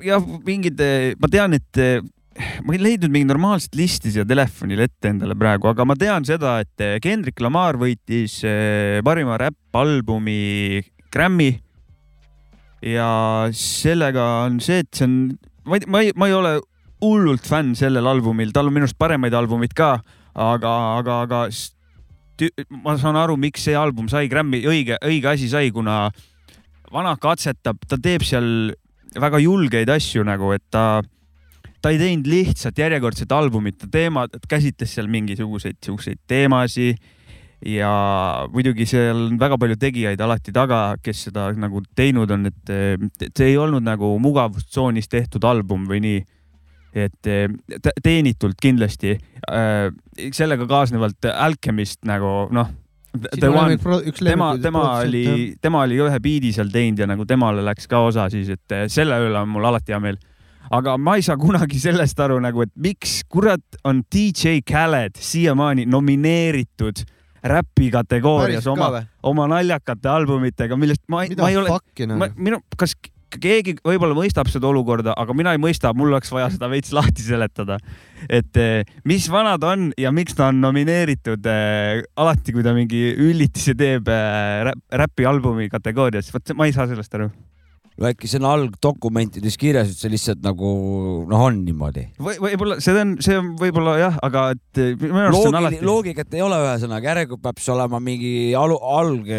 Jah, 0.06 0.30
mingid, 0.46 0.80
ma 1.20 1.32
tean, 1.32 1.58
et 1.58 1.82
ma 2.64 2.76
ei 2.76 2.80
leidnud 2.80 3.12
mingit 3.12 3.32
normaalset 3.34 3.76
listi 3.76 4.14
siia 4.14 4.24
telefonile 4.28 4.88
ette 4.88 5.12
endale 5.12 5.36
praegu, 5.36 5.68
aga 5.72 5.88
ma 5.88 5.98
tean 5.98 6.24
seda, 6.28 6.58
et 6.64 6.88
Kendrick 7.04 7.44
Lamar 7.44 7.76
võitis 7.80 8.40
parima 9.04 9.36
räppalbumi 9.42 10.80
Grammy 11.12 11.52
ja 12.86 13.10
sellega 13.56 14.24
on 14.46 14.60
see, 14.62 14.82
et 14.84 14.90
see 14.94 15.06
on, 15.08 15.16
ma 15.66 15.78
ei, 15.78 15.88
ma 15.90 16.02
ei, 16.04 16.12
ma 16.18 16.28
ei 16.30 16.36
ole 16.36 16.52
hullult 17.02 17.46
fänn 17.46 17.74
sellel 17.78 18.06
albumil, 18.08 18.52
tal 18.54 18.70
on 18.70 18.76
minu 18.76 18.86
arust 18.86 18.98
paremaid 18.98 19.34
albumeid 19.36 19.74
ka, 19.76 19.96
aga, 20.32 20.76
aga, 21.00 21.18
aga 21.26 21.42
ma 22.84 22.96
saan 23.00 23.18
aru, 23.20 23.36
miks 23.40 23.66
see 23.66 23.76
album 23.76 24.08
sai 24.12 24.30
Grammy, 24.32 24.62
õige, 24.68 24.98
õige 25.04 25.32
asi 25.32 25.50
sai, 25.52 25.72
kuna 25.74 26.06
vana 26.92 27.16
katsetab, 27.20 27.82
ta 27.88 27.98
teeb 28.00 28.24
seal 28.26 28.72
väga 29.16 29.40
julgeid 29.42 29.90
asju 29.92 30.24
nagu, 30.26 30.52
et 30.56 30.64
ta, 30.72 31.02
ta 31.82 31.92
ei 31.92 32.00
teinud 32.00 32.28
lihtsalt 32.30 32.78
järjekordset 32.78 33.32
albumit, 33.32 33.78
ta 33.80 33.90
teema, 33.90 34.26
käsitles 34.48 34.94
seal 34.96 35.10
mingisuguseid 35.12 35.80
siukseid 35.84 36.22
teemasid 36.28 37.02
ja 37.64 37.90
muidugi 38.52 38.86
seal 38.88 39.28
on 39.30 39.38
väga 39.40 39.56
palju 39.58 39.76
tegijaid 39.80 40.20
alati 40.20 40.52
taga, 40.52 40.80
kes 41.02 41.26
seda 41.28 41.48
nagu 41.56 41.80
teinud 41.96 42.30
on, 42.34 42.50
et 42.50 42.72
see 43.32 43.52
ei 43.52 43.56
olnud 43.60 43.84
nagu 43.86 44.12
mugavustsoonis 44.22 45.08
tehtud 45.08 45.44
album 45.48 45.86
või 45.88 46.02
nii. 46.04 46.24
et 46.96 47.28
teenitult 48.02 48.56
kindlasti 48.60 49.16
äh, 49.52 49.88
sellega 50.32 50.66
kaasnevalt 50.66 51.28
Alchemist 51.32 52.04
nagu 52.08 52.48
noh 52.56 52.74
One, 53.16 53.76
tema, 54.12 54.58
tema 54.58 54.98
oli, 54.98 55.56
tema 55.60 55.82
oli 55.86 55.96
ühe 56.04 56.18
biidi 56.20 56.50
seal 56.52 56.68
teinud 56.72 57.00
ja 57.00 57.06
nagu 57.08 57.24
temale 57.24 57.62
läks 57.64 57.88
ka 57.88 58.02
osa 58.04 58.26
siis, 58.28 58.50
et 58.52 58.74
selle 58.92 59.16
üle 59.24 59.38
on 59.40 59.48
mul 59.48 59.64
alati 59.64 59.94
hea 59.94 60.00
meel. 60.02 60.18
aga 60.70 60.96
ma 60.98 61.14
ei 61.16 61.22
saa 61.22 61.38
kunagi 61.40 61.78
sellest 61.80 62.20
aru 62.20 62.36
nagu, 62.42 62.66
et 62.66 62.72
miks 62.76 63.22
kurat 63.28 63.80
on 63.84 64.02
DJ 64.12 64.60
Khaled 64.66 65.16
siiamaani 65.16 65.86
nomineeritud 65.86 67.04
räpi 67.50 67.90
kategoorias 67.94 68.66
oma, 68.70 69.02
oma 69.26 69.50
naljakate 69.50 70.10
albumitega, 70.10 70.78
millest 70.80 71.04
ma, 71.12 71.24
ma 71.38 71.50
ei 71.52 71.60
ole, 71.60 71.76
minu, 72.36 72.60
kas 72.78 72.96
keegi 73.42 73.76
võib-olla 73.84 74.16
mõistab 74.16 74.48
seda 74.50 74.68
olukorda, 74.68 75.14
aga 75.18 75.34
mina 75.36 75.52
ei 75.56 75.60
mõista, 75.60 75.90
mul 75.96 76.12
oleks 76.14 76.30
vaja 76.32 76.48
seda 76.54 76.68
veits 76.72 76.92
lahti 76.94 77.24
seletada. 77.26 77.78
et 78.30 78.56
eh, 78.56 78.84
mis 79.04 79.26
vana 79.30 79.56
ta 79.58 79.74
on 79.74 79.90
ja 79.98 80.12
miks 80.12 80.34
ta 80.34 80.48
on 80.52 80.60
nomineeritud 80.60 81.46
äh, 81.50 82.04
alati, 82.16 82.54
kui 82.54 82.62
ta 82.62 82.74
mingi 82.76 83.10
üllitisi 83.12 83.74
teeb 83.76 84.08
äh, 84.08 84.72
räpi 84.92 85.26
albumi 85.26 85.68
kategoorias, 85.72 86.32
vot 86.32 86.54
ma 86.56 86.66
ei 86.66 86.76
saa 86.76 86.88
sellest 86.90 87.14
aru 87.18 87.30
või 87.96 88.10
äkki 88.12 88.28
see 88.28 88.40
on 88.42 88.46
algdokumentides 88.50 89.56
kirjas, 89.60 89.92
et 89.92 90.00
see 90.00 90.12
lihtsalt 90.12 90.42
nagu 90.44 90.70
noh, 91.30 91.44
on 91.46 91.62
niimoodi 91.64 92.04
või,? 92.20 92.36
võib-olla 92.42 92.76
see 92.84 92.92
on, 93.00 93.14
see 93.24 93.38
on 93.40 93.54
võib-olla 93.60 93.96
jah, 94.00 94.18
aga 94.26 94.50
et 94.52 94.80
minu 95.00 95.22
arust 95.22 95.48
on 95.48 95.58
alati. 95.62 95.80
loogikat 95.86 96.36
ei 96.36 96.44
ole, 96.44 96.58
ühesõnaga 96.66 97.10
järelikult 97.10 97.42
peab 97.46 97.62
see 97.62 97.72
olema 97.72 98.00
mingi 98.04 98.34
alu, 98.58 98.76
alg 98.76 99.30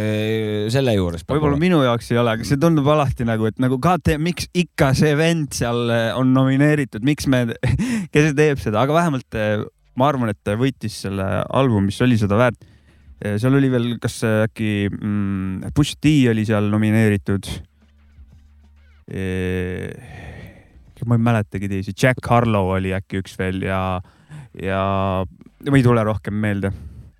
selle 0.73 0.95
juures. 0.97 1.25
võib-olla 1.29 1.61
minu 1.61 1.83
jaoks 1.85 2.09
ei 2.13 2.21
ole, 2.23 2.33
aga 2.33 2.49
see 2.49 2.61
tundub 2.61 2.89
alati 2.93 3.27
nagu, 3.29 3.45
et 3.49 3.61
nagu 3.61 3.77
KT, 3.83 4.17
miks 4.25 4.49
ikka 4.57 4.93
see 4.97 5.13
vend 5.19 5.53
seal 5.57 5.93
eh, 5.93 6.09
on 6.17 6.33
nomineeritud, 6.33 7.05
miks 7.05 7.29
me, 7.29 7.45
kes 8.13 8.33
teeb 8.37 8.63
seda, 8.63 8.81
aga 8.81 8.97
vähemalt 8.97 9.37
eh, 9.37 9.61
ma 9.97 10.09
arvan, 10.09 10.33
et 10.33 10.57
võitis 10.57 10.97
selle 11.05 11.25
albumi, 11.45 11.91
mis 11.91 12.01
oli 12.05 12.17
seda 12.21 12.37
väärt. 12.39 12.73
Seal 13.17 13.55
oli 13.57 13.69
veel, 13.73 13.85
kas 13.97 14.19
äkki 14.21 14.91
mm, 14.91 15.71
Push 15.73 15.97
D 16.05 16.11
oli 16.29 16.43
seal 16.45 16.67
nomineeritud 16.69 17.47
ma 21.07 21.15
ei 21.15 21.23
mäletagi 21.23 21.69
teisi, 21.71 21.93
Jack 21.95 22.25
Harlow 22.27 22.73
oli 22.75 22.91
äkki 22.95 23.21
üks 23.21 23.37
veel 23.39 23.61
ja, 23.63 23.79
ja 24.59 24.81
ma 25.23 25.79
ei 25.79 25.85
tule 25.85 26.03
rohkem 26.07 26.35
meelde. 26.35 26.73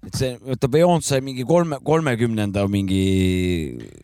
Et 0.07 0.15
see, 0.15 0.35
vaata 0.39 0.69
Beyonce 0.71 1.19
mingi 1.23 1.43
kolme, 1.47 1.79
kolmekümnenda 1.83 2.63
mingi, 2.71 3.03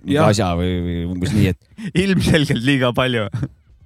mingi 0.03 0.17
asja 0.19 0.51
või, 0.59 0.73
või 0.83 0.97
umbes 1.13 1.35
nii, 1.35 1.53
et 1.53 1.59
ilmselgelt 2.03 2.63
liiga 2.65 2.91
palju. 2.95 3.27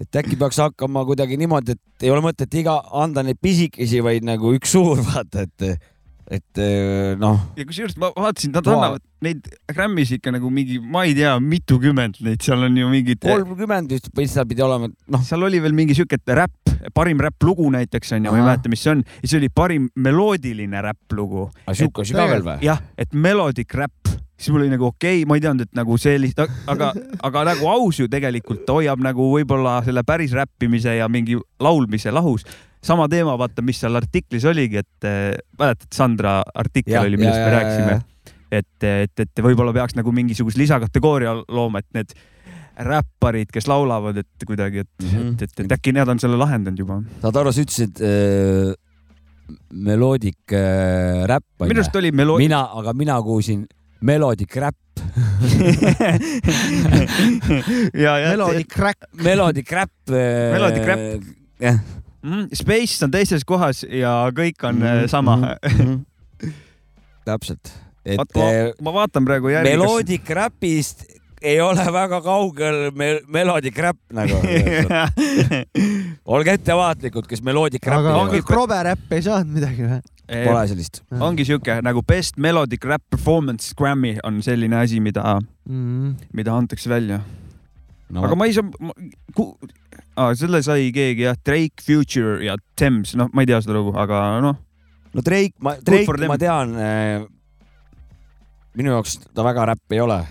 Et 0.02 0.20
äkki 0.22 0.38
peaks 0.38 0.60
hakkama 0.62 1.04
kuidagi 1.10 1.38
niimoodi, 1.42 1.76
et 1.78 2.06
ei 2.06 2.14
ole 2.14 2.22
mõtet 2.26 2.54
iga, 2.58 2.80
anda 2.94 3.24
neid 3.26 3.40
pisikesi, 3.42 4.02
vaid 4.06 4.26
nagu 4.26 4.54
üks 4.58 4.74
suur, 4.78 5.02
vaata, 5.10 5.46
et 5.46 5.68
et 6.28 6.60
eh, 6.60 7.16
noh. 7.20 7.40
ja 7.56 7.66
kusjuures 7.68 7.96
ma 8.02 8.10
vaatasin, 8.16 8.52
nad 8.56 8.68
annavad 8.68 9.04
neid 9.24 9.48
Grammis 9.72 10.12
ikka 10.18 10.34
nagu 10.36 10.52
mingi, 10.54 10.78
ma 10.84 11.06
ei 11.08 11.16
tea, 11.18 11.32
mitukümmend 11.42 12.20
neid, 12.26 12.44
seal 12.44 12.68
on 12.68 12.76
ju 12.78 12.90
mingid. 12.92 13.22
kolmkümmend 13.24 13.96
vist 13.96 14.34
seda 14.34 14.46
pidi 14.50 14.66
olema, 14.66 14.90
noh. 14.92 15.24
seal 15.26 15.48
oli 15.48 15.62
veel 15.64 15.76
mingi 15.78 15.96
siuke 15.98 16.20
räpp, 16.28 16.74
parim 16.98 17.24
räpplugu 17.24 17.70
näiteks 17.74 18.18
on 18.18 18.28
ju, 18.28 18.36
ma 18.36 18.42
ei 18.42 18.48
mäleta, 18.50 18.74
mis 18.74 18.84
see 18.84 18.94
on, 18.98 19.06
ja 19.22 19.24
siis 19.24 19.38
oli 19.40 19.50
parim 19.50 19.88
meloodiline 19.96 20.84
räpplugu. 20.90 21.48
siuke 21.72 22.06
veel 22.18 22.46
või? 22.46 22.60
jah, 22.68 22.84
et 23.00 23.16
melodic 23.16 23.74
räpp 23.80 24.07
siis 24.38 24.54
mul 24.54 24.62
oli 24.62 24.72
nagu 24.74 24.86
okei 24.92 25.22
okay,, 25.22 25.28
ma 25.30 25.38
ei 25.38 25.44
teadnud, 25.44 25.68
et 25.68 25.78
nagu 25.78 25.98
sellist, 26.02 26.40
aga, 26.70 26.92
aga 27.26 27.44
nagu 27.52 27.70
aus 27.72 28.00
ju 28.02 28.08
tegelikult 28.12 28.70
hoiab 28.70 29.02
nagu 29.04 29.32
võib-olla 29.34 29.80
selle 29.86 30.06
päris 30.08 30.36
räppimise 30.38 30.98
ja 31.00 31.10
mingi 31.10 31.40
laulmise 31.64 32.14
lahus 32.14 32.46
sama 32.88 33.08
teema, 33.12 33.36
vaata, 33.40 33.64
mis 33.66 33.82
seal 33.82 33.98
artiklis 33.98 34.46
oligi, 34.48 34.84
et 34.84 35.08
äh, 35.08 35.34
mäletad, 35.60 35.90
Sandra 35.94 36.40
artikkel 36.56 37.00
ja, 37.00 37.04
oli, 37.08 37.20
millest 37.20 37.40
ja, 37.40 37.44
me 37.44 37.52
ja, 37.52 37.60
rääkisime. 37.60 38.00
et, 38.52 38.88
et, 38.88 39.26
et 39.26 39.44
võib-olla 39.44 39.74
peaks 39.76 39.98
nagu 39.98 40.14
mingisuguse 40.16 40.62
lisakategooria 40.62 41.34
looma, 41.48 41.82
et 41.84 41.90
need 41.98 42.14
räpparid, 42.88 43.50
kes 43.50 43.66
laulavad, 43.68 44.20
et 44.22 44.46
kuidagi, 44.46 44.86
et 44.86 44.92
mm, 45.02 45.10
-hmm. 45.10 45.32
et, 45.34 45.42
et, 45.50 45.66
et 45.66 45.72
äkki 45.80 45.96
nad 45.98 46.08
on 46.08 46.20
selle 46.22 46.38
lahendanud 46.38 46.80
juba. 46.80 47.02
saad 47.24 47.42
aru, 47.42 47.52
sa 47.52 47.66
ütlesid 47.66 48.04
äh, 48.06 48.76
meloodik 49.74 50.54
äh, 50.54 51.26
räpp. 51.26 51.48
minu 51.66 51.82
arust 51.82 51.96
oli 51.96 52.12
melood-. 52.12 52.44
mina, 52.44 52.62
aga 52.78 52.94
mina 52.94 53.18
kuulsin 53.22 53.66
meloodik 54.02 54.56
räpp 54.56 54.76
ja, 57.94 58.20
ja. 58.20 58.30
meloodik 58.30 58.78
räpp. 58.78 59.04
meloodik 59.14 59.72
räpp. 59.72 60.10
meloodik 60.10 60.86
räpp. 60.86 61.24
jah 61.60 61.80
mm,. 62.22 62.48
Space 62.54 63.06
on 63.06 63.12
teises 63.12 63.46
kohas 63.48 63.84
ja 63.84 64.32
kõik 64.36 64.64
on 64.68 64.76
mm 64.76 64.82
-hmm. 64.88 65.08
sama 65.08 65.36
mm. 65.36 65.44
-hmm. 65.68 66.52
täpselt. 67.30 67.74
et 68.06 68.18
Vaat, 68.18 68.36
ma, 68.36 68.52
eh, 68.52 68.74
ma 68.82 68.94
vaatan 68.94 69.26
praegu 69.26 69.50
järgi. 69.50 69.70
Melodic 69.70 70.24
kas... 70.24 70.36
Rapist 70.36 71.04
ei 71.42 71.62
ole 71.62 71.86
väga 71.94 72.22
kaugel 72.22 72.92
me 72.96 73.20
Melodic 73.28 73.78
Rap 73.78 73.98
nagu 74.14 74.40
olge 76.36 76.52
ettevaatlikud, 76.52 77.28
kes 77.28 77.42
Melodic 77.42 77.86
Rapi. 77.86 78.00
aga 78.00 78.16
ongi 78.18 78.42
Krobe 78.42 78.84
Rap 78.84 79.12
ei 79.12 79.22
saanud 79.22 79.54
midagi 79.54 79.86
või? 79.86 80.02
Pole 80.28 80.64
sellist. 80.68 81.02
ongi 81.24 81.46
siuke 81.48 81.78
nagu 81.86 82.02
Best 82.04 82.36
Melodic 82.42 82.84
Rap 82.86 83.04
Performance 83.10 83.72
Grammy 83.78 84.18
on 84.28 84.42
selline 84.44 84.76
asi, 84.76 85.00
mida 85.00 85.38
mm, 85.40 86.16
mida 86.36 86.56
antakse 86.58 86.92
välja 86.92 87.22
no.. 88.10 88.24
aga 88.26 88.36
ma 88.36 88.48
ei 88.48 88.56
saa, 88.56 88.68
ah,, 90.18 90.34
selle 90.38 90.62
sai 90.66 90.90
keegi 90.96 91.28
jah, 91.28 91.38
Drake, 91.48 91.84
Future 91.84 92.42
ja 92.46 92.58
Thames, 92.80 93.16
noh, 93.20 93.32
ma 93.34 93.44
ei 93.44 93.50
tea 93.50 93.62
seda 93.64 93.78
lugu, 93.78 93.96
aga 94.00 94.26
noh. 94.44 94.60
no 95.14 95.24
Drake, 95.26 95.56
ma, 95.64 95.78
Drake 95.80 96.30
ma 96.30 96.40
tean 96.42 96.76
äh,. 96.76 97.24
minu 98.78 98.94
jaoks 98.98 99.20
ta 99.32 99.46
väga 99.48 99.72
räpp 99.72 99.96
ei 99.96 100.04
ole. 100.04 100.22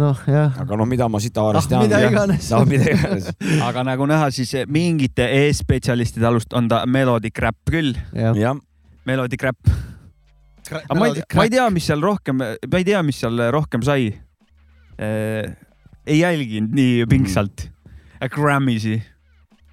Noh, 0.00 0.18
jah. 0.26 0.52
aga 0.62 0.76
noh, 0.78 0.88
mida 0.88 1.08
ma 1.12 1.20
Sitaarest 1.22 1.66
ah, 1.66 1.70
tean. 1.70 1.86
mida 1.86 2.00
iganes 2.08 2.50
no,. 2.52 2.62
mida 2.68 2.88
iganes 2.92 3.30
aga 3.68 3.84
nagu 3.86 4.06
näha, 4.08 4.30
siis 4.34 4.54
mingite 4.72 5.26
e-spetsialistide 5.42 6.28
alust 6.28 6.54
on 6.56 6.70
ta 6.70 6.82
melodic 6.86 7.38
räpp 7.42 7.72
küll. 7.72 7.96
Melodic 9.08 9.42
räpp. 9.42 9.72
aga 10.72 10.98
ma 10.98 11.10
ei, 11.10 11.24
ma 11.36 11.46
ei 11.48 11.52
tea, 11.52 11.66
mis 11.74 11.90
seal 11.90 12.04
rohkem, 12.04 12.40
ma 12.40 12.80
ei 12.80 12.88
tea, 12.88 13.02
mis 13.06 13.20
seal 13.20 13.44
rohkem 13.52 13.84
sai 13.84 14.12
äh, 14.96 15.52
ei 16.06 16.22
jälginud 16.22 16.74
nii 16.74 17.06
pingsalt 17.10 17.66
mm. 17.66 18.30
Grammy'si 18.32 19.02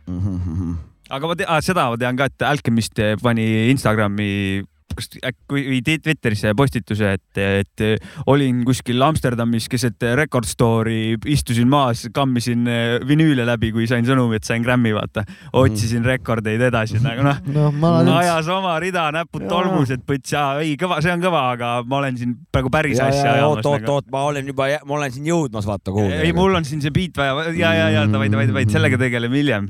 mm. 0.08 0.20
-hmm. 0.20 0.76
aga 1.10 1.28
ma 1.28 1.36
tean 1.36 1.64
seda 1.64 1.90
ma 1.94 1.98
tean 1.98 2.18
ka, 2.18 2.26
et 2.26 2.42
Alchemist 2.42 3.00
pani 3.22 3.70
Instagrami 3.72 4.64
kas 5.00 5.10
äkki 5.32 5.64
või 5.72 5.80
Twitterisse 5.86 6.54
postituse, 6.58 7.14
et, 7.18 7.40
et 7.40 7.84
olin 8.30 8.64
kuskil 8.68 9.02
Amsterdamis 9.06 9.70
keset 9.72 10.04
Record 10.20 10.48
Store'i, 10.50 11.16
istusin 11.32 11.70
maas, 11.72 12.06
kammisin 12.14 12.68
vinüüle 13.08 13.46
läbi, 13.48 13.72
kui 13.76 13.88
sain 13.90 14.08
sõnumi, 14.08 14.40
et 14.40 14.48
sain 14.48 14.64
Grammy, 14.66 14.94
vaata. 14.96 15.26
otsisin 15.54 16.02
mm. 16.02 16.10
rekordeid 16.14 16.62
edasi 16.70 17.00
nagu 17.04 17.24
noh 17.26 17.40
no, 17.54 17.70
no, 17.74 18.16
ajas 18.20 18.50
oma 18.54 18.76
rida 18.82 19.08
näpud 19.16 19.46
tolmus, 19.50 19.94
et 19.96 20.04
põts, 20.08 20.36
ei 20.64 20.76
kõva, 20.80 21.00
see 21.06 21.14
on 21.14 21.24
kõva, 21.24 21.46
aga 21.56 21.72
ma 21.88 22.02
olen 22.02 22.20
siin 22.20 22.36
praegu 22.52 22.72
päris 22.74 23.00
ja, 23.00 23.10
asja 23.10 23.36
ajamas. 23.38 23.62
oot, 23.62 23.72
oot, 23.72 23.82
nagu. 23.82 23.96
oot, 23.96 24.10
ma 24.14 24.26
olen 24.32 24.52
juba, 24.52 24.70
ma 24.86 25.00
olen 25.00 25.16
siin 25.16 25.30
jõudmas, 25.30 25.70
vaata 25.70 25.96
kuhugi. 25.96 26.20
ei, 26.26 26.36
mul 26.36 26.60
on 26.60 26.68
siin 26.68 26.84
see 26.84 26.94
beat 26.96 27.18
vaja 27.20 27.50
ja, 27.58 27.74
ja, 27.78 27.90
ja 27.98 28.06
davai, 28.10 28.30
davai, 28.32 28.50
davai, 28.52 28.68
sellega 28.72 29.00
tegeleme 29.02 29.42
hiljem 29.42 29.70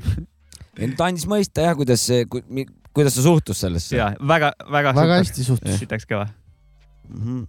ta 0.96 1.10
andis 1.10 1.26
mõista 1.28 1.66
jah, 1.66 1.76
kuidas 1.78 2.06
kuidas 2.96 3.16
ta 3.16 3.24
suhtus 3.24 3.62
sellesse? 3.64 3.96
ja 3.96 4.10
väga-väga. 4.18 4.94
väga 4.96 5.22
hästi 5.22 5.46
suhtus. 5.46 5.78
sitaks 5.80 6.06
kõva 6.10 6.26
mm. 6.26 7.22
-hmm. 7.22 7.48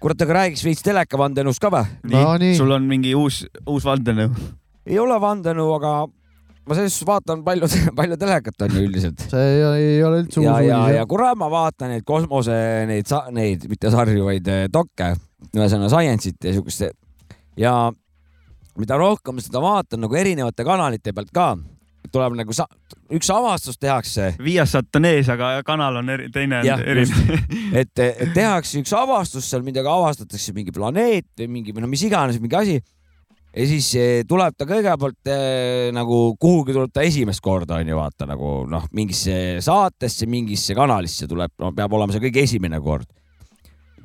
kurat, 0.00 0.22
aga 0.22 0.38
räägiks 0.40 0.64
veits 0.64 0.82
teleka 0.82 1.18
vandenõust 1.18 1.62
ka 1.62 1.70
või? 1.72 1.86
no,, 2.12 2.24
sul 2.56 2.70
on 2.70 2.88
mingi 2.88 3.14
uus, 3.18 3.44
uus 3.66 3.86
vandenõu? 3.88 4.32
ei 4.86 4.98
ole 4.98 5.18
vandenõu, 5.20 5.70
aga 5.78 5.94
ma 6.66 6.78
selles 6.78 6.94
suhtes 6.94 7.08
vaatan 7.08 7.42
palju, 7.46 7.68
palju 7.98 8.18
telekat 8.20 8.66
on 8.66 8.76
ju 8.76 8.84
üldiselt. 8.86 9.24
see 9.32 9.48
ei, 9.56 9.62
ei 9.96 10.04
ole 10.06 10.22
üldse 10.22 10.40
uus 10.40 10.46
uudis. 10.46 10.68
ja, 10.68 10.78
ja, 10.86 11.00
ja 11.00 11.06
kurat, 11.10 11.38
ma 11.38 11.50
vaatan 11.50 11.94
neid 11.96 12.06
kosmose, 12.06 12.54
neid, 12.90 13.10
neid 13.34 13.66
mitte 13.70 13.90
sarju, 13.94 14.26
vaid 14.28 14.50
eh, 14.52 14.66
dokke, 14.72 15.14
ühesõnaga 15.52 15.90
science'it 15.90 16.46
ja 16.46 16.54
siukest 16.54 16.86
ja 17.58 17.74
mida 18.78 18.96
rohkem 18.96 19.40
seda 19.42 19.60
vaatan 19.62 20.04
nagu 20.06 20.16
erinevate 20.16 20.64
kanalite 20.64 21.12
pealt 21.12 21.32
ka, 21.34 21.48
tuleb 22.10 22.34
nagu 22.38 22.54
sa, 22.56 22.66
üks 23.12 23.28
avastus 23.32 23.78
tehakse. 23.80 24.32
Viasat 24.42 24.98
on 24.98 25.06
ees, 25.08 25.28
aga 25.32 25.54
kanal 25.66 26.00
on 26.00 26.10
eri, 26.14 26.30
teine 26.32 26.62
on 26.62 26.82
erinev 26.82 27.52
et, 27.80 27.92
et 28.02 28.32
tehakse 28.34 28.80
üks 28.82 28.92
avastus 28.96 29.46
seal, 29.48 29.64
midagi 29.66 29.90
avastatakse, 29.90 30.54
mingi 30.56 30.74
planeet 30.74 31.28
või 31.38 31.48
mingi, 31.58 31.76
no 31.78 31.90
mis 31.90 32.04
iganes, 32.08 32.40
mingi 32.42 32.58
asi. 32.58 32.76
ja 33.52 33.68
siis 33.68 33.92
eh, 34.00 34.12
tuleb 34.28 34.58
ta 34.58 34.66
kõigepealt 34.68 35.32
eh, 35.32 35.88
nagu 35.94 36.20
kuhugi 36.40 36.74
tuleb 36.76 36.92
ta 36.92 37.06
esimest 37.06 37.44
korda 37.44 37.78
onju, 37.80 37.96
vaata 37.96 38.28
nagu 38.28 38.62
noh, 38.70 38.86
mingisse 38.96 39.62
saatesse, 39.64 40.26
mingisse 40.26 40.76
kanalisse 40.78 41.28
tuleb 41.30 41.54
no,, 41.62 41.72
peab 41.76 41.98
olema 41.98 42.14
see 42.14 42.26
kõige 42.26 42.46
esimene 42.48 42.80
kord. 42.82 43.08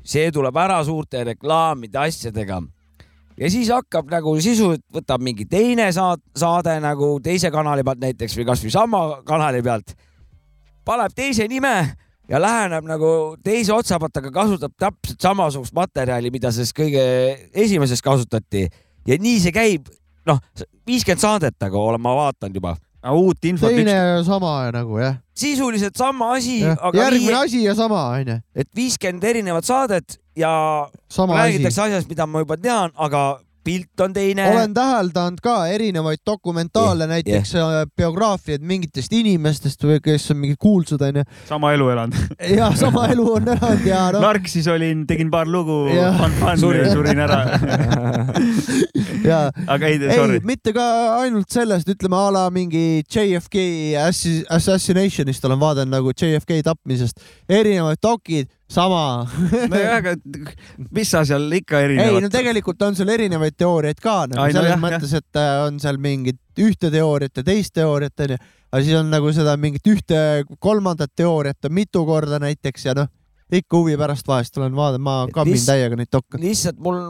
see 0.04 0.30
tuleb 0.32 0.56
ära 0.56 0.82
suurte 0.84 1.24
reklaamide, 1.32 1.98
asjadega 2.06 2.62
ja 3.38 3.50
siis 3.52 3.70
hakkab 3.72 4.10
nagu 4.10 4.34
sisuliselt, 4.42 4.84
võtab 4.94 5.22
mingi 5.24 5.46
teine 5.50 5.88
saad, 5.94 6.22
saade 6.36 6.74
nagu 6.82 7.14
teise 7.24 7.50
kanali 7.54 7.84
pealt 7.86 8.02
näiteks 8.02 8.36
või 8.38 8.46
kasvõi 8.48 8.74
sama 8.74 9.02
kanali 9.28 9.62
pealt, 9.64 9.94
paneb 10.88 11.14
teise 11.16 11.46
nime 11.50 11.74
ja 12.28 12.40
läheneb 12.42 12.88
nagu 12.88 13.12
teise 13.44 13.72
otsa 13.76 14.00
pealt, 14.00 14.18
aga 14.20 14.32
kasutab 14.34 14.74
täpselt 14.78 15.22
samasugust 15.22 15.76
materjali, 15.76 16.32
mida 16.34 16.52
selles 16.54 16.74
kõige 16.76 17.04
esimeses 17.54 18.02
kasutati. 18.04 18.66
Ja 19.08 19.16
nii 19.20 19.38
see 19.40 19.54
käib, 19.54 19.88
noh, 20.28 20.42
viiskümmend 20.88 21.22
saadet 21.22 21.56
nagu 21.62 21.80
olen 21.80 22.02
ma 22.02 22.12
vaadanud 22.18 22.60
juba 22.60 22.74
uut 23.06 23.44
infot. 23.44 23.70
teine 23.70 23.94
üks... 24.18 24.26
sama 24.26 24.70
nagu 24.74 24.98
jah. 24.98 25.18
sisuliselt 25.36 25.96
sama 25.96 26.32
asi. 26.34 26.60
järgmine 26.60 27.32
nii... 27.32 27.42
asi 27.42 27.62
ja 27.64 27.74
sama 27.78 28.08
onju. 28.18 28.40
et 28.54 28.68
viiskümmend 28.76 29.24
erinevat 29.24 29.64
saadet 29.64 30.18
ja 30.36 30.88
Sama 31.10 31.36
räägitakse 31.38 31.82
asi. 31.82 31.92
asjast, 31.92 32.08
mida 32.10 32.26
ma 32.26 32.42
juba 32.44 32.56
tean, 32.56 32.90
aga 32.94 33.40
pilt 33.68 34.00
on 34.00 34.14
teine. 34.16 34.46
olen 34.50 34.74
täheldanud 34.74 35.40
ka 35.44 35.54
erinevaid 35.68 36.22
dokumentaale 36.26 37.04
yeah,, 37.04 37.10
näiteks 37.12 37.54
yeah. 37.54 37.84
biograafiaid 37.96 38.64
mingitest 38.64 39.12
inimestest 39.12 39.84
või 39.84 40.00
kes 40.04 40.30
on 40.32 40.40
mingid 40.44 40.60
kuulsad 40.60 41.04
onju. 41.08 41.24
sama 41.48 41.72
elu 41.76 41.90
elanud 41.94 42.38
jah, 42.60 42.76
sama 42.78 43.08
elu 43.12 43.26
on 43.34 43.50
elanud 43.54 43.86
ja 43.88 44.06
no.. 44.14 44.22
Narksis 44.24 44.68
olin, 44.72 45.04
tegin 45.08 45.30
paar 45.32 45.50
lugu, 45.50 45.80
surin, 46.60 46.88
surin 46.92 47.24
ära 47.26 47.42
aga 49.74 49.90
ei, 49.90 50.00
sorry. 50.00 50.40
mitte 50.48 50.72
ka 50.76 50.86
ainult 51.20 51.52
sellest, 51.52 51.88
ütleme 51.92 52.16
a 52.16 52.28
la 52.32 52.46
mingi 52.54 53.02
JFK 53.04 53.66
Assassinationist 54.56 55.44
olen 55.44 55.60
vaadanud 55.60 55.98
nagu 55.98 56.14
JFK 56.14 56.62
tapmisest, 56.64 57.20
erinevad 57.48 58.00
dokid 58.02 58.48
sama 58.68 59.24
nojah, 59.72 59.94
aga 59.96 60.12
mis 60.92 61.08
sa 61.08 61.22
seal 61.26 61.46
ikka 61.56 61.80
erinevat. 61.86 62.18
ei 62.18 62.24
no 62.24 62.28
tegelikult 62.32 62.82
on 62.84 62.98
seal 62.98 63.08
erinevaid 63.14 63.56
teooriaid 63.56 64.00
ka 64.04 64.16
nagu 64.28 64.42
Ai, 64.44 64.52
selles 64.52 64.68
no, 64.68 64.74
jah, 64.74 64.82
mõttes, 64.82 65.14
et 65.16 65.40
äh, 65.40 65.52
on 65.64 65.78
seal 65.80 66.00
mingit 66.02 66.60
ühte 66.60 66.90
teooriat 66.92 67.40
ja 67.40 67.46
teist 67.46 67.72
teooriat 67.78 68.26
onju, 68.26 68.36
aga 68.68 68.82
siis 68.84 68.98
on 68.98 69.08
nagu 69.12 69.32
seda 69.32 69.56
mingit 69.60 69.88
ühte 69.88 70.20
kolmandat 70.60 71.14
teooriat 71.16 71.70
on 71.70 71.74
mitu 71.80 72.04
korda 72.08 72.40
näiteks 72.44 72.84
ja 72.90 72.96
noh, 72.98 73.08
ikka 73.48 73.80
huvi 73.80 73.96
pärast 74.00 74.28
vahest 74.28 74.60
olen 74.60 74.76
vaadanud, 74.76 75.06
ma 75.06 75.16
kammin 75.32 75.64
täiega 75.64 75.96
neid 75.96 76.12
dokke. 76.12 76.40
lihtsalt 76.42 76.80
mul, 76.84 77.00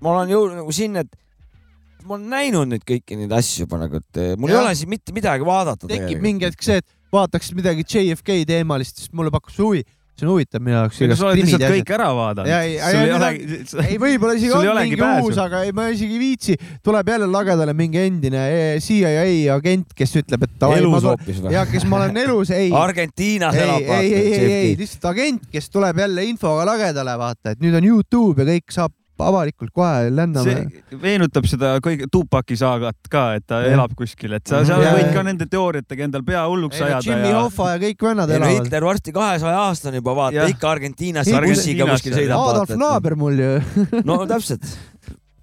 ma 0.00 0.14
olen 0.14 0.32
jõudnud 0.32 0.62
nagu 0.62 0.76
sinna, 0.76 1.04
et 1.04 2.06
ma 2.06 2.16
olen 2.16 2.30
näinud 2.32 2.72
neid 2.72 2.88
kõiki 2.88 3.20
neid 3.20 3.36
asju 3.36 3.66
juba 3.66 3.82
nagu, 3.84 4.00
et 4.00 4.22
mul 4.40 4.48
ja. 4.48 4.56
ei 4.56 4.62
ole 4.62 4.72
siin 4.80 4.94
mitte 4.96 5.12
midagi 5.12 5.44
vaadata. 5.44 5.90
tekib 5.92 6.24
mingi 6.24 6.48
hetk 6.48 6.64
see, 6.64 6.80
et 6.80 6.88
vaataks 7.12 7.52
midagi 7.56 7.84
JFK 7.84 8.40
teemalist, 8.48 9.02
siis 9.02 9.12
mulle 9.12 9.34
pakkus 9.34 9.60
huvi 9.60 9.84
see 10.16 10.26
on 10.26 10.32
huvitav 10.32 10.62
minu 10.64 10.76
jaoks. 10.78 10.98
sa 11.18 11.28
oled 11.28 11.40
lihtsalt 11.42 11.64
kõik 11.74 11.92
ära 11.96 12.08
vaadanud. 12.16 12.50
ei, 12.50 12.76
ei, 12.80 13.00
ei, 13.04 13.88
ei 13.92 13.98
võib-olla 14.00 14.36
isegi 14.38 14.54
on 14.56 14.80
mingi 14.80 14.98
pääsu. 15.00 15.28
uus, 15.28 15.40
aga 15.42 15.62
ei, 15.66 15.74
ma 15.76 15.88
isegi 15.92 16.16
ei 16.16 16.20
viitsi. 16.22 16.56
tuleb 16.86 17.12
jälle 17.12 17.28
lagedale 17.30 17.76
mingi 17.76 18.02
endine 18.06 18.44
CIA 18.82 19.56
agent, 19.56 19.92
kes 19.96 20.16
ütleb, 20.22 20.46
et. 20.48 20.68
elus 20.78 21.08
hoopis 21.10 21.40
või? 21.44 21.54
ja 21.56 21.66
kes 21.68 21.84
ma 21.88 22.00
olen 22.02 22.22
elus, 22.24 22.52
ei. 22.56 22.70
Argentiinas 22.76 23.58
elab. 23.60 23.90
ei, 23.98 24.12
ei, 24.12 24.28
ei, 24.32 24.52
ei, 24.60 24.76
lihtsalt 24.80 25.10
agent, 25.12 25.50
kes 25.52 25.68
tuleb 25.74 26.04
jälle 26.04 26.24
infoga 26.30 26.64
lagedale, 26.72 27.18
vaata, 27.20 27.52
et 27.52 27.64
nüüd 27.64 27.76
on 27.76 27.90
Youtube 27.92 28.44
ja 28.44 28.56
kõik 28.56 28.72
saab 28.80 28.96
avalikult 29.24 29.72
kohe 29.74 30.10
lendame. 30.12 30.54
see 30.68 30.98
meenutab 31.00 31.48
seda 31.48 31.76
kõige 31.84 32.08
Tupaki 32.12 32.58
saagat 32.58 33.10
ka, 33.10 33.24
et 33.38 33.46
ta 33.48 33.62
ja. 33.64 33.74
elab 33.76 33.94
kuskil, 33.98 34.36
et 34.36 34.46
sa 34.48 34.62
seal 34.66 34.84
võid 34.84 35.12
ka 35.14 35.24
nende 35.26 35.48
teooriatega 35.50 36.08
endal 36.08 36.24
pea 36.26 36.44
hulluks 36.48 36.80
ajada. 36.80 37.02
Jimmy 37.06 37.32
ja... 37.32 37.42
Hoffa 37.46 37.72
ja 37.74 37.82
kõik 37.86 38.06
vennad 38.08 38.32
elavad. 38.32 38.66
Hitler 38.66 38.88
varsti 38.88 39.16
kahesaja 39.16 39.64
aastane 39.66 40.02
juba, 40.02 40.16
vaata 40.20 40.46
ikka 40.52 40.70
Argentiinas 40.76 41.30
bussiga 41.46 41.88
kuskil 41.92 42.16
sõidab. 42.16 42.46
Adolf 42.52 42.76
naaber 42.80 43.16
mul 43.18 43.42
ju 43.42 43.52
no 44.08 44.20
täpselt, 44.28 44.66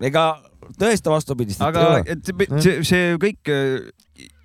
ega 0.04 0.28
tõesta 0.80 1.14
vastupidist. 1.14 1.62
aga 1.64 2.02
et 2.06 2.34
see, 2.64 2.80
see 2.88 3.14
kõik 3.22 3.52
äh, 3.52 3.92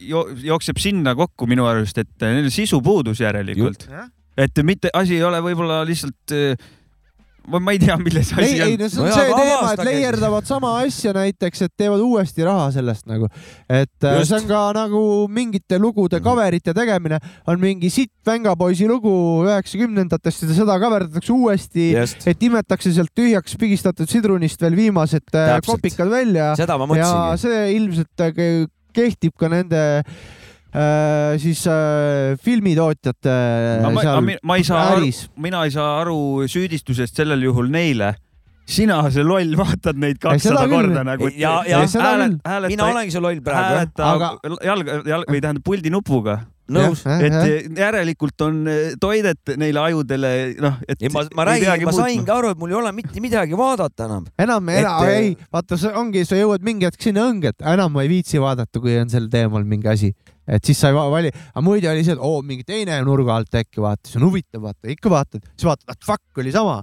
jookseb 0.00 0.80
sinna 0.82 1.14
kokku 1.18 1.48
minu 1.50 1.66
arust, 1.68 1.98
et 2.00 2.24
neil 2.24 2.50
sisu 2.54 2.80
puudus 2.84 3.20
järelikult. 3.22 3.88
et 4.38 4.64
mitte 4.64 4.90
asi 4.94 5.18
ei 5.18 5.24
ole 5.26 5.40
võib-olla 5.44 5.82
lihtsalt 5.86 6.34
äh, 6.34 6.68
ma 7.56 7.72
ei 7.72 7.80
tea, 7.80 7.96
milles 8.00 8.30
asi 8.34 8.44
ei, 8.44 8.60
on. 8.60 8.68
ei 8.68 8.76
no 8.80 8.88
see 8.92 9.02
on 9.02 9.08
no 9.08 9.16
see 9.16 9.32
teema, 9.38 9.72
et 9.72 9.82
leierdavad 9.88 10.48
sama 10.48 10.72
asja 10.82 11.14
näiteks, 11.16 11.64
et 11.66 11.74
teevad 11.80 12.02
uuesti 12.04 12.46
raha 12.46 12.68
sellest 12.74 13.08
nagu, 13.10 13.28
et 13.66 14.06
äh, 14.06 14.18
Just. 14.18 14.30
see 14.30 14.40
on 14.40 14.48
ka 14.50 14.62
nagu 14.76 15.02
mingite 15.32 15.80
lugude 15.80 16.20
cover'ite 16.24 16.74
tegemine, 16.76 17.20
on 17.48 17.60
mingi 17.62 17.90
sitt 17.92 18.12
Vängapoisi 18.28 18.84
lugu 18.84 19.10
üheksakümnendatest 19.46 20.42
ja 20.44 20.56
seda 20.58 20.74
coverdatakse 20.82 21.32
uuesti, 21.32 21.90
et 22.28 22.42
imetakse 22.44 22.92
sealt 22.92 23.14
tühjaks 23.16 23.56
pigistatud 23.60 24.10
sidrunist 24.10 24.60
veel 24.60 24.76
viimased 24.76 25.24
äh, 25.32 25.54
Täpselt. 25.54 25.78
kopikad 25.78 26.12
välja. 26.12 26.52
ja 26.98 27.14
see 27.40 27.62
ilmselt 27.78 28.26
äh, 28.26 28.68
kehtib 28.98 29.36
ka 29.38 29.48
nende 29.52 29.80
Äh, 30.68 31.38
siis 31.40 31.62
äh, 31.66 32.36
filmitootjate 32.44 33.34
no, 33.80 33.92
ma, 33.94 34.02
seal 34.04 34.18
ma, 34.20 34.34
ma 34.50 34.56
ei 34.60 34.64
saa 34.68 34.82
äris. 34.98 35.22
mina 35.40 35.62
ei 35.64 35.72
saa 35.72 36.02
aru 36.02 36.44
süüdistusest 36.44 37.16
sellel 37.16 37.46
juhul 37.46 37.70
neile 37.72 38.10
sina, 38.68 38.98
see 39.08 39.24
loll, 39.24 39.56
vaatad 39.56 39.96
neid 39.96 40.20
kakssada 40.20 40.66
korda 40.68 41.06
nagu. 41.08 41.32
ja, 41.32 41.62
ja 41.64 41.80
hääled, 41.88 42.36
hääled, 42.44 42.74
mina 42.74 42.92
olengi 42.92 43.16
see 43.16 43.24
loll 43.24 43.40
praegu. 43.44 43.78
hääleta 43.78 44.12
aga... 44.12 44.30
jalg, 44.68 44.92
jalg 45.08 45.32
või 45.32 45.40
tähendab 45.40 45.64
puldi 45.64 45.92
nupuga. 45.94 46.36
nõus. 46.68 47.00
et 47.08 47.72
järelikult 47.80 48.44
on 48.44 48.60
eh, 48.68 48.94
toidet 49.00 49.56
neile 49.56 49.80
ajudele, 49.86 50.32
noh, 50.60 50.76
et. 50.84 51.00
ma, 51.14 51.24
ma 51.32 51.48
räägin, 51.48 51.88
ma 51.88 51.96
saingi 51.96 52.34
aru, 52.34 52.52
et 52.52 52.60
mul 52.60 52.76
ei 52.76 52.80
ole 52.82 52.92
mitte 52.92 53.24
midagi 53.24 53.56
vaadata 53.56 54.04
enam. 54.04 54.28
enam, 54.36 54.72
enam, 54.76 55.12
ei, 55.16 55.32
vaata, 55.48 55.80
see 55.80 55.96
ongi, 55.96 56.28
sa 56.28 56.36
jõuad 56.36 56.68
mingi 56.68 56.90
hetk 56.90 57.08
sinna 57.08 57.24
õnge, 57.32 57.56
et 57.56 57.70
enam 57.72 57.96
ma 57.96 58.04
ei 58.04 58.12
viitsi 58.12 58.42
vaadata, 58.42 58.84
kui 58.84 59.00
on 59.00 59.08
sel 59.08 59.32
teemal 59.32 59.64
mingi 59.64 59.88
asi 59.88 60.12
et 60.48 60.64
siis 60.64 60.80
sa 60.80 60.90
ei 60.90 60.96
vali, 60.96 61.30
aga 61.52 61.62
muidu 61.64 61.90
oli 61.90 62.04
see, 62.06 62.16
et 62.16 62.24
oo, 62.24 62.40
mingi 62.46 62.64
teine 62.66 62.98
nurga 63.06 63.36
alt 63.38 63.58
äkki 63.60 63.82
vaata, 63.84 64.08
siis 64.08 64.18
on 64.20 64.28
huvitav 64.28 64.64
vaata, 64.64 64.88
ikka 64.94 65.12
vaatad, 65.12 65.44
siis 65.54 65.68
vaatad, 65.68 65.94
et 65.94 66.06
fuck 66.08 66.42
oli 66.42 66.52
sama 66.54 66.80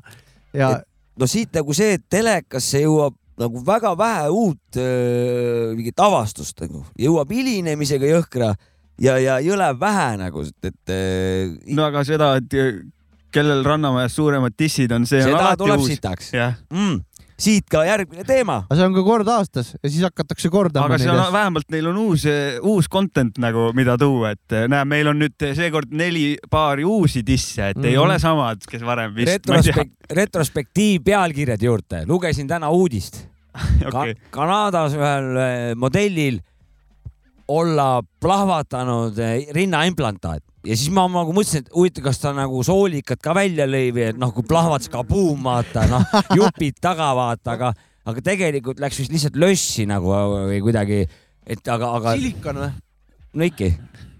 ja. 0.55 0.71
no 1.19 1.29
siit 1.29 1.55
nagu 1.57 1.75
see, 1.77 1.97
et 1.97 2.05
telekasse 2.11 2.83
jõuab 2.83 3.17
nagu 3.41 3.61
väga 3.67 3.91
vähe 3.99 4.27
uut 4.31 4.79
öö, 4.79 5.73
mingit 5.75 5.99
avastust 5.99 6.61
nagu, 6.63 6.85
jõuab 6.99 7.33
hilinemisega 7.35 8.13
jõhkra 8.13 8.53
ja, 9.01 9.17
ja 9.19 9.39
jõle 9.43 9.71
vähe 9.79 10.11
nagu, 10.21 10.45
et, 10.45 10.69
et. 10.71 10.93
no 11.75 11.89
aga 11.89 12.05
seda, 12.07 12.35
et 12.39 12.55
kellel 13.35 13.65
Rannamäes 13.67 14.15
suuremad 14.15 14.55
dissid 14.55 14.93
on, 14.95 15.03
see 15.09 15.19
seda 15.19 15.35
on 15.35 15.41
alati 15.41 15.63
tuleb 15.65 15.83
uus. 15.83 15.91
sitaks. 15.91 16.31
Mm 16.71 17.03
siit 17.39 17.67
ka 17.71 17.83
järgmine 17.87 18.23
teema. 18.27 18.61
aga 18.69 18.77
see 18.79 18.87
on 18.87 18.95
ka 18.95 19.03
kord 19.03 19.29
aastas 19.31 19.73
ja 19.75 19.89
siis 19.89 20.03
hakatakse 20.07 20.49
kordama. 20.53 20.87
aga 20.87 20.99
see 21.01 21.11
on 21.11 21.33
vähemalt 21.33 21.69
neil 21.73 21.89
on 21.91 21.99
uus, 22.05 22.25
uus 22.63 22.89
content 22.91 23.37
nagu, 23.41 23.69
mida 23.77 23.97
tuua, 23.99 24.33
et 24.35 24.57
näe, 24.71 24.87
meil 24.87 25.11
on 25.11 25.19
nüüd 25.23 25.47
seekord 25.57 25.91
neli 25.91 26.35
paari 26.51 26.87
uusi 26.87 27.25
disse, 27.27 27.69
et 27.69 27.77
mm 27.77 27.83
-hmm. 27.83 27.87
ei 27.87 27.95
mhm. 27.95 28.03
ole 28.05 28.19
samad, 28.19 28.65
kes 28.69 28.85
varem 28.85 29.15
vist. 29.15 29.31
Retrospek 29.31 29.91
retrospektiiv 30.09 31.03
pealkirjad 31.03 31.61
juurde, 31.61 32.03
lugesin 32.07 32.47
täna 32.47 32.69
uudist 32.69 33.25
okay. 33.87 34.13
Ka. 34.13 34.29
Kanadas 34.31 34.95
ühel 34.97 35.29
eh, 35.39 35.75
modellil 35.79 36.41
olla 37.47 38.03
plahvatanud 38.21 39.19
eh, 39.21 39.47
rinnaimplantaat 39.53 40.43
ja 40.65 40.77
siis 40.77 40.89
ma 40.93 41.05
nagu 41.11 41.33
mõtlesin, 41.35 41.65
et 41.65 41.73
huvitav, 41.75 42.05
kas 42.07 42.21
ta 42.21 42.31
nagu 42.35 42.61
soolikat 42.65 43.21
ka 43.23 43.35
välja 43.37 43.67
lõi 43.69 43.91
või 43.95 44.07
et 44.09 44.21
noh, 44.21 44.33
kui 44.33 44.45
plahvatas 44.47 44.89
kabuum, 44.93 45.43
vaata 45.45 45.85
noh, 45.91 46.07
jupid 46.39 46.79
taga 46.81 47.11
vaata, 47.17 47.55
aga, 47.57 47.73
aga 48.09 48.25
tegelikult 48.25 48.81
läks 48.81 49.03
vist 49.03 49.13
lihtsalt 49.13 49.37
lössi 49.41 49.85
nagu 49.89 50.13
või 50.49 50.61
kuidagi, 50.65 51.03
et 51.45 51.69
aga, 51.69 51.93
aga. 51.99 52.15
silikon 52.17 52.63
või? 52.63 52.73
no 53.35 53.49
ikka 53.49 53.69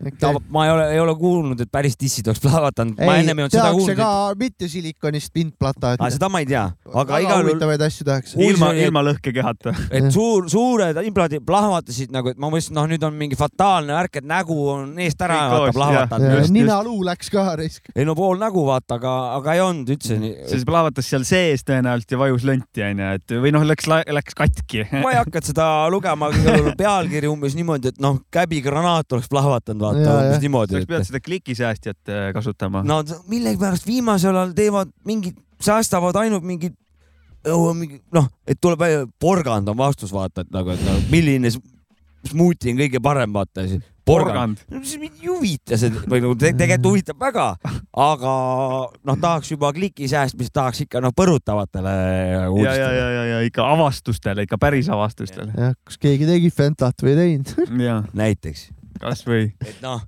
okay.. 0.02 0.34
ma 0.50 0.66
ei 0.66 0.72
ole, 0.72 0.86
ei 0.94 1.00
ole 1.00 1.16
kuulnud, 1.20 1.62
et 1.62 1.72
päris 1.72 1.98
dissid 2.00 2.28
oleks 2.30 2.42
plahvatanud. 2.44 2.98
ma 3.00 3.18
ennem 3.22 3.40
ei 3.40 3.46
olnud 3.46 3.56
seda 3.56 3.72
kuulnud. 3.76 3.98
ka 4.00 4.10
mitte 4.40 4.70
silikonist 4.72 5.34
pintplata. 5.34 5.96
seda 6.14 6.30
ma 6.32 6.42
ei 6.44 6.50
tea, 6.50 6.66
aga 6.94 7.20
igal 7.24 7.42
juhul. 7.42 7.52
huvitavaid 7.54 7.86
asju 7.88 8.08
tehakse. 8.08 8.40
ilma, 8.48 8.72
ilma 8.86 9.04
lõhkekehata. 9.10 9.76
et 10.00 10.10
suur, 10.14 10.50
suured 10.52 11.00
implandid 11.06 11.46
plahvatasid 11.48 12.14
nagu, 12.16 12.34
et 12.34 12.42
ma 12.42 12.52
mõtlesin, 12.54 12.76
noh, 12.78 12.90
nüüd 12.92 13.06
on 13.08 13.16
mingi 13.20 13.40
fataalne 13.40 13.96
värk, 13.96 14.22
et 14.22 14.30
nägu 14.30 14.60
on 14.76 15.00
eest 15.06 15.22
ära 15.26 15.42
vaata 15.54 15.76
plahvatanud. 15.76 16.52
ninaluu 16.56 17.00
läks 17.08 17.32
ka 17.34 17.48
risk. 17.60 17.92
ei 17.96 18.08
no 18.08 18.18
pool 18.18 18.40
nägu 18.42 18.66
vaata, 18.68 19.00
aga, 19.00 19.16
aga 19.40 19.58
ei 19.58 19.64
olnud 19.66 19.94
üldse 19.96 20.20
nii. 20.22 20.36
see 20.52 20.66
plahvatas 20.68 21.10
seal 21.12 21.28
sees 21.28 21.66
tõenäoliselt 21.68 22.16
ja 22.16 22.22
vajus 22.22 22.48
lonti 22.48 22.86
onju, 22.90 23.12
et 23.20 23.38
või 23.46 23.56
noh, 23.56 23.66
läks, 23.68 23.90
läks 23.90 24.38
katki 24.38 24.86
ma 25.02 25.14
ei 25.14 25.20
hakanud 25.22 25.52
seda 25.52 25.70
lugema, 25.94 26.32
pealkiri 26.78 27.30
umbes 27.30 27.56
niimoodi, 27.58 27.94
et 27.94 28.02
noh, 28.04 28.20
käbigranaat 28.34 29.16
oleks 29.16 29.30
plahvatanud 29.32 29.85
vaata 29.86 30.16
umbes 30.22 30.42
niimoodi. 30.44 30.82
sa 30.82 30.92
pead 30.94 31.10
seda 31.10 31.22
klikisäästjat 31.24 32.12
äh, 32.14 32.26
kasutama. 32.36 32.84
no 32.88 33.02
millegipärast 33.32 33.88
viimasel 33.88 34.36
ajal 34.36 34.56
teevad 34.58 34.92
mingid, 35.08 35.38
säästavad 35.64 36.18
ainult 36.24 36.44
mingid 36.48 36.76
noh, 37.46 38.30
et 38.48 38.60
tuleb 38.62 38.82
välja, 38.82 39.08
porgand 39.20 39.70
on 39.70 39.78
vastus, 39.78 40.14
vaata, 40.14 40.46
et 40.46 40.54
nagu, 40.54 40.72
et 40.74 40.86
nagu, 40.86 41.04
milline 41.12 41.52
smuuti 42.26 42.74
on 42.74 42.80
kõige 42.80 43.02
parem, 43.04 43.34
vaata 43.36 43.66
siis. 43.70 43.84
porgand. 44.06 44.62
no 44.70 44.82
see 44.86 45.02
mind 45.02 45.22
ei 45.22 45.30
huvita 45.30 45.78
see 45.82 45.92
või 46.10 46.22
nagu 46.24 46.36
tegelikult 46.38 46.88
huvitab 46.92 47.22
väga, 47.22 47.48
aga 48.06 48.34
noh, 49.10 49.20
tahaks 49.22 49.52
juba 49.54 49.72
kliki 49.76 50.10
säästmist, 50.10 50.54
tahaks 50.54 50.86
ikka 50.86 51.02
noh, 51.06 51.14
põrutavatele 51.18 51.96
uudistele. 52.50 52.80
ja, 52.82 52.92
ja, 52.94 53.12
ja, 53.18 53.28
ja 53.34 53.44
ikka 53.46 53.68
avastustele, 53.76 54.48
ikka 54.48 54.62
päris 54.62 54.90
avastustele. 54.94 55.54
jah, 55.54 55.78
kas 55.86 56.02
keegi 56.02 56.30
tegi 56.30 56.54
Fentat 56.54 57.06
või 57.06 57.14
ei 57.14 57.22
teinud 57.22 58.10
näiteks 58.24 58.70
kasvõi. 59.02 59.50
et 59.66 59.82
noh, 59.84 60.04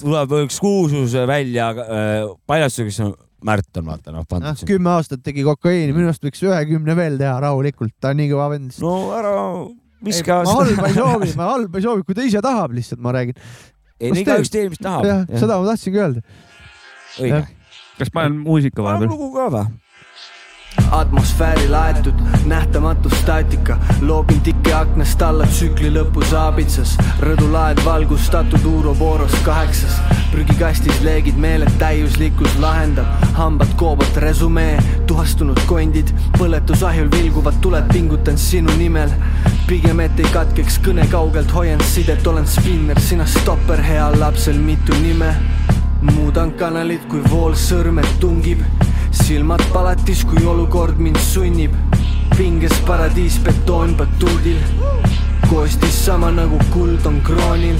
tuleb 0.00 0.34
üks 0.44 0.58
kuulsus 0.62 1.16
välja 1.28 1.70
äh, 1.72 2.34
paljastuseks 2.48 3.00
on 3.06 3.14
Märt 3.46 3.78
on 3.78 3.84
vaata 3.86 4.12
noh 4.14 4.24
pandud 4.26 4.48
ah,. 4.48 4.62
kümme 4.66 4.90
aastat 4.96 5.20
tegi 5.22 5.44
kokaiini, 5.46 5.92
minu 5.94 6.08
arust 6.08 6.24
võiks 6.24 6.40
ühekümne 6.42 6.96
veel 6.98 7.18
teha 7.20 7.34
rahulikult, 7.44 7.92
ta 8.00 8.14
on 8.14 8.20
nii 8.22 8.30
kõva 8.32 8.46
vend. 8.54 8.72
no 8.82 8.94
ära 9.14 9.34
viska. 10.06 10.40
ma 10.46 10.54
halba 10.62 10.88
ei 10.88 10.96
soovi, 10.96 11.30
ma 11.38 11.48
halba 11.52 11.78
ei 11.78 11.84
soovi, 11.84 12.06
kui 12.08 12.16
ta 12.16 12.24
ise 12.26 12.42
tahab, 12.44 12.74
lihtsalt 12.76 13.02
ma 13.04 13.12
räägin. 13.14 13.38
ei, 14.00 14.10
no 14.10 14.20
igaüks 14.22 14.52
teeb, 14.54 14.72
mis 14.72 14.82
tahab. 14.82 15.28
seda 15.36 15.60
ma 15.60 15.68
tahtsingi 15.68 16.02
öelda. 16.02 16.24
õige. 17.20 17.42
kas 18.00 18.14
panen 18.14 18.40
muusika 18.40 18.86
vahepeal? 18.86 19.12
lugu 19.12 19.30
ka 19.36 19.50
või? 19.52 19.66
Atmosfääri 20.90 21.68
laetud 21.68 22.14
nähtamatu 22.46 23.10
staatika. 23.10 23.78
Loobin 24.00 24.40
tiki 24.40 24.72
aknast 24.72 25.22
alla 25.22 25.46
tsükli 25.46 25.90
lõpus 25.90 26.34
aabitsas 26.36 26.96
rõdulaed 27.20 27.84
valgustatud 27.84 28.64
Uurobooros 28.64 29.34
kaheksas. 29.44 29.98
Prügikastis 30.30 31.00
leegid 31.00 31.36
meeled 31.36 31.70
täiuslikkus 31.78 32.58
lahendab. 32.60 33.06
Hambad 33.32 33.74
koobalt 33.76 34.16
resümee 34.16 34.78
tuhastunud 35.06 35.60
kondid. 35.66 36.12
Põletusahjul 36.38 37.10
vilguvad 37.12 37.60
tuled 37.60 37.92
pingutan 37.92 38.38
sinu 38.38 38.72
nimel. 38.78 39.12
Pigem 39.66 40.00
et 40.00 40.20
ei 40.20 40.32
katkeks 40.32 40.80
kõne 40.86 41.06
kaugelt 41.10 41.54
hoian 41.54 41.82
sidet 41.84 42.26
olen 42.26 42.46
spinner. 42.46 43.00
Sina 43.00 43.26
stopper 43.26 43.82
heal 43.82 44.20
lapsel 44.20 44.58
mitu 44.58 44.94
nime. 45.02 45.34
Muudan 46.00 46.52
kanalit 46.52 47.08
kui 47.10 47.22
vool 47.30 47.56
sõrmed 47.58 48.18
tungib 48.20 48.62
silmad 49.24 49.62
palatis, 49.72 50.24
kui 50.24 50.46
olukord 50.46 50.98
mind 50.98 51.18
sunnib. 51.18 51.74
pinges 52.36 52.74
paradiis 52.86 53.38
betoonbatuudil, 53.40 54.58
koostis 55.48 56.04
sama 56.04 56.30
nagu 56.30 56.58
kuld 56.72 57.06
on 57.06 57.20
kroonil 57.24 57.78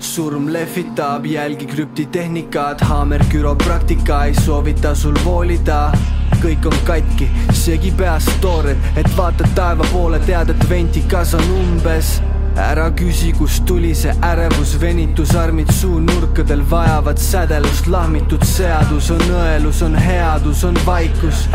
surm 0.00 0.52
lehvitab 0.52 1.26
jälgi 1.26 1.66
krüptitehnikat, 1.66 2.80
haamer 2.80 3.24
küropraktika 3.28 4.24
ei 4.24 4.34
soovita 4.34 4.94
sul 4.94 5.14
voolida. 5.24 5.92
kõik 6.40 6.66
on 6.66 6.76
katki, 6.84 7.28
segi 7.52 7.90
peas 7.92 8.24
toored, 8.40 8.78
et 8.96 9.16
vaatad 9.16 9.52
taeva 9.54 9.84
poole, 9.92 10.18
tead, 10.24 10.48
et 10.50 10.68
ventikas 10.70 11.34
on 11.36 11.44
umbes 11.52 12.14
ära 12.60 12.90
küsi, 12.96 13.30
kust 13.32 13.64
tuli 13.66 13.92
see 13.96 14.12
ärevus, 14.26 14.74
venitusarmid 14.80 15.70
suunurkadel 15.72 16.62
vajavad 16.70 17.18
sädelust, 17.18 17.86
lahmitud 17.86 18.44
seadus 18.46 19.10
on 19.14 19.22
õelus, 19.22 19.82
on 19.86 19.94
headus, 19.96 20.64
on 20.64 20.76
vaikus. 20.86 21.46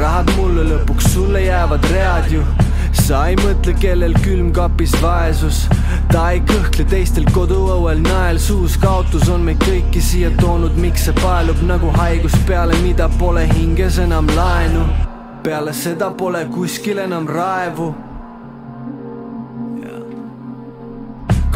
rahad 0.00 0.30
mulle 0.36 0.64
lõpuks, 0.70 1.10
sulle 1.12 1.42
jäävad 1.44 1.84
read 1.92 2.30
ju. 2.32 2.44
Sa 2.96 3.26
ei 3.28 3.36
mõtle, 3.36 3.74
kellel 3.80 4.16
külmkapis 4.24 4.96
vaesus, 5.02 5.66
ta 6.12 6.30
ei 6.32 6.40
kõhkle 6.48 6.86
teistel 6.88 7.28
koduõuel 7.34 8.00
nael. 8.06 8.40
Suus, 8.40 8.78
kaotus 8.80 9.28
on 9.28 9.44
meid 9.46 9.60
kõiki 9.66 10.00
siia 10.00 10.32
toonud, 10.40 10.78
miks 10.80 11.06
see 11.06 11.18
paelub 11.20 11.60
nagu 11.68 11.92
haigus 11.98 12.34
peale, 12.48 12.78
mida 12.86 13.10
pole 13.18 13.46
hinges 13.52 14.00
enam 14.02 14.30
laenu. 14.36 14.88
peale 15.42 15.72
seda 15.72 16.10
pole 16.10 16.40
kuskil 16.50 16.98
enam 16.98 17.28
raevu 17.28 18.05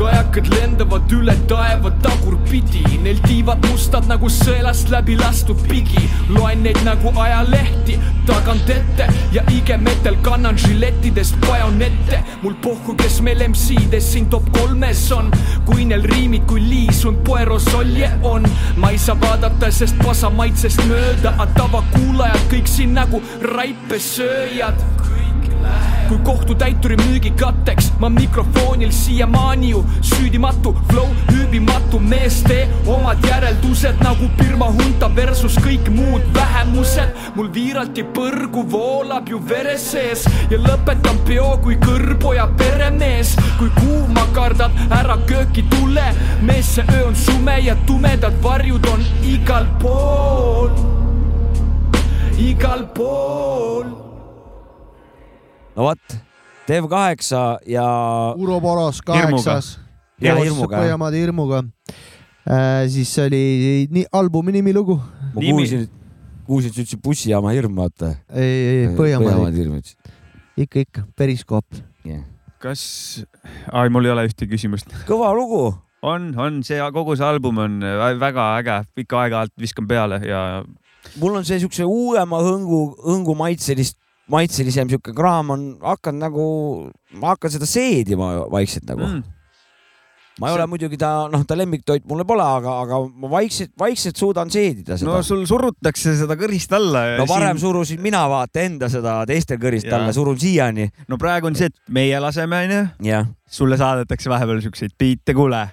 kajakad 0.01 0.47
lendavad 0.55 1.13
üle 1.13 1.35
taeva 1.49 1.91
tagurpidi, 2.01 2.81
neil 3.05 3.19
tiivad 3.27 3.61
mustad 3.69 4.07
nagu 4.09 4.31
sõelast 4.33 4.89
läbi 4.93 5.17
lastud 5.21 5.61
pigi. 5.69 6.07
loen 6.33 6.63
neid 6.65 6.79
nagu 6.87 7.13
ajalehti 7.21 7.99
tagant 8.29 8.71
ette 8.73 9.09
ja 9.35 9.43
igemetel 9.53 10.17
kannan 10.25 10.57
žilettidest 10.59 11.37
bajonette. 11.45 12.23
mul 12.43 12.57
pohhu, 12.65 12.95
kes 12.97 13.21
meil 13.21 13.45
MC-des 13.49 14.13
siin 14.13 14.31
top 14.33 14.49
kolmes 14.57 15.05
on, 15.13 15.29
kui 15.69 15.85
neil 15.85 16.07
riimid 16.15 16.47
kui 16.49 16.65
liis 16.65 17.05
un 17.05 17.21
puerosolje 17.27 18.11
on. 18.23 18.49
ma 18.77 18.91
ei 18.91 18.99
saa 18.99 19.21
vaadata, 19.21 19.71
sest 19.71 20.01
pasa 20.01 20.31
maitsest 20.31 20.81
mööda, 20.89 21.35
aga 21.37 21.51
tavakuulajad 21.61 22.49
kõik 22.55 22.73
siin 22.79 22.97
nagu 22.97 23.21
raipesööjad 23.53 25.10
kui 26.09 26.19
kohtutäituri 26.25 26.97
müügikatteks 26.97 27.93
ma 27.99 28.09
mikrofonil 28.09 28.91
siiamaani 28.91 29.71
ju 29.71 29.85
süüdimatu, 30.01 30.75
flow 30.89 31.09
hüübimatu 31.33 31.99
mees, 31.99 32.41
tee 32.43 32.69
omad 32.87 33.23
järeldused 33.27 34.03
nagu 34.03 34.31
Birma 34.39 34.71
hunta 34.75 35.11
versus 35.17 35.59
kõik 35.63 35.91
muud 35.95 36.27
vähemused. 36.35 37.15
mul 37.35 37.53
viiralt 37.55 37.99
ja 37.99 38.05
põrgu 38.05 38.65
voolab 38.71 39.29
ju 39.29 39.39
vere 39.49 39.79
sees 39.79 40.25
ja 40.51 40.59
lõpetan 40.59 41.23
peo 41.27 41.59
kui 41.63 41.77
kõrboja 41.77 42.49
peremees. 42.57 43.37
kui 43.59 43.71
kuuma 43.81 44.27
kardad, 44.35 44.71
ära 44.91 45.19
kööki 45.27 45.63
tule, 45.71 46.11
mees, 46.43 46.75
see 46.75 46.85
öö 46.91 47.07
on 47.07 47.17
sume 47.17 47.59
ja 47.61 47.77
tumedad 47.87 48.43
varjud 48.43 48.87
on 48.93 49.05
igal 49.23 49.67
pool, 49.79 50.71
igal 52.39 52.87
pool 52.95 54.00
no 55.77 55.87
vot, 55.87 56.17
Dev8 56.71 57.31
ja. 57.71 57.87
Uroboros 58.39 59.01
kaheksas. 59.07 59.79
ja 60.21 60.37
hirmuga. 60.39 60.83
Põhjamaade 60.83 61.21
hirmuga 61.21 61.63
äh,. 62.45 62.87
siis 62.91 63.13
oli 63.23 63.89
nii 63.91 64.07
albumi 64.13 64.55
nimi 64.59 64.75
lugu. 64.77 65.01
ma 65.35 65.41
kuulsin, 65.41 65.87
kuulsin, 66.47 66.71
et 66.71 66.75
sa 66.75 66.83
ütlesid 66.85 67.03
bussijaama 67.05 67.55
hirm, 67.57 67.77
vaata. 67.77 68.15
ei, 68.33 68.45
ei, 68.45 68.81
ei, 68.87 68.97
Põhjamaade 68.99 69.55
hirm 69.57 69.79
ütlesid. 69.79 70.17
ikka, 70.57 70.85
ikka, 70.87 71.07
periskoop 71.17 71.81
yeah.. 72.07 72.25
kas, 72.63 72.83
ai, 73.73 73.89
mul 73.89 74.09
ei 74.09 74.15
ole 74.17 74.27
ühtegi 74.31 74.57
küsimust. 74.57 74.93
kõva 75.09 75.33
lugu 75.37 75.71
on, 76.03 76.31
on 76.41 76.61
see 76.67 76.81
kogu 76.95 77.17
see 77.17 77.27
album 77.27 77.59
on 77.63 77.81
väga 78.21 78.53
äge, 78.61 78.77
ikka 79.05 79.25
aeg-ajalt 79.25 79.57
viskan 79.61 79.89
peale 79.89 80.21
ja. 80.27 80.45
mul 81.23 81.41
on 81.41 81.49
see 81.49 81.61
siukse 81.63 81.87
uuema 81.89 82.41
hõngu, 82.45 82.85
hõngu 83.07 83.37
maitselist 83.39 83.99
maitselisem 84.31 84.91
sihuke 84.91 85.15
kraam 85.17 85.53
on 85.55 85.67
hakanud 85.83 86.25
nagu, 86.27 86.47
ma 87.21 87.35
hakkan 87.35 87.53
seda 87.53 87.69
seedima 87.69 88.33
vaikselt 88.53 88.87
nagu 88.91 89.07
mm. 89.07 89.23
ma 90.41 90.49
ei 90.49 90.53
see... 90.53 90.59
ole 90.59 90.67
muidugi 90.71 90.99
ta, 91.01 91.11
noh, 91.33 91.45
ta 91.47 91.57
lemmiktoit 91.59 92.07
mulle 92.09 92.27
pole, 92.29 92.45
aga, 92.45 92.77
aga 92.85 93.01
ma 93.23 93.31
vaikselt, 93.33 93.73
vaikselt 93.81 94.21
suudan 94.21 94.53
seedida 94.53 94.99
seda. 95.01 95.11
no 95.11 95.25
sul 95.27 95.43
surutakse 95.49 96.15
seda 96.23 96.37
kõrist 96.41 96.75
alla. 96.77 97.05
no 97.21 97.27
varem 97.31 97.57
siin... 97.57 97.65
surusin 97.67 98.05
mina 98.05 98.23
vaata 98.31 98.65
enda 98.67 98.91
seda 98.93 99.19
teiste 99.29 99.59
kõrist 99.61 99.91
ja. 99.91 99.99
alla, 99.99 100.15
surun 100.17 100.39
siiani. 100.41 100.89
no 101.11 101.19
praegu 101.21 101.51
on 101.51 101.59
see, 101.59 101.71
et 101.73 101.95
meie 102.01 102.23
laseme, 102.23 102.65
onju. 102.71 103.25
sulle 103.51 103.81
saadetakse 103.81 104.31
vahepeal 104.31 104.63
siukseid 104.65 104.95
biite, 104.99 105.35
kuule, 105.37 105.67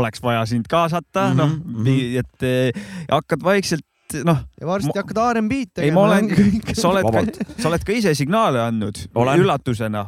oleks 0.00 0.24
vaja 0.24 0.46
sind 0.48 0.70
kaasata 0.70 1.28
mm, 1.28 1.36
-hmm, 1.36 1.76
noh 1.76 1.84
-hmm., 1.84 2.18
et 2.24 2.48
eh, 2.48 2.88
hakkad 3.10 3.44
vaikselt 3.44 3.84
et 4.08 4.26
noh. 4.26 4.42
ja 4.60 4.68
varsti 4.68 4.90
ma... 4.90 4.96
hakkad 5.02 5.22
R'n'B-d 5.36 5.80
tegema. 5.80 5.88
ei, 5.88 5.94
ma 5.94 6.04
olen, 6.06 6.52
sa 6.80 6.90
oled 6.92 7.08
ka, 7.12 7.24
sa 7.58 7.70
oled 7.70 7.86
ka 7.86 7.96
ise 7.96 8.14
signaale 8.18 8.62
andnud 8.64 9.00
olen. 9.14 9.44
üllatusena, 9.44 10.06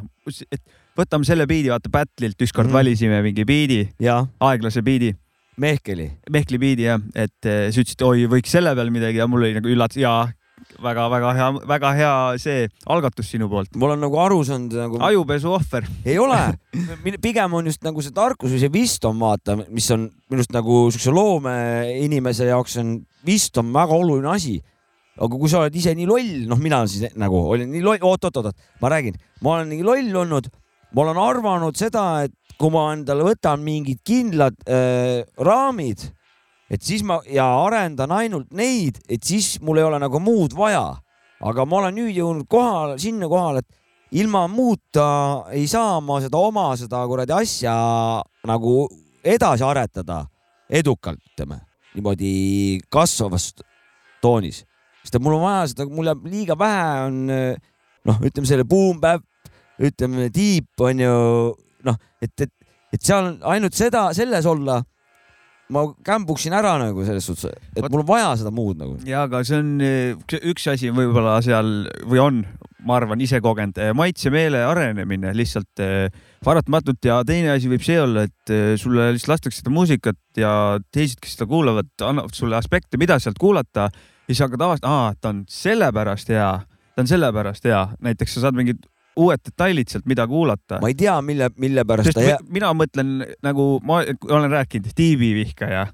et 0.49 0.61
võtame 0.97 1.27
selle 1.27 1.47
biidi, 1.49 1.71
vaata 1.71 1.91
Battle'ilt 1.93 2.41
ükskord 2.47 2.69
mm. 2.69 2.77
valisime 2.79 3.21
mingi 3.25 3.45
biidi, 3.47 3.83
aeglase 4.41 4.83
biidi. 4.85 5.13
Mehkeli. 5.61 6.07
Mehkli 6.31 6.57
biidi 6.61 6.87
jah, 6.87 7.01
et 7.13 7.47
eh, 7.47 7.65
sa 7.69 7.81
ütlesid, 7.83 8.03
oi, 8.07 8.27
võiks 8.31 8.53
selle 8.53 8.71
peal 8.77 8.89
midagi 8.93 9.19
ja 9.19 9.27
mul 9.29 9.43
oli 9.43 9.57
nagu 9.59 9.69
üllatus 9.69 9.99
ja 10.01 10.13
väga-väga 10.81 11.33
hea, 11.35 11.47
väga 11.67 11.91
hea 11.97 12.13
see 12.41 12.65
algatus 12.89 13.29
sinu 13.33 13.49
poolt. 13.51 13.73
mul 13.79 13.93
on 13.95 14.01
nagu 14.01 14.17
aru 14.21 14.39
saanud 14.47 14.73
nagu. 14.77 14.99
ajupesu 15.03 15.51
ohver. 15.51 15.87
ei 16.05 16.17
ole, 16.21 16.39
pigem 17.25 17.53
on 17.53 17.69
just 17.69 17.83
nagu 17.85 18.01
see 18.01 18.15
tarkus 18.15 18.53
või 18.53 18.61
see 18.63 18.73
wisdom, 18.73 19.19
vaata, 19.21 19.57
mis 19.67 19.89
on 19.93 20.07
minu 20.31 20.41
arust 20.41 20.55
nagu 20.55 20.83
siukse 20.93 21.13
loomeinimese 21.13 22.49
jaoks 22.49 22.77
on 22.81 22.99
wisdom 23.27 23.73
väga 23.73 23.97
oluline 23.97 24.29
asi. 24.31 24.59
aga 25.21 25.37
kui 25.37 25.49
sa 25.51 25.59
oled 25.61 25.75
ise 25.75 25.91
nii 25.93 26.07
loll, 26.07 26.31
noh, 26.49 26.57
mina 26.57 26.81
siis 26.89 27.11
nagu 27.19 27.43
olin 27.53 27.69
nii 27.69 27.83
loll, 27.83 27.99
oot-oot-oot, 28.01 28.55
ma 28.81 28.89
räägin, 28.89 29.19
ma 29.43 29.57
olen 29.57 29.69
nii 29.69 29.83
loll 29.85 30.15
olnud, 30.23 30.47
ma 30.95 31.03
olen 31.03 31.19
arvanud 31.19 31.77
seda, 31.77 32.23
et 32.25 32.55
kui 32.57 32.71
ma 32.73 32.87
endale 32.95 33.27
võtan 33.27 33.61
mingid 33.61 33.99
kindlad 34.07 34.57
äh, 34.65 35.21
raamid 35.37 36.07
et 36.71 36.83
siis 36.85 37.03
ma 37.03 37.19
ja 37.27 37.45
arendan 37.65 38.13
ainult 38.15 38.51
neid, 38.55 39.01
et 39.11 39.23
siis 39.27 39.57
mul 39.61 39.81
ei 39.81 39.87
ole 39.87 39.99
nagu 39.99 40.21
muud 40.23 40.55
vaja. 40.55 41.01
aga 41.41 41.65
ma 41.65 41.79
olen 41.79 41.95
nüüd 41.97 42.13
jõudnud 42.13 42.45
kohale, 42.45 42.99
sinna 43.01 43.27
kohale, 43.27 43.63
et 43.63 44.19
ilma 44.21 44.45
muuta 44.47 45.05
ei 45.51 45.65
saa 45.67 45.99
ma 46.01 46.19
seda 46.21 46.37
oma 46.37 46.67
seda 46.77 47.01
kuradi 47.09 47.33
asja 47.33 47.73
nagu 48.47 48.85
edasi 49.23 49.65
aretada 49.65 50.21
edukalt, 50.69 51.19
ütleme 51.33 51.59
niimoodi 51.95 52.79
kasvavas 52.93 53.51
toonis, 54.23 54.63
sest 55.01 55.17
et 55.17 55.23
mul 55.23 55.39
on 55.39 55.45
vaja 55.45 55.67
seda, 55.71 55.87
mul 55.89 56.11
jääb 56.11 56.29
liiga 56.29 56.57
vähe 56.59 56.87
on 57.07 57.19
noh, 57.31 58.21
ütleme 58.21 58.49
selle 58.49 58.67
boom 58.67 59.01
bap, 59.01 59.25
ütleme 59.81 60.29
deep 60.33 60.85
on 60.85 61.01
ju 61.01 61.17
noh, 61.87 61.99
et, 62.21 62.33
et, 62.45 62.53
et 62.93 63.01
seal 63.01 63.35
ainult 63.49 63.77
seda, 63.77 64.09
selles 64.17 64.47
olla 64.49 64.81
ma 65.71 65.85
kämbuksin 66.05 66.53
ära 66.55 66.75
nagu 66.81 67.05
selles 67.07 67.27
suhtes, 67.29 67.55
et 67.75 67.85
mul 67.87 68.03
on 68.03 68.09
vaja 68.09 68.33
seda 68.41 68.51
muud 68.53 68.79
nagu. 68.79 68.97
ja, 69.07 69.25
aga 69.27 69.43
see 69.47 69.61
on 69.61 69.71
üks 70.51 70.67
asi 70.71 70.91
võib-olla 70.95 71.37
seal 71.45 71.71
või 72.03 72.21
on, 72.23 72.41
ma 72.87 72.97
arvan, 72.97 73.21
ise 73.21 73.41
kogenud. 73.43 73.77
Maitsemeele 73.97 74.63
arenemine 74.65 75.33
lihtsalt 75.37 75.81
paratamatult. 76.45 77.01
Ja 77.05 77.19
teine 77.27 77.53
asi 77.55 77.69
võib 77.71 77.83
see 77.85 77.99
olla, 78.01 78.25
et 78.29 78.53
sulle 78.81 79.11
lihtsalt 79.13 79.35
lastakse 79.35 79.61
seda 79.61 79.73
muusikat 79.73 80.19
ja 80.39 80.53
teised, 80.93 81.19
kes 81.21 81.37
seda 81.37 81.49
kuulavad, 81.51 81.91
annavad 82.07 82.33
sulle 82.37 82.57
aspekte, 82.57 82.99
mida 83.01 83.19
sealt 83.21 83.39
kuulata. 83.41 83.89
Ja 83.91 84.33
siis 84.33 84.43
hakkad 84.45 84.65
avastama, 84.65 84.97
aa, 85.07 85.13
ta 85.19 85.33
on 85.33 85.43
sellepärast 85.49 86.29
hea, 86.31 86.49
ta 86.95 87.03
on 87.03 87.09
sellepärast 87.09 87.65
hea, 87.67 87.81
näiteks 88.05 88.37
sa 88.37 88.47
saad 88.47 88.57
mingid 88.57 88.85
uued 89.19 89.41
detailid 89.45 89.91
sealt, 89.91 90.05
mida 90.09 90.25
kuulata. 90.27 90.79
ma 90.81 90.89
ei 90.91 90.95
tea, 90.97 91.15
mille, 91.25 91.49
mille 91.59 91.83
pärast 91.87 92.13
ta 92.15 92.23
jää. 92.23 92.37
mina 92.49 92.71
mõtlen 92.77 93.11
nagu 93.43 93.65
ma 93.83 94.01
olen 94.29 94.51
rääkinud, 94.51 94.91
tiibivihkaja. 94.95 95.87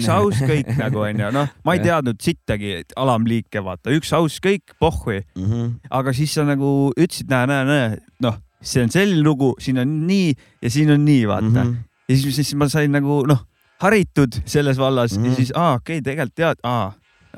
üks 0.00 0.08
aus 0.12 0.40
kõik 0.42 0.72
nagu 0.80 1.04
onju, 1.04 1.30
noh, 1.34 1.52
ma 1.66 1.76
ei 1.76 1.84
teadnud 1.84 2.18
sittagi 2.24 2.80
alamliike, 3.00 3.62
vaata, 3.64 3.94
üks 3.94 4.12
aus 4.16 4.40
kõik, 4.44 4.74
pohhui 4.82 5.20
mm. 5.22 5.44
-hmm. 5.44 5.70
aga 5.90 6.16
siis 6.16 6.34
sa 6.34 6.46
nagu 6.48 6.90
ütlesid, 6.96 7.30
näe, 7.30 7.46
näe, 7.50 7.64
näe, 7.68 8.02
noh, 8.26 8.40
see 8.64 8.82
on 8.82 8.90
selline 8.90 9.22
lugu, 9.22 9.54
siin 9.62 9.78
on 9.78 9.94
nii 10.08 10.34
ja 10.62 10.70
siin 10.70 10.90
on 10.90 11.04
nii, 11.04 11.28
vaata 11.30 11.46
mm. 11.46 11.62
-hmm. 11.62 11.76
ja 12.08 12.16
siis, 12.16 12.34
siis 12.40 12.54
ma 12.58 12.68
sain 12.68 12.92
nagu 12.92 13.22
noh, 13.28 13.46
haritud 13.84 14.42
selles 14.44 14.78
vallas 14.78 15.14
mm 15.14 15.22
-hmm. 15.22 15.30
ja 15.30 15.34
siis, 15.36 15.54
aa, 15.54 15.74
okei 15.78 15.98
okay,, 15.98 16.10
tegelikult 16.10 16.34
tead, 16.34 16.66
aa, 16.66 16.92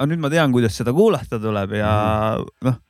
nüüd 0.06 0.20
ma 0.20 0.30
tean, 0.30 0.52
kuidas 0.52 0.76
seda 0.76 0.92
kuulata 0.92 1.38
tuleb 1.40 1.72
ja 1.76 1.92
-hmm. 2.38 2.68
noh 2.70 2.85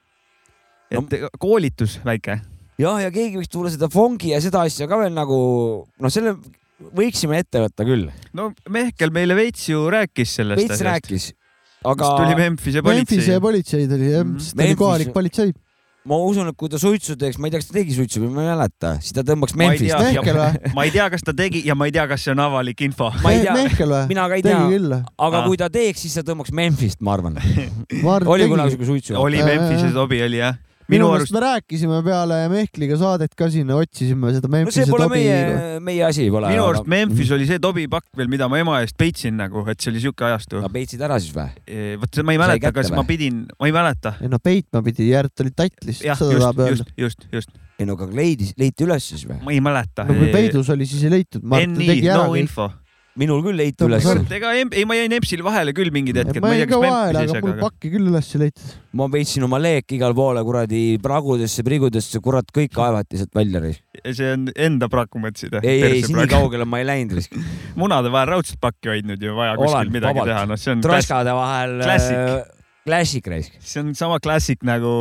et 0.90 1.00
no. 1.00 1.32
koolitus 1.42 1.98
väike. 2.06 2.38
jah, 2.80 3.00
ja 3.02 3.10
keegi 3.14 3.40
võiks 3.40 3.52
tulla 3.52 3.72
seda 3.72 3.90
fongi 3.92 4.32
ja 4.34 4.40
seda 4.44 4.64
asja 4.66 4.88
ka 4.90 5.00
veel 5.00 5.14
nagu 5.16 5.38
noh, 5.86 6.12
selle 6.12 6.36
võiksime 6.96 7.40
ette 7.42 7.62
võtta 7.64 7.86
küll. 7.88 8.08
no 8.36 8.50
Mehkel 8.72 9.12
meile 9.14 9.36
veits 9.38 9.68
ju 9.70 9.86
rääkis 9.92 10.38
sellest. 10.40 10.62
veits 10.62 10.76
asjast. 10.78 10.88
rääkis, 10.90 11.28
aga. 11.84 12.16
tuli 12.22 12.40
Memphise 12.40 12.82
politsei. 12.84 13.20
Memphise 13.20 13.44
politsei 13.44 13.86
tuli 13.90 14.10
jah 14.12 14.26
mm, 14.26 14.42
sest 14.42 14.58
ta 14.58 14.66
oli 14.66 14.82
kohalik 14.82 15.14
politsei 15.14 15.54
ma 16.06 16.18
usun, 16.22 16.46
et 16.52 16.54
kui 16.54 16.70
ta 16.70 16.78
suitsu 16.78 17.16
teeks, 17.18 17.38
ma 17.42 17.48
ei 17.48 17.54
tea, 17.54 17.58
kas 17.58 17.70
ta 17.70 17.74
tegi 17.80 17.96
suitsu 17.96 18.20
või 18.22 18.28
ma 18.30 18.44
ei 18.44 18.50
mäleta, 18.52 18.92
siis 19.02 19.16
ta 19.16 19.24
tõmbaks 19.26 19.56
Memphist. 19.58 19.96
Mehkel 19.98 20.36
või? 20.38 20.60
ma 20.76 20.84
ei 20.86 20.92
tea, 20.94 21.06
kas 21.10 21.26
ta 21.26 21.34
tegi 21.34 21.64
ja 21.66 21.74
ma 21.74 21.88
ei 21.88 21.94
tea, 21.96 22.04
kas 22.10 22.22
see 22.22 22.30
on 22.30 22.42
avalik 22.44 22.84
info. 22.86 23.08
Mehkel 23.24 23.90
või? 23.90 24.04
mina 24.12 24.28
ka 24.30 24.38
ei 24.38 24.44
tea, 24.46 24.60
aga 24.62 25.40
Aa. 25.40 25.48
kui 25.48 25.58
ta 25.58 25.66
teeks, 25.72 26.04
siis 26.06 26.14
ta 26.14 26.22
tõmbaks 26.28 26.54
Memphist, 26.54 27.02
ma 27.02 27.16
arvan 27.16 27.40
oli 28.36 28.46
kunagi 28.52 28.76
siuke 28.76 28.86
suitsu? 28.92 29.18
oli 29.18 29.42
Memphises 29.42 29.98
hobi 29.98 30.22
oli 30.28 30.38
jah 30.44 30.54
minu 30.92 31.08
arust 31.14 31.34
me 31.34 31.42
rääkisime 31.42 31.98
peale 32.06 32.38
Mehkliga 32.52 32.98
saadet 33.00 33.34
ka 33.38 33.48
siin, 33.52 33.70
otsisime 33.74 34.30
seda 34.36 34.50
Memphise 34.52 34.84
no 34.84 34.86
see 34.86 34.94
pole 34.94 35.08
tobi... 35.08 35.22
meie, 35.22 35.80
meie 35.88 36.04
asi 36.06 36.28
pole. 36.32 36.50
minu 36.52 36.66
arust 36.68 36.88
Memphis 36.90 37.32
oli 37.36 37.48
see 37.48 37.60
tobipakk 37.62 38.08
veel, 38.18 38.30
mida 38.32 38.48
ma 38.52 38.60
ema 38.62 38.78
eest 38.84 38.96
peitsin 39.00 39.36
nagu, 39.40 39.64
et 39.70 39.82
see 39.82 39.92
oli 39.92 40.04
siuke 40.06 40.28
ajastu. 40.28 40.62
no 40.62 40.70
peitsid 40.72 41.02
ära 41.06 41.18
siis 41.22 41.34
või? 41.36 41.50
vot 42.02 42.22
ma 42.22 42.36
ei 42.36 42.42
mäleta, 42.42 42.72
kas 42.76 42.92
või? 42.92 43.00
ma 43.00 43.06
pidin, 43.10 43.44
ma 43.58 43.70
ei 43.70 43.76
mäleta. 43.76 44.16
ei 44.22 44.32
no 44.32 44.42
peitma 44.42 44.84
pidi, 44.86 45.10
Järt 45.10 45.44
oli 45.44 45.54
tatt 45.56 45.86
lihtsalt, 45.86 46.22
seda 46.22 46.40
tahab 46.46 46.64
öelda. 46.66 46.88
just, 46.96 46.96
just, 47.00 47.28
just. 47.34 47.62
ei 47.80 47.88
no 47.88 47.98
aga 47.98 48.10
leidis, 48.14 48.54
leiti 48.60 48.86
üles 48.86 49.12
siis 49.12 49.26
või? 49.28 49.42
ma 49.42 49.54
ei 49.56 49.62
mäleta. 49.64 50.06
no 50.08 50.18
kui 50.18 50.32
peidus 50.34 50.70
oli, 50.74 50.88
siis 50.88 51.06
ei 51.08 51.16
leitud. 51.18 51.42
NI, 51.42 52.02
no 52.10 52.34
info 52.38 52.70
minul 53.20 53.42
küll 53.44 53.56
leiti 53.58 53.86
üles. 53.86 54.06
ega 54.36 54.52
ei, 54.56 54.84
ma 54.88 54.96
jäin 54.98 55.14
EMS-il 55.16 55.42
vahele 55.46 55.72
küll 55.76 55.92
mingid 55.94 56.18
hetked. 56.20 56.42
ma 56.44 56.52
jäin 56.54 56.68
ka 56.70 56.80
vahele, 56.82 57.22
aga 57.24 57.42
mul 57.44 57.54
pakki 57.60 57.90
küll 57.94 58.10
üles 58.10 58.28
ei 58.36 58.42
leitud. 58.44 58.74
ma 59.00 59.08
peitsin 59.12 59.46
oma 59.46 59.60
leeki 59.62 59.98
igale 59.98 60.16
poole 60.16 60.42
kuradi 60.46 60.82
pragudesse, 61.02 61.64
prigudesse, 61.66 62.20
kurat, 62.24 62.50
kõik 62.54 62.74
kaevati 62.76 63.20
sealt 63.20 63.32
välja. 63.36 63.62
see 64.04 64.32
on 64.34 64.48
enda 64.52 64.90
praku 64.92 65.22
mõtlesid? 65.22 65.56
ei, 65.62 65.80
ei, 65.90 66.04
nii 66.04 66.28
kaugele 66.32 66.68
ma 66.68 66.82
ei 66.82 66.88
läinud. 66.92 67.24
munade 67.80 68.12
vahel 68.12 68.36
raudselt 68.36 68.60
pakki 68.62 68.92
hoidnud 68.94 69.22
ju, 69.22 69.36
vaja 69.38 69.56
kuskil 69.60 69.80
Olen, 69.80 69.96
midagi 69.96 70.20
vabalt. 70.20 70.32
teha, 70.32 70.46
noh, 70.52 70.60
see 70.60 70.76
on. 70.76 70.84
troskade 70.84 71.36
vahel. 71.36 71.76
Klassik. 71.82 72.54
Klassik 72.86 73.28
raisk. 73.32 73.60
see 73.60 73.82
on 73.82 73.94
sama 73.98 74.20
klassik 74.22 74.60
nagu 74.66 74.92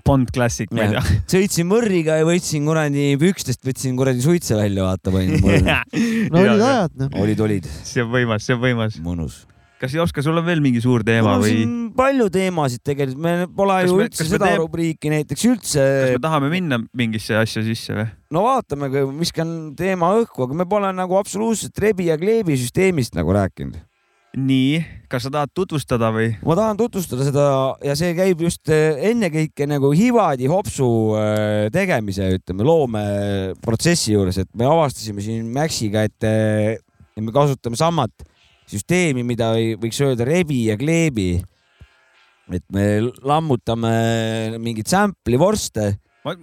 Bond 0.00 0.30
Classic, 0.32 0.70
ma 0.72 0.86
ei 0.86 0.94
tea. 0.94 1.20
sõitsin 1.34 1.68
Mõrriga 1.68 2.16
ja 2.20 2.26
võtsin 2.26 2.64
kuradi 2.64 3.12
pükstest, 3.20 3.60
võtsin 3.66 3.96
kuradi 3.98 4.24
suitse 4.24 4.56
välja, 4.56 4.86
vaata 4.86 5.12
panin 5.12 5.36
no 6.32 6.40
olid 6.40 6.56
ajad, 6.56 6.94
noh. 7.02 7.16
olid, 7.20 7.42
olid. 7.44 7.68
see 7.84 8.04
on 8.04 8.08
võimas, 8.14 8.46
see 8.46 8.56
on 8.56 8.62
võimas. 8.62 8.96
mõnus. 9.04 9.42
kas 9.82 9.92
Joska, 9.98 10.24
sul 10.24 10.40
on 10.40 10.48
veel 10.48 10.64
mingi 10.64 10.80
suur 10.80 11.04
teema 11.04 11.36
no, 11.36 11.44
või? 11.44 11.66
palju 11.98 12.30
teemasid 12.32 12.84
tegelikult, 12.88 13.20
me 13.20 13.50
pole 13.52 13.78
kas 13.82 13.90
ju 13.90 14.00
me, 14.00 14.08
üldse 14.08 14.28
seda 14.30 14.48
teeb... 14.48 14.64
rubriiki 14.64 15.12
näiteks 15.12 15.46
üldse. 15.50 15.84
kas 15.84 16.16
me 16.16 16.24
tahame 16.24 16.50
minna 16.54 16.80
mingisse 16.96 17.36
asja 17.36 17.64
sisse 17.68 17.98
või? 17.98 18.08
no 18.32 18.48
vaatame, 18.48 18.88
viskan 19.20 19.54
teema 19.76 20.14
õhku, 20.22 20.48
aga 20.48 20.62
me 20.64 20.68
pole 20.72 20.94
nagu 20.96 21.20
absoluutselt 21.20 21.84
rebi 21.84 22.08
ja 22.08 22.16
kleebi 22.20 22.56
süsteemist 22.64 23.18
nagu 23.18 23.36
rääkinud 23.36 23.76
nii, 24.32 24.80
kas 25.12 25.26
sa 25.26 25.30
tahad 25.32 25.50
tutvustada 25.52 26.08
või? 26.14 26.30
ma 26.40 26.54
tahan 26.56 26.78
tutvustada 26.80 27.26
seda 27.26 27.44
ja 27.84 27.96
see 27.98 28.14
käib 28.16 28.40
just 28.46 28.70
eh, 28.72 28.96
ennekõike 29.10 29.66
nagu 29.68 29.90
Hivadi 29.96 30.48
hopsu 30.48 30.86
eh, 31.20 31.66
tegemise, 31.72 32.30
ütleme 32.38 32.64
loomeprotsessi 32.64 34.14
juures, 34.14 34.40
et 34.40 34.48
me 34.56 34.68
avastasime 34.68 35.24
siin 35.24 35.50
Maxiga, 35.52 36.06
et 36.08 36.28
eh, 36.28 36.80
me 37.20 37.34
kasutame 37.34 37.76
samat 37.76 38.24
süsteemi, 38.72 39.24
mida 39.26 39.52
võiks 39.82 40.00
öelda 40.00 40.24
rebi 40.24 40.64
ja 40.70 40.78
kleebi. 40.80 41.42
et 42.52 42.64
me 42.72 43.12
lammutame 43.24 44.56
mingeid 44.60 44.88
sample'i 44.88 45.38
vorste 45.40 45.92
ma.... 46.24 46.34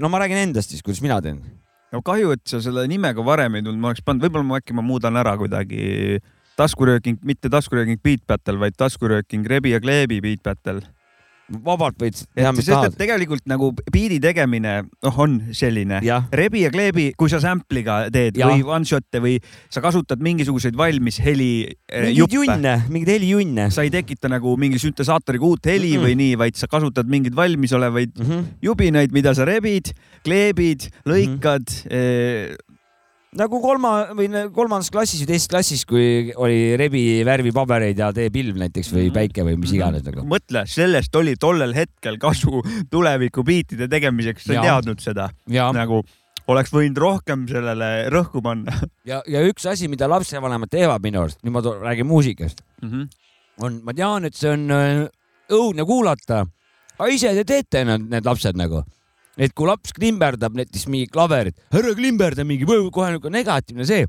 no 0.00 0.08
ma 0.08 0.24
räägin 0.24 0.46
endast 0.48 0.72
siis, 0.72 0.80
kuidas 0.80 1.04
mina 1.04 1.20
teen. 1.20 1.44
no 1.92 2.00
kahju, 2.00 2.32
et 2.32 2.48
sa 2.48 2.64
selle 2.64 2.88
nimega 2.88 3.20
varem 3.20 3.60
ei 3.60 3.68
tulnud, 3.68 3.84
ma 3.84 3.92
oleks 3.92 4.00
pannud, 4.00 4.24
võib-olla 4.24 4.48
ma 4.48 4.64
äkki 4.64 4.80
ma 4.80 4.86
muudan 4.86 5.20
ära 5.20 5.36
kuidagi 5.36 6.16
taskurööking, 6.60 7.20
mitte 7.24 7.52
taskurööking 7.52 8.00
Beat 8.04 8.26
Battle, 8.28 8.58
vaid 8.60 8.78
taskurööking 8.78 9.48
Rebi 9.48 9.74
ja 9.74 9.80
Kleebi 9.82 10.20
Beat 10.24 10.44
Battle 10.44 10.84
vabalt 11.64 11.98
võid 12.00 12.16
teha, 12.36 12.52
mis 12.54 12.68
tahad. 12.68 12.94
tegelikult 12.98 13.44
nagu 13.50 13.70
biidi 13.92 14.20
tegemine, 14.22 14.76
noh, 15.04 15.18
on 15.22 15.36
selline 15.56 16.00
rebi 16.36 16.64
ja 16.64 16.70
kleebi, 16.72 17.10
kui 17.18 17.30
sa 17.32 17.40
sample'iga 17.42 18.02
teed 18.12 18.38
ja. 18.40 18.50
või 18.50 18.64
one 18.66 18.88
shot'e 18.88 19.22
või 19.22 19.36
sa 19.72 19.82
kasutad 19.84 20.22
mingisuguseid 20.22 20.78
valmis 20.78 21.20
heli 21.24 21.50
eh, 21.66 22.10
mingeid 22.10 22.36
junne, 22.38 22.76
mingeid 22.88 23.14
helijunne. 23.16 23.68
sa 23.74 23.84
ei 23.86 23.92
tekita 23.94 24.30
nagu 24.30 24.54
mingi 24.60 24.80
süntesaatoriga 24.82 25.46
uut 25.50 25.70
heli 25.70 25.96
mm 25.96 25.98
-hmm. 25.98 26.06
või 26.06 26.18
nii, 26.22 26.38
vaid 26.44 26.60
sa 26.60 26.70
kasutad 26.70 27.10
mingeid 27.10 27.36
valmisolevaid 27.36 28.16
mm 28.16 28.26
-hmm. 28.26 28.48
jubinaid, 28.62 29.12
mida 29.12 29.34
sa 29.34 29.44
rebid, 29.48 29.94
kleebid, 30.24 30.90
lõikad 31.06 31.66
mm, 31.66 31.90
-hmm 31.90 32.69
nagu 33.38 33.60
kolma 33.62 33.90
või 34.16 34.28
kolmandas 34.54 34.90
klassis 34.92 35.22
või 35.22 35.30
teises 35.32 35.50
klassis, 35.50 35.84
kui 35.88 36.32
oli 36.34 36.76
rebi 36.80 37.02
värvipabereid 37.26 38.00
ja 38.02 38.10
tee 38.14 38.30
pilv 38.34 38.58
näiteks 38.58 38.90
või 38.94 39.06
mhm. 39.06 39.16
päike 39.18 39.44
või 39.46 39.58
mis 39.60 39.74
iganes 39.76 40.04
nagu. 40.06 40.24
mõtle, 40.30 40.64
sellest 40.70 41.14
oli 41.18 41.36
tollel 41.40 41.74
hetkel 41.76 42.18
kasu 42.22 42.62
tuleviku 42.90 43.44
biitide 43.46 43.88
tegemiseks, 43.90 44.48
sa 44.48 44.56
ei 44.56 44.66
teadnud 44.66 45.04
seda. 45.04 45.30
nagu 45.76 46.02
oleks 46.50 46.72
võinud 46.74 46.98
rohkem 46.98 47.46
sellele 47.46 48.08
rõhku 48.10 48.42
panna. 48.42 48.74
ja, 49.10 49.20
ja 49.30 49.42
üks 49.46 49.66
asi, 49.70 49.86
mida 49.92 50.08
lapsevanemad 50.10 50.70
teevad 50.72 51.02
minu 51.04 51.22
arust, 51.22 51.38
nüüd 51.44 51.54
ma 51.54 51.62
räägin 51.62 52.08
muusikast 52.10 52.64
mm, 52.82 52.88
-hmm. 52.90 53.08
on, 53.62 53.80
ma 53.84 53.94
tean, 53.94 54.26
et 54.26 54.34
see 54.34 54.50
on 54.50 54.70
äh, 54.74 55.04
õudne 55.54 55.86
kuulata, 55.86 56.46
aga 56.98 57.12
ise 57.12 57.34
te 57.38 57.44
teete 57.44 57.84
need, 57.84 58.10
need 58.10 58.26
lapsed 58.26 58.58
nagu 58.58 58.82
et 59.40 59.54
kui 59.56 59.68
laps 59.68 59.94
klimberdab 59.96 60.56
näiteks 60.58 60.88
mingi 60.92 61.10
klaverit, 61.10 61.56
ära 61.72 61.94
klimberda 61.96 62.44
mingi, 62.46 62.68
kohe 62.68 63.14
nagu 63.16 63.32
negatiivne 63.32 63.86
see. 63.88 64.08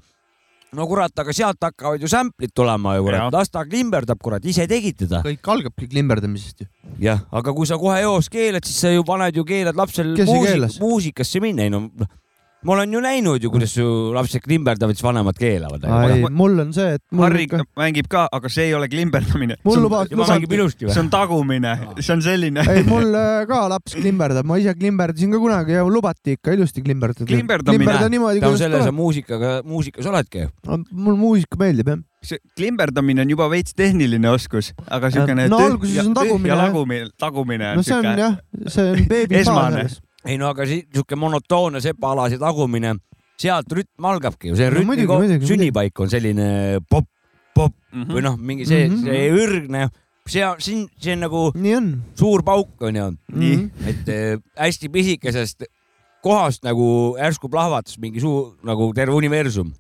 no 0.71 0.85
kurat, 0.87 1.11
aga 1.19 1.33
sealt 1.35 1.59
hakkavad 1.59 1.99
ju 1.99 2.07
sample'id 2.07 2.53
tulema 2.55 2.95
ju 2.95 3.03
kurat, 3.09 3.33
las 3.35 3.51
ta 3.51 3.65
klimberdab, 3.67 4.19
kurat, 4.23 4.45
ise 4.47 4.67
tegid 4.71 5.01
teda. 5.03 5.19
kõik 5.25 5.51
algabki 5.55 5.89
klimberdamisest 5.91 6.63
ju. 6.63 6.69
jah, 7.03 7.25
aga 7.31 7.55
kui 7.55 7.67
sa 7.67 7.79
kohe 7.79 7.99
eos 8.03 8.31
keelad, 8.31 8.67
siis 8.67 8.79
sa 8.85 8.93
ju 8.93 9.03
paned 9.07 9.35
ju 9.35 9.47
keelad 9.47 9.75
lapsel 9.79 10.13
muusik, 10.15 10.79
muusikasse 10.79 11.43
minna, 11.43 11.67
ei 11.67 11.73
no 11.73 11.87
noh 11.87 12.17
ma 12.65 12.73
olen 12.75 12.93
ju 12.93 13.01
näinud 13.01 13.43
ju, 13.43 13.49
kuidas 13.53 13.73
su 13.73 13.85
lapsed 14.13 14.43
klimberdavad, 14.45 14.95
siis 14.97 15.05
vanemad 15.05 15.37
keelavad. 15.39 15.85
mul 16.29 16.59
on 16.61 16.73
see, 16.75 16.97
et. 16.97 17.03
Harri 17.17 17.47
ka... 17.49 17.63
mängib 17.79 18.09
ka, 18.11 18.27
aga 18.31 18.51
see 18.53 18.67
ei 18.69 18.75
ole 18.77 18.89
klimberdamine. 18.91 19.57
mul 19.65 19.87
ilusti 20.51 20.85
või? 20.85 20.93
see 20.93 21.01
on 21.01 21.09
tagumine, 21.13 21.73
see 21.99 22.13
on 22.15 22.21
selline. 22.25 22.65
ei, 22.75 22.85
mul 22.87 23.09
äh, 23.17 23.41
ka 23.49 23.63
laps 23.71 23.97
klimberdab, 23.97 24.47
ma 24.47 24.59
ise 24.61 24.75
klimberdasin 24.77 25.33
ka 25.33 25.41
kunagi 25.41 25.79
ja 25.79 25.87
lubati 25.87 26.37
ikka 26.37 26.53
ilusti 26.57 26.85
klimberdada. 26.85 27.25
klimberdamine. 27.29 27.97
tänu 28.41 28.55
sellele 28.61 28.85
sa 28.85 28.93
muusikaga, 28.95 29.57
muusikas 29.65 30.11
oledki. 30.11 30.45
mul 30.91 31.17
muusika 31.17 31.59
meeldib 31.61 31.93
jah 31.95 32.05
see 32.21 32.37
klimberdamine 32.53 33.23
on 33.23 33.31
juba 33.33 33.47
veits 33.49 33.73
tehniline 33.73 34.29
oskus, 34.29 34.75
aga 34.85 35.09
siukene. 35.09 35.47
no 35.49 35.57
alguses 35.65 36.05
on 36.05 36.13
tagumine. 36.13 37.09
tagumine. 37.17 37.73
no 37.75 37.81
see 37.81 37.97
on 37.97 38.13
jah, 38.13 38.37
see 38.67 38.91
on 38.93 39.05
beebi 39.09 39.41
faas 39.49 39.97
ei 40.27 40.37
no 40.37 40.51
aga 40.51 40.67
sihuke 40.69 41.17
monotoonne 41.19 41.81
sepaalase 41.83 42.39
tagumine, 42.41 42.95
sealt 43.41 43.73
rütm 43.73 44.07
algabki 44.11 44.51
ju, 44.51 44.59
see 44.59 44.69
no, 44.69 44.75
rütmi 44.77 45.07
muidugi, 45.07 45.41
sünnipaik 45.49 46.03
on 46.03 46.11
selline 46.11 46.47
pop, 46.89 47.07
pop 47.55 47.73
mm 47.73 48.03
-hmm. 48.03 48.13
või 48.15 48.25
noh, 48.27 48.37
mingi 48.37 48.67
see 48.69 48.87
mm, 48.87 48.95
-hmm. 48.95 49.03
see 49.09 49.43
ürgne, 49.45 49.89
see 50.29 50.45
on 50.45 50.61
siin, 50.61 50.87
see 51.01 51.15
on 51.17 51.23
nagu 51.25 51.43
on. 51.51 51.91
suur 52.15 52.43
pauk 52.43 52.81
on 52.81 52.95
ju 52.95 53.11
mm. 53.11 53.41
-hmm. 53.41 53.87
et 53.89 54.09
äh, 54.09 54.41
hästi 54.57 54.89
pisikesest 54.89 55.63
kohast 56.21 56.63
nagu 56.63 57.17
järsku 57.17 57.49
plahvatas 57.49 57.97
mingi 57.97 58.19
suur 58.19 58.57
nagu 58.63 58.93
terve 58.93 59.13
universum. 59.13 59.73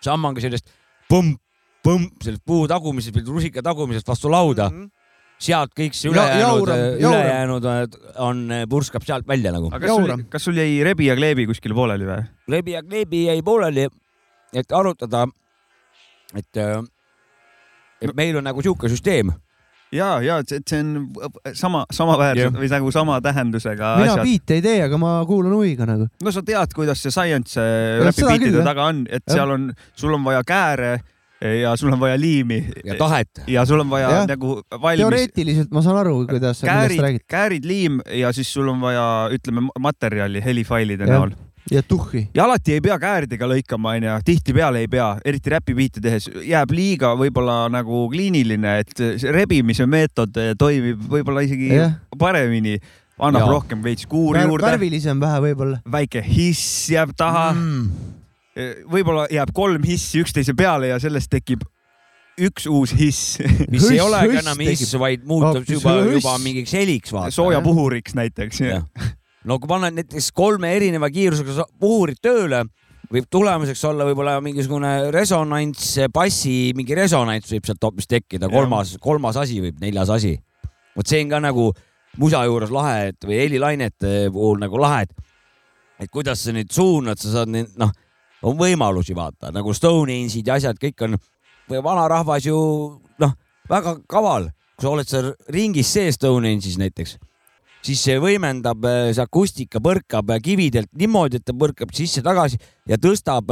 sama 0.00 0.28
on 0.28 0.34
ka 0.34 0.40
sellest 0.40 0.70
põmp, 1.12 1.38
põmp, 1.82 2.22
sellest 2.22 2.42
puu 2.46 2.68
tagumisest 2.68 3.16
või 3.16 3.26
rusika 3.26 3.62
tagumisest 3.62 4.08
vastu 4.08 4.30
lauda 4.30 4.70
mm. 4.70 4.76
-hmm 4.76 4.97
sealt 5.38 5.72
kõik 5.78 5.94
see 5.94 6.10
ülejäänud, 6.10 6.70
ülejäänud 6.98 7.66
on, 8.24 8.44
purskab 8.70 9.06
sealt 9.06 9.26
välja 9.28 9.52
nagu. 9.54 9.70
aga 9.70 9.86
kas 9.86 9.94
sul, 9.94 10.24
kas 10.32 10.46
sul 10.50 10.58
jäi 10.58 10.78
rebi 10.86 11.08
ja 11.08 11.16
kleebi 11.18 11.46
kuskile 11.50 11.76
pooleli 11.78 12.08
või? 12.08 12.22
rebi 12.50 12.74
ja 12.74 12.82
kleebi 12.82 13.24
jäi 13.28 13.42
pooleli, 13.46 13.88
et 14.52 14.72
arutada, 14.74 15.26
et, 16.34 16.62
et 18.02 18.16
meil 18.18 18.40
on 18.40 18.50
nagu 18.50 18.64
sihuke 18.64 18.90
süsteem 18.90 19.30
ja, 19.94 20.08
ja 20.24 20.38
et 20.42 20.68
see 20.68 20.80
on 20.82 21.06
sama, 21.56 21.84
samaväärsed 21.94 22.56
või 22.58 22.70
nagu 22.72 22.90
sama 22.94 23.20
tähendusega 23.24 23.94
mina 24.00 24.16
asjad. 24.16 24.26
biite 24.26 24.58
ei 24.58 24.64
tee, 24.64 24.80
aga 24.88 24.98
ma 25.00 25.12
kuulan 25.28 25.54
huviga 25.56 25.86
nagu. 25.88 26.08
no 26.24 26.34
sa 26.34 26.42
tead, 26.46 26.74
kuidas 26.76 27.02
see 27.02 27.14
science 27.14 27.62
räpibiitide 28.04 28.64
taga 28.66 28.90
on, 28.92 29.06
et 29.06 29.24
ja. 29.24 29.38
seal 29.38 29.54
on, 29.54 29.70
sul 29.96 30.18
on 30.18 30.26
vaja 30.26 30.42
kääre 30.48 30.98
ja 31.40 31.76
sul 31.76 31.92
on 31.92 32.00
vaja 32.00 32.20
liimi. 32.20 32.66
ja 32.84 32.94
tahet. 32.98 33.42
ja 33.46 33.64
sul 33.66 33.80
on 33.80 33.90
vaja 33.90 34.10
ja. 34.10 34.26
nagu 34.26 34.62
valmis. 34.70 35.02
teoreetiliselt 35.02 35.70
ma 35.70 35.82
saan 35.82 36.00
aru, 36.02 36.26
kuidas 36.26 36.62
käärid, 36.66 36.96
sa 36.96 37.02
räägid. 37.02 37.26
käärid, 37.28 37.64
liim 37.68 38.00
ja 38.12 38.32
siis 38.32 38.52
sul 38.52 38.68
on 38.68 38.80
vaja, 38.80 39.28
ütleme, 39.34 39.68
materjali 39.78 40.42
helifailide 40.44 41.06
näol 41.06 41.34
ja 41.70 41.82
tuhhi. 41.82 42.28
ja 42.34 42.44
alati 42.44 42.72
ei 42.72 42.80
pea 42.80 42.98
kääridega 42.98 43.48
lõikama, 43.48 43.94
onju, 43.98 44.18
tihtipeale 44.24 44.82
ei 44.84 44.88
pea, 44.90 45.08
eriti 45.24 45.50
räpibiite 45.54 46.02
tehes 46.02 46.30
jääb 46.42 46.72
liiga 46.74 47.14
võib-olla 47.18 47.66
nagu 47.72 48.06
kliiniline, 48.10 48.78
et 48.82 48.94
see 48.96 49.34
rebimise 49.34 49.86
meetod 49.86 50.34
toimib 50.58 51.04
võib-olla 51.10 51.44
isegi 51.46 51.74
ja. 51.74 51.90
paremini 52.18 52.78
annab 53.18 53.46
ja. 53.46 53.50
rohkem 53.52 53.82
veits 53.82 54.06
kuuri 54.10 54.40
Vär, 54.40 54.50
juurde. 54.50 54.66
värvilisem 54.66 55.20
vähe 55.20 55.42
võib-olla. 55.50 55.82
väike 55.92 56.22
hiss 56.24 56.88
jääb 56.94 57.14
taha 57.18 57.52
mm 57.52 58.16
võib-olla 58.90 59.26
jääb 59.32 59.52
kolm 59.54 59.84
hissi 59.86 60.22
üksteise 60.22 60.54
peale 60.58 60.90
ja 60.92 60.98
sellest 61.02 61.30
tekib 61.30 61.62
üks 62.38 62.66
uus 62.70 62.94
hiss 62.96 63.38
mis 63.72 63.82
hüss, 63.82 63.92
ei 63.94 64.02
olegi 64.02 64.40
enam 64.40 64.62
hiss, 64.62 64.94
vaid 65.00 65.24
muutub 65.28 65.62
oh, 65.62 65.70
juba, 65.74 65.94
juba 66.14 66.34
mingiks 66.42 66.74
heliks 66.76 67.14
vaata. 67.14 67.34
soojapuhuriks 67.34 68.16
näiteks. 68.18 68.62
no 69.48 69.58
kui 69.58 69.70
panna 69.70 69.90
näiteks 69.94 70.30
kolme 70.36 70.72
erineva 70.76 71.10
kiirusega 71.12 71.66
puhurid 71.80 72.20
tööle, 72.22 72.64
võib 73.12 73.28
tulemuseks 73.32 73.84
olla 73.88 74.06
võib-olla 74.08 74.38
mingisugune 74.44 75.10
resonants, 75.14 75.94
bassi 76.14 76.72
mingi 76.78 76.96
resonants 76.98 77.54
võib 77.54 77.68
sealt 77.68 77.88
hoopis 77.88 78.10
tekkida, 78.10 78.50
kolmas, 78.52 78.96
kolmas 79.02 79.38
asi 79.40 79.62
võib, 79.64 79.78
neljas 79.82 80.12
asi. 80.14 80.36
vot 80.96 81.08
see 81.08 81.22
on 81.24 81.32
ka 81.32 81.42
nagu 81.42 81.70
musa 82.18 82.42
juures 82.46 82.74
lahe, 82.74 83.12
et 83.12 83.24
või 83.26 83.42
helilainete 83.44 84.28
puhul 84.34 84.60
nagu 84.62 84.80
lahe, 84.82 85.06
et, 85.06 85.32
et 86.04 86.10
kuidas 86.10 86.42
sa 86.44 86.54
nüüd 86.54 86.70
suunad, 86.74 87.18
sa 87.20 87.38
saad 87.38 87.52
neid, 87.54 87.74
noh, 87.80 87.92
on 88.42 88.58
võimalusi 88.58 89.16
vaata 89.16 89.52
nagu 89.54 89.74
Stonehouse'id 89.74 90.46
ja 90.46 90.58
asjad, 90.58 90.78
kõik 90.80 91.06
on, 91.06 91.16
vanarahvas 91.84 92.46
ju 92.48 92.58
noh, 93.22 93.34
väga 93.70 93.98
kaval, 94.10 94.50
kui 94.76 94.86
sa 94.86 94.92
oled 94.92 95.10
seal 95.10 95.32
ringis 95.54 95.90
sees 95.92 96.18
Stonehouse'is 96.18 96.78
näiteks, 96.80 97.16
siis 97.86 98.04
see 98.04 98.18
võimendab, 98.22 98.86
see 99.12 99.24
akustika 99.24 99.82
põrkab 99.82 100.36
kividelt 100.44 100.90
niimoodi, 100.98 101.40
et 101.40 101.48
ta 101.48 101.56
põrkab 101.56 101.94
sisse-tagasi 101.96 102.60
ja 102.88 103.00
tõstab 103.00 103.50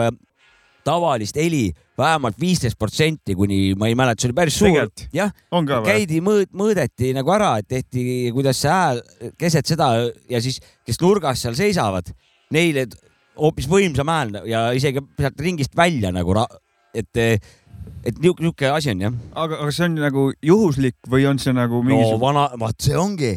tavalist 0.87 1.39
heli 1.41 1.73
vähemalt 1.99 2.37
viisteist 2.41 2.79
protsenti, 2.79 3.35
kuni 3.35 3.75
ma 3.79 3.89
ei 3.91 3.97
mäleta, 3.99 4.23
see 4.23 4.31
oli 4.31 4.37
päris 4.37 4.59
suur. 4.61 4.69
jah, 5.15 5.33
käidi 5.87 6.21
mõõd, 6.23 6.53
mõõdeti 6.55 7.11
nagu 7.17 7.33
ära, 7.35 7.57
et 7.59 7.69
tehti, 7.73 8.31
kuidas 8.37 8.61
see 8.63 8.71
hääl 8.71 9.03
keset 9.41 9.67
seda 9.67 9.89
ja 10.31 10.43
siis, 10.45 10.61
kes 10.87 11.01
nurgas 11.03 11.43
seal 11.43 11.57
seisavad, 11.59 12.13
neile 12.55 12.87
hoopis 13.37 13.69
võimsam 13.71 14.11
hääl 14.11 14.41
ja 14.49 14.67
isegi 14.77 15.03
sealt 15.19 15.41
ringist 15.41 15.77
välja 15.77 16.13
nagu, 16.15 16.35
et 16.95 17.25
et 18.07 18.19
niisugune 18.23 18.71
asi 18.71 18.93
on 18.93 19.03
jah. 19.03 19.15
aga, 19.35 19.59
aga 19.63 19.73
see 19.75 19.89
on 19.89 19.99
nagu 20.01 20.29
juhuslik 20.43 20.97
või 21.11 21.27
on 21.31 21.41
see 21.43 21.55
nagu 21.57 21.83
mingisugune 21.83 22.19
no, 22.19 22.23
vana, 22.23 22.47
vaat 22.61 22.83
see 22.83 22.97
ongi 22.99 23.33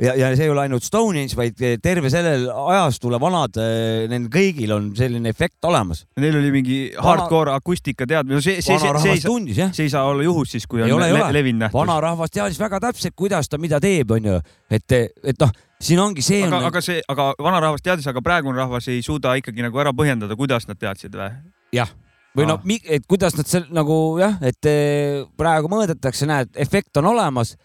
ja, 0.00 0.14
ja 0.16 0.30
see 0.36 0.46
ei 0.46 0.52
ole 0.52 0.64
ainult 0.64 0.84
Stonehill, 0.86 1.34
vaid 1.36 1.58
terve 1.82 2.10
sellel 2.12 2.46
ajastule 2.50 3.18
vanad, 3.22 3.58
eh, 3.60 4.04
neil 4.10 4.28
kõigil 4.32 4.72
on 4.74 4.90
selline 4.96 5.32
efekt 5.32 5.64
olemas. 5.68 6.04
Neil 6.20 6.38
oli 6.40 6.52
mingi 6.54 6.78
hardcore 6.96 7.54
akustika 7.56 8.06
teadmine 8.08 8.38
no, 8.38 8.44
see, 8.44 8.60
see, 8.64 8.78
see, 8.80 8.92
see, 9.04 9.16
ei, 9.16 9.24
tundis, 9.24 9.60
see 9.76 9.88
ei 9.88 9.92
saa 9.92 10.06
olla 10.10 10.26
juhus 10.26 10.54
siis, 10.56 10.68
kui 10.70 10.82
ei 10.82 10.88
on 10.90 11.00
ole, 11.00 11.10
le 11.12 11.32
levinud 11.38 11.66
nähtus. 11.66 11.78
vanarahvas 11.78 12.32
teadis 12.34 12.60
väga 12.60 12.80
täpselt, 12.88 13.16
kuidas 13.18 13.50
ta 13.52 13.60
mida 13.62 13.80
teeb, 13.82 14.14
onju, 14.16 14.38
et, 14.72 14.98
et 14.98 15.42
noh, 15.42 15.52
siin 15.82 16.00
ongi 16.02 16.24
see. 16.24 16.44
aga 16.46 16.62
on..., 16.62 16.70
aga 16.70 16.84
see, 16.84 17.02
aga 17.12 17.32
vanarahvas 17.42 17.84
teadis, 17.84 18.08
aga 18.10 18.24
praegune 18.24 18.58
rahvas 18.58 18.88
ei 18.92 19.02
suuda 19.04 19.36
ikkagi 19.40 19.66
nagu 19.66 19.82
ära 19.82 19.94
põhjendada, 19.96 20.38
kuidas 20.38 20.68
nad 20.70 20.80
teadsid 20.80 21.18
või? 21.18 21.34
jah 21.76 21.92
või 22.36 22.46
noh, 22.48 22.62
et 22.88 23.04
kuidas 23.04 23.34
nad 23.36 23.48
seal 23.48 23.66
nagu 23.76 23.94
jah, 24.20 24.38
et 24.40 24.68
eh, 24.68 25.20
praegu 25.36 25.68
mõõdetakse, 25.68 26.24
näed, 26.28 26.54
efekt 26.56 26.96
on 26.96 27.10
olemas 27.12 27.56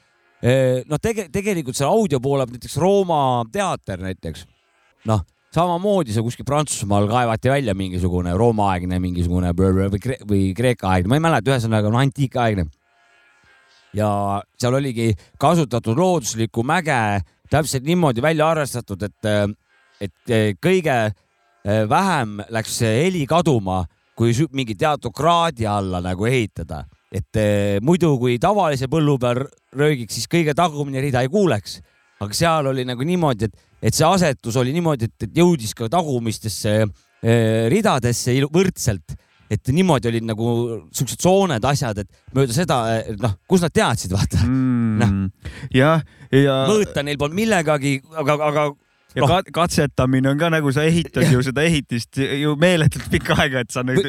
noh, 0.41 0.99
tege-, 1.01 1.27
tegelikult 1.33 1.77
seal 1.77 1.89
audio 1.89 2.19
poole 2.21 2.45
pealt 2.45 2.59
näiteks 2.59 2.77
Rooma 2.81 3.19
teater 3.51 4.01
näiteks, 4.03 4.45
noh, 5.09 5.23
samamoodi 5.53 6.13
see 6.13 6.25
kuskil 6.25 6.45
Prantsusmaal 6.45 7.07
kaevati 7.09 7.49
välja 7.49 7.75
mingisugune 7.77 8.35
Rooma-aegne 8.37 8.99
mingisugune 9.01 9.53
või, 9.57 10.01
kre 10.01 10.19
või 10.27 10.41
Kreeka-aegne, 10.57 11.09
ma 11.09 11.17
ei 11.17 11.25
mäleta, 11.25 11.53
ühesõnaga 11.53 11.91
no 11.91 12.01
antiikaegne. 12.01 12.67
ja 13.97 14.09
seal 14.59 14.75
oligi 14.77 15.13
kasutatud 15.39 15.97
looduslikku 15.97 16.63
mäge 16.63 17.23
täpselt 17.49 17.85
niimoodi 17.87 18.21
välja 18.21 18.49
arvestatud, 18.51 19.01
et, 19.01 19.57
et 20.01 20.57
kõige 20.61 20.97
vähem 21.89 22.41
läks 22.53 22.81
heli 22.83 23.25
kaduma, 23.25 23.85
kui 24.15 24.33
mingi 24.51 24.75
teatud 24.75 25.13
kraadi 25.15 25.65
alla 25.65 26.01
nagu 26.01 26.25
ehitada 26.25 26.83
et 27.13 27.39
eh, 27.39 27.77
muidu, 27.83 28.13
kui 28.19 28.37
tavalise 28.41 28.89
põllu 28.91 29.17
peal 29.21 29.45
röögiks, 29.77 30.17
siis 30.17 30.27
kõige 30.31 30.55
tagumine 30.57 31.03
rida 31.03 31.23
ei 31.23 31.31
kuuleks, 31.31 31.79
aga 32.23 32.35
seal 32.35 32.71
oli 32.73 32.83
nagu 32.87 33.05
niimoodi, 33.07 33.47
et, 33.47 33.69
et 33.89 33.95
see 33.95 34.07
asetus 34.07 34.57
oli 34.59 34.73
niimoodi, 34.75 35.07
et, 35.07 35.27
et 35.29 35.39
jõudis 35.39 35.75
ka 35.77 35.87
tagumistesse 35.91 36.75
eh, 36.81 37.67
ridadesse 37.71 38.35
võrdselt, 38.51 39.15
et 39.47 39.71
niimoodi 39.71 40.09
olid 40.09 40.25
nagu 40.27 40.49
siuksed 40.91 41.23
sooned, 41.23 41.63
asjad, 41.69 42.03
et 42.03 42.35
mööda 42.35 42.55
seda, 42.55 42.81
noh, 43.21 43.37
kus 43.47 43.63
nad 43.63 43.75
teadsid, 43.75 44.11
vaata 44.11 44.43
mm,. 44.43 44.97
noh, 44.99 45.53
jah, 45.75 46.03
ja. 46.35 46.57
mõõta 46.67 47.05
neil 47.07 47.19
polnud 47.21 47.39
millegagi, 47.39 48.01
aga, 48.19 48.37
aga 48.49 48.67
ja 49.15 49.23
no. 49.23 49.39
katsetamine 49.53 50.29
on 50.29 50.39
ka 50.39 50.49
nagu 50.53 50.71
sa 50.75 50.83
ehitad 50.87 51.31
ju 51.31 51.41
seda 51.45 51.63
ehitist 51.67 52.19
ju 52.19 52.55
meeletult 52.59 53.07
pikka 53.11 53.37
aega, 53.39 53.63
et 53.63 53.71
sa 53.73 53.83
nagu. 53.87 54.03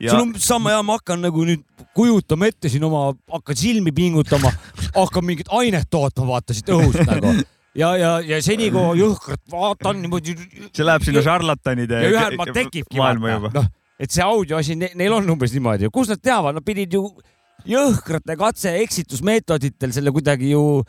Ja... 0.00 0.10
sul 0.10 0.20
on 0.20 0.34
sama 0.42 0.74
hea, 0.74 0.82
ma 0.82 0.98
hakkan 0.98 1.22
nagu 1.22 1.46
nüüd 1.46 1.62
kujutama 1.94 2.50
ette 2.50 2.68
siin 2.72 2.84
oma, 2.84 3.06
hakkan 3.30 3.56
silmi 3.56 3.92
pingutama, 3.94 4.50
hakkan 4.96 5.24
mingit 5.24 5.52
ainet 5.54 5.86
tootma, 5.90 6.26
vaata 6.34 6.56
siit 6.56 6.72
õhust 6.74 7.06
nagu 7.08 7.34
ja, 7.74 7.92
ja, 7.98 8.10
ja 8.22 8.40
seni 8.44 8.70
kui 8.74 8.98
jõhkralt 9.00 9.44
vaatan 9.52 10.02
niimoodi. 10.02 10.36
see 10.70 10.86
läheb 10.86 11.06
sinna 11.06 11.22
šarlatanide. 11.24 12.02
ja 12.06 12.12
ühel 12.12 12.38
maal 12.38 12.52
tekibki 12.54 13.00
vaata, 13.00 13.52
noh, 13.54 13.70
et 13.98 14.14
see 14.14 14.24
audio 14.24 14.58
asi 14.60 14.76
ne, 14.78 14.90
neil 14.98 15.14
on 15.16 15.30
umbes 15.36 15.54
niimoodi, 15.54 15.90
kus 15.94 16.10
nad 16.12 16.22
teavad, 16.22 16.58
nad 16.58 16.66
pidid 16.66 16.94
ju 16.94 17.06
jõhkrate 17.68 18.36
katse 18.38 18.74
eksitusmeetoditel 18.82 19.94
selle 19.94 20.12
kuidagi 20.14 20.52
ju 20.52 20.82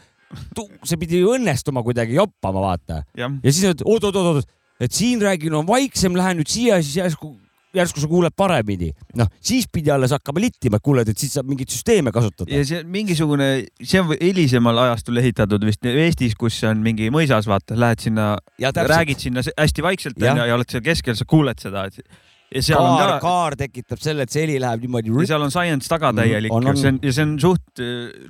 see 0.85 0.99
pidi 1.01 1.21
ju 1.23 1.33
õnnestuma 1.37 1.83
kuidagi 1.85 2.17
joppama, 2.19 2.63
vaata. 2.69 3.01
ja 3.15 3.29
siis 3.51 3.81
oot-oot-oot, 3.83 4.45
et 4.79 4.93
siin 4.93 5.23
räägin, 5.23 5.55
on 5.55 5.67
vaiksem, 5.67 6.15
lähen 6.17 6.39
nüüd 6.41 6.51
siia, 6.51 6.81
siis 6.83 6.97
järsku, 6.99 7.31
järsku 7.75 8.03
sa 8.03 8.09
kuuled 8.11 8.35
paremini. 8.37 8.91
noh, 9.19 9.29
siis 9.43 9.67
pidi 9.71 9.91
alles 9.93 10.13
hakkama 10.15 10.43
littima, 10.43 10.79
et 10.79 10.85
kuuled, 10.85 11.09
et 11.11 11.19
siis 11.19 11.33
saab 11.35 11.49
mingeid 11.49 11.71
süsteeme 11.71 12.13
kasutada. 12.15 12.51
ja 12.51 12.65
see 12.67 12.83
on 12.83 12.91
mingisugune, 12.91 13.49
see 13.81 14.03
on 14.03 14.13
hilisemal 14.13 14.83
ajastul 14.87 15.23
ehitatud 15.23 15.65
vist 15.67 15.85
Eestis, 15.91 16.37
kus 16.39 16.61
on 16.67 16.83
mingi 16.85 17.11
mõisas, 17.13 17.47
vaata, 17.49 17.77
lähed 17.79 18.05
sinna, 18.07 18.35
räägid 18.59 19.27
sinna 19.27 19.45
hästi 19.45 19.85
vaikselt 19.85 20.21
ja, 20.21 20.37
ja 20.43 20.55
oled 20.57 20.71
seal 20.71 20.85
keskel, 20.85 21.17
sa 21.19 21.27
kuuled 21.29 21.61
seda 21.61 21.87
kaar 22.53 23.09
ka..., 23.15 23.19
kaar 23.23 23.57
tekitab 23.59 24.01
selle, 24.03 24.25
et 24.25 24.33
see 24.33 24.45
heli 24.45 24.59
läheb 24.61 24.85
niimoodi. 24.85 25.11
ja 25.11 25.33
seal 25.33 25.47
on 25.47 25.53
science 25.53 25.89
taga 25.91 26.11
mm, 26.11 26.21
täielik 26.21 26.53
mm,, 26.53 26.79
see 26.79 26.93
on 26.93 27.01
ja 27.03 27.17
see 27.17 27.25
on 27.25 27.35
suht, 27.41 27.83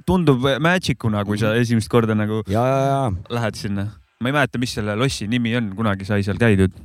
tundub 0.08 0.50
magic 0.64 1.06
una, 1.08 1.26
kui 1.28 1.40
sa 1.42 1.54
mm. 1.54 1.66
esimest 1.66 1.92
korda 1.92 2.18
nagu 2.18 2.42
ja, 2.48 2.66
ja, 2.66 2.82
ja. 2.90 3.00
lähed 3.38 3.60
sinna. 3.60 3.90
ma 4.22 4.32
ei 4.32 4.36
mäleta, 4.36 4.62
mis 4.62 4.76
selle 4.78 4.98
lossi 5.00 5.30
nimi 5.32 5.56
on, 5.60 5.72
kunagi 5.78 6.08
sai 6.08 6.24
seal 6.26 6.40
käidud. 6.42 6.76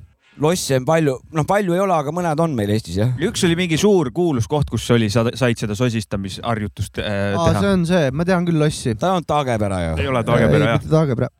losse 0.42 0.78
on 0.80 0.86
palju, 0.88 1.16
noh, 1.36 1.46
palju 1.48 1.76
ei 1.76 1.82
ole, 1.82 1.96
aga 1.96 2.14
mõned 2.14 2.44
on 2.44 2.54
meil 2.58 2.72
Eestis 2.74 3.00
jah. 3.00 3.12
üks 3.30 3.44
oli 3.48 3.58
mingi 3.58 3.78
suur 3.80 4.12
kuulus 4.14 4.48
koht, 4.50 4.70
kus 4.72 4.88
oli, 4.94 5.10
sa 5.12 5.26
said 5.30 5.60
seda 5.60 5.76
sosistamisharjutust 5.78 7.02
äh, 7.02 7.34
Aa, 7.34 7.50
teha. 7.50 7.60
see 7.60 7.74
on 7.76 7.84
see, 7.88 8.08
ma 8.14 8.26
tean 8.28 8.48
küll 8.48 8.60
lossi. 8.60 8.96
ta 8.98 9.14
on 9.18 9.26
Taagepera 9.26 9.84
ju. 9.88 10.00
ei 10.02 10.10
ole 10.10 10.24
Taagepera 10.26 10.74
jah. 10.74 10.88
Taagepera. 10.96 11.30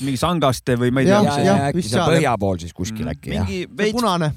mingi 0.00 0.20
Sangaste 0.20 0.78
või 0.80 0.94
ma 0.94 1.02
ei 1.02 1.10
tea. 1.10 1.24
jah, 1.26 1.42
jah, 1.44 1.66
äkki 1.72 1.90
see 1.90 2.06
põhja 2.14 2.36
pool 2.40 2.62
siis 2.62 2.72
kuskil 2.76 3.04
mm, 3.04 3.18
äkki 3.18 3.34
jah. 3.34 3.50
mingi 3.50 3.66
veits. 3.68 3.98
punane 3.98 4.30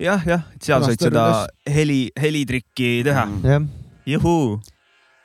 jah, 0.00 0.26
jah, 0.26 0.44
et 0.54 0.66
seal 0.68 0.84
said 0.86 1.08
seda 1.08 1.24
heli, 1.68 2.04
helitrikki 2.18 3.00
teha 3.06 3.24
mm.. 3.28 3.66
juhuu. 4.08 4.60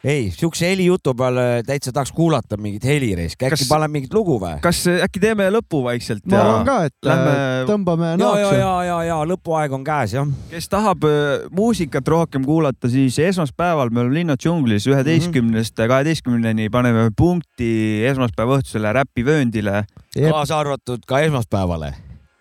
ei, 0.07 0.29
siukse 0.31 0.69
helijutu 0.69 1.13
peale 1.17 1.63
täitsa 1.67 1.91
tahaks 1.95 2.11
kuulata 2.15 2.57
mingit 2.61 2.85
helireiski, 2.85 3.47
äkki 3.47 3.57
kas, 3.57 3.69
paneme 3.69 3.97
mingit 3.97 4.13
lugu 4.13 4.37
või? 4.41 4.59
kas 4.63 4.83
äkki 5.07 5.21
teeme 5.23 5.49
lõpu 5.53 5.81
vaikselt? 5.85 6.23
ma 6.29 6.41
arvan 6.43 6.69
ka, 6.69 6.77
et 6.89 7.09
lähme... 7.09 7.35
tõmbame 7.69 8.13
naakse. 8.21 8.45
ja, 8.45 8.61
ja, 8.61 8.73
ja, 8.89 8.97
ja 9.09 9.19
lõpuaeg 9.33 9.77
on 9.77 9.85
käes 9.87 10.15
jah. 10.17 10.31
kes 10.53 10.71
tahab 10.71 11.07
äh, 11.09 11.47
muusikat 11.51 12.13
rohkem 12.13 12.45
kuulata, 12.47 12.91
siis 12.93 13.19
esmaspäeval 13.29 13.91
me 13.91 14.05
oleme 14.05 14.21
Linna 14.21 14.39
džunglis 14.39 14.87
üheteistkümnest 14.91 15.79
kaheteistkümneni 15.79 16.69
paneme 16.73 17.09
punkti 17.17 18.03
esmaspäeva 18.09 18.61
õhtusele 18.61 18.93
räpivööndile. 19.01 19.85
kaasa 20.17 20.61
arvatud 20.61 21.07
ka 21.09 21.25
esmaspäevale 21.25 21.95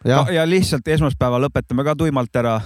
ja, 0.06 0.22
ja 0.32 0.46
lihtsalt 0.48 0.88
esmaspäeva 0.96 1.40
lõpetame 1.42 1.84
ka 1.86 1.96
tuimalt 1.98 2.40
ära. 2.42 2.56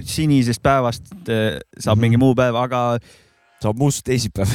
Sinisest 0.00 0.62
päevast 0.62 1.10
saab 1.10 1.26
mm 1.26 1.70
-hmm. 1.80 2.00
mingi 2.00 2.20
muu 2.20 2.34
päev, 2.38 2.56
aga 2.60 2.98
saab 3.60 3.76
must 3.80 4.04
teisipäev 4.04 4.48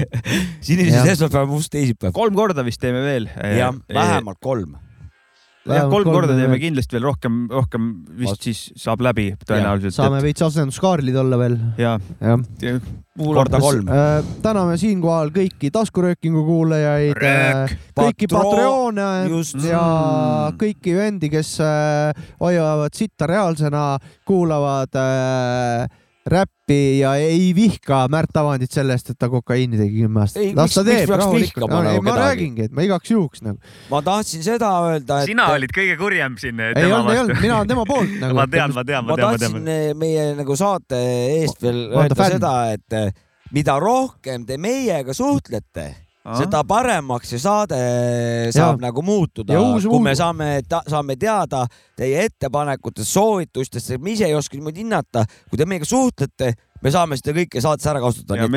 sinisest 0.66 1.12
esmaspäeva 1.16 1.46
must 1.50 1.72
teisipäev. 1.72 2.12
kolm 2.14 2.34
korda 2.34 2.64
vist 2.64 2.80
teeme 2.80 3.02
veel. 3.02 3.30
jah, 3.58 3.74
vähemalt 3.94 4.38
kolm 4.40 4.76
jah, 5.66 5.88
kolm 5.90 6.10
korda 6.10 6.36
teeme 6.36 6.58
kindlasti 6.62 6.96
veel 6.96 7.06
rohkem, 7.08 7.40
rohkem 7.52 7.88
vist 8.20 8.46
siis 8.46 8.62
saab 8.78 9.02
läbi 9.04 9.30
tõenäoliselt. 9.46 9.96
saame 9.96 10.22
veits 10.24 10.44
asenduskaarlid 10.46 11.18
olla 11.22 11.38
veel. 11.40 11.58
ja, 11.80 11.96
ja. 12.22 12.38
korda 13.18 13.60
kolm 13.62 13.90
äh,. 13.90 14.30
täname 14.44 14.78
siinkohal 14.80 15.32
kõiki 15.34 15.72
taskuröökingu 15.74 16.44
kuulajaid, 16.46 17.20
äh, 17.20 17.76
kõiki 17.96 18.30
Patreone 18.32 19.10
ja 19.66 19.84
mm. 19.84 20.58
kõiki 20.62 20.96
vendi, 20.96 21.30
kes 21.32 21.56
äh, 21.64 22.26
hoiavad 22.42 22.96
sitta 22.96 23.28
reaalsena, 23.30 23.88
kuulavad 24.28 25.00
äh, 25.02 25.86
räppi 26.26 26.98
ja 27.00 27.14
ei 27.22 27.50
vihka 27.56 28.04
Märt 28.12 28.36
Avandit 28.36 28.74
sellest, 28.74 29.12
et 29.12 29.18
ta 29.18 29.28
kokaiini 29.30 29.78
tegi 29.78 30.02
kümme 30.04 30.22
aastat. 30.24 30.48
las 30.56 30.74
ta 30.74 30.84
teeb 30.86 31.12
rahulikult. 31.12 31.70
No, 31.70 31.82
ei, 31.90 32.00
ma 32.04 32.16
räägingi, 32.18 32.66
et 32.66 32.74
ma 32.76 32.86
igaks 32.86 33.12
juhuks 33.12 33.44
nagu. 33.46 33.60
ma 33.90 34.00
tahtsin 34.06 34.42
seda 34.46 34.70
öelda, 34.88 35.20
et. 35.22 35.32
sina 35.32 35.50
olid 35.54 35.74
kõige 35.76 35.98
kurjem 36.00 36.38
siin. 36.40 36.62
ei 36.66 36.88
olnud, 36.88 37.12
ei 37.14 37.22
olnud, 37.24 37.42
mina 37.42 37.60
olen 37.60 37.74
tema 37.74 37.86
poolt 37.88 38.16
nagu. 38.24 38.38
ma 38.38 38.48
tean, 38.50 38.74
ma 38.74 38.84
tean, 38.84 39.06
ma 39.06 39.18
tean. 39.18 39.28
ma 39.28 39.36
tahtsin 39.38 39.70
eh, 39.76 39.92
meie 39.98 40.32
nagu 40.38 40.58
saate 40.58 41.02
eest 41.42 41.62
veel 41.62 41.86
öelda 41.92 42.32
seda, 42.34 42.56
et 42.74 42.98
eh, 42.98 43.12
mida 43.54 43.78
rohkem 43.82 44.48
te 44.48 44.58
meiega 44.58 45.14
suhtlete 45.16 46.05
seda 46.34 46.62
paremaks 46.66 47.30
see 47.32 47.42
saade 47.42 47.78
saab 48.54 48.80
ja. 48.80 48.86
nagu 48.88 49.04
muutuda, 49.06 49.54
kui 49.54 49.86
uus... 49.86 50.02
me 50.02 50.14
saame, 50.18 50.48
saame 50.88 51.16
teada 51.20 51.64
teie 51.98 52.26
ettepanekutest, 52.26 53.10
soovitustest, 53.12 53.96
me 54.02 54.16
ise 54.16 54.28
ei 54.28 54.34
oska 54.36 54.58
niimoodi 54.58 54.82
hinnata, 54.84 55.26
kui 55.50 55.60
te 55.60 55.68
meiega 55.68 55.88
suhtlete, 55.88 56.52
me 56.82 56.92
saame 56.94 57.18
seda 57.20 57.36
kõike 57.38 57.62
saates 57.62 57.86
ära 57.92 58.02
kasutada, 58.02 58.48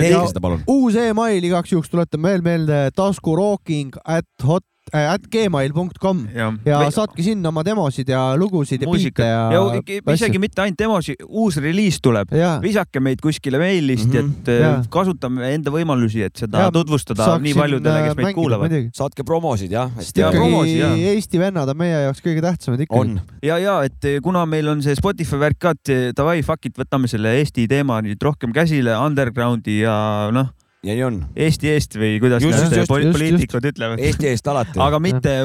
uus 0.72 0.98
email 1.00 1.50
igaks 1.52 1.76
juhuks 1.76 1.94
tuletan 1.94 2.26
veel 2.26 2.44
meelde 2.46 2.82
taskurooking 2.98 4.00
at 4.06 4.28
hot 4.46 4.66
at 4.94 5.26
gmail.com 5.32 6.22
ja, 6.34 6.49
ja 6.66 6.80
või... 6.82 6.94
saatke 6.94 7.26
sinna 7.26 7.52
oma 7.52 7.64
demosid 7.66 8.10
ja 8.10 8.22
lugusid 8.40 8.84
ja 8.84 8.90
biite 8.91 9.28
ja. 9.28 9.41
ja 9.53 10.16
isegi 10.16 10.41
mitte 10.41 10.64
ainult 10.64 10.80
demosid, 10.80 11.24
uus 11.28 11.60
reliis 11.61 11.99
tuleb, 12.03 12.32
visake 12.64 13.02
meid 13.03 13.22
kuskile 13.24 13.61
meilist 13.61 14.10
mm, 14.10 14.16
-hmm. 14.20 14.36
et 14.41 14.52
ja. 14.53 14.72
Äh, 14.80 14.90
kasutame 14.91 15.53
enda 15.56 15.74
võimalusi, 15.74 16.24
et 16.26 16.44
seda 16.44 16.66
ja, 16.66 16.74
tutvustada 16.74 17.32
nii 17.41 17.56
paljudele, 17.57 18.06
kes 18.10 18.20
meid 18.20 18.38
kuulavad. 18.38 18.78
saatke 18.95 19.26
promosid 19.28 19.74
jah. 19.76 19.91
sest 19.99 20.18
ikkagi 20.18 20.78
Eesti 21.10 21.41
vennad 21.41 21.70
on 21.70 21.80
meie 21.80 22.03
jaoks 22.06 22.24
kõige 22.26 22.44
tähtsamad 22.45 22.86
ikkagi. 22.86 23.20
ja, 23.45 23.57
ja 23.61 23.80
et 23.88 24.06
äh, 24.06 24.20
kuna 24.24 24.45
meil 24.49 24.68
on 24.72 24.84
see 24.86 24.95
Spotify 24.98 25.41
värk 25.41 25.60
ka, 25.60 25.76
et 25.76 26.16
davai, 26.18 26.41
fuck 26.45 26.66
it, 26.66 26.78
võtame 26.80 27.10
selle 27.11 27.36
Eesti 27.40 27.68
teema 27.68 28.02
nüüd 28.06 28.22
rohkem 28.24 28.53
käsile, 28.56 28.95
undergroundi 28.98 29.82
ja 29.84 29.98
noh 30.36 30.53
ja 30.84 30.96
nii 30.96 31.04
on. 31.04 31.18
Eesti 31.36 31.72
eest 31.74 31.98
või 32.00 32.20
kuidas 32.24 32.44
just, 32.44 32.62
need 32.64 32.82
just, 32.82 32.92
poliitikud 32.92 33.60
just, 33.60 33.72
ütlevad. 33.74 34.04
Eesti 34.04 34.30
eest 34.32 34.48
alati. 34.52 34.80
aga 34.84 35.02
mitte 35.04 35.36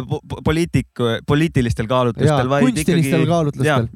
poliitik, 0.47 1.03
poliitilistel 1.27 1.91
kaalutlustel, 1.91 2.51
vaid 2.53 2.69
kunstilistel 2.69 3.27
kaalutlustel. 3.31 3.89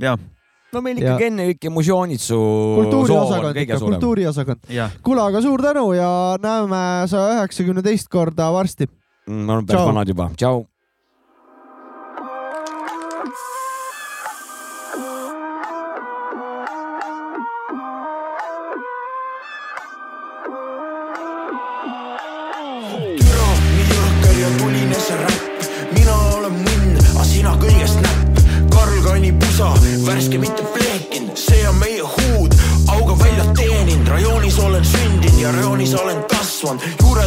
no 0.74 0.82
meil 0.84 1.02
ikkagi 1.02 1.28
enne 1.30 1.50
kõik 1.52 1.68
emotsioonitsu. 1.70 2.40
kultuuriosakond 2.80 3.62
ikka, 3.64 3.82
kultuuriosakond. 3.84 4.72
kuule, 5.02 5.22
aga 5.28 5.44
suur 5.44 5.62
tänu 5.62 5.92
ja 5.96 6.10
näeme 6.42 6.82
saja 7.10 7.38
üheksakümne 7.38 7.86
teist 7.86 8.10
korda 8.12 8.50
varsti. 8.54 8.90
Mm, 9.28 9.44
me 9.44 9.54
oleme 9.58 9.70
päris 9.70 9.88
vanad 9.92 10.16
juba, 10.16 10.32
tšau 10.34 10.66
sündinud 35.88 35.98
ja 35.98 35.98
rajoonis 35.98 36.00
olen 36.02 36.28
kasvanud, 36.28 36.80
juured 37.00 37.17